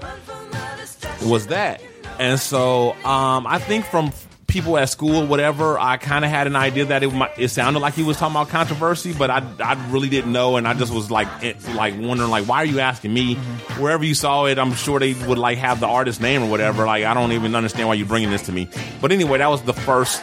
was 1.26 1.48
that. 1.48 1.82
And 2.20 2.40
so 2.40 2.94
um, 3.06 3.46
I 3.48 3.60
think 3.60 3.86
from 3.86 4.12
people 4.50 4.78
at 4.78 4.90
school, 4.90 5.26
whatever, 5.26 5.80
I 5.80 5.98
kind 5.98 6.26
of 6.26 6.32
had 6.32 6.48
an 6.48 6.56
idea 6.56 6.86
that 6.86 7.04
it 7.04 7.14
might, 7.14 7.38
it 7.38 7.50
sounded 7.50 7.80
like 7.80 7.94
he 7.94 8.04
was 8.04 8.18
talking 8.18 8.36
about 8.36 8.50
controversy, 8.50 9.14
but 9.14 9.30
I, 9.30 9.44
I 9.60 9.88
really 9.90 10.10
didn't 10.10 10.34
know, 10.34 10.58
and 10.58 10.68
I 10.68 10.74
just 10.74 10.94
was 10.94 11.10
like 11.10 11.28
it, 11.42 11.58
like 11.76 11.94
wondering 11.98 12.30
like 12.30 12.46
why 12.46 12.58
are 12.58 12.66
you 12.66 12.80
asking 12.80 13.14
me? 13.14 13.36
Wherever 13.78 14.04
you 14.04 14.16
saw 14.16 14.46
it, 14.46 14.60
I'm 14.60 14.74
sure 14.74 15.00
they 15.00 15.14
would 15.14 15.38
like 15.38 15.60
have 15.60 15.80
the 15.80 15.88
artist 15.88 16.20
name 16.20 16.44
or 16.44 16.50
whatever. 16.50 16.86
Like 16.86 17.06
I 17.06 17.14
don't 17.14 17.32
even 17.32 17.56
understand 17.56 17.88
why 17.88 17.94
you're 17.94 18.08
bringing 18.08 18.32
this 18.32 18.44
to 18.44 18.52
me. 18.52 18.68
But 19.00 19.12
anyway, 19.12 19.38
that 19.38 19.50
was 19.50 19.62
the 19.62 19.74
first 19.74 20.22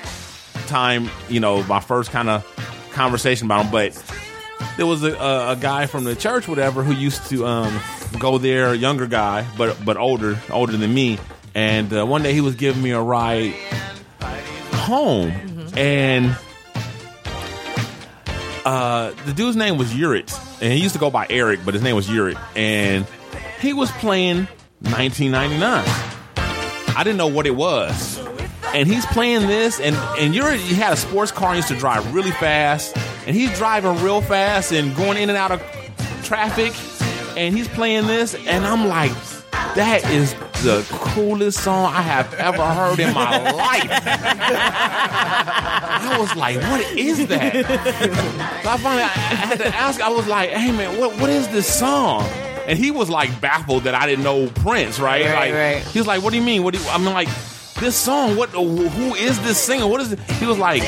time, 0.67 1.09
you 1.29 1.41
know, 1.41 1.63
my 1.63 1.81
first 1.81 2.11
kind 2.11 2.29
of 2.29 2.91
conversation 2.93 3.47
about 3.47 3.67
him. 3.67 3.73
But 3.73 4.13
there 4.77 4.87
was 4.87 5.03
a, 5.05 5.15
a, 5.15 5.53
a 5.53 5.57
guy 5.57 5.87
from 5.87 6.05
the 6.05 6.17
church, 6.17 6.49
whatever, 6.49 6.83
who 6.83 6.93
used 6.93 7.27
to 7.29 7.47
um, 7.47 7.81
go 8.19 8.39
there, 8.39 8.75
younger 8.75 9.07
guy, 9.07 9.47
but 9.57 9.83
but 9.85 9.97
older, 9.97 10.39
older 10.51 10.77
than 10.77 10.93
me. 10.93 11.19
And 11.55 11.91
uh, 11.91 12.05
one 12.05 12.23
day 12.23 12.35
he 12.35 12.43
was 12.43 12.55
giving 12.55 12.83
me 12.83 12.91
a 12.91 13.01
ride 13.01 13.55
home, 14.87 15.33
and 15.77 16.37
uh, 18.65 19.13
the 19.27 19.33
dude's 19.33 19.57
name 19.57 19.79
was 19.79 19.89
Urit, 19.93 20.33
and 20.63 20.73
he 20.73 20.79
used 20.81 20.95
to 20.95 21.01
go 21.01 21.11
by 21.11 21.27
Eric, 21.29 21.61
but 21.65 21.75
his 21.75 21.83
name 21.83 21.97
was 21.97 22.07
Urit, 22.07 22.39
and 22.57 23.07
he 23.61 23.73
was 23.73 23.91
playing 23.93 24.49
1999. 24.81 25.85
I 26.97 27.05
didn't 27.05 27.19
know 27.19 27.27
what 27.27 27.47
it 27.47 27.55
was. 27.55 28.19
And 28.75 28.89
he's 28.89 29.07
playing 29.07 29.47
this, 29.47 29.81
and 29.81 29.97
and 30.19 30.35
you're 30.35 30.51
he 30.53 30.75
had 30.75 30.93
a 30.93 30.97
sports 30.97 31.33
car 31.33 31.49
and 31.51 31.57
used 31.57 31.69
to 31.69 31.77
drive 31.77 32.13
really 32.13 32.33
fast, 32.33 32.97
and 33.27 33.35
he's 33.35 33.57
driving 33.57 34.03
real 34.03 34.21
fast 34.21 34.73
and 34.73 34.95
going 34.95 35.17
in 35.17 35.31
and 35.31 35.39
out 35.39 35.51
of 35.51 35.63
traffic, 36.25 36.73
and 37.39 37.57
he's 37.57 37.69
playing 37.69 38.07
this, 38.07 38.35
and 38.35 38.67
I'm 38.67 38.87
like, 38.89 39.13
that 39.77 40.05
is 40.11 40.35
the 40.63 40.85
coolest 40.91 41.63
song 41.63 41.93
I 41.95 42.03
have 42.03 42.35
ever 42.35 42.65
heard 42.65 42.99
in 42.99 43.15
my 43.15 43.53
life. 43.53 43.91
I 46.09 46.17
was 46.19 46.35
like, 46.35 46.57
what 46.63 46.81
is 46.97 47.27
that? 47.29 47.53
So 48.63 48.71
I 48.71 48.77
finally 48.79 49.03
I 49.03 49.07
had 49.07 49.59
to 49.59 49.67
ask. 49.69 50.01
I 50.01 50.09
was 50.09 50.27
like, 50.27 50.51
hey 50.51 50.73
man, 50.73 50.99
what 50.99 51.17
what 51.21 51.31
is 51.31 51.47
this 51.49 51.67
song? 51.73 52.25
And 52.67 52.79
he 52.79 52.91
was 52.91 53.09
like 53.09 53.41
baffled 53.41 53.85
that 53.85 53.95
I 53.95 54.07
didn't 54.07 54.25
know 54.25 54.49
Prince, 54.49 54.99
right? 54.99 55.25
Right, 55.25 55.53
like, 55.53 55.55
right. 55.55 55.83
He 55.93 56.01
was 56.01 56.07
like, 56.09 56.23
what 56.23 56.31
do 56.31 56.37
you 56.39 56.43
mean? 56.45 56.65
What 56.65 56.75
do 56.75 56.81
you, 56.81 56.89
I 56.89 56.99
mean, 56.99 57.13
like 57.13 57.29
this 57.79 57.95
song? 57.95 58.37
What? 58.37 58.51
Who 58.51 59.15
is 59.15 59.39
this 59.45 59.59
singer? 59.59 59.87
What 59.87 60.01
is 60.01 60.11
it? 60.13 60.19
He 60.33 60.47
was 60.47 60.59
like, 60.59 60.83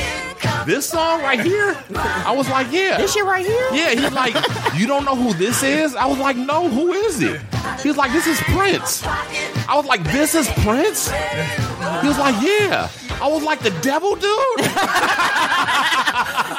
this 0.65 0.89
song 0.89 1.21
right 1.21 1.39
here. 1.39 1.77
I 1.95 2.33
was 2.35 2.49
like, 2.49 2.71
yeah, 2.71 2.97
This 2.97 3.13
shit 3.13 3.23
right 3.25 3.45
here? 3.45 3.67
yeah, 3.73 3.89
he's 3.91 4.11
like, 4.11 4.35
you 4.75 4.87
don't 4.87 5.05
know 5.05 5.15
who 5.15 5.33
this 5.33 5.63
is? 5.63 5.95
I 5.95 6.05
was 6.05 6.17
like, 6.19 6.35
no, 6.37 6.67
who 6.69 6.91
is 6.93 7.21
it? 7.21 7.39
He's 7.81 7.97
like, 7.97 8.11
this 8.11 8.27
is 8.27 8.39
Prince. 8.41 9.03
I 9.05 9.73
was 9.75 9.85
like, 9.85 10.03
this 10.03 10.35
is 10.35 10.47
Prince? 10.63 11.09
He 11.09 12.07
was 12.07 12.17
like, 12.17 12.35
yeah. 12.43 12.89
I 13.21 13.27
was 13.27 13.43
like, 13.43 13.59
the 13.59 13.71
devil 13.81 14.15
dude? 14.15 14.59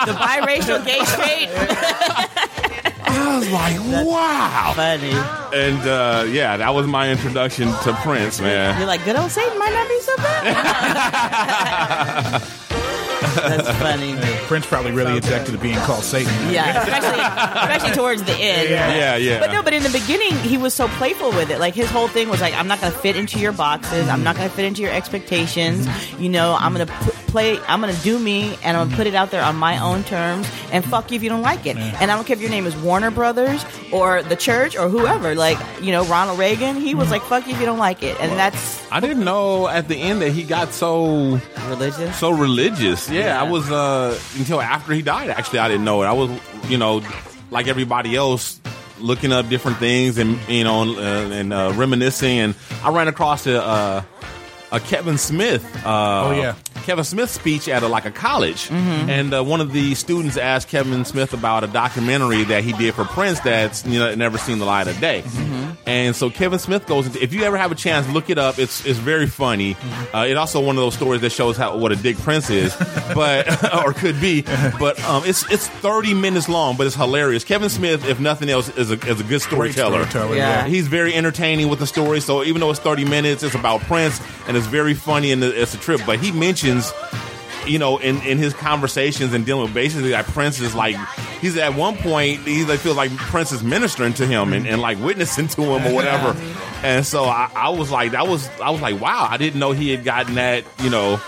The 0.07 0.13
biracial 0.13 0.83
gay 0.85 1.05
straight. 1.05 1.49
I 3.13 3.37
was 3.39 3.51
like, 3.51 3.79
wow. 4.07 4.73
Funny. 4.75 5.13
And 5.55 5.81
uh, 5.87 6.25
yeah, 6.31 6.57
that 6.57 6.73
was 6.75 6.87
my 6.87 7.11
introduction 7.11 7.69
to 7.83 7.93
Prince, 8.03 8.41
man. 8.41 8.79
You're 8.79 8.87
like, 8.87 9.05
good 9.05 9.17
old 9.17 9.31
Satan 9.31 9.59
might 9.59 9.73
not 9.75 9.89
be 9.89 10.01
so 10.01 10.17
bad. 10.17 12.43
That's 13.21 13.69
funny. 13.79 14.17
Prince 14.47 14.67
probably 14.67 14.93
really 14.93 15.19
objected 15.19 15.53
to 15.53 15.59
being 15.59 15.79
called 15.79 16.05
Satan. 16.05 16.33
Yeah, 16.51 16.83
especially, 16.83 17.21
especially 17.61 17.97
towards 17.97 18.23
the 18.25 18.33
end. 18.33 18.71
Yeah, 18.71 19.17
yeah. 19.17 19.41
But 19.41 19.53
no, 19.53 19.63
but 19.63 19.73
in 19.73 19.83
the 19.83 19.91
beginning, 19.91 20.37
he 20.39 20.57
was 20.57 20.75
so 20.75 20.89
playful 20.89 21.31
with 21.31 21.51
it. 21.51 21.59
Like 21.59 21.75
his 21.75 21.91
whole 21.91 22.09
thing 22.09 22.29
was 22.29 22.41
like, 22.41 22.55
I'm 22.55 22.67
not 22.69 22.81
going 22.81 22.93
to 22.93 22.99
fit 22.99 23.17
into 23.17 23.39
your 23.39 23.53
boxes. 23.53 24.09
I'm 24.09 24.23
not 24.23 24.37
going 24.37 24.49
to 24.49 24.55
fit 24.55 24.65
into 24.65 24.83
your 24.83 24.93
expectations. 24.93 25.87
You 26.19 26.29
know, 26.29 26.57
I'm 26.59 26.75
going 26.75 26.87
to 26.87 26.93
play. 27.31 27.59
I'm 27.61 27.81
to 27.83 27.93
do 28.03 28.19
me, 28.19 28.57
and 28.63 28.77
I'm 28.77 28.91
to 28.91 28.97
put 28.97 29.07
it 29.07 29.15
out 29.15 29.31
there 29.31 29.43
on 29.43 29.57
my 29.57 29.79
own 29.83 30.05
terms. 30.05 30.49
And 30.73 30.85
fuck 30.85 31.11
you 31.11 31.17
if 31.17 31.23
you 31.23 31.29
don't 31.29 31.43
like 31.43 31.67
it. 31.67 31.77
And 31.77 32.11
I 32.11 32.15
don't 32.15 32.27
care 32.27 32.35
if 32.35 32.41
your 32.41 32.51
name 32.51 32.67
is 32.67 32.77
Warner 32.77 33.11
Brothers 33.11 33.65
or 33.93 34.23
the 34.23 34.37
church 34.37 34.77
or 34.77 34.89
whoever. 34.89 35.35
Like 35.35 35.59
you 35.81 35.93
know, 35.93 36.05
Ronald 36.05 36.39
Reagan. 36.39 36.77
He 36.77 36.95
was 36.95 37.11
like, 37.11 37.23
fuck 37.23 37.47
you 37.47 37.55
if 37.55 37.61
you 37.61 37.67
don't 37.67 37.79
like 37.79 38.03
it. 38.03 38.21
And 38.21 38.33
that's 38.33 38.91
I 38.93 39.01
didn't 39.01 39.25
know 39.25 39.69
at 39.69 39.89
the 39.89 39.97
end 39.97 40.21
that 40.23 40.33
he 40.33 40.43
got 40.43 40.73
so 40.73 41.41
religious. 41.69 42.19
so 42.19 42.31
religious. 42.31 43.09
Yeah, 43.09 43.27
Yeah. 43.27 43.41
I 43.41 43.51
was 43.51 43.71
uh 43.71 44.19
until 44.37 44.61
after 44.61 44.93
he 44.93 45.03
died. 45.03 45.31
Actually, 45.31 45.61
I 45.61 45.69
didn't 45.69 45.85
know 45.85 46.03
it. 46.03 46.07
I 46.07 46.13
was, 46.13 46.31
you 46.69 46.79
know, 46.79 47.03
like 47.51 47.67
everybody 47.69 48.15
else, 48.17 48.61
looking 48.99 49.33
up 49.33 49.49
different 49.49 49.79
things 49.79 50.19
and 50.19 50.39
you 50.49 50.65
know 50.65 50.83
and, 50.83 50.99
uh, 50.99 51.35
and 51.35 51.53
uh, 51.53 51.73
reminiscing. 51.75 52.39
And 52.39 52.55
I 52.83 52.91
ran 52.91 53.09
across 53.09 53.47
a, 53.47 53.63
uh, 53.63 54.03
a 54.73 54.81
Kevin 54.81 55.19
Smith. 55.19 55.65
Uh, 55.85 56.25
Oh, 56.27 56.33
yeah. 56.33 56.55
Kevin 56.85 57.05
Smith 57.05 57.29
speech 57.31 57.69
at 57.69 57.83
a, 57.83 57.89
like 57.89 58.07
a 58.07 58.11
college, 58.11 58.69
Mm-hmm. 58.69 59.11
and 59.11 59.35
uh, 59.35 59.45
one 59.45 59.61
of 59.61 59.73
the 59.73 59.95
students 59.95 60.37
asked 60.39 60.69
Kevin 60.69 61.05
Smith 61.05 61.35
about 61.35 61.63
a 61.63 61.67
documentary 61.67 62.43
that 62.45 62.65
he 62.65 62.73
did 62.73 62.95
for 62.95 63.05
Prince 63.05 63.39
that's 63.41 63.85
you 63.85 63.99
know 63.99 64.15
never 64.15 64.39
seen 64.39 64.59
the 64.59 64.65
light 64.65 64.89
of 64.89 64.99
day. 64.99 65.21
Mm-hmm. 65.23 65.71
And 65.87 66.17
so 66.17 66.31
Kevin 66.31 66.59
Smith 66.59 66.87
goes 66.87 67.07
into. 67.07 67.23
If 67.23 67.33
you 67.35 67.43
ever 67.43 67.57
have 67.59 67.71
a 67.71 67.75
chance, 67.75 68.09
look 68.09 68.31
it 68.31 68.39
up. 68.39 68.59
It's 68.59 68.85
it's 68.87 68.99
very 68.99 69.27
funny. 69.27 69.75
Mm-hmm. 69.75 70.17
Uh, 70.17 70.25
it's 70.25 70.39
also 70.39 70.61
one 70.61 70.77
of 70.77 70.81
those 70.83 70.95
stories 70.95 71.21
that 71.21 71.31
shows 71.33 71.57
how 71.57 71.77
what 71.77 71.93
a 71.93 71.97
dick 71.97 72.17
Prince 72.19 72.49
is, 72.49 72.75
but 73.15 73.47
or 73.85 73.93
could 73.93 74.19
be. 74.21 74.43
But 74.43 74.99
um, 75.05 75.23
it's 75.27 75.51
it's 75.53 75.69
thirty 75.69 76.15
minutes 76.15 76.49
long, 76.49 76.77
but 76.77 76.87
it's 76.87 76.97
hilarious. 76.97 77.45
Kevin 77.45 77.69
Smith, 77.69 78.07
if 78.09 78.21
nothing 78.21 78.49
else, 78.49 78.69
is 78.71 78.91
a 78.91 78.95
is 79.07 79.21
a 79.21 79.25
good 79.25 79.43
storyteller. 79.43 80.07
storyteller, 80.07 80.37
Yeah. 80.37 80.67
He's 80.67 80.89
very 80.89 81.15
entertaining 81.15 81.69
with 81.69 81.79
the 81.79 81.87
story. 81.87 82.21
So 82.21 82.43
even 82.43 82.61
though 82.61 82.71
it's 82.71 82.81
30 82.81 83.05
minutes, 83.05 83.43
it's 83.43 83.55
about 83.55 83.81
Prince 83.83 84.21
and 84.49 84.57
it's 84.61 84.69
very 84.69 84.95
funny 84.95 85.33
and 85.33 85.43
it's 85.43 85.75
a 85.75 85.79
trip. 85.79 86.01
But 86.07 86.21
he 86.21 86.31
mentions, 86.31 86.93
you 87.67 87.79
know, 87.79 87.99
in, 87.99 88.21
in 88.23 88.39
his 88.39 88.55
conversations 88.55 89.33
and 89.33 89.45
dealing 89.45 89.65
with 89.65 89.75
basically 89.75 90.13
like 90.13 90.27
Prince 90.27 90.61
is 90.61 90.75
like, 90.75 90.97
he's 91.41 91.57
at 91.57 91.75
one 91.75 91.97
point, 91.97 92.41
he 92.41 92.65
like 92.65 92.79
feels 92.81 92.97
like 92.97 93.11
Prince 93.17 93.51
is 93.53 93.65
ministering 93.65 94.13
to 94.15 94.27
him 94.27 94.53
and, 94.53 94.67
and 94.67 94.81
like 94.81 94.99
witnessing 94.99 95.49
to 95.49 95.63
him 95.63 95.87
or 95.87 95.95
whatever. 95.95 96.39
And 96.83 97.05
so 97.05 97.25
I, 97.25 97.51
I 97.55 97.69
was 97.71 97.91
like, 97.91 98.13
that 98.13 98.29
was, 98.29 98.49
I 98.61 98.71
was 98.71 98.81
like, 98.81 99.01
wow, 99.01 99.27
I 99.29 99.37
didn't 99.37 99.59
know 99.59 99.73
he 99.73 99.91
had 99.91 100.05
gotten 100.05 100.37
that, 100.37 100.65
you 100.83 100.91
know, 100.91 101.21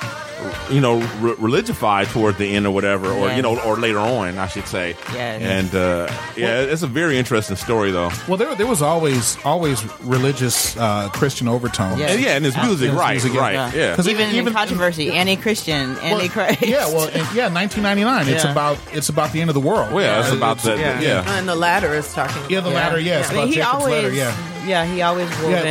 you 0.71 0.81
know, 0.81 0.99
re- 1.21 1.35
religified 1.35 2.11
toward 2.13 2.37
the 2.39 2.55
end 2.55 2.67
or 2.67 2.71
whatever, 2.75 3.11
or 3.11 3.29
Yes. 3.29 3.37
you 3.37 3.43
know, 3.43 3.61
or 3.63 3.77
later 3.77 3.99
on, 3.99 4.39
I 4.39 4.47
should 4.47 4.67
say. 4.67 4.97
Yes. 5.13 5.43
And 5.43 5.75
uh, 5.75 6.09
yeah, 6.37 6.61
it's 6.61 6.83
a 6.83 6.87
very 6.87 7.19
interesting 7.19 7.57
story, 7.57 7.91
though. 7.91 8.11
Well, 8.29 8.37
there, 8.37 8.55
there 8.55 8.67
was 8.67 8.83
always 8.83 9.37
always 9.45 9.85
religious 10.03 10.77
uh, 10.77 11.09
Christian 11.11 11.49
overtones. 11.49 11.99
Yeah. 12.01 12.07
And 12.11 12.21
yeah, 12.23 12.37
and 12.37 12.45
his 12.45 12.57
music, 12.57 12.91
his 12.91 12.99
right, 12.99 13.13
music, 13.13 13.33
yeah. 13.35 13.41
right, 13.41 13.55
Yeah. 13.55 13.73
yeah. 13.75 13.97
'Cause 13.97 14.09
even, 14.09 14.29
even- 14.31 14.49
in 14.49 14.53
controversy, 14.53 15.13
anti-Christian, 15.13 15.97
anti-Christ. 15.99 16.63
yeah, 16.63 16.87
well, 16.89 17.05
and, 17.09 17.27
yeah, 17.35 17.49
1999. 17.49 18.29
It's 18.29 18.45
about 18.45 18.79
it's 18.93 19.09
about 19.09 19.33
the 19.33 19.41
end 19.41 19.51
of 19.51 19.55
the 19.55 19.61
world. 19.61 19.93
Well, 19.93 20.05
yeah, 20.05 20.21
it's 20.21 20.33
about 20.35 20.59
the 20.59 20.77
yeah. 20.77 21.01
yeah. 21.01 21.39
And 21.39 21.49
the 21.49 21.55
Ladder 21.55 21.95
is 21.95 22.13
talking. 22.13 22.43
Yeah, 22.51 22.61
the 22.61 22.71
Ladder. 22.71 22.99
Yeah, 22.99 23.21
it's 23.21 23.31
I 23.31 23.35
mean, 23.35 23.49
he 23.49 23.55
Jacob's 23.55 23.75
always, 23.75 24.03
ladder. 24.05 24.13
Yeah. 24.15 24.67
yeah, 24.67 24.85
he 24.87 25.03
always 25.03 25.29
wove 25.41 25.51
Yeah. 25.53 25.63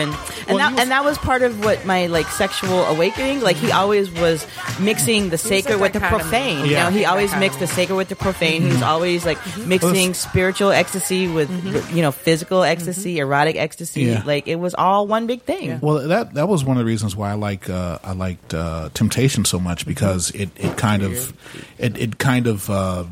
In, 0.52 0.60
and 0.60 0.60
Well, 0.60 0.70
that 0.70 0.72
was- 0.74 0.82
and 0.82 0.92
that 0.92 1.04
was 1.06 1.18
part 1.18 1.42
of 1.42 1.64
what 1.64 1.86
my 1.86 2.08
like 2.08 2.28
sexual 2.28 2.84
awakening. 2.86 3.42
Like 3.42 3.56
he 3.56 3.72
always 3.72 4.10
was 4.12 4.46
mixing 4.80 5.30
the 5.30 5.38
sacred 5.38 5.80
with 5.80 5.94
the 5.94 6.00
dichotomy. 6.00 6.24
profane. 6.24 6.66
You 6.66 6.76
know, 6.76 6.90
he 6.90 7.06
always 7.06 7.36
mixed 7.36 7.60
the 7.60 7.68
sacred 7.68 7.96
with 7.96 8.10
the 8.10 8.16
profane. 8.16 8.62
He 8.62 8.70
was 8.70 8.82
always 8.82 9.26
like 9.26 9.38
mixing 9.66 10.14
spiritual 10.14 10.72
ecstasy 10.72 11.28
with 11.28 11.50
you 11.94 12.02
know 12.02 12.12
physical 12.12 12.64
ecstasy, 12.64 13.20
erotic 13.20 13.56
ecstasy. 13.56 14.04
Yeah. 14.04 14.24
Like 14.26 14.48
it 14.48 14.58
was 14.58 14.74
all 14.76 15.08
one 15.08 15.28
big 15.28 15.44
thing. 15.44 15.80
Well, 15.82 16.08
that 16.08 16.34
that 16.36 16.48
was 16.48 16.64
one 16.64 16.78
of 16.78 16.82
the 16.82 16.86
reasons 16.88 17.16
why 17.16 17.32
I 17.32 17.34
like 17.36 17.70
uh, 17.70 18.00
I 18.04 18.14
liked 18.14 18.54
uh, 18.54 18.90
Temptation 18.94 19.46
so 19.46 19.60
much 19.60 19.86
because 19.86 20.32
it, 20.32 20.50
it 20.58 20.78
kind 20.78 21.04
of 21.04 21.34
it, 21.78 21.98
it 21.98 22.18
kind 22.18 22.48
of 22.48 22.70
uh, 22.70 23.06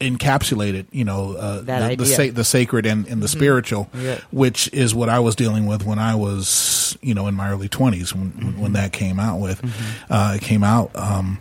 encapsulated, 0.00 0.86
you 0.92 1.04
know, 1.04 1.34
uh, 1.34 1.60
the, 1.60 1.96
the, 1.96 2.06
sa- 2.06 2.32
the 2.32 2.44
sacred 2.44 2.86
and, 2.86 3.06
and 3.06 3.22
the 3.22 3.28
spiritual, 3.28 3.88
Yeah. 3.94 4.18
which 4.32 4.72
is 4.72 4.94
what 4.94 5.08
I 5.08 5.18
was 5.20 5.36
dealing 5.36 5.66
with 5.66 5.84
when 5.84 5.98
I 5.98 6.14
was, 6.14 6.96
you 7.02 7.14
know, 7.14 7.26
in 7.28 7.34
my 7.34 7.50
early 7.50 7.68
twenties 7.68 8.14
when 8.14 8.58
when 8.60 8.72
that 8.72 8.92
came 8.92 9.20
out 9.20 9.40
with, 9.40 9.60
uh, 10.10 10.34
it 10.36 10.42
came 10.42 10.64
out. 10.64 10.90
Um, 10.96 11.38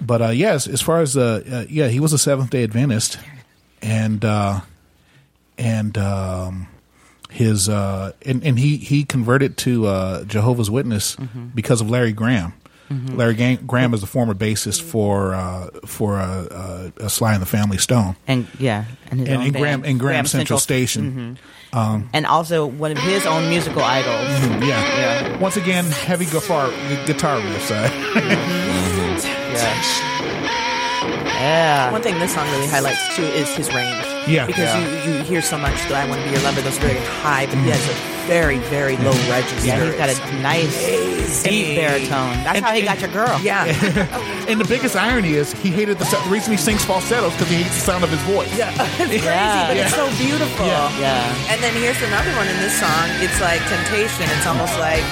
but 0.00 0.22
uh, 0.22 0.28
yes, 0.30 0.66
as 0.66 0.80
far 0.80 1.00
as 1.02 1.16
uh, 1.16 1.42
uh, 1.50 1.64
yeah, 1.68 1.88
he 1.88 2.00
was 2.00 2.12
a 2.12 2.18
Seventh 2.18 2.50
Day 2.50 2.64
Adventist, 2.64 3.18
and 3.82 4.24
uh, 4.24 4.60
and 5.58 5.96
um, 5.98 6.68
his 7.30 7.68
uh, 7.68 8.12
and 8.24 8.42
and 8.42 8.58
he 8.58 8.76
he 8.78 9.04
converted 9.04 9.56
to 9.58 9.86
uh, 9.86 10.24
Jehovah's 10.24 10.70
Witness 10.70 11.16
because 11.54 11.80
of 11.80 11.90
Larry 11.90 12.12
Graham. 12.12 12.54
Larry 12.90 13.34
Ga- 13.34 13.56
Graham 13.64 13.94
is 13.94 14.00
the 14.00 14.06
former 14.08 14.34
bassist 14.34 14.82
for 14.82 15.32
uh, 15.34 15.68
for 15.86 16.16
uh, 16.18 16.90
uh, 17.00 17.08
Sly 17.08 17.32
and 17.34 17.40
the 17.42 17.46
Family 17.46 17.78
Stone, 17.78 18.16
and 18.26 18.48
yeah, 18.58 18.84
and 19.10 19.20
his 19.20 19.28
and, 19.28 19.42
and. 19.42 19.54
Graham 19.54 19.84
and 19.84 20.00
Graham, 20.00 20.26
Central, 20.26 20.58
Station. 20.58 21.38
Um, 21.72 22.10
and 22.12 22.26
also 22.26 22.66
one 22.66 22.90
of 22.90 22.98
his 22.98 23.26
own 23.26 23.48
musical 23.48 23.82
idols. 23.82 24.28
yeah. 24.66 24.82
Yeah. 24.98 25.38
Once 25.38 25.56
again, 25.56 25.84
heavy 25.84 26.24
guitar 26.24 26.68
guitar 27.06 27.38
riffs. 27.40 27.70
Uh, 27.70 27.88
Yeah. 31.40 31.90
One 31.92 32.02
thing 32.02 32.18
this 32.18 32.34
song 32.34 32.46
really 32.50 32.66
highlights 32.66 33.16
too 33.16 33.22
is 33.22 33.48
his 33.56 33.72
range. 33.72 34.04
Yeah. 34.26 34.46
because 34.46 34.64
Yeah. 34.64 35.04
you 35.04 35.12
you 35.18 35.22
hear 35.24 35.42
so 35.42 35.58
much 35.58 35.76
that 35.88 35.94
I 35.94 36.08
want 36.08 36.20
to 36.20 36.26
be 36.26 36.34
your 36.34 36.42
lover. 36.42 36.60
Those 36.60 36.78
very 36.78 36.98
high, 37.22 37.46
but 37.46 37.56
he 37.58 37.70
has 37.70 37.82
a 37.88 37.92
mm. 37.92 38.26
very 38.26 38.58
very 38.70 38.96
low 38.98 39.16
register. 39.28 39.66
Yeah, 39.66 39.84
he's 39.84 39.96
got 39.96 40.08
a 40.10 40.16
nice 40.42 41.42
deep 41.42 41.76
baritone. 41.76 42.36
That's 42.44 42.60
how 42.60 42.72
he 42.72 42.82
got 42.82 43.00
your 43.00 43.10
girl. 43.10 43.38
Yeah, 43.42 43.64
and 44.48 44.60
the 44.60 44.64
biggest 44.68 44.96
irony 44.96 45.34
is 45.34 45.52
he 45.54 45.70
hated 45.70 45.98
the, 45.98 46.04
the 46.04 46.30
reason 46.30 46.52
he 46.52 46.58
sings 46.58 46.84
falsettos 46.84 47.32
because 47.32 47.48
he 47.48 47.62
hates 47.62 47.74
the 47.74 47.80
sound 47.80 48.04
of 48.04 48.10
his 48.10 48.22
voice. 48.22 48.50
Yeah, 48.56 48.70
it's 48.76 48.96
crazy, 48.98 49.24
Yeah. 49.24 49.68
but 49.68 49.76
it's 49.76 49.94
so 49.94 50.06
beautiful. 50.18 50.66
Yeah. 50.66 50.98
Yeah. 50.98 51.50
And 51.52 51.62
then 51.62 51.74
here's 51.74 52.00
another 52.02 52.32
one 52.36 52.48
in 52.48 52.56
this 52.60 52.78
song. 52.78 53.06
It's 53.24 53.40
like 53.40 53.60
temptation. 53.68 54.28
It's 54.36 54.46
almost 54.46 54.78
like 54.78 55.04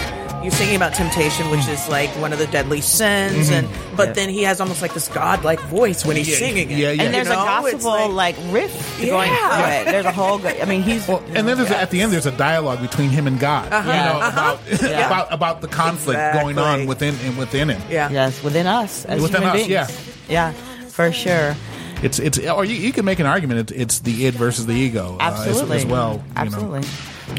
you're 0.49 0.57
singing 0.59 0.77
about 0.77 0.95
temptation, 0.95 1.51
which 1.51 1.67
is 1.69 1.89
like 1.89 2.09
one 2.21 2.33
of 2.33 2.39
the 2.39 2.47
deadly 2.47 2.81
sins, 2.81 3.51
and 3.51 3.69
but 3.97 4.09
Yeah. 4.09 4.13
then 4.15 4.29
he 4.31 4.43
has 4.45 4.61
almost 4.61 4.81
like 4.83 4.95
this 4.95 5.09
godlike 5.09 5.61
voice 5.63 6.05
when 6.07 6.17
he's 6.17 6.29
Yeah, 6.29 6.37
singing 6.39 6.71
it. 6.71 6.77
yeah, 6.79 6.91
yeah. 6.91 7.03
And 7.03 7.15
there's 7.15 7.29
You 7.29 7.35
know, 7.35 7.41
a 7.41 7.67
it's 7.69 7.85
gospel 7.85 8.09
like, 8.11 8.37
riff 8.51 8.99
going 9.01 9.31
Yeah. 9.31 9.63
through 9.63 9.73
it. 9.91 9.93
There's 9.93 10.07
a 10.07 10.13
whole. 10.13 10.39
go- 10.39 10.49
I 10.49 10.65
mean, 10.65 10.83
he's 10.83 11.07
Well, 11.07 11.23
and 11.35 11.47
then 11.47 11.57
there's 11.59 11.71
a, 11.71 11.79
at 11.81 11.91
the 11.91 12.01
end 12.01 12.13
there's 12.13 12.27
a 12.27 12.31
dialogue 12.33 12.81
between 12.81 13.11
him 13.11 13.27
and 13.27 13.39
God, 13.39 13.73
Uh-huh, 13.73 13.91
you 13.91 13.97
know, 13.99 14.21
uh-huh. 14.21 14.57
about 14.71 14.83
Yeah. 14.91 15.07
about 15.07 15.33
about 15.33 15.61
the 15.61 15.69
conflict 15.69 16.21
going 16.35 16.59
on 16.59 16.87
within 16.87 17.15
and 17.25 17.37
within 17.37 17.69
him. 17.69 17.83
yeah. 17.91 18.09
yes 18.11 18.43
within 18.43 18.67
us 18.67 19.05
as 19.05 19.21
Within 19.21 19.43
human 19.43 19.49
us, 19.51 19.67
beings. 19.67 19.71
yeah. 19.71 19.87
yeah, 20.29 20.53
for 20.89 21.13
sure. 21.13 21.55
It's 22.03 22.19
it's 22.19 22.39
or 22.39 22.65
you, 22.65 22.77
you 22.77 22.93
can 22.93 23.05
make 23.05 23.19
an 23.19 23.27
argument. 23.27 23.61
It's, 23.61 23.73
it's 23.73 23.99
the 24.01 24.27
id 24.27 24.35
versus 24.37 24.67
the 24.67 24.73
ego 24.75 25.17
uh, 25.21 25.25
as- 25.33 25.47
Absolutely, 25.49 25.77
as, 25.79 25.87
well. 25.87 26.23
you 26.43 26.51
know. 26.51 26.81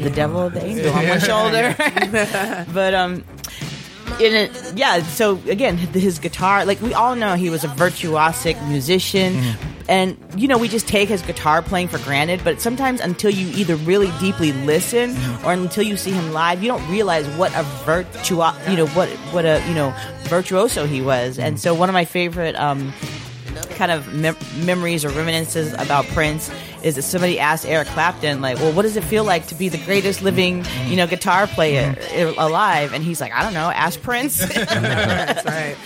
The 0.02 0.10
devil, 0.10 0.50
the 0.50 0.64
angel 0.64 0.92
on 0.92 1.08
one 1.08 1.20
shoulder. 1.30 1.74
but 2.74 2.94
um, 2.94 3.24
yeah. 4.18 5.02
So 5.02 5.38
again, 5.48 5.76
his 5.76 6.18
guitar, 6.18 6.64
like 6.64 6.80
we 6.80 6.94
all 6.94 7.16
know, 7.16 7.34
he 7.34 7.50
was 7.50 7.64
a 7.64 7.68
virtuosic 7.68 8.56
musician. 8.68 9.34
Mm-hmm. 9.34 9.66
And 9.88 10.16
you 10.36 10.46
know, 10.46 10.56
we 10.56 10.68
just 10.68 10.86
take 10.86 11.08
his 11.08 11.20
guitar 11.22 11.62
playing 11.62 11.88
for 11.88 11.98
granted. 11.98 12.42
But 12.44 12.60
sometimes, 12.60 13.00
until 13.00 13.30
you 13.30 13.48
either 13.58 13.74
really 13.76 14.12
deeply 14.20 14.52
listen 14.52 15.10
Mm-hmm. 15.14 15.46
or 15.46 15.52
until 15.52 15.82
you 15.82 15.96
see 15.96 16.12
him 16.12 16.32
live, 16.32 16.62
you 16.62 16.68
don't 16.68 16.86
realize 16.88 17.26
what 17.36 17.50
a 17.54 17.62
virtuo, 17.84 18.52
you 18.70 18.76
know, 18.76 18.86
what 18.88 19.08
what 19.32 19.44
a 19.44 19.60
you 19.66 19.74
know 19.74 19.92
virtuoso 20.24 20.86
he 20.86 21.00
was. 21.00 21.38
And 21.38 21.56
Mm-hmm. 21.56 21.60
so, 21.60 21.74
one 21.74 21.88
of 21.88 21.92
my 21.94 22.04
favorite 22.04 22.54
um, 22.56 22.92
kind 23.70 23.90
of 23.90 24.14
mem- 24.14 24.36
memories 24.64 25.04
or 25.04 25.08
reminiscences 25.08 25.72
about 25.74 26.04
Prince 26.08 26.50
is 26.82 26.96
that 26.96 27.02
somebody 27.02 27.38
asked 27.38 27.66
Eric 27.66 27.88
Clapton, 27.88 28.40
like, 28.40 28.58
well, 28.58 28.72
what 28.72 28.82
does 28.82 28.96
it 28.96 29.04
feel 29.04 29.24
like 29.24 29.46
to 29.48 29.54
be 29.54 29.68
the 29.68 29.78
greatest 29.78 30.22
living, 30.22 30.64
you 30.86 30.96
know, 30.96 31.06
guitar 31.06 31.46
player 31.46 31.96
alive? 32.38 32.92
And 32.92 33.02
he's 33.04 33.20
like, 33.20 33.32
I 33.32 33.42
don't 33.42 33.54
know, 33.54 33.70
ask 33.70 34.00
Prince. 34.00 34.38
That's 34.54 35.44
right. 35.44 35.76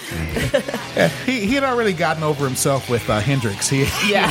He, 1.26 1.46
he 1.46 1.54
had 1.54 1.64
already 1.64 1.92
gotten 1.92 2.22
over 2.22 2.44
himself 2.44 2.88
with 2.88 3.08
uh, 3.10 3.18
Hendrix. 3.18 3.68
He, 3.68 3.80
yeah. 4.06 4.26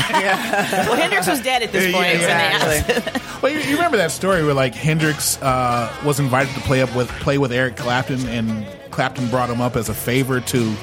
well, 0.88 0.95
Hendrix 0.95 1.27
was 1.27 1.41
dead 1.41 1.61
at 1.61 1.73
this 1.73 1.91
point. 1.94 2.06
yeah, 2.06 2.72
exactly. 2.72 3.22
well, 3.41 3.52
you, 3.52 3.60
you 3.60 3.76
remember 3.76 3.98
that 3.98 4.11
story 4.11 4.44
where 4.45 4.53
like 4.53 4.73
Hendrix 4.73 5.41
uh, 5.41 5.94
was 6.06 6.19
invited 6.22 6.53
to 6.56 6.61
play 6.61 6.81
up 6.81 6.95
with 6.95 7.10
play 7.10 7.38
with 7.38 7.52
Eric 7.52 7.76
Clapton, 7.76 8.26
and 8.27 8.65
Clapton 8.91 9.27
brought 9.30 9.49
him 9.49 9.60
up 9.60 9.76
as 9.76 9.90
a 9.90 9.94
favor 9.94 10.40
to 10.40 10.73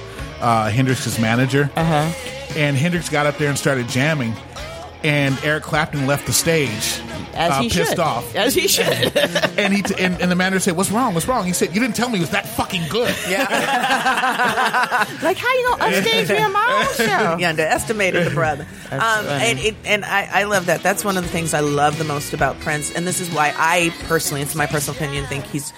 uh, 0.41 0.69
Hendrix's 0.71 1.19
manager. 1.19 1.71
Uh-huh. 1.77 2.13
And 2.59 2.77
Hendrix 2.77 3.09
got 3.09 3.27
up 3.27 3.39
there 3.39 3.49
and 3.49 3.59
started 3.59 3.89
jamming, 3.89 4.35
and 5.03 5.39
Eric 5.45 5.63
Clapton 5.65 6.07
left 6.07 6.27
the 6.27 6.33
stage. 6.33 7.01
As 7.33 7.53
uh, 7.53 7.63
he 7.63 7.69
pissed 7.71 7.91
should. 7.91 7.99
off, 8.01 8.35
As 8.35 8.55
he 8.55 8.67
should. 8.67 8.85
and 9.57 9.73
he 9.73 9.83
t- 9.83 9.95
and, 9.99 10.21
and 10.21 10.31
the 10.31 10.35
manager 10.35 10.59
said, 10.59 10.77
"What's 10.77 10.91
wrong? 10.91 11.15
What's 11.15 11.29
wrong?" 11.29 11.45
He 11.47 11.53
said, 11.53 11.73
"You 11.75 11.81
didn't 11.81 11.95
tell 11.95 12.09
me 12.09 12.19
it 12.19 12.23
was 12.23 12.31
that 12.31 12.47
fucking 12.47 12.89
good." 12.91 13.15
Yeah, 13.29 13.45
like, 15.23 15.37
how 15.37 15.53
you 15.55 15.69
gonna 15.71 15.85
upstage 15.85 16.29
me 16.29 16.39
on 16.43 16.53
my 16.53 16.87
own 16.89 16.95
show? 17.07 17.37
You 17.39 17.47
underestimated 17.47 18.27
the 18.27 18.31
brother. 18.35 18.67
um, 18.91 18.99
funny. 19.01 19.45
and 19.45 19.59
it, 19.61 19.75
and 19.85 20.05
I, 20.05 20.41
I 20.41 20.45
love 20.45 20.67
that. 20.67 20.83
That's 20.83 21.05
one 21.05 21.17
of 21.17 21.23
the 21.23 21.29
things 21.31 21.55
I 21.55 21.61
love 21.61 21.99
the 21.99 22.05
most 22.05 22.33
about 22.35 22.59
Prince, 22.61 22.93
and 22.93 23.07
this 23.07 23.21
is 23.21 23.31
why 23.31 23.55
I 23.57 23.95
personally, 24.09 24.43
it's 24.43 24.55
my 24.57 24.67
personal 24.67 24.97
opinion, 24.97 25.25
think 25.27 25.45
he's 25.47 25.73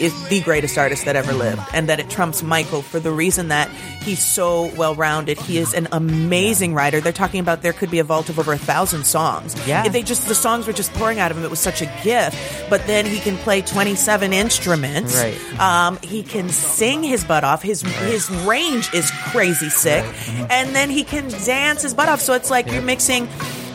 is 0.00 0.28
the 0.28 0.40
greatest 0.42 0.76
artist 0.76 1.04
that 1.04 1.14
ever 1.16 1.32
lived, 1.32 1.62
and 1.72 1.88
that 1.88 2.00
it 2.00 2.10
trumps 2.10 2.42
Michael 2.42 2.82
for 2.82 2.98
the 3.00 3.12
reason 3.12 3.48
that 3.48 3.68
he's 4.02 4.18
so 4.20 4.72
well 4.76 4.94
rounded. 4.96 5.38
He 5.38 5.58
is 5.58 5.72
an 5.72 5.86
amazing 5.92 6.74
writer. 6.74 7.00
They're 7.00 7.12
talking 7.12 7.40
about 7.40 7.62
there 7.62 7.72
could 7.72 7.90
be 7.90 8.00
a 8.00 8.04
vault 8.04 8.28
of 8.28 8.38
over 8.38 8.52
a 8.52 8.58
thousand 8.66 9.04
songs. 9.04 9.54
Yeah. 9.66 9.88
they 9.88 10.02
just 10.02 10.26
the 10.28 10.34
songs 10.34 10.66
were 10.66 10.72
just 10.72 10.92
pouring 10.94 11.18
out 11.18 11.30
of 11.30 11.36
him. 11.38 11.44
It 11.44 11.50
was 11.50 11.60
such 11.60 11.80
a 11.82 11.86
gift. 12.02 12.36
But 12.68 12.86
then 12.86 13.06
he 13.06 13.18
can 13.20 13.36
play 13.38 13.62
twenty 13.62 13.94
seven 13.94 14.32
instruments. 14.32 15.16
Right. 15.16 15.60
Um, 15.60 15.98
he 16.02 16.22
can 16.22 16.48
sing 16.50 17.02
his 17.02 17.24
butt 17.24 17.44
off. 17.44 17.62
His 17.62 17.82
his 17.82 18.28
range 18.44 18.92
is 18.92 19.10
crazy 19.30 19.70
sick, 19.70 20.04
and 20.50 20.74
then 20.74 20.90
he 20.90 21.04
can 21.04 21.28
dance 21.28 21.82
his 21.82 21.94
butt 21.94 22.08
off. 22.08 22.20
So 22.20 22.34
it's 22.34 22.50
like 22.50 22.70
you're 22.70 22.82
mixing. 22.82 23.28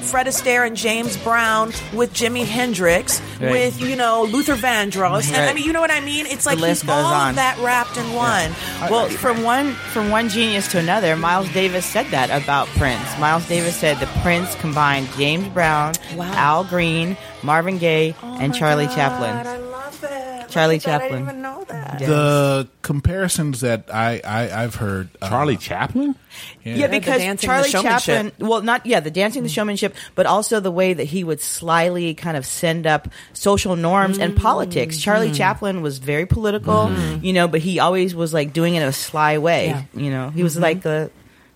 Fred 0.03 0.27
Astaire 0.27 0.65
and 0.65 0.75
James 0.75 1.15
Brown 1.17 1.67
with 1.93 2.13
Jimi 2.13 2.45
Hendrix, 2.45 3.21
Right. 3.39 3.51
with 3.51 3.81
you 3.81 3.95
know 3.95 4.23
Luther 4.23 4.55
Vandross, 4.55 5.27
and 5.33 5.37
I 5.49 5.53
mean 5.53 5.63
you 5.63 5.73
know 5.73 5.81
what 5.81 5.91
I 5.91 5.99
mean. 5.99 6.25
It's 6.27 6.45
like 6.45 6.57
he's 6.59 6.87
all 6.87 7.05
on. 7.05 7.29
of 7.31 7.35
that 7.37 7.57
wrapped 7.59 7.97
in 7.97 8.13
one. 8.13 8.51
Well, 8.89 9.09
from 9.09 9.43
one 9.43 9.73
from 9.93 10.09
one 10.09 10.29
genius 10.29 10.67
to 10.71 10.79
another, 10.79 11.15
Miles 11.15 11.51
Davis 11.53 11.85
said 11.85 12.07
that 12.07 12.29
about 12.29 12.67
Prince. 12.69 13.01
Miles 13.19 13.47
Davis 13.47 13.75
said 13.75 13.97
the 13.99 14.07
Prince 14.21 14.53
combined 14.55 15.07
James 15.17 15.47
Brown, 15.49 15.93
Wow. 16.15 16.31
Al 16.33 16.63
Green, 16.63 17.17
Marvin 17.43 17.77
Gaye, 17.77 18.13
oh 18.21 18.37
and 18.39 18.53
Charlie 18.53 18.87
Chaplin. 18.87 19.70
I 19.91 20.05
love 20.05 20.11
it. 20.11 20.49
Charlie 20.49 20.75
Look 20.75 20.87
at 20.87 20.99
that, 20.99 21.01
I 21.01 21.03
Chaplin. 21.05 21.11
didn't 21.11 21.29
even 21.29 21.41
know 21.41 21.63
that. 21.67 21.99
The 21.99 22.67
comparisons 22.81 23.61
that 23.61 23.93
I, 23.93 24.21
I 24.23 24.63
I've 24.63 24.75
heard, 24.75 25.09
uh, 25.21 25.29
Charlie 25.29 25.57
Chaplin? 25.57 26.15
Yeah, 26.63 26.87
the 26.87 26.99
because 26.99 27.19
dancing, 27.19 27.47
the 27.47 27.53
Charlie 27.53 27.69
showmanship. 27.69 28.15
Chaplin, 28.15 28.47
well, 28.47 28.61
not 28.61 28.85
yeah, 28.85 28.99
the 28.99 29.11
dancing, 29.11 29.43
the 29.43 29.49
mm. 29.49 29.53
showmanship, 29.53 29.95
but 30.15 30.25
also 30.25 30.59
the 30.59 30.71
way 30.71 30.93
that 30.93 31.05
he 31.05 31.23
would 31.23 31.41
slyly 31.41 32.13
kind 32.13 32.37
of 32.37 32.45
send 32.45 32.85
up 32.87 33.07
social 33.33 33.75
norms 33.75 34.17
and 34.17 34.35
politics. 34.35 34.97
Charlie 34.97 35.27
mm-hmm. 35.27 35.35
Chaplin 35.35 35.81
was 35.81 35.99
very 35.99 36.25
political, 36.25 36.87
mm-hmm. 36.87 37.23
you 37.25 37.33
know, 37.33 37.47
but 37.47 37.61
he 37.61 37.79
always 37.79 38.13
was 38.15 38.33
like 38.33 38.53
doing 38.53 38.75
it 38.75 38.81
in 38.81 38.87
a 38.87 38.93
sly 38.93 39.37
way. 39.37 39.67
Yeah. 39.67 39.83
You 39.93 40.11
know, 40.11 40.29
he 40.29 40.43
was 40.43 40.53
mm-hmm. 40.53 40.63
like 40.63 40.81
the, 40.81 41.11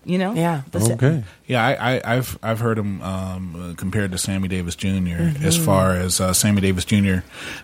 you 0.06 0.18
know, 0.18 0.32
Yeah. 0.34 0.62
the 0.70 0.80
se- 0.80 0.92
Okay. 0.94 1.24
Yeah, 1.46 1.64
I, 1.64 1.94
I, 1.96 2.16
I've 2.16 2.38
I've 2.42 2.60
heard 2.60 2.78
him 2.78 3.02
um, 3.02 3.70
uh, 3.72 3.74
compared 3.76 4.12
to 4.12 4.18
Sammy 4.18 4.48
Davis 4.48 4.74
junior 4.76 5.18
Mm-hmm. 5.18 5.44
As 5.44 5.56
far 5.56 5.92
as 5.94 6.20
uh, 6.20 6.32
Sammy 6.32 6.60
Davis 6.60 6.84
Jr., 6.84 7.18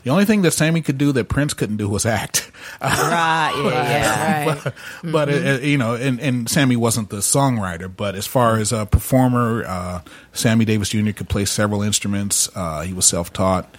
the 0.05 0.11
only 0.11 0.25
thing 0.25 0.43
that 0.43 0.51
Sammy 0.53 0.83
could 0.83 0.99
do 0.99 1.13
that 1.13 1.25
Prince 1.29 1.55
couldn't 1.55 1.77
do 1.79 1.89
was 1.89 2.05
act. 2.05 2.51
Right, 2.81 3.53
yeah, 3.57 3.65
yeah. 3.73 4.47
Right. 4.47 4.63
but 4.65 4.75
but, 5.13 5.29
uh, 5.31 5.59
you 5.63 5.79
know, 5.79 5.95
and, 5.95 6.21
and 6.21 6.49
Sammy 6.49 6.77
wasn't 6.77 7.11
the 7.11 7.19
songwriter, 7.19 7.91
but 7.95 8.15
as 8.15 8.27
far 8.27 8.59
as 8.59 8.73
a 8.73 8.87
performer, 8.87 9.65
uh, 9.67 10.01
Sammy 10.33 10.65
Davis 10.65 10.91
Jr. 10.91 11.13
could 11.13 11.29
play 11.29 11.45
several 11.45 11.83
instruments. 11.83 12.49
Uh, 12.55 12.83
he 12.83 12.93
was 12.93 13.07
self 13.07 13.33
taught, 13.33 13.73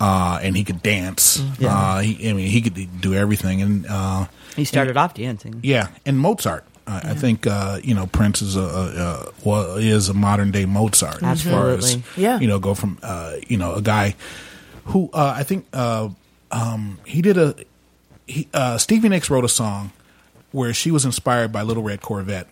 uh, 0.00 0.38
and 0.42 0.56
he 0.56 0.64
could 0.64 0.82
dance. 0.82 1.38
Mm-hmm. 1.38 1.64
Uh, 1.66 1.98
he, 2.00 2.30
I 2.30 2.32
mean, 2.32 2.48
he 2.48 2.60
could 2.62 3.00
do 3.00 3.14
everything, 3.14 3.62
and 3.62 3.86
uh, 3.88 4.26
He 4.56 4.64
started 4.64 4.96
off 4.96 5.14
dancing. 5.14 5.60
yeah, 5.62 5.88
and 6.06 6.18
Mozart. 6.18 6.64
I 6.92 7.10
I 7.10 7.14
think 7.14 7.46
uh, 7.46 7.78
you 7.82 7.94
know 7.94 8.06
Prince 8.06 8.42
is 8.42 8.56
a, 8.56 8.60
a, 8.60 8.84
a 9.02 9.32
well, 9.44 9.76
is 9.76 10.08
a 10.08 10.14
modern 10.14 10.50
day 10.50 10.66
Mozart 10.66 11.22
as 11.22 11.42
far 11.42 11.70
as 11.70 11.96
Yeah. 12.16 12.38
you 12.40 12.46
know 12.48 12.58
go 12.58 12.74
from 12.74 12.98
uh, 13.02 13.36
you 13.48 13.56
know 13.56 13.74
a 13.74 13.82
guy 13.82 14.14
who 14.86 15.08
uh, 15.12 15.34
I 15.36 15.42
think 15.44 15.66
uh, 15.72 16.08
um, 16.50 16.98
he 17.06 17.22
did 17.22 17.36
a 17.38 17.54
he, 18.26 18.48
uh, 18.54 18.78
Stevie 18.78 19.08
Nicks 19.08 19.30
wrote 19.30 19.44
a 19.44 19.48
song 19.48 19.90
where 20.52 20.74
she 20.74 20.90
was 20.90 21.04
inspired 21.04 21.50
by 21.52 21.62
Little 21.62 21.82
Red 21.82 22.00
Corvette, 22.02 22.46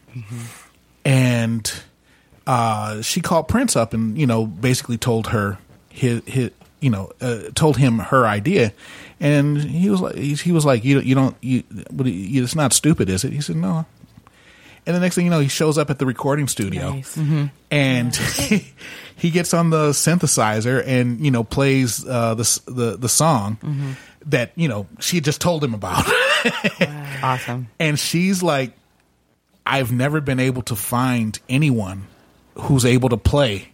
and 1.05 1.73
uh, 2.47 3.03
she 3.03 3.21
called 3.21 3.49
Prince 3.49 3.77
up 3.77 3.95
and 3.95 4.17
you 4.19 4.27
know 4.27 4.47
basically 4.47 4.99
told 4.99 5.29
her 5.29 5.59
his, 5.89 6.23
his 6.27 6.51
you 6.81 6.91
know 6.91 7.13
uh, 7.21 7.43
told 7.55 7.77
him 7.77 7.99
her 7.99 8.27
idea, 8.27 8.73
and 9.21 9.59
he 9.61 9.91
was 9.91 10.01
like 10.01 10.17
he, 10.17 10.35
he 10.35 10.53
was 10.53 10.65
like 10.65 10.85
you 10.85 11.01
you 11.01 11.15
don't 11.15 11.37
you, 11.41 11.63
but 11.93 12.07
you, 12.07 12.43
it's 12.43 12.55
not 12.55 12.73
stupid 12.73 13.09
is 13.09 13.25
it? 13.25 13.33
He 13.33 13.41
said 13.41 13.57
no. 13.57 13.87
And 14.91 14.97
the 14.97 15.01
next 15.01 15.15
thing 15.15 15.25
you 15.25 15.31
know, 15.31 15.41
he 15.41 15.49
shows 15.49 15.79
up 15.79 15.89
at 15.91 15.99
the 15.99 16.07
recording 16.07 16.49
studio, 16.49 16.91
Nice. 16.95 17.17
and 17.71 18.17
he 19.17 19.31
gets 19.31 19.55
on 19.55 19.71
the 19.71 19.91
synthesizer 19.91 20.83
and 20.85 21.25
you 21.25 21.31
know 21.31 21.45
plays 21.45 22.05
uh, 22.07 22.35
the 22.35 22.61
the 22.67 22.97
the 22.97 23.09
song 23.09 23.97
that 24.27 24.53
you 24.57 24.67
know 24.69 24.87
she 24.99 25.17
had 25.19 25.25
just 25.25 25.41
told 25.41 25.63
him 25.63 25.75
about. 25.75 26.05
Awesome. 27.23 27.69
and 27.79 27.99
she's 27.99 28.43
like, 28.43 28.73
I've 29.65 29.93
never 29.93 30.21
been 30.21 30.41
able 30.41 30.63
to 30.63 30.77
find 30.77 31.39
anyone 31.49 32.07
who's 32.55 32.85
able 32.85 33.09
to 33.11 33.17
play 33.17 33.69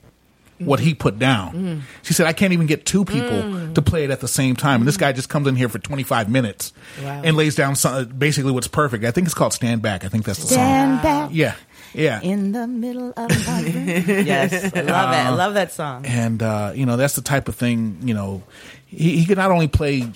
what 0.58 0.80
he 0.80 0.94
put 0.94 1.18
down. 1.18 1.82
She 2.02 2.14
said, 2.14 2.26
I 2.26 2.32
can't 2.32 2.52
even 2.52 2.66
get 2.66 2.86
two 2.86 3.04
people 3.04 3.72
to 3.74 3.82
play 3.82 4.04
it 4.04 4.10
at 4.10 4.20
the 4.20 4.28
same 4.28 4.56
time. 4.56 4.80
And 4.80 4.88
this 4.88 4.96
guy 4.96 5.12
just 5.12 5.28
comes 5.28 5.46
in 5.48 5.56
here 5.56 5.68
for 5.68 5.78
25 5.78 6.30
minutes 6.30 6.72
Wow. 7.02 7.22
and 7.24 7.36
lays 7.36 7.54
down 7.54 7.76
some, 7.76 8.06
basically 8.06 8.52
what's 8.52 8.68
perfect. 8.68 9.04
I 9.04 9.10
think 9.10 9.26
it's 9.26 9.34
called 9.34 9.52
Stand 9.52 9.82
Back. 9.82 10.04
I 10.04 10.08
think 10.08 10.24
that's 10.24 10.38
the 10.40 10.46
song. 10.46 10.54
Stand 10.56 11.02
back 11.02 11.30
Yeah. 11.32 11.54
Yeah. 11.94 12.20
in 12.22 12.52
the 12.52 12.66
middle 12.66 13.12
of 13.16 13.46
my 13.46 13.62
room. 13.64 14.26
yes, 14.26 14.52
I 14.74 14.80
love 14.82 15.12
it. 15.12 15.16
I 15.16 15.30
love 15.30 15.54
that 15.54 15.72
song. 15.72 16.04
and 16.06 16.42
uh, 16.42 16.72
you 16.74 16.84
know 16.84 16.96
that's 16.96 17.14
the 17.16 17.22
type 17.22 17.48
of 17.48 17.54
thing 17.54 17.98
you 18.02 18.12
know 18.12 18.42
he, 18.86 19.16
he 19.18 19.24
could 19.24 19.38
not 19.38 19.50
only 19.50 19.66
play 19.68 20.06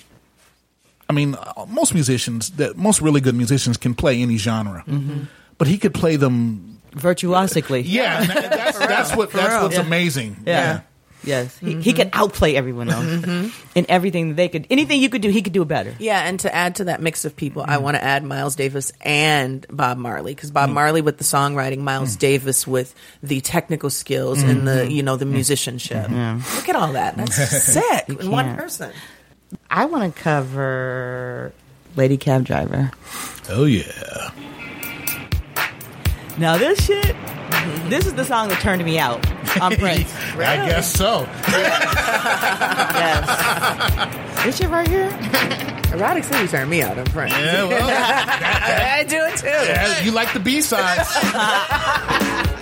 i 1.09 1.13
mean 1.13 1.35
uh, 1.35 1.65
most 1.67 1.93
musicians 1.95 2.51
that 2.51 2.77
most 2.77 3.01
really 3.01 3.19
good 3.21 3.35
musicians 3.35 3.77
can 3.77 3.95
play 3.95 4.21
any 4.21 4.37
genre 4.37 4.83
but 5.57 5.67
he 5.67 5.77
could 5.79 5.93
play 5.93 6.15
them 6.17 6.70
Virtuosically. 6.93 7.81
yeah 7.85 8.23
that- 8.25 8.51
that's, 8.51 8.79
that's 8.79 9.15
what 9.15 9.31
that's 9.31 9.61
what's 9.61 9.75
Yeah. 9.75 9.81
amazing 9.81 10.43
Yeah. 10.45 10.81
Yes. 11.23 11.57
He, 11.59 11.67
he 11.67 11.73
mm-hmm. 11.73 11.97
could 11.97 12.09
outplay 12.13 12.55
everyone 12.55 12.89
else 12.89 13.05
mm-hmm. 13.05 13.49
in 13.75 13.85
everything 13.89 14.29
that 14.29 14.35
they 14.35 14.49
could. 14.49 14.67
Anything 14.69 15.01
you 15.01 15.09
could 15.09 15.21
do, 15.21 15.29
he 15.29 15.41
could 15.41 15.53
do 15.53 15.61
it 15.61 15.67
better. 15.67 15.93
Yeah, 15.99 16.19
and 16.21 16.39
to 16.41 16.53
add 16.53 16.75
to 16.75 16.85
that 16.85 17.01
mix 17.01 17.25
of 17.25 17.35
people, 17.35 17.61
I 17.61 17.75
mm-hmm. 17.75 17.83
want 17.83 17.97
to 17.97 18.03
add 18.03 18.23
Miles 18.23 18.55
Davis 18.55 18.91
and 19.01 19.65
Bob 19.69 19.97
Marley 19.97 20.33
because 20.33 20.51
Bob 20.51 20.69
mm. 20.69 20.73
Marley 20.73 21.01
with 21.01 21.17
the 21.17 21.23
songwriting, 21.23 21.79
Miles 21.79 22.15
mm. 22.15 22.19
Davis 22.19 22.65
with 22.65 22.95
the 23.21 23.41
technical 23.41 23.89
skills 23.89 24.41
and 24.41 24.67
the 24.67 24.91
you 24.91 25.03
know 25.03 25.15
the 25.15 25.25
mm. 25.25 25.31
musicianship. 25.33 26.09
Look 26.09 26.69
at 26.69 26.75
all 26.75 26.93
that. 26.93 27.17
That's 27.17 27.35
sick 27.73 28.09
in 28.09 28.31
one 28.31 28.45
can't. 28.45 28.57
person. 28.57 28.91
I 29.69 29.85
want 29.85 30.15
to 30.15 30.21
cover 30.21 31.53
Lady 31.95 32.17
Cab 32.17 32.45
Driver. 32.45 32.91
oh 33.49 33.65
yeah 33.65 34.31
Now 36.37 36.57
this 36.57 36.83
shit, 36.85 37.15
this 37.89 38.05
is 38.07 38.15
the 38.15 38.25
song 38.25 38.47
that 38.49 38.59
turned 38.61 38.83
me 38.83 38.97
out 38.97 39.23
on 39.61 39.75
Prince. 39.77 40.11
i 40.37 40.55
guess 40.67 40.91
so 40.91 41.27
yes. 41.47 41.95
This 44.45 44.57
shit 44.57 44.69
right 44.69 44.87
here. 44.87 45.09
Erotic 45.93 46.23
City 46.23 46.47
turned 46.47 46.69
me 46.69 46.81
out 46.81 46.97
in 46.97 47.05
front. 47.07 47.31
yeah 47.31 47.65
well 47.65 47.89
I 47.89 49.03
do 49.03 49.17
it 49.17 49.37
too. 49.37 49.47
yeah, 49.47 49.99
you 50.01 50.11
like 50.11 50.31
the 50.33 50.39
b-sides 50.39 51.07
So 51.09 51.19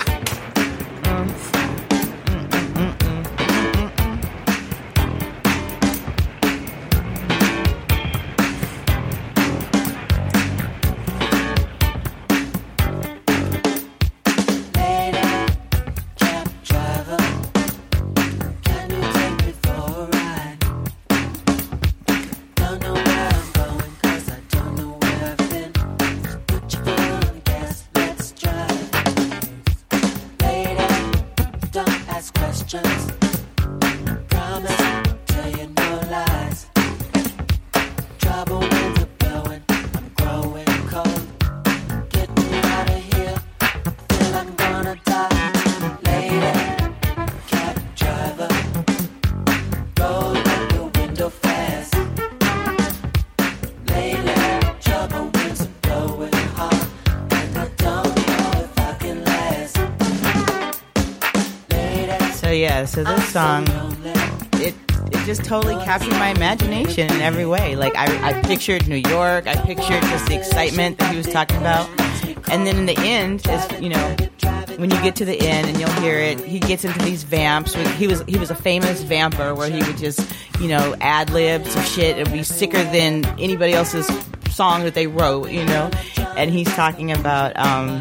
yeah, 62.80 62.86
so 62.86 63.04
this 63.04 63.34
song, 63.34 63.66
it 64.62 64.74
it 65.12 65.26
just 65.26 65.44
totally 65.44 65.76
captured 65.84 66.14
my 66.14 66.30
imagination 66.30 67.12
in 67.12 67.20
every 67.20 67.46
way. 67.46 67.76
Like 67.76 67.94
I, 67.98 68.30
I 68.30 68.42
pictured 68.42 68.88
New 68.88 68.96
York, 68.96 69.48
I 69.48 69.56
pictured 69.56 70.02
just 70.04 70.28
the 70.28 70.38
excitement 70.38 70.98
that 71.00 71.12
he 71.12 71.18
was 71.18 71.28
talking 71.28 71.58
about, 71.58 71.90
and 72.50 72.66
then 72.66 72.78
in 72.78 72.86
the 72.86 72.98
end, 72.98 73.46
is 73.50 73.82
you 73.82 73.90
know, 73.90 74.16
when 74.78 74.90
you 74.90 75.02
get 75.02 75.18
to 75.18 75.26
the 75.26 75.38
end 75.42 75.68
and 75.68 75.78
you'll 75.78 75.92
hear 76.02 76.20
it, 76.20 76.40
he 76.40 76.58
gets 76.60 76.86
into 76.86 77.00
these 77.00 77.24
vamps. 77.24 77.74
He 77.98 78.08
was 78.08 78.24
he 78.28 78.38
was 78.38 78.50
a 78.50 78.56
famous 78.56 79.02
vamper 79.02 79.54
where 79.54 79.70
he 79.70 79.84
would 79.84 79.98
just 79.98 80.22
you 80.62 80.70
know 80.70 80.96
ad 81.02 81.32
lib 81.32 81.66
some 81.66 81.84
shit. 81.84 82.18
It 82.18 82.28
would 82.28 82.34
be 82.34 82.44
sicker 82.44 82.82
than 82.82 83.26
anybody 83.40 83.74
else's 83.74 84.08
song 84.52 84.84
that 84.86 84.94
they 84.94 85.08
wrote, 85.08 85.50
you 85.50 85.66
know. 85.66 85.92
And 86.38 86.50
he's 86.50 86.74
talking 86.76 87.12
about 87.12 87.58
um, 87.58 88.00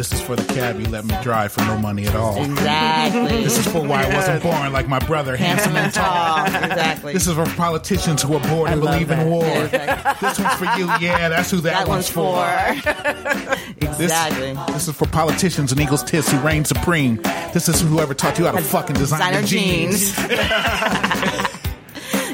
this 0.00 0.12
is 0.14 0.20
for 0.22 0.34
the 0.34 0.54
cab 0.54 0.80
you 0.80 0.86
let 0.86 1.04
me 1.04 1.14
drive 1.22 1.52
for 1.52 1.60
no 1.60 1.76
money 1.76 2.06
at 2.06 2.14
all 2.14 2.42
exactly 2.42 3.44
this 3.44 3.58
is 3.58 3.68
for 3.70 3.86
why 3.86 4.02
i 4.04 4.14
wasn't 4.14 4.42
born 4.42 4.72
like 4.72 4.88
my 4.88 4.98
brother 5.00 5.36
handsome 5.36 5.76
and 5.76 5.92
tall 5.92 6.38
oh, 6.38 6.44
exactly. 6.46 7.12
This 7.12 7.26
is 7.26 7.34
for 7.34 7.44
politicians 7.56 8.22
who 8.22 8.34
are 8.34 8.40
bored 8.40 8.70
and 8.70 8.82
love 8.82 8.94
believe 8.94 9.10
in 9.10 9.28
war. 9.28 9.44
Yeah, 9.44 10.14
This 10.20 10.38
one's 10.38 10.54
for 10.54 10.64
you. 10.78 10.86
Yeah, 11.00 11.28
that's 11.28 11.50
who 11.50 11.60
that, 11.60 11.86
that 11.86 11.88
one's 11.88 12.08
for. 12.10 12.40
This, 13.80 14.08
exactly. 14.08 14.54
this 14.72 14.88
is 14.88 14.94
for 14.94 15.06
politicians 15.06 15.72
and 15.72 15.80
Eagles 15.80 16.02
tits 16.04 16.30
who 16.30 16.38
reign 16.40 16.64
supreme. 16.64 17.16
This 17.52 17.68
is 17.68 17.80
whoever 17.82 18.14
taught 18.14 18.38
you 18.38 18.46
how 18.46 18.52
to 18.52 18.62
fucking 18.62 18.96
design 18.96 19.34
your 19.34 19.42
jeans. 19.42 20.16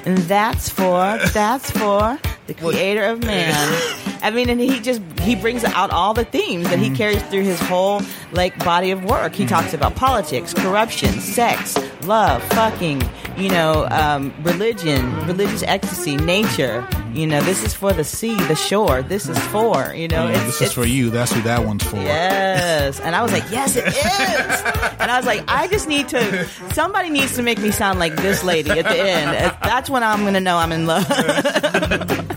and 0.04 0.18
that's 0.18 0.68
for 0.68 1.18
that's 1.32 1.70
for 1.72 2.18
the 2.46 2.54
creator 2.54 3.04
of 3.04 3.24
man. 3.24 4.05
I 4.26 4.30
mean, 4.30 4.50
and 4.50 4.60
he 4.60 4.80
just 4.80 5.00
he 5.20 5.36
brings 5.36 5.62
out 5.62 5.92
all 5.92 6.12
the 6.12 6.24
themes 6.24 6.68
that 6.70 6.80
he 6.80 6.86
mm-hmm. 6.86 6.96
carries 6.96 7.22
through 7.28 7.44
his 7.44 7.60
whole 7.60 8.02
like 8.32 8.58
body 8.64 8.90
of 8.90 9.04
work. 9.04 9.36
He 9.36 9.44
mm-hmm. 9.44 9.54
talks 9.54 9.72
about 9.72 9.94
politics, 9.94 10.52
corruption, 10.52 11.20
sex, 11.20 11.78
love, 12.02 12.42
fucking, 12.42 13.08
you 13.36 13.50
know, 13.50 13.86
um, 13.92 14.34
religion, 14.42 15.00
mm-hmm. 15.00 15.28
religious 15.28 15.62
ecstasy, 15.62 16.16
nature. 16.16 16.84
You 17.12 17.28
know, 17.28 17.40
this 17.42 17.62
is 17.62 17.72
for 17.72 17.92
the 17.92 18.02
sea, 18.02 18.34
the 18.48 18.56
shore. 18.56 19.02
This 19.02 19.28
is 19.28 19.38
for 19.46 19.94
you 19.94 20.08
know. 20.08 20.26
Yeah, 20.26 20.44
it's, 20.44 20.58
this 20.58 20.70
is 20.70 20.72
for 20.72 20.84
you. 20.84 21.10
That's 21.10 21.32
who 21.32 21.42
that 21.42 21.64
one's 21.64 21.84
for. 21.84 21.94
Yes. 21.94 22.98
And 22.98 23.14
I 23.14 23.22
was 23.22 23.30
like, 23.30 23.48
yes, 23.52 23.76
it 23.76 23.86
is. 23.86 23.96
And 24.98 25.10
I 25.12 25.18
was 25.18 25.26
like, 25.26 25.44
I 25.46 25.68
just 25.68 25.86
need 25.86 26.08
to, 26.08 26.48
somebody 26.72 27.10
needs 27.10 27.36
to 27.36 27.42
make 27.42 27.58
me 27.58 27.70
sound 27.70 28.00
like 28.00 28.16
this 28.16 28.42
lady 28.42 28.70
at 28.70 28.86
the 28.86 28.98
end. 28.98 29.54
That's 29.62 29.88
when 29.88 30.02
I'm 30.02 30.22
going 30.22 30.34
to 30.34 30.40
know 30.40 30.56
I'm 30.56 30.72
in 30.72 30.86
love. 30.86 31.06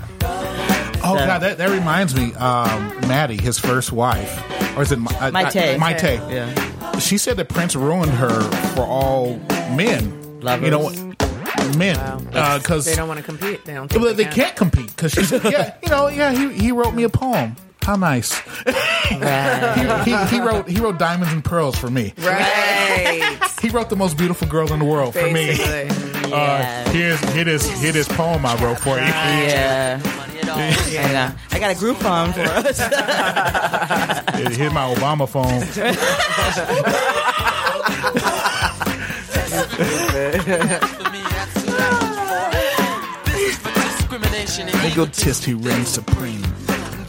Oh 1.09 1.15
god, 1.15 1.39
that, 1.39 1.57
that 1.57 1.69
reminds 1.69 2.15
me. 2.15 2.33
Um, 2.35 2.99
Maddie, 3.07 3.41
his 3.41 3.57
first 3.59 3.91
wife, 3.91 4.77
or 4.77 4.83
is 4.83 4.91
it 4.91 4.99
uh, 4.99 5.31
Mayte. 5.31 5.75
uh, 5.75 5.83
Mayte. 5.83 6.31
Yeah. 6.31 6.99
She 6.99 7.17
said 7.17 7.37
that 7.37 7.49
Prince 7.49 7.75
ruined 7.75 8.11
her 8.11 8.41
for 8.75 8.81
all 8.81 9.37
men. 9.75 10.39
Lovers. 10.41 10.65
You 10.65 10.71
know, 10.71 10.79
what? 10.79 11.77
men, 11.77 12.23
because 12.57 12.85
They 12.85 12.95
don't 12.95 13.07
want 13.07 13.19
to 13.19 13.23
compete. 13.23 13.65
They 13.65 13.73
don't. 13.73 13.93
Well, 13.93 14.13
they 14.13 14.25
can't 14.25 14.55
compete 14.55 14.87
because 14.87 15.11
she's 15.11 15.29
said, 15.29 15.43
"Yeah, 15.43 15.75
you 15.83 15.89
know, 15.89 16.07
yeah." 16.07 16.31
He, 16.31 16.65
he 16.65 16.71
wrote 16.71 16.93
me 16.93 17.03
a 17.03 17.09
poem. 17.09 17.55
How 17.81 17.95
nice. 17.95 18.39
Right. 18.65 20.03
he, 20.29 20.35
he 20.35 20.41
wrote 20.41 20.67
he 20.69 20.79
wrote 20.79 20.99
diamonds 20.99 21.33
and 21.33 21.43
pearls 21.43 21.77
for 21.77 21.89
me. 21.89 22.13
Right. 22.17 23.39
He 23.61 23.69
wrote 23.69 23.89
the 23.89 23.95
most 23.95 24.17
beautiful 24.17 24.47
girl 24.47 24.71
in 24.71 24.79
the 24.79 24.85
world 24.85 25.13
for 25.13 25.25
me. 25.25 25.47
Basically. 25.57 26.31
Uh, 26.31 26.89
here's 26.91 27.19
here 27.33 27.45
this 27.45 27.81
here 27.81 27.91
this 27.91 28.07
poem 28.07 28.45
I 28.45 28.61
wrote 28.63 28.79
for 28.79 28.95
you. 28.97 29.05
Yeah. 29.05 29.99
I 30.53 31.11
know. 31.11 31.19
Uh, 31.19 31.31
I 31.51 31.59
got 31.59 31.75
a 31.75 31.79
group 31.79 31.97
poem 31.99 32.33
for 32.33 32.41
us. 32.41 32.79
Here's 34.57 34.73
my 34.73 34.93
Obama 34.93 35.27
phone. 35.27 35.59
They 44.81 44.95
go 44.95 45.05
test 45.05 45.45
who 45.45 45.57
reigns 45.57 45.89
supreme. 45.89 46.41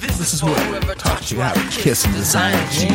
This 0.01 0.35
is 0.35 0.41
whoever 0.41 0.95
taught 0.95 1.31
you 1.31 1.41
how 1.41 1.53
to 1.53 1.61
kiss 1.71 2.05
and 2.05 2.15
design 2.15 2.55
jeans. 2.71 2.91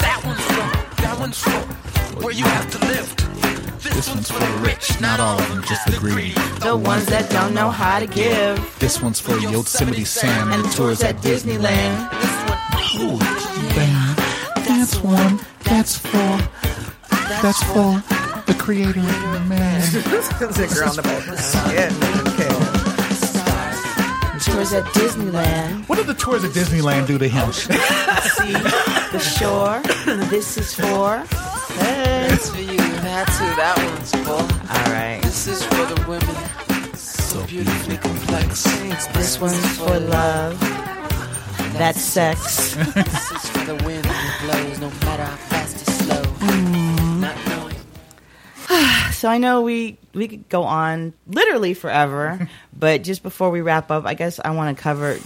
That 0.00 0.20
one's 0.24 0.40
for, 0.44 1.02
that 1.02 1.18
one's 1.18 1.38
for 1.38 2.20
where 2.22 2.32
you 2.32 2.44
have 2.44 2.70
to 2.72 2.78
live. 2.86 3.19
This 3.82 4.08
one's 4.10 4.30
for 4.30 4.38
the 4.38 4.58
rich, 4.62 5.00
not 5.00 5.20
all 5.20 5.38
of 5.38 5.48
them, 5.48 5.62
just 5.64 5.86
the 5.86 5.96
greedy. 5.98 6.32
the 6.60 6.76
ones 6.76 7.06
that 7.06 7.30
don't 7.30 7.54
know 7.54 7.70
how 7.70 7.98
to 7.98 8.06
give. 8.06 8.78
This 8.78 9.00
one's 9.00 9.20
for 9.20 9.36
Yosemite 9.38 10.04
Sam 10.04 10.52
and 10.52 10.64
the 10.64 10.68
tours 10.68 11.02
at 11.02 11.16
Disneyland. 11.16 12.10
Disneyland. 12.10 13.00
Ooh, 13.00 13.18
band. 13.74 14.18
That's 14.66 15.00
one. 15.02 15.40
That's 15.64 15.96
four. 15.96 16.38
That's 17.40 17.62
for 17.64 18.02
the 18.46 18.54
creator 18.58 19.00
of 19.00 19.32
the 19.32 19.44
man. 19.48 19.80
Singer 19.82 20.84
on 20.84 20.96
the 20.96 21.02
background. 21.02 21.40
Yeah, 21.72 21.90
okay. 22.28 22.48
Tours 24.40 24.72
at 24.72 24.84
Disneyland. 24.94 25.88
What 25.88 25.96
did 25.96 26.06
the 26.06 26.14
tours 26.14 26.44
at 26.44 26.50
Disneyland 26.50 27.06
do 27.06 27.18
to 27.18 27.28
him? 27.28 27.52
See 27.52 28.52
the 29.12 29.18
shore. 29.18 29.80
This 30.28 30.58
is 30.58 30.74
for. 30.74 31.24
Hey. 31.78 32.28
That 33.20 33.76
one's 33.76 34.12
for. 34.12 34.32
All 34.32 34.92
right. 34.94 35.20
This 35.22 35.46
is 35.46 35.62
for 35.62 35.74
the 35.74 36.06
women. 36.08 36.94
So 36.96 37.44
beautifully 37.46 37.98
complex. 37.98 38.64
This 39.12 39.38
one's 39.38 39.76
for 39.76 39.98
love. 39.98 40.58
That's 41.74 42.00
sex. 42.00 42.74
This 42.76 43.30
is 43.30 43.50
for 43.50 43.64
the 43.66 43.84
wind 43.84 44.04
that 44.04 44.40
blows, 44.42 44.80
no 44.80 44.88
matter 45.06 45.24
how 45.24 45.36
fast 45.36 45.86
or 45.86 45.90
slow. 45.92 46.22
Not 47.18 47.36
knowing. 47.46 47.76
So 49.12 49.28
I 49.28 49.36
know 49.36 49.60
we 49.60 49.98
we 50.14 50.26
could 50.26 50.48
go 50.48 50.62
on 50.62 51.12
literally 51.26 51.74
forever, 51.74 52.48
but 52.72 53.02
just 53.02 53.22
before 53.22 53.50
we 53.50 53.60
wrap 53.60 53.90
up, 53.90 54.06
I 54.06 54.14
guess 54.14 54.40
I 54.42 54.52
want 54.52 54.74
to 54.74 54.82
cover. 54.82 55.18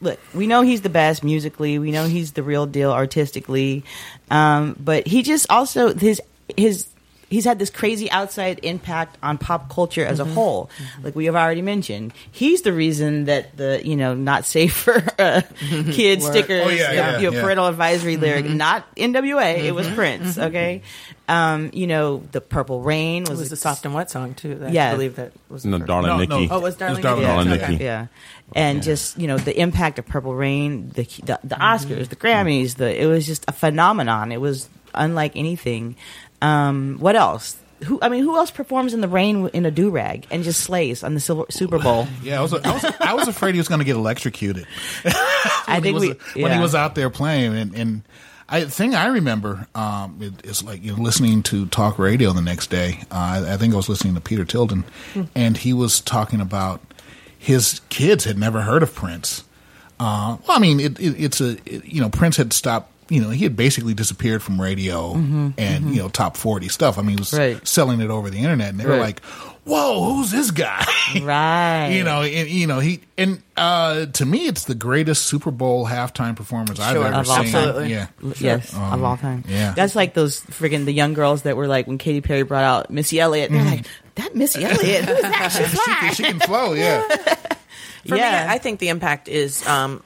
Look, 0.00 0.18
we 0.32 0.46
know 0.46 0.62
he's 0.62 0.80
the 0.80 0.88
best 0.88 1.22
musically. 1.22 1.78
We 1.78 1.90
know 1.90 2.06
he's 2.06 2.32
the 2.32 2.42
real 2.42 2.64
deal 2.64 2.90
artistically, 2.90 3.84
um, 4.30 4.76
but 4.80 5.06
he 5.06 5.22
just 5.22 5.50
also 5.50 5.92
his 5.94 6.22
his 6.56 6.86
he's 7.32 7.46
had 7.46 7.58
this 7.58 7.70
crazy 7.70 8.10
outside 8.10 8.60
impact 8.62 9.16
on 9.22 9.38
pop 9.38 9.70
culture 9.70 10.04
as 10.04 10.20
a 10.20 10.24
mm-hmm. 10.24 10.34
whole. 10.34 10.70
Mm-hmm. 10.76 11.04
Like 11.04 11.16
we 11.16 11.24
have 11.24 11.34
already 11.34 11.62
mentioned, 11.62 12.12
he's 12.30 12.62
the 12.62 12.72
reason 12.72 13.24
that 13.24 13.56
the 13.56 13.80
you 13.84 13.96
know 13.96 14.14
not 14.14 14.44
safe 14.44 14.74
for 14.76 15.02
uh, 15.18 15.40
kids 15.90 16.26
stickers, 16.26 16.66
Oh, 16.66 16.68
yeah, 16.68 16.90
the- 16.90 16.94
yeah, 16.94 17.18
you 17.18 17.30
know, 17.30 17.36
yeah. 17.36 17.42
parental 17.42 17.66
advisory 17.66 18.16
lyric, 18.18 18.44
mm-hmm. 18.44 18.58
not 18.58 18.94
NWA. 18.96 19.58
It 19.58 19.74
was 19.74 19.88
Prince. 19.88 20.38
Okay, 20.38 20.82
um, 21.28 21.70
you 21.72 21.86
know 21.86 22.22
the 22.32 22.40
Purple 22.40 22.82
Rain 22.82 23.22
It 23.22 23.30
was, 23.30 23.40
was 23.40 23.50
the 23.50 23.56
soft 23.56 23.84
and 23.86 23.94
wet 23.94 24.10
song 24.10 24.34
too. 24.34 24.60
I 24.64 24.68
Yeah. 24.68 24.92
believe 24.92 25.16
that 25.16 25.32
was 25.48 25.62
the 25.62 25.70
No, 25.70 25.78
darling 25.78 26.08
No, 26.08 26.18
Nikki. 26.18 26.46
no. 26.46 26.54
Oh, 26.54 26.58
it 26.58 26.62
was 26.62 26.76
Darling 26.76 27.02
Darling 27.02 27.22
Nikki. 27.22 27.34
Darling 27.34 27.52
Okay. 27.52 27.72
Nikki. 27.72 27.84
yeah, 27.84 28.06
and 28.54 28.82
just 28.82 29.18
you 29.18 29.26
know 29.26 29.38
the 29.38 29.58
impact 29.58 29.98
of 29.98 30.06
Purple 30.06 30.34
Rain, 30.34 30.90
the 30.90 31.04
the, 31.24 31.40
the 31.42 31.54
Oscars, 31.56 32.08
the 32.08 32.16
Grammys, 32.16 32.76
the 32.76 33.02
it 33.02 33.06
was 33.06 33.26
just 33.26 33.44
a 33.48 33.52
phenomenon. 33.52 34.32
It 34.32 34.40
was 34.40 34.68
unlike 34.94 35.32
anything. 35.36 35.96
Um, 36.42 36.96
what 36.98 37.16
else? 37.16 37.56
Who 37.84 37.98
I 38.00 38.08
mean, 38.08 38.22
who 38.22 38.36
else 38.36 38.50
performs 38.50 38.94
in 38.94 39.00
the 39.00 39.08
rain 39.08 39.48
in 39.48 39.66
a 39.66 39.70
do 39.70 39.90
rag 39.90 40.26
and 40.30 40.44
just 40.44 40.60
slays 40.60 41.02
on 41.02 41.14
the 41.14 41.20
Silver, 41.20 41.46
Super 41.50 41.78
Bowl? 41.78 42.06
Yeah, 42.22 42.38
I 42.38 42.42
was, 42.42 42.52
I 42.54 42.72
was, 42.72 42.84
I 43.00 43.14
was 43.14 43.26
afraid 43.28 43.54
he 43.54 43.58
was 43.58 43.66
going 43.68 43.80
to 43.80 43.84
get 43.84 43.96
electrocuted. 43.96 44.66
I 45.04 45.80
think 45.82 45.86
he 45.86 45.92
we 46.00 46.08
was, 46.10 46.16
when 46.36 46.52
he 46.52 46.60
was 46.60 46.74
out 46.76 46.94
there 46.94 47.10
playing, 47.10 47.56
and, 47.56 47.74
and 47.74 48.02
I 48.48 48.60
the 48.60 48.70
thing 48.70 48.94
I 48.94 49.06
remember 49.06 49.66
um, 49.74 50.18
it- 50.20 50.44
is 50.46 50.62
like 50.62 50.82
you 50.84 50.94
know 50.94 51.02
listening 51.02 51.42
to 51.44 51.66
talk 51.66 51.98
radio 51.98 52.32
the 52.32 52.42
next 52.42 52.70
day. 52.70 53.00
Uh, 53.10 53.14
I, 53.46 53.54
I 53.54 53.56
think 53.56 53.74
I 53.74 53.76
was 53.76 53.88
listening 53.88 54.14
to 54.14 54.20
Peter 54.20 54.44
Tilden, 54.44 54.84
and 55.34 55.56
he 55.56 55.72
was 55.72 56.00
talking 56.00 56.40
about 56.40 56.80
his 57.36 57.80
kids 57.88 58.24
had 58.24 58.38
never 58.38 58.62
heard 58.62 58.84
of 58.84 58.94
Prince. 58.94 59.42
Uh, 59.98 60.36
well, 60.46 60.56
I 60.56 60.60
mean, 60.60 60.78
it, 60.78 61.00
it, 61.00 61.16
it's 61.24 61.40
a 61.40 61.56
you 61.84 62.00
know 62.00 62.10
Prince 62.10 62.36
had 62.36 62.52
stopped. 62.52 62.90
You 63.08 63.20
know, 63.20 63.30
he 63.30 63.44
had 63.44 63.56
basically 63.56 63.94
disappeared 63.94 64.42
from 64.42 64.60
radio 64.60 65.12
and 65.14 65.94
you 65.94 66.02
know 66.02 66.08
top 66.08 66.36
forty 66.36 66.68
stuff. 66.68 66.98
I 66.98 67.02
mean, 67.02 67.16
he 67.16 67.20
was 67.20 67.32
Right. 67.34 67.66
selling 67.66 68.00
it 68.00 68.10
over 68.10 68.30
the 68.30 68.38
internet, 68.38 68.70
and 68.70 68.80
they 68.80 68.86
were 68.86 68.96
like, 68.96 69.20
"Whoa, 69.64 70.14
who's 70.14 70.30
this 70.30 70.50
guy?" 70.50 70.84
right. 71.22 71.88
you 71.90 72.04
know, 72.04 72.22
and, 72.22 72.48
you 72.48 72.66
know 72.66 72.78
he 72.78 73.00
and 73.18 73.42
uh, 73.56 74.06
to 74.06 74.24
me, 74.24 74.46
it's 74.46 74.64
the 74.64 74.74
greatest 74.74 75.24
Super 75.24 75.50
Bowl 75.50 75.86
halftime 75.86 76.36
performance 76.36 76.80
I've 76.80 76.96
ever 76.96 77.06
of 77.08 77.28
all 77.28 77.42
seen. 77.44 77.52
time. 77.52 77.86
Yeah, 77.88 78.06
Yes, 78.38 78.72
Um, 78.74 78.92
of 78.94 79.04
all 79.04 79.16
time. 79.18 79.44
yeah. 79.46 79.72
that's 79.76 79.94
like 79.94 80.14
those 80.14 80.40
friggin' 80.42 80.84
the 80.86 80.92
young 80.92 81.12
girls 81.12 81.42
that 81.42 81.56
were 81.56 81.66
like 81.66 81.86
when 81.86 81.98
Katy 81.98 82.20
Perry 82.22 82.44
brought 82.44 82.64
out 82.64 82.90
Missy 82.90 83.20
Elliott. 83.20 83.50
They're 83.50 83.62
like, 83.64 83.84
that 84.14 84.34
Missy 84.34 84.64
Elliott, 84.64 85.04
who's 85.04 85.20
that? 85.22 85.48
She's 85.56 85.70
she, 85.70 85.94
can, 85.94 86.14
she 86.14 86.22
can 86.22 86.40
flow. 86.40 86.72
Yeah, 86.72 87.02
For 88.06 88.16
Yeah. 88.16 88.46
me, 88.46 88.52
I 88.54 88.58
think 88.58 88.78
the 88.78 88.88
impact 88.88 89.28
is 89.28 89.66
um, 89.66 90.02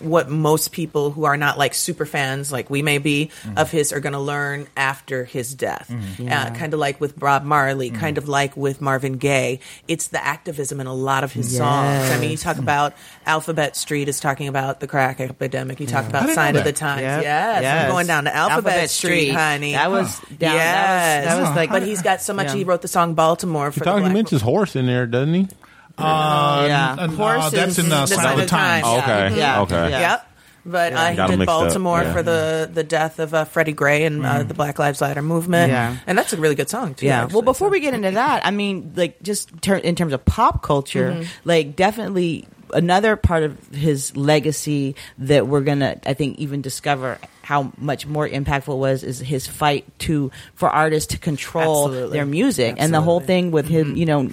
what 0.00 0.28
most 0.30 0.72
people 0.72 1.10
who 1.10 1.24
are 1.24 1.36
not 1.36 1.58
like 1.58 1.74
super 1.74 2.06
fans, 2.06 2.50
like 2.52 2.70
we 2.70 2.82
may 2.82 2.98
be, 2.98 3.30
Mm-hmm. 3.42 3.58
of 3.58 3.70
his 3.70 3.92
are 3.92 4.00
going 4.00 4.12
to 4.14 4.18
learn 4.20 4.66
after 4.76 5.24
his 5.24 5.54
death. 5.54 5.92
Yeah. 6.18 6.44
Uh, 6.44 6.54
kind 6.54 6.72
of 6.74 6.80
like 6.80 7.00
with 7.00 7.18
Bob 7.18 7.44
Marley, 7.44 7.90
Mm-hmm. 7.90 7.98
kind 8.00 8.18
of 8.18 8.28
like 8.28 8.56
with 8.56 8.80
Marvin 8.80 9.18
Gaye. 9.18 9.60
It's 9.88 10.08
the 10.08 10.24
activism 10.24 10.80
in 10.80 10.86
a 10.86 10.94
lot 10.94 11.24
of 11.24 11.32
his 11.32 11.56
songs. 11.56 12.10
I 12.10 12.18
mean, 12.20 12.30
you 12.30 12.36
talk 12.36 12.58
about 12.58 12.94
Alphabet 13.26 13.76
Street 13.76 14.08
is 14.08 14.20
talking 14.20 14.48
about 14.48 14.80
the 14.80 14.86
crack 14.86 15.20
epidemic. 15.20 15.80
You 15.80 15.86
talk 15.86 16.04
I 16.04 16.08
about 16.08 16.22
didn't 16.22 16.34
Sign 16.34 16.56
of 16.56 16.64
the. 16.64 16.72
Times. 16.72 17.02
Yep. 17.02 17.22
Yes, 17.22 17.62
Yes. 17.62 17.84
I'm 17.86 17.90
going 17.92 18.06
down 18.06 18.24
to 18.24 18.34
Alphabet, 18.34 18.88
Street, 18.90 19.30
honey. 19.30 19.72
That 19.72 19.90
was 19.90 20.18
down. 20.20 20.54
yes, 20.54 21.24
That 21.24 21.34
was, 21.34 21.42
that 21.44 21.48
was 21.50 21.56
like, 21.56 21.70
but 21.70 21.82
he's 21.82 22.02
got 22.02 22.20
so 22.20 22.32
much. 22.34 22.48
Yeah. 22.48 22.54
He 22.54 22.64
wrote 22.64 22.82
the 22.82 22.88
song 22.88 23.14
Baltimore 23.14 23.70
for 23.72 23.74
He, 23.74 23.80
the 23.80 23.84
talk, 23.84 23.96
he 23.96 24.00
black 24.02 24.12
mentions 24.14 24.42
horse 24.42 24.76
in 24.76 24.86
there, 24.86 25.06
doesn't 25.06 25.34
he? 25.34 25.48
Uh, 25.98 26.64
Yeah. 26.68 26.92
n- 26.92 26.98
uh, 26.98 27.08
Horses 27.08 27.52
that's 27.52 27.78
in 27.78 27.92
uh, 27.92 28.04
is- 28.04 28.14
Sign 28.14 28.32
of 28.34 28.38
the 28.40 28.46
Times. 28.46 28.84
Oh, 28.86 28.98
okay. 28.98 29.36
Yeah. 29.36 29.60
Okay. 29.62 29.90
Yeah. 29.90 30.00
Yep. 30.00 30.24
But 30.66 30.92
uh, 30.92 31.06
he 31.10 31.16
Got 31.16 31.24
'em 31.24 31.30
did 31.30 31.38
mixed 31.38 31.50
up, 31.50 31.60
Baltimore 31.62 32.02
yeah. 32.02 32.12
for 32.12 32.22
the, 32.22 32.70
the 32.70 32.84
death 32.84 33.18
of 33.20 33.32
uh, 33.32 33.44
Freddie 33.46 33.72
Gray 33.72 34.04
and 34.04 34.24
uh, 34.26 34.42
the 34.42 34.52
Black 34.52 34.78
Lives 34.78 35.00
Matter 35.00 35.22
movement. 35.22 35.70
Yeah. 35.72 35.96
And 36.06 36.18
that's 36.18 36.34
a 36.34 36.36
really 36.36 36.56
good 36.56 36.68
song, 36.68 36.94
too. 36.94 37.06
Yeah. 37.06 37.22
actually, 37.22 37.34
well, 37.36 37.42
before 37.42 37.70
we 37.70 37.80
get 37.80 37.94
into 37.94 38.10
that, 38.10 38.44
I 38.44 38.50
mean, 38.50 38.92
like, 38.94 39.22
just 39.22 39.50
ter- 39.62 39.76
in 39.76 39.94
terms 39.94 40.12
of 40.12 40.24
pop 40.26 40.62
culture, 40.62 41.24
like, 41.44 41.74
definitely 41.74 42.46
another 42.74 43.16
part 43.16 43.44
of 43.44 43.68
his 43.68 44.14
legacy 44.14 44.94
that 45.16 45.46
we're 45.46 45.62
gonna, 45.62 45.96
I 46.04 46.12
think, 46.12 46.38
even 46.38 46.60
discover 46.60 47.16
how 47.40 47.72
much 47.78 48.06
more 48.06 48.28
impactful 48.28 48.74
it 48.74 48.78
was 48.78 49.02
is 49.04 49.20
his 49.20 49.46
fight 49.46 49.86
to 50.00 50.30
for 50.54 50.68
artists 50.68 51.12
to 51.14 51.18
control 51.18 51.86
Absolutely. 51.86 52.18
their 52.18 52.26
music 52.26 52.74
and 52.76 52.92
the 52.92 53.00
whole 53.00 53.20
thing 53.20 53.52
with 53.52 53.68
him, 53.68 53.96
you 53.96 54.04
know. 54.04 54.28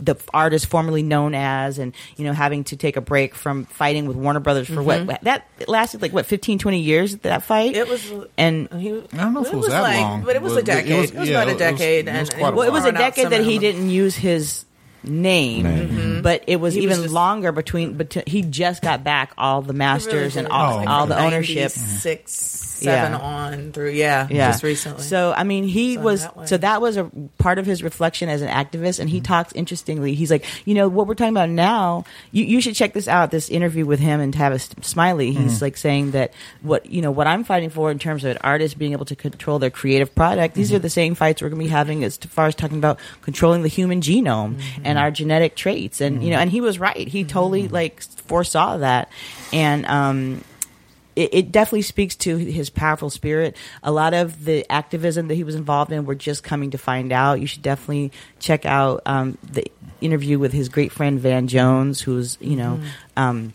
The 0.00 0.16
artist 0.32 0.66
formerly 0.66 1.02
known 1.02 1.34
as, 1.34 1.78
and 1.78 1.94
you 2.16 2.24
know, 2.24 2.32
having 2.32 2.64
to 2.64 2.76
take 2.76 2.96
a 2.96 3.00
break 3.00 3.34
from 3.34 3.64
fighting 3.64 4.06
with 4.06 4.16
Warner 4.16 4.40
Brothers 4.40 4.68
for 4.68 4.82
what 4.82 5.00
mm-hmm. 5.06 5.24
that 5.24 5.46
lasted 5.66 6.02
like 6.02 6.12
what 6.12 6.26
15, 6.26 6.58
20 6.58 6.80
years 6.80 7.16
that 7.18 7.42
fight. 7.42 7.74
It 7.74 7.88
was. 7.88 8.12
and 8.36 8.68
He, 8.72 8.90
I 8.92 9.16
don't 9.16 9.32
know 9.34 9.44
if 9.44 9.52
it 9.52 9.56
was 9.56 9.68
that 9.68 9.80
like, 9.80 9.96
long. 10.00 10.22
But 10.22 10.36
it 10.36 10.42
was 10.42 10.52
a 10.52 10.56
But 10.56 10.62
it 10.62 10.66
decade. 10.66 10.90
It 10.92 11.00
was- 11.00 11.12
was, 11.12 11.28
yeah, 11.28 11.42
about 11.42 11.48
it 11.48 11.50
a 11.50 11.54
was- 11.54 11.58
decade. 11.78 12.08
it 12.08 12.12
was 12.12 12.28
and 12.28 12.38
quite 12.38 12.52
a 12.52 12.56
Well, 12.56 12.68
it 12.68 12.72
was 12.72 12.84
a 12.84 12.92
decade 12.92 13.30
that 13.30 13.42
he 13.44 13.58
didn't 13.58 13.88
use 13.88 14.14
his 14.14 14.65
name, 15.04 15.62
Name. 15.62 16.22
but 16.22 16.44
it 16.46 16.56
was 16.60 16.74
He 16.74 16.80
was 16.86 16.92
even 16.96 17.02
just- 17.04 17.14
longer 17.14 17.52
between. 17.52 17.94
But 17.94 18.12
he 18.26 18.42
just 18.42 18.82
got 18.82 19.04
back 19.04 19.32
all 19.38 19.62
the 19.62 19.72
masters 19.72 20.36
and 20.36 20.48
all, 20.48 20.80
Oh, 20.80 20.86
all 20.90 21.06
the 21.06 21.18
ownership. 21.18 21.70
Six, 21.70 22.32
seven 22.32 23.12
Yeah. 23.12 23.18
on 23.18 23.72
through. 23.72 23.90
Yeah, 23.90 24.26
Yeah, 24.30 24.50
just 24.50 24.62
recently. 24.62 25.02
So 25.02 25.32
I 25.36 25.44
mean, 25.44 25.64
he 25.64 25.94
So 25.94 26.00
was 26.00 26.22
that 26.22 26.36
way. 26.36 26.46
so 26.46 26.56
that 26.58 26.80
was 26.82 26.96
a 26.96 27.10
part 27.38 27.58
of 27.58 27.66
his 27.66 27.82
reflection 27.82 28.28
as 28.28 28.42
an 28.42 28.48
activist, 28.48 28.98
and 29.00 29.08
he 29.08 29.18
Mm-hmm. 29.18 29.24
talks 29.24 29.52
interestingly. 29.52 30.14
He's 30.14 30.30
like, 30.30 30.44
you 30.64 30.74
know, 30.74 30.88
what 30.88 31.06
we're 31.06 31.14
talking 31.14 31.32
about 31.34 31.48
now. 31.50 32.04
You, 32.32 32.44
you 32.44 32.60
should 32.60 32.74
check 32.74 32.92
this 32.92 33.08
out. 33.08 33.30
This 33.30 33.48
interview 33.48 33.86
with 33.86 34.00
him 34.00 34.20
and 34.20 34.34
Tavis 34.34 34.68
Smiley. 34.84 35.32
He's 35.32 35.54
Mm-hmm. 35.54 35.64
like 35.64 35.76
saying 35.76 36.10
that 36.12 36.32
what 36.62 36.86
you 36.90 37.00
know 37.02 37.10
what 37.10 37.26
I'm 37.26 37.44
fighting 37.44 37.70
for 37.70 37.90
in 37.90 37.98
terms 37.98 38.24
of 38.24 38.32
an 38.32 38.38
artist 38.42 38.78
being 38.78 38.92
able 38.92 39.04
to 39.06 39.16
control 39.16 39.58
their 39.58 39.70
creative 39.70 40.14
product. 40.14 40.54
These 40.54 40.68
Mm-hmm. 40.68 40.76
are 40.76 40.80
the 40.80 40.90
same 40.90 41.14
fights 41.14 41.40
we're 41.42 41.48
going 41.48 41.60
to 41.62 41.64
be 41.64 41.70
having 41.70 42.04
as 42.04 42.16
far 42.16 42.46
as 42.46 42.54
talking 42.54 42.78
about 42.78 42.98
controlling 43.22 43.62
the 43.62 43.68
human 43.68 44.00
genome 44.00 44.56
Mm-hmm. 44.56 44.85
And 44.86 44.98
our 44.98 45.10
genetic 45.10 45.56
traits. 45.56 46.00
And 46.00 46.22
you 46.22 46.30
know, 46.30 46.38
and 46.38 46.50
he 46.50 46.60
was 46.60 46.78
right. 46.78 47.08
He 47.08 47.24
totally 47.24 47.68
like 47.68 48.02
foresaw 48.02 48.78
that, 48.78 49.10
and 49.52 49.84
um 49.86 50.44
it, 51.16 51.30
it 51.32 51.52
definitely 51.52 51.82
speaks 51.82 52.14
to 52.16 52.36
his 52.36 52.70
powerful 52.70 53.10
spirit. 53.10 53.56
A 53.82 53.90
lot 53.90 54.14
of 54.14 54.44
the 54.44 54.70
activism 54.70 55.28
that 55.28 55.34
he 55.34 55.44
was 55.44 55.54
involved 55.54 55.90
in, 55.90 56.04
we're 56.04 56.14
just 56.14 56.44
coming 56.44 56.70
to 56.70 56.78
find 56.78 57.10
out. 57.10 57.40
You 57.40 57.46
should 57.46 57.62
definitely 57.62 58.12
check 58.38 58.66
out 58.66 59.02
um, 59.06 59.38
the 59.42 59.64
interview 60.00 60.38
with 60.38 60.52
his 60.52 60.68
great 60.68 60.92
friend 60.92 61.18
Van 61.18 61.48
Jones, 61.48 62.02
who's 62.02 62.38
you 62.40 62.56
know. 62.56 62.80
Um, 63.16 63.54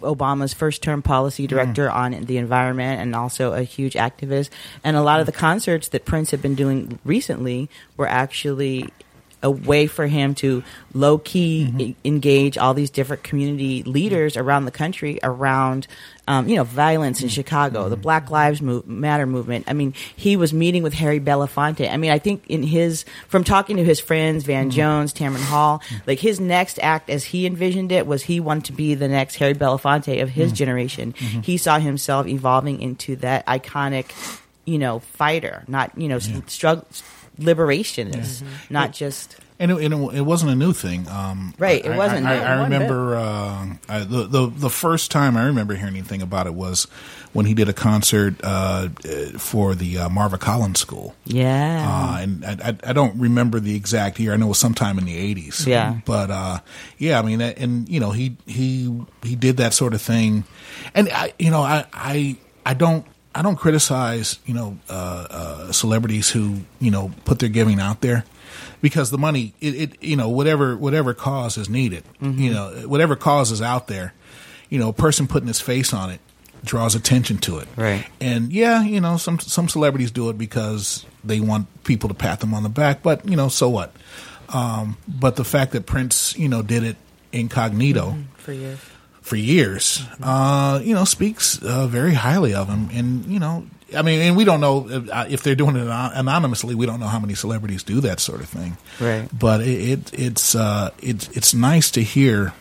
Obama's 0.00 0.54
first 0.54 0.80
term 0.80 1.02
policy 1.02 1.48
director 1.48 1.90
on 1.90 2.12
the 2.12 2.36
environment 2.36 3.00
and 3.00 3.16
also 3.16 3.52
a 3.52 3.62
huge 3.62 3.94
activist. 3.94 4.48
And 4.84 4.96
a 4.96 5.02
lot 5.02 5.18
of 5.18 5.26
the 5.26 5.32
concerts 5.32 5.88
that 5.88 6.04
Prince 6.04 6.30
had 6.30 6.40
been 6.40 6.54
doing 6.54 7.00
recently 7.04 7.68
were 7.96 8.06
actually 8.06 8.90
a 9.42 9.50
way 9.50 9.86
for 9.86 10.06
him 10.06 10.34
to 10.36 10.62
low 10.94 11.18
key 11.18 11.66
mm-hmm. 11.66 11.80
e- 11.80 11.96
engage 12.04 12.56
all 12.58 12.74
these 12.74 12.90
different 12.90 13.22
community 13.22 13.82
leaders 13.82 14.36
around 14.36 14.64
the 14.64 14.70
country 14.70 15.18
around 15.22 15.86
um, 16.28 16.48
you 16.48 16.56
know 16.56 16.64
violence 16.64 17.20
in 17.20 17.28
mm-hmm. 17.28 17.34
Chicago, 17.34 17.88
the 17.88 17.96
mm-hmm. 17.96 18.02
Black 18.02 18.30
Lives 18.30 18.62
Mo- 18.62 18.84
Matter 18.86 19.26
movement. 19.26 19.64
I 19.68 19.72
mean, 19.72 19.94
he 20.14 20.36
was 20.36 20.52
meeting 20.52 20.82
with 20.82 20.94
Harry 20.94 21.18
Belafonte. 21.18 21.90
I 21.90 21.96
mean, 21.96 22.12
I 22.12 22.18
think 22.18 22.44
in 22.48 22.62
his 22.62 23.04
from 23.28 23.42
talking 23.42 23.76
to 23.76 23.84
his 23.84 23.98
friends 23.98 24.44
Van 24.44 24.70
Jones, 24.70 25.12
Tamron 25.12 25.42
Hall, 25.42 25.82
like 26.06 26.20
his 26.20 26.38
next 26.38 26.78
act 26.80 27.10
as 27.10 27.24
he 27.24 27.46
envisioned 27.46 27.90
it 27.90 28.06
was 28.06 28.22
he 28.22 28.38
wanted 28.38 28.66
to 28.66 28.72
be 28.72 28.94
the 28.94 29.08
next 29.08 29.36
Harry 29.36 29.54
Belafonte 29.54 30.22
of 30.22 30.28
his 30.28 30.52
generation. 30.52 31.12
He 31.12 31.56
saw 31.56 31.78
himself 31.78 32.26
evolving 32.26 32.80
into 32.80 33.16
that 33.16 33.44
iconic, 33.46 34.12
you 34.64 34.78
know, 34.78 35.00
fighter, 35.00 35.64
not 35.66 35.96
you 35.98 36.08
know 36.08 36.20
struggle 36.20 36.86
liberation 37.38 38.08
is, 38.14 38.42
not 38.70 38.92
just 38.92 39.36
And 39.58 39.70
it, 39.70 39.84
and 39.84 39.94
it, 39.94 40.14
it 40.16 40.20
wasn't 40.22 40.50
a 40.50 40.54
new 40.56 40.72
thing. 40.72 41.06
Um, 41.08 41.54
Right, 41.58 41.84
it 41.84 41.96
wasn't 41.96 42.26
I. 42.26 42.38
I, 42.38 42.56
I 42.56 42.62
remember 42.64 43.16
uh, 43.16 43.66
I, 43.88 44.00
the, 44.00 44.24
the 44.26 44.46
the 44.48 44.70
first 44.70 45.10
time 45.10 45.36
I 45.36 45.46
remember 45.46 45.74
hearing 45.74 45.94
anything 45.96 46.20
about 46.22 46.46
it 46.46 46.54
was 46.54 46.86
when 47.32 47.46
he 47.46 47.54
did 47.54 47.68
a 47.68 47.72
concert 47.72 48.34
uh, 48.42 48.88
uh, 49.04 49.38
for 49.38 49.74
the 49.74 49.98
uh, 49.98 50.08
Marva 50.08 50.36
Collins 50.36 50.80
School. 50.80 51.14
yeah. 51.24 51.86
Uh, 51.88 52.20
and 52.20 52.44
I, 52.44 52.56
I, 52.68 52.90
I 52.90 52.92
don't 52.92 53.18
remember 53.18 53.60
the 53.60 53.74
exact 53.76 54.18
year. 54.20 54.34
I 54.34 54.36
know 54.36 54.46
it 54.46 54.48
was 54.50 54.58
sometime 54.58 54.98
in 54.98 55.04
the 55.06 55.16
eighties. 55.16 55.66
Yeah. 55.66 56.00
But 56.04 56.30
uh, 56.30 56.58
yeah, 56.98 57.18
I 57.18 57.22
mean, 57.22 57.40
and 57.40 57.88
you 57.88 58.00
know, 58.00 58.10
he 58.10 58.36
he 58.46 59.00
he 59.22 59.36
did 59.36 59.56
that 59.58 59.74
sort 59.74 59.94
of 59.94 60.02
thing, 60.02 60.44
and 60.94 61.08
I, 61.08 61.32
you 61.38 61.50
know, 61.50 61.62
I 61.62 61.86
I 61.92 62.36
I 62.66 62.74
don't. 62.74 63.06
I 63.34 63.42
don't 63.42 63.56
criticize, 63.56 64.38
you 64.44 64.54
know, 64.54 64.78
uh, 64.88 65.26
uh, 65.30 65.72
celebrities 65.72 66.30
who, 66.30 66.60
you 66.80 66.90
know, 66.90 67.12
put 67.24 67.38
their 67.38 67.48
giving 67.48 67.80
out 67.80 68.00
there 68.00 68.24
because 68.80 69.10
the 69.10 69.18
money, 69.18 69.54
it, 69.60 69.74
it 69.74 70.02
you 70.02 70.16
know, 70.16 70.28
whatever 70.28 70.76
whatever 70.76 71.14
cause 71.14 71.56
is 71.56 71.68
needed, 71.68 72.04
you 72.20 72.52
know, 72.52 72.70
whatever 72.86 73.16
cause 73.16 73.50
is 73.50 73.62
out 73.62 73.88
there, 73.88 74.12
you 74.68 74.78
know, 74.78 74.90
a 74.90 74.92
person 74.92 75.26
putting 75.26 75.48
his 75.48 75.60
face 75.60 75.94
on 75.94 76.10
it 76.10 76.20
draws 76.64 76.94
attention 76.94 77.38
to 77.38 77.58
it. 77.58 77.68
Right. 77.76 78.06
And 78.20 78.52
yeah, 78.52 78.82
you 78.82 79.00
know, 79.00 79.16
some 79.16 79.38
some 79.38 79.68
celebrities 79.68 80.10
do 80.10 80.28
it 80.30 80.38
because 80.38 81.06
they 81.24 81.40
want 81.40 81.84
people 81.84 82.08
to 82.08 82.14
pat 82.14 82.40
them 82.40 82.54
on 82.54 82.62
the 82.62 82.68
back, 82.68 83.02
but 83.02 83.26
you 83.28 83.36
know, 83.36 83.48
so 83.48 83.68
what? 83.68 83.94
Um, 84.50 84.98
but 85.08 85.36
the 85.36 85.44
fact 85.44 85.72
that 85.72 85.86
Prince, 85.86 86.36
you 86.36 86.48
know, 86.48 86.62
did 86.62 86.84
it 86.84 86.96
incognito 87.32 88.16
for 88.36 88.52
years. 88.52 88.78
For 89.22 89.36
years, 89.36 90.02
uh, 90.22 90.80
you 90.84 90.94
know, 90.94 91.04
speaks 91.04 91.62
uh, 91.62 91.86
very 91.86 92.14
highly 92.14 92.54
of 92.54 92.68
him. 92.68 92.90
And 92.92 93.24
you 93.26 93.38
know, 93.40 93.64
I 93.96 94.02
mean, 94.02 94.20
and 94.20 94.36
we 94.36 94.44
don't 94.44 94.60
know 94.60 94.88
if, 94.90 95.10
uh, 95.10 95.24
if 95.28 95.42
they're 95.42 95.54
doing 95.54 95.76
it 95.76 95.86
anonymously. 95.88 96.74
We 96.74 96.86
don't 96.86 97.00
know 97.00 97.06
how 97.08 97.20
many 97.20 97.34
celebrities 97.34 97.82
do 97.82 98.00
that 98.02 98.20
sort 98.20 98.40
of 98.40 98.48
thing. 98.48 98.76
Right. 99.00 99.28
But 99.32 99.60
it, 99.62 99.66
it 99.66 100.10
it's 100.18 100.54
uh, 100.54 100.90
it's 101.00 101.28
it's 101.36 101.54
nice 101.54 101.90
to 101.92 102.02
hear 102.02 102.52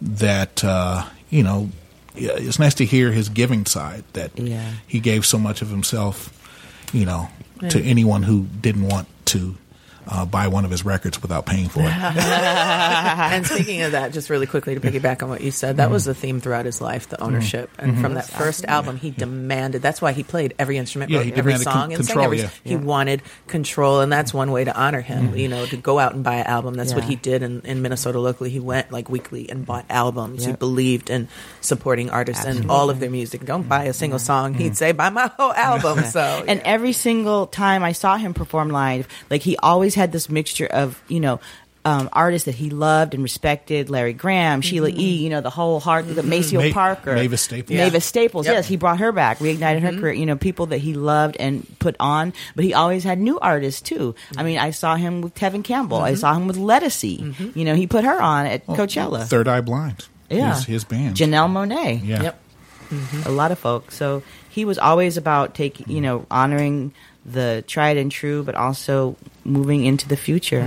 that 0.00 0.62
uh, 0.64 1.06
you 1.30 1.42
know. 1.42 1.70
It's 2.14 2.58
nice 2.58 2.74
to 2.74 2.84
hear 2.84 3.10
his 3.10 3.30
giving 3.30 3.64
side 3.64 4.04
that 4.12 4.38
Yeah. 4.38 4.70
he 4.86 5.00
gave 5.00 5.24
so 5.24 5.38
much 5.38 5.62
of 5.62 5.70
himself, 5.70 6.28
you 6.92 7.06
know, 7.06 7.30
to 7.70 7.80
anyone 7.82 8.22
who 8.24 8.44
didn't 8.60 8.86
want 8.86 9.08
to 9.32 9.56
uh, 10.06 10.26
buy 10.26 10.48
one 10.48 10.64
of 10.64 10.70
his 10.70 10.84
records 10.84 11.20
without 11.22 11.46
paying 11.46 11.68
for 11.68 11.80
it. 11.80 11.86
and 11.92 13.46
speaking 13.46 13.82
of 13.82 13.92
that, 13.92 14.12
just 14.12 14.30
really 14.30 14.46
quickly 14.46 14.74
to 14.74 14.80
piggyback 14.80 15.22
on 15.22 15.28
what 15.28 15.40
you 15.40 15.50
said, 15.50 15.76
that 15.76 15.90
was 15.90 16.04
the 16.04 16.14
theme 16.14 16.40
throughout 16.40 16.66
his 16.66 16.80
life, 16.80 17.08
the 17.08 17.20
ownership. 17.22 17.70
And 17.78 18.00
from 18.00 18.14
that 18.14 18.26
first 18.26 18.64
album, 18.64 18.96
he 18.96 19.10
demanded. 19.10 19.82
That's 19.82 20.02
why 20.02 20.12
he 20.12 20.22
played 20.22 20.54
every 20.58 20.76
instrument, 20.76 21.10
Yeah, 21.10 21.18
wrote 21.20 21.32
every 21.34 21.56
song, 21.56 21.72
con- 21.72 21.92
and 21.92 22.04
sang 22.04 22.18
every. 22.18 22.38
yeah. 22.40 22.50
He 22.64 22.76
wanted 22.76 23.22
control, 23.46 24.00
and 24.00 24.12
that's 24.12 24.34
one 24.34 24.50
way 24.50 24.64
to 24.64 24.76
honor 24.76 25.00
him. 25.00 25.28
Mm-hmm. 25.28 25.36
You 25.36 25.48
know, 25.48 25.66
to 25.66 25.76
go 25.76 25.98
out 25.98 26.14
and 26.14 26.24
buy 26.24 26.36
an 26.36 26.46
album. 26.46 26.74
That's 26.74 26.94
what 26.94 27.04
he 27.04 27.16
did 27.16 27.42
in, 27.42 27.60
in 27.62 27.82
Minnesota 27.82 28.18
locally. 28.18 28.50
He 28.50 28.60
went 28.60 28.90
like 28.92 29.08
weekly 29.08 29.48
and 29.50 29.64
bought 29.64 29.86
albums. 29.88 30.44
He 30.44 30.52
believed 30.52 31.10
in 31.10 31.28
supporting 31.60 32.10
artists 32.10 32.44
and 32.44 32.70
all 32.70 32.90
of 32.90 33.00
their 33.00 33.10
music. 33.10 33.44
Don't 33.44 33.68
buy 33.68 33.84
a 33.84 33.92
single 33.92 34.18
song. 34.18 34.52
Mm-hmm. 34.52 34.62
He'd 34.62 34.76
say, 34.76 34.92
"Buy 34.92 35.10
my 35.10 35.30
whole 35.36 35.52
album." 35.52 36.00
So 36.12 36.44
and 36.46 36.60
every 36.64 36.92
single 36.92 37.46
time 37.46 37.82
I 37.84 37.92
saw 37.92 38.16
him 38.16 38.34
perform 38.34 38.68
live, 38.68 39.08
like 39.30 39.40
he 39.40 39.56
always 39.56 39.91
had 39.94 40.12
this 40.12 40.28
mixture 40.28 40.66
of 40.66 41.02
you 41.08 41.20
know. 41.20 41.40
Um, 41.84 42.10
artists 42.12 42.46
that 42.46 42.54
he 42.54 42.70
loved 42.70 43.12
and 43.12 43.24
respected, 43.24 43.90
Larry 43.90 44.12
Graham, 44.12 44.60
Sheila 44.60 44.90
E., 44.90 44.92
mm-hmm. 44.92 45.24
you 45.24 45.30
know, 45.30 45.40
the 45.40 45.50
whole 45.50 45.80
heart, 45.80 46.06
the 46.06 46.22
mm-hmm. 46.22 46.30
Maceo 46.30 46.68
Ma- 46.68 46.72
Parker, 46.72 47.16
Mavis 47.16 47.42
Staples. 47.42 47.76
Yeah. 47.76 47.82
Mavis 47.86 48.04
Staples, 48.04 48.46
Yep. 48.46 48.54
yes, 48.54 48.68
he 48.68 48.76
brought 48.76 49.00
her 49.00 49.10
back, 49.10 49.38
reignited 49.38 49.80
her 49.80 49.88
mm-hmm. 49.88 49.98
career. 49.98 50.12
You 50.12 50.26
know, 50.26 50.36
people 50.36 50.66
that 50.66 50.78
he 50.78 50.94
loved 50.94 51.36
and 51.40 51.66
put 51.80 51.96
on, 51.98 52.34
but 52.54 52.64
he 52.64 52.72
always 52.72 53.02
had 53.02 53.18
new 53.18 53.36
artists 53.40 53.80
too. 53.80 54.14
I 54.36 54.44
mean, 54.44 54.58
I 54.58 54.70
saw 54.70 54.94
him 54.94 55.22
with 55.22 55.34
Tevin 55.34 55.64
Campbell, 55.64 55.98
I 55.98 56.14
saw 56.14 56.32
him 56.34 56.46
with 56.46 56.56
Lettucey. 56.56 57.56
You 57.56 57.64
know, 57.64 57.74
he 57.74 57.88
put 57.88 58.04
her 58.04 58.22
on 58.22 58.46
at 58.46 58.64
Coachella. 58.64 59.24
Third 59.24 59.48
Eye 59.48 59.60
Blind. 59.60 60.06
Yeah. 60.30 60.54
His, 60.54 60.64
his 60.64 60.84
band. 60.84 61.16
Janelle 61.16 61.50
Monáe 61.50 62.00
Yeah. 62.04 62.22
Yep. 62.22 62.40
a 63.26 63.32
lot 63.32 63.50
of 63.50 63.58
folks. 63.58 63.96
So 63.96 64.22
he 64.48 64.64
was 64.64 64.78
always 64.78 65.16
about 65.16 65.56
taking, 65.56 65.90
you 65.90 66.00
know, 66.00 66.26
honoring 66.30 66.92
the 67.24 67.64
tried 67.66 67.96
and 67.96 68.10
true, 68.10 68.42
but 68.42 68.54
also 68.54 69.16
moving 69.44 69.84
into 69.84 70.08
the 70.08 70.16
future. 70.16 70.64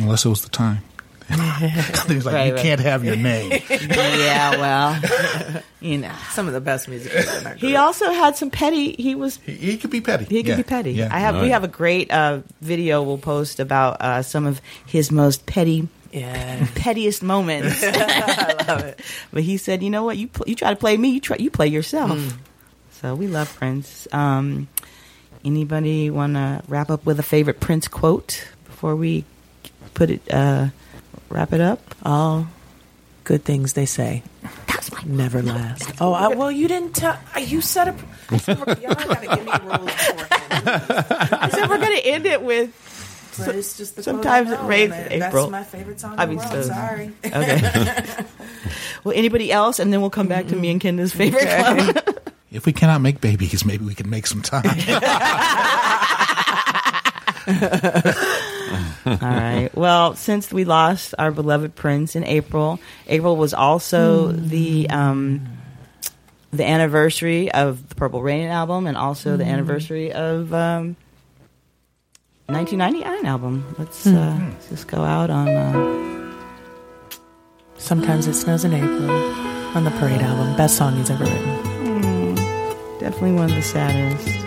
Unless 0.00 0.24
it 0.24 0.28
was 0.28 0.42
the 0.42 0.48
time. 0.50 0.78
He's 1.28 2.26
like, 2.26 2.34
Right, 2.34 2.46
you 2.48 2.54
right. 2.54 2.62
can't 2.62 2.80
have 2.80 3.02
your 3.02 3.16
name. 3.16 3.50
yeah, 3.70 4.50
well, 4.58 5.62
you 5.80 5.96
know. 5.96 6.12
some 6.32 6.46
of 6.46 6.52
the 6.52 6.60
best 6.60 6.86
music. 6.86 7.12
in 7.14 7.56
He 7.56 7.76
also 7.76 8.10
had 8.12 8.36
some 8.36 8.50
petty. 8.50 8.92
He 8.92 9.14
was. 9.14 9.38
he, 9.38 9.54
he 9.54 9.76
could 9.78 9.90
be 9.90 10.02
petty. 10.02 10.26
He 10.26 10.42
could 10.42 10.50
Yeah. 10.50 10.56
be 10.56 10.62
petty. 10.62 10.92
Yeah. 10.92 11.08
I 11.10 11.20
have. 11.20 11.40
We 11.40 11.48
have 11.48 11.64
a 11.64 11.68
great 11.68 12.10
uh, 12.10 12.40
video 12.60 13.02
we'll 13.02 13.16
post 13.18 13.58
about 13.58 14.02
uh, 14.02 14.20
some 14.22 14.44
of 14.46 14.60
his 14.86 15.10
most 15.10 15.46
petty, 15.46 15.88
yeah. 16.12 16.66
pettiest 16.74 17.22
moments. 17.22 17.82
I 17.82 18.54
love 18.68 18.80
it. 18.84 19.00
But 19.32 19.44
he 19.44 19.56
said, 19.56 19.82
"You 19.82 19.88
know 19.88 20.04
what? 20.04 20.18
You 20.18 20.28
pl- 20.28 20.44
you 20.46 20.54
try 20.54 20.68
to 20.70 20.76
play 20.76 20.94
me. 20.98 21.08
You 21.08 21.20
try 21.20 21.38
you 21.38 21.50
play 21.50 21.68
yourself." 21.68 22.36
So 23.00 23.14
we 23.14 23.26
love 23.28 23.54
Prince. 23.56 24.06
Um, 24.12 24.68
anybody 25.44 26.10
want 26.10 26.34
to 26.34 26.62
wrap 26.68 26.90
up 26.90 27.04
with 27.06 27.18
a 27.20 27.22
favorite 27.22 27.60
Prince 27.60 27.88
quote 27.88 28.46
before 28.64 28.96
we 28.96 29.24
put 29.94 30.10
it 30.10 30.22
uh, 30.32 30.68
wrap 31.28 31.52
it 31.52 31.60
up? 31.60 31.80
All 32.04 32.46
good 33.24 33.44
things 33.44 33.72
they 33.74 33.86
say 33.86 34.22
never 35.06 35.42
last. 35.42 35.92
Oh, 36.00 36.12
I, 36.12 36.28
well, 36.28 36.50
you 36.50 36.68
didn't 36.68 36.94
tell. 36.94 37.18
You 37.38 37.60
said 37.60 37.88
a. 37.88 37.94
I 38.30 38.36
said, 38.38 38.58
we're- 38.58 38.80
Y'all 38.82 38.94
gotta 38.94 39.26
give 39.26 39.44
me 39.44 39.52
rules 39.64 39.90
beforehand. 39.90 41.32
I 41.32 41.48
said 41.50 41.68
we're 41.68 41.78
going 41.78 41.96
to 41.96 42.06
end 42.06 42.26
it 42.26 42.42
with. 42.42 42.80
But 43.38 43.56
it's 43.56 43.76
just 43.76 43.96
the 43.96 44.02
Sometimes 44.02 44.50
it 44.50 44.60
rains 44.60 44.92
in 44.94 45.12
April. 45.22 45.50
That's 45.50 45.50
my 45.50 45.64
favorite 45.78 46.00
song. 46.00 46.14
I 46.18 46.24
in 46.24 46.36
the 46.36 46.36
mean, 46.36 46.48
so- 46.48 46.62
Sorry. 46.62 47.10
Okay. 47.24 48.24
well, 49.04 49.14
anybody 49.16 49.50
else, 49.50 49.78
and 49.78 49.92
then 49.92 50.00
we'll 50.00 50.10
come 50.10 50.28
back 50.28 50.46
to 50.48 50.56
me 50.56 50.70
and 50.70 50.80
Kendra's 50.80 51.12
favorite 51.12 51.48
club. 51.48 52.18
If 52.54 52.66
we 52.66 52.72
cannot 52.72 53.00
make 53.00 53.20
babies, 53.20 53.64
maybe 53.64 53.84
we 53.84 53.94
can 53.94 54.08
make 54.08 54.26
some 54.26 54.40
time. 54.40 54.64
All 59.06 59.18
right. 59.28 59.68
Well, 59.74 60.14
since 60.14 60.52
we 60.52 60.64
lost 60.64 61.14
our 61.18 61.30
beloved 61.30 61.74
Prince 61.74 62.16
in 62.16 62.24
April, 62.24 62.78
April 63.08 63.36
was 63.36 63.52
also 63.52 64.30
the 64.32 64.88
um, 64.88 65.46
the 66.52 66.64
anniversary 66.64 67.50
of 67.52 67.88
the 67.88 67.96
Purple 67.96 68.22
Rain 68.22 68.48
album, 68.48 68.86
and 68.86 68.96
also 68.96 69.36
the 69.36 69.44
anniversary 69.44 70.12
of 70.12 70.54
um, 70.54 70.96
1999 72.46 73.26
album. 73.26 73.74
Let's, 73.78 74.06
uh, 74.06 74.38
let's 74.52 74.68
just 74.68 74.86
go 74.88 75.02
out 75.02 75.28
on. 75.30 75.48
Uh, 75.48 76.04
Sometimes 77.76 78.26
it 78.26 78.34
snows 78.34 78.64
in 78.64 78.72
April 78.72 79.10
on 79.76 79.84
the 79.84 79.90
Parade 79.90 80.22
album. 80.22 80.56
Best 80.56 80.76
song 80.78 80.96
he's 80.96 81.10
ever 81.10 81.24
written. 81.24 81.73
Definitely 83.04 83.32
one 83.32 83.50
of 83.50 83.54
the 83.54 83.60
saddest. 83.60 84.44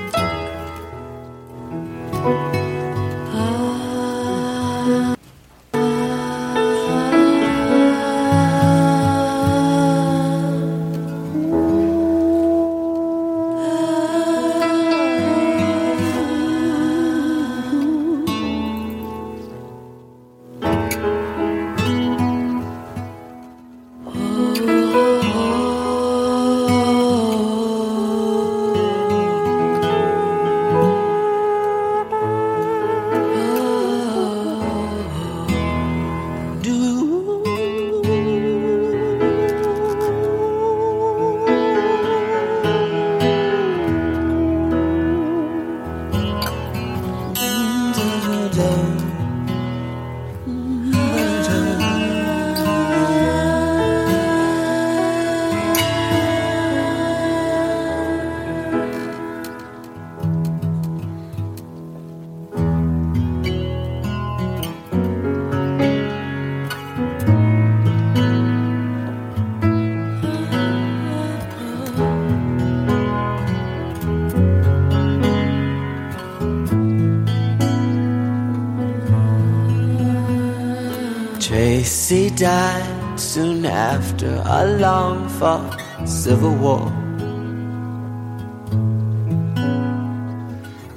Tracy 81.58 82.30
died 82.30 83.20
soon 83.20 83.66
after 83.66 84.44
a 84.46 84.78
long 84.78 85.28
fought 85.28 85.74
civil 86.06 86.54
war. 86.54 86.86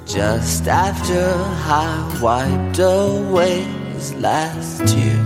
Just 0.05 0.67
after 0.67 1.23
I 1.65 2.19
wiped 2.21 2.77
away 2.77 3.61
his 3.93 4.13
last 4.13 4.85
tear. 4.85 5.19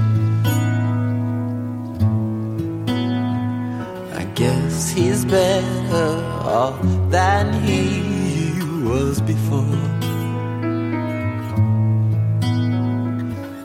I 4.21 4.23
guess 4.35 4.91
he's 4.91 5.25
better 5.25 6.11
off 6.61 6.79
than 7.09 7.51
he 7.67 7.83
was 8.87 9.19
before. 9.19 9.81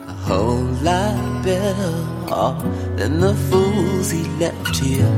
A 0.09 0.17
whole 0.27 0.67
lot 0.83 1.30
better 1.43 1.95
off 2.31 2.61
than 2.97 3.19
the 3.19 3.33
fools 3.49 4.11
he 4.11 4.23
left 4.39 4.77
here. 4.77 5.15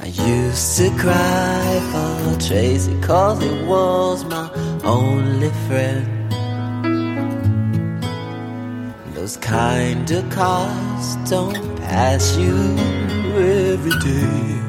I 0.00 0.06
used 0.06 0.76
to 0.78 0.90
cry 0.98 1.80
for 1.90 2.40
Tracy 2.40 3.00
cause 3.00 3.42
he 3.42 3.62
was 3.64 4.24
my 4.24 4.50
only 4.84 5.50
friend. 5.66 6.06
Those 9.14 9.36
kind 9.38 10.10
of 10.10 10.28
cars 10.30 11.16
don't 11.30 11.76
pass 11.78 12.36
you 12.36 12.56
every 13.36 13.96
day. 14.00 14.60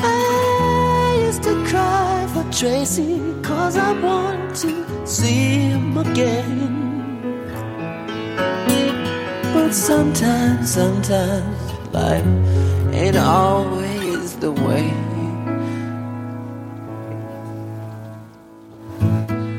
I 0.00 1.24
used 1.26 1.42
to 1.44 1.54
cry 1.66 2.28
for 2.32 2.44
Tracy 2.52 3.23
cause 3.64 3.78
I 3.78 3.92
want 4.08 4.54
to 4.56 4.72
see 5.06 5.70
him 5.70 5.96
again. 5.96 6.52
But 9.54 9.72
sometimes, 9.72 10.70
sometimes 10.78 11.56
life 11.94 12.26
ain't 12.92 13.16
always 13.16 14.36
the 14.44 14.52
way. 14.66 14.88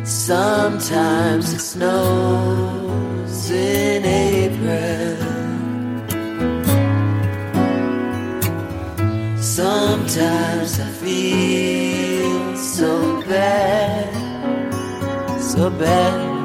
Sometimes 0.04 1.46
it 1.58 1.64
snows 1.74 3.50
in 3.50 4.06
April. 4.06 5.18
Sometimes 9.60 10.72
I 10.88 10.90
feel 11.02 12.56
so 12.76 13.22
bad, 13.22 13.85
so 15.56 15.70
bad. 15.70 16.36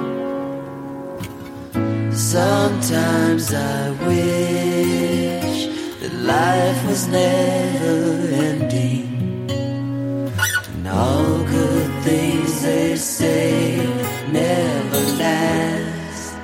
Sometimes 2.14 3.52
I 3.52 3.90
wish 4.06 5.58
that 6.00 6.14
life 6.14 6.86
was 6.86 7.08
never 7.08 7.98
ending. 8.48 9.50
And 10.74 10.88
all 10.88 11.38
good 11.44 11.90
things 12.04 12.62
they 12.62 12.94
say 12.94 13.76
never 14.30 15.00
last. 15.24 16.36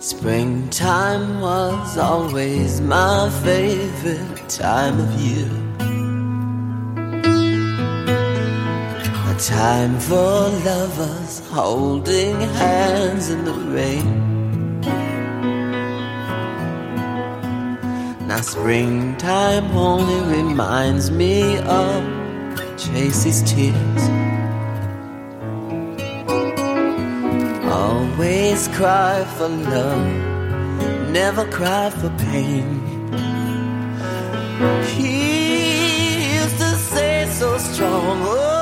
Springtime 0.00 1.40
was 1.40 1.96
always 1.96 2.80
my 2.80 3.30
favorite 3.44 4.48
time 4.48 4.98
of 4.98 5.10
year. 5.20 5.65
Time 9.38 10.00
for 10.00 10.48
lovers 10.64 11.46
holding 11.50 12.40
hands 12.40 13.28
in 13.28 13.44
the 13.44 13.52
rain. 13.52 14.80
Now 18.26 18.40
springtime 18.40 19.66
only 19.76 20.36
reminds 20.36 21.10
me 21.10 21.58
of 21.58 22.02
Tracy's 22.78 23.42
tears. 23.42 24.02
Always 27.70 28.68
cry 28.68 29.22
for 29.36 29.48
love, 29.48 31.10
never 31.10 31.44
cry 31.50 31.90
for 31.90 32.08
pain. 32.30 32.80
He 34.96 36.36
used 36.36 36.56
to 36.56 36.70
say 36.90 37.28
so 37.32 37.58
strong, 37.58 38.22
oh, 38.22 38.55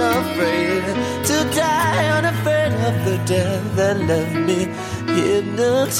unafraid 0.00 0.84
to 1.24 1.36
die, 1.54 2.08
unafraid 2.18 2.72
of 2.72 3.04
the 3.04 3.16
death 3.24 3.76
that 3.76 3.98
left 4.00 4.34
me 4.34 4.66
hypnotized. 5.14 5.96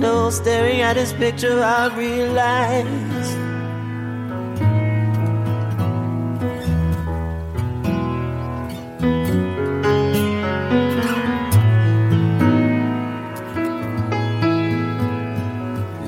No, 0.00 0.30
staring 0.30 0.80
at 0.82 0.96
his 0.96 1.12
picture, 1.12 1.62
I 1.62 1.94
realized. 1.96 3.38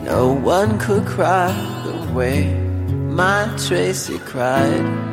No 0.05 0.33
one 0.33 0.79
could 0.79 1.07
cry 1.07 1.53
the 1.85 2.13
way 2.13 2.55
my 2.89 3.55
Tracy 3.57 4.19
cried. 4.19 5.08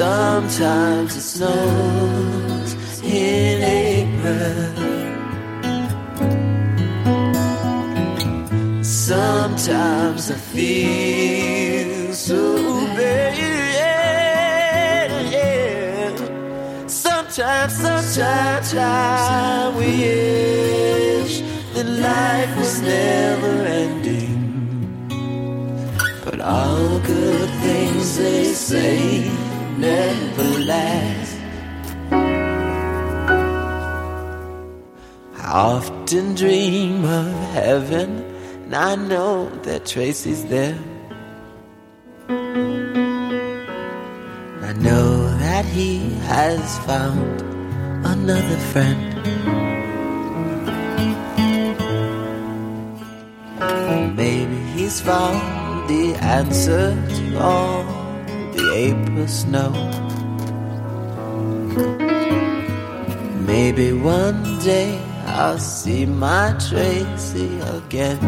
Sometimes 0.00 1.12
it 1.14 1.20
snows 1.20 2.70
in 3.04 3.62
April. 3.62 4.72
Sometimes 8.82 10.30
I 10.30 10.34
feel 10.54 12.14
so 12.14 12.40
bad. 12.96 13.36
Sometimes, 16.88 17.74
sometimes 17.74 18.74
I 18.74 19.68
wish 19.76 21.42
that 21.74 21.86
life 21.86 22.56
was 22.56 22.80
never 22.80 23.52
ending. 23.82 24.40
But 26.24 26.40
all 26.40 26.98
good 27.00 27.50
things 27.60 28.16
they 28.16 28.44
say 28.54 29.39
never 29.80 30.48
last. 30.60 31.36
I 35.36 35.50
often 35.52 36.34
dream 36.34 37.04
of 37.04 37.32
heaven, 37.54 38.22
and 38.64 38.74
I 38.74 38.94
know 38.94 39.48
that 39.62 39.86
Tracy's 39.86 40.44
there. 40.44 40.78
I 44.68 44.72
know 44.74 45.08
that 45.38 45.64
he 45.64 46.10
has 46.28 46.78
found 46.80 47.40
another 48.04 48.58
friend. 48.72 49.06
Maybe 54.14 54.58
he's 54.74 55.00
found 55.00 55.88
the 55.88 56.14
answer 56.20 56.94
to 57.16 57.38
all 57.40 57.89
the 58.60 58.72
April 58.74 59.28
snow. 59.28 59.72
Maybe 63.46 63.92
one 63.92 64.42
day 64.60 64.90
I'll 65.26 65.58
see 65.58 66.04
my 66.06 66.54
Tracy 66.68 67.50
again. 67.78 68.20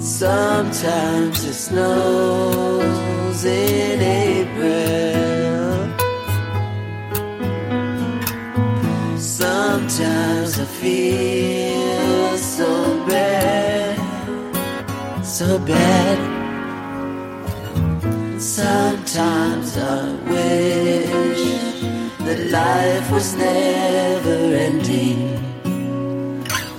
Sometimes 0.00 1.44
it 1.44 1.54
snows 1.54 3.44
in 3.44 4.00
April. 4.00 4.88
Sometimes 9.18 10.58
I 10.58 10.66
feel 10.80 12.36
so 12.38 12.70
bad, 13.06 13.67
so 15.38 15.56
bad. 15.60 16.18
Sometimes 18.40 19.78
I 19.78 20.10
wish 20.34 21.44
that 22.26 22.40
life 22.50 23.08
was 23.12 23.36
never 23.36 24.38
ending. 24.66 25.20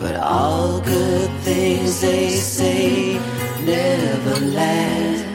But 0.02 0.18
all 0.18 0.81
good 0.81 1.31
things 1.48 2.02
they 2.02 2.31
say 2.31 3.14
never 3.64 4.36
last. 4.57 5.26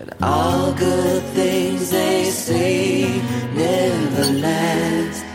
And 0.00 0.10
all 0.22 0.72
good 0.72 1.22
things 1.38 1.90
they 1.90 2.24
say 2.24 3.22
never 3.54 4.24
last. 4.40 5.25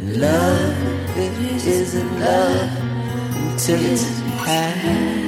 Love 0.00 0.76
it 1.16 1.66
isn't 1.66 2.20
love 2.20 2.70
until 3.50 3.84
it's 3.84 4.18
had. 4.46 5.27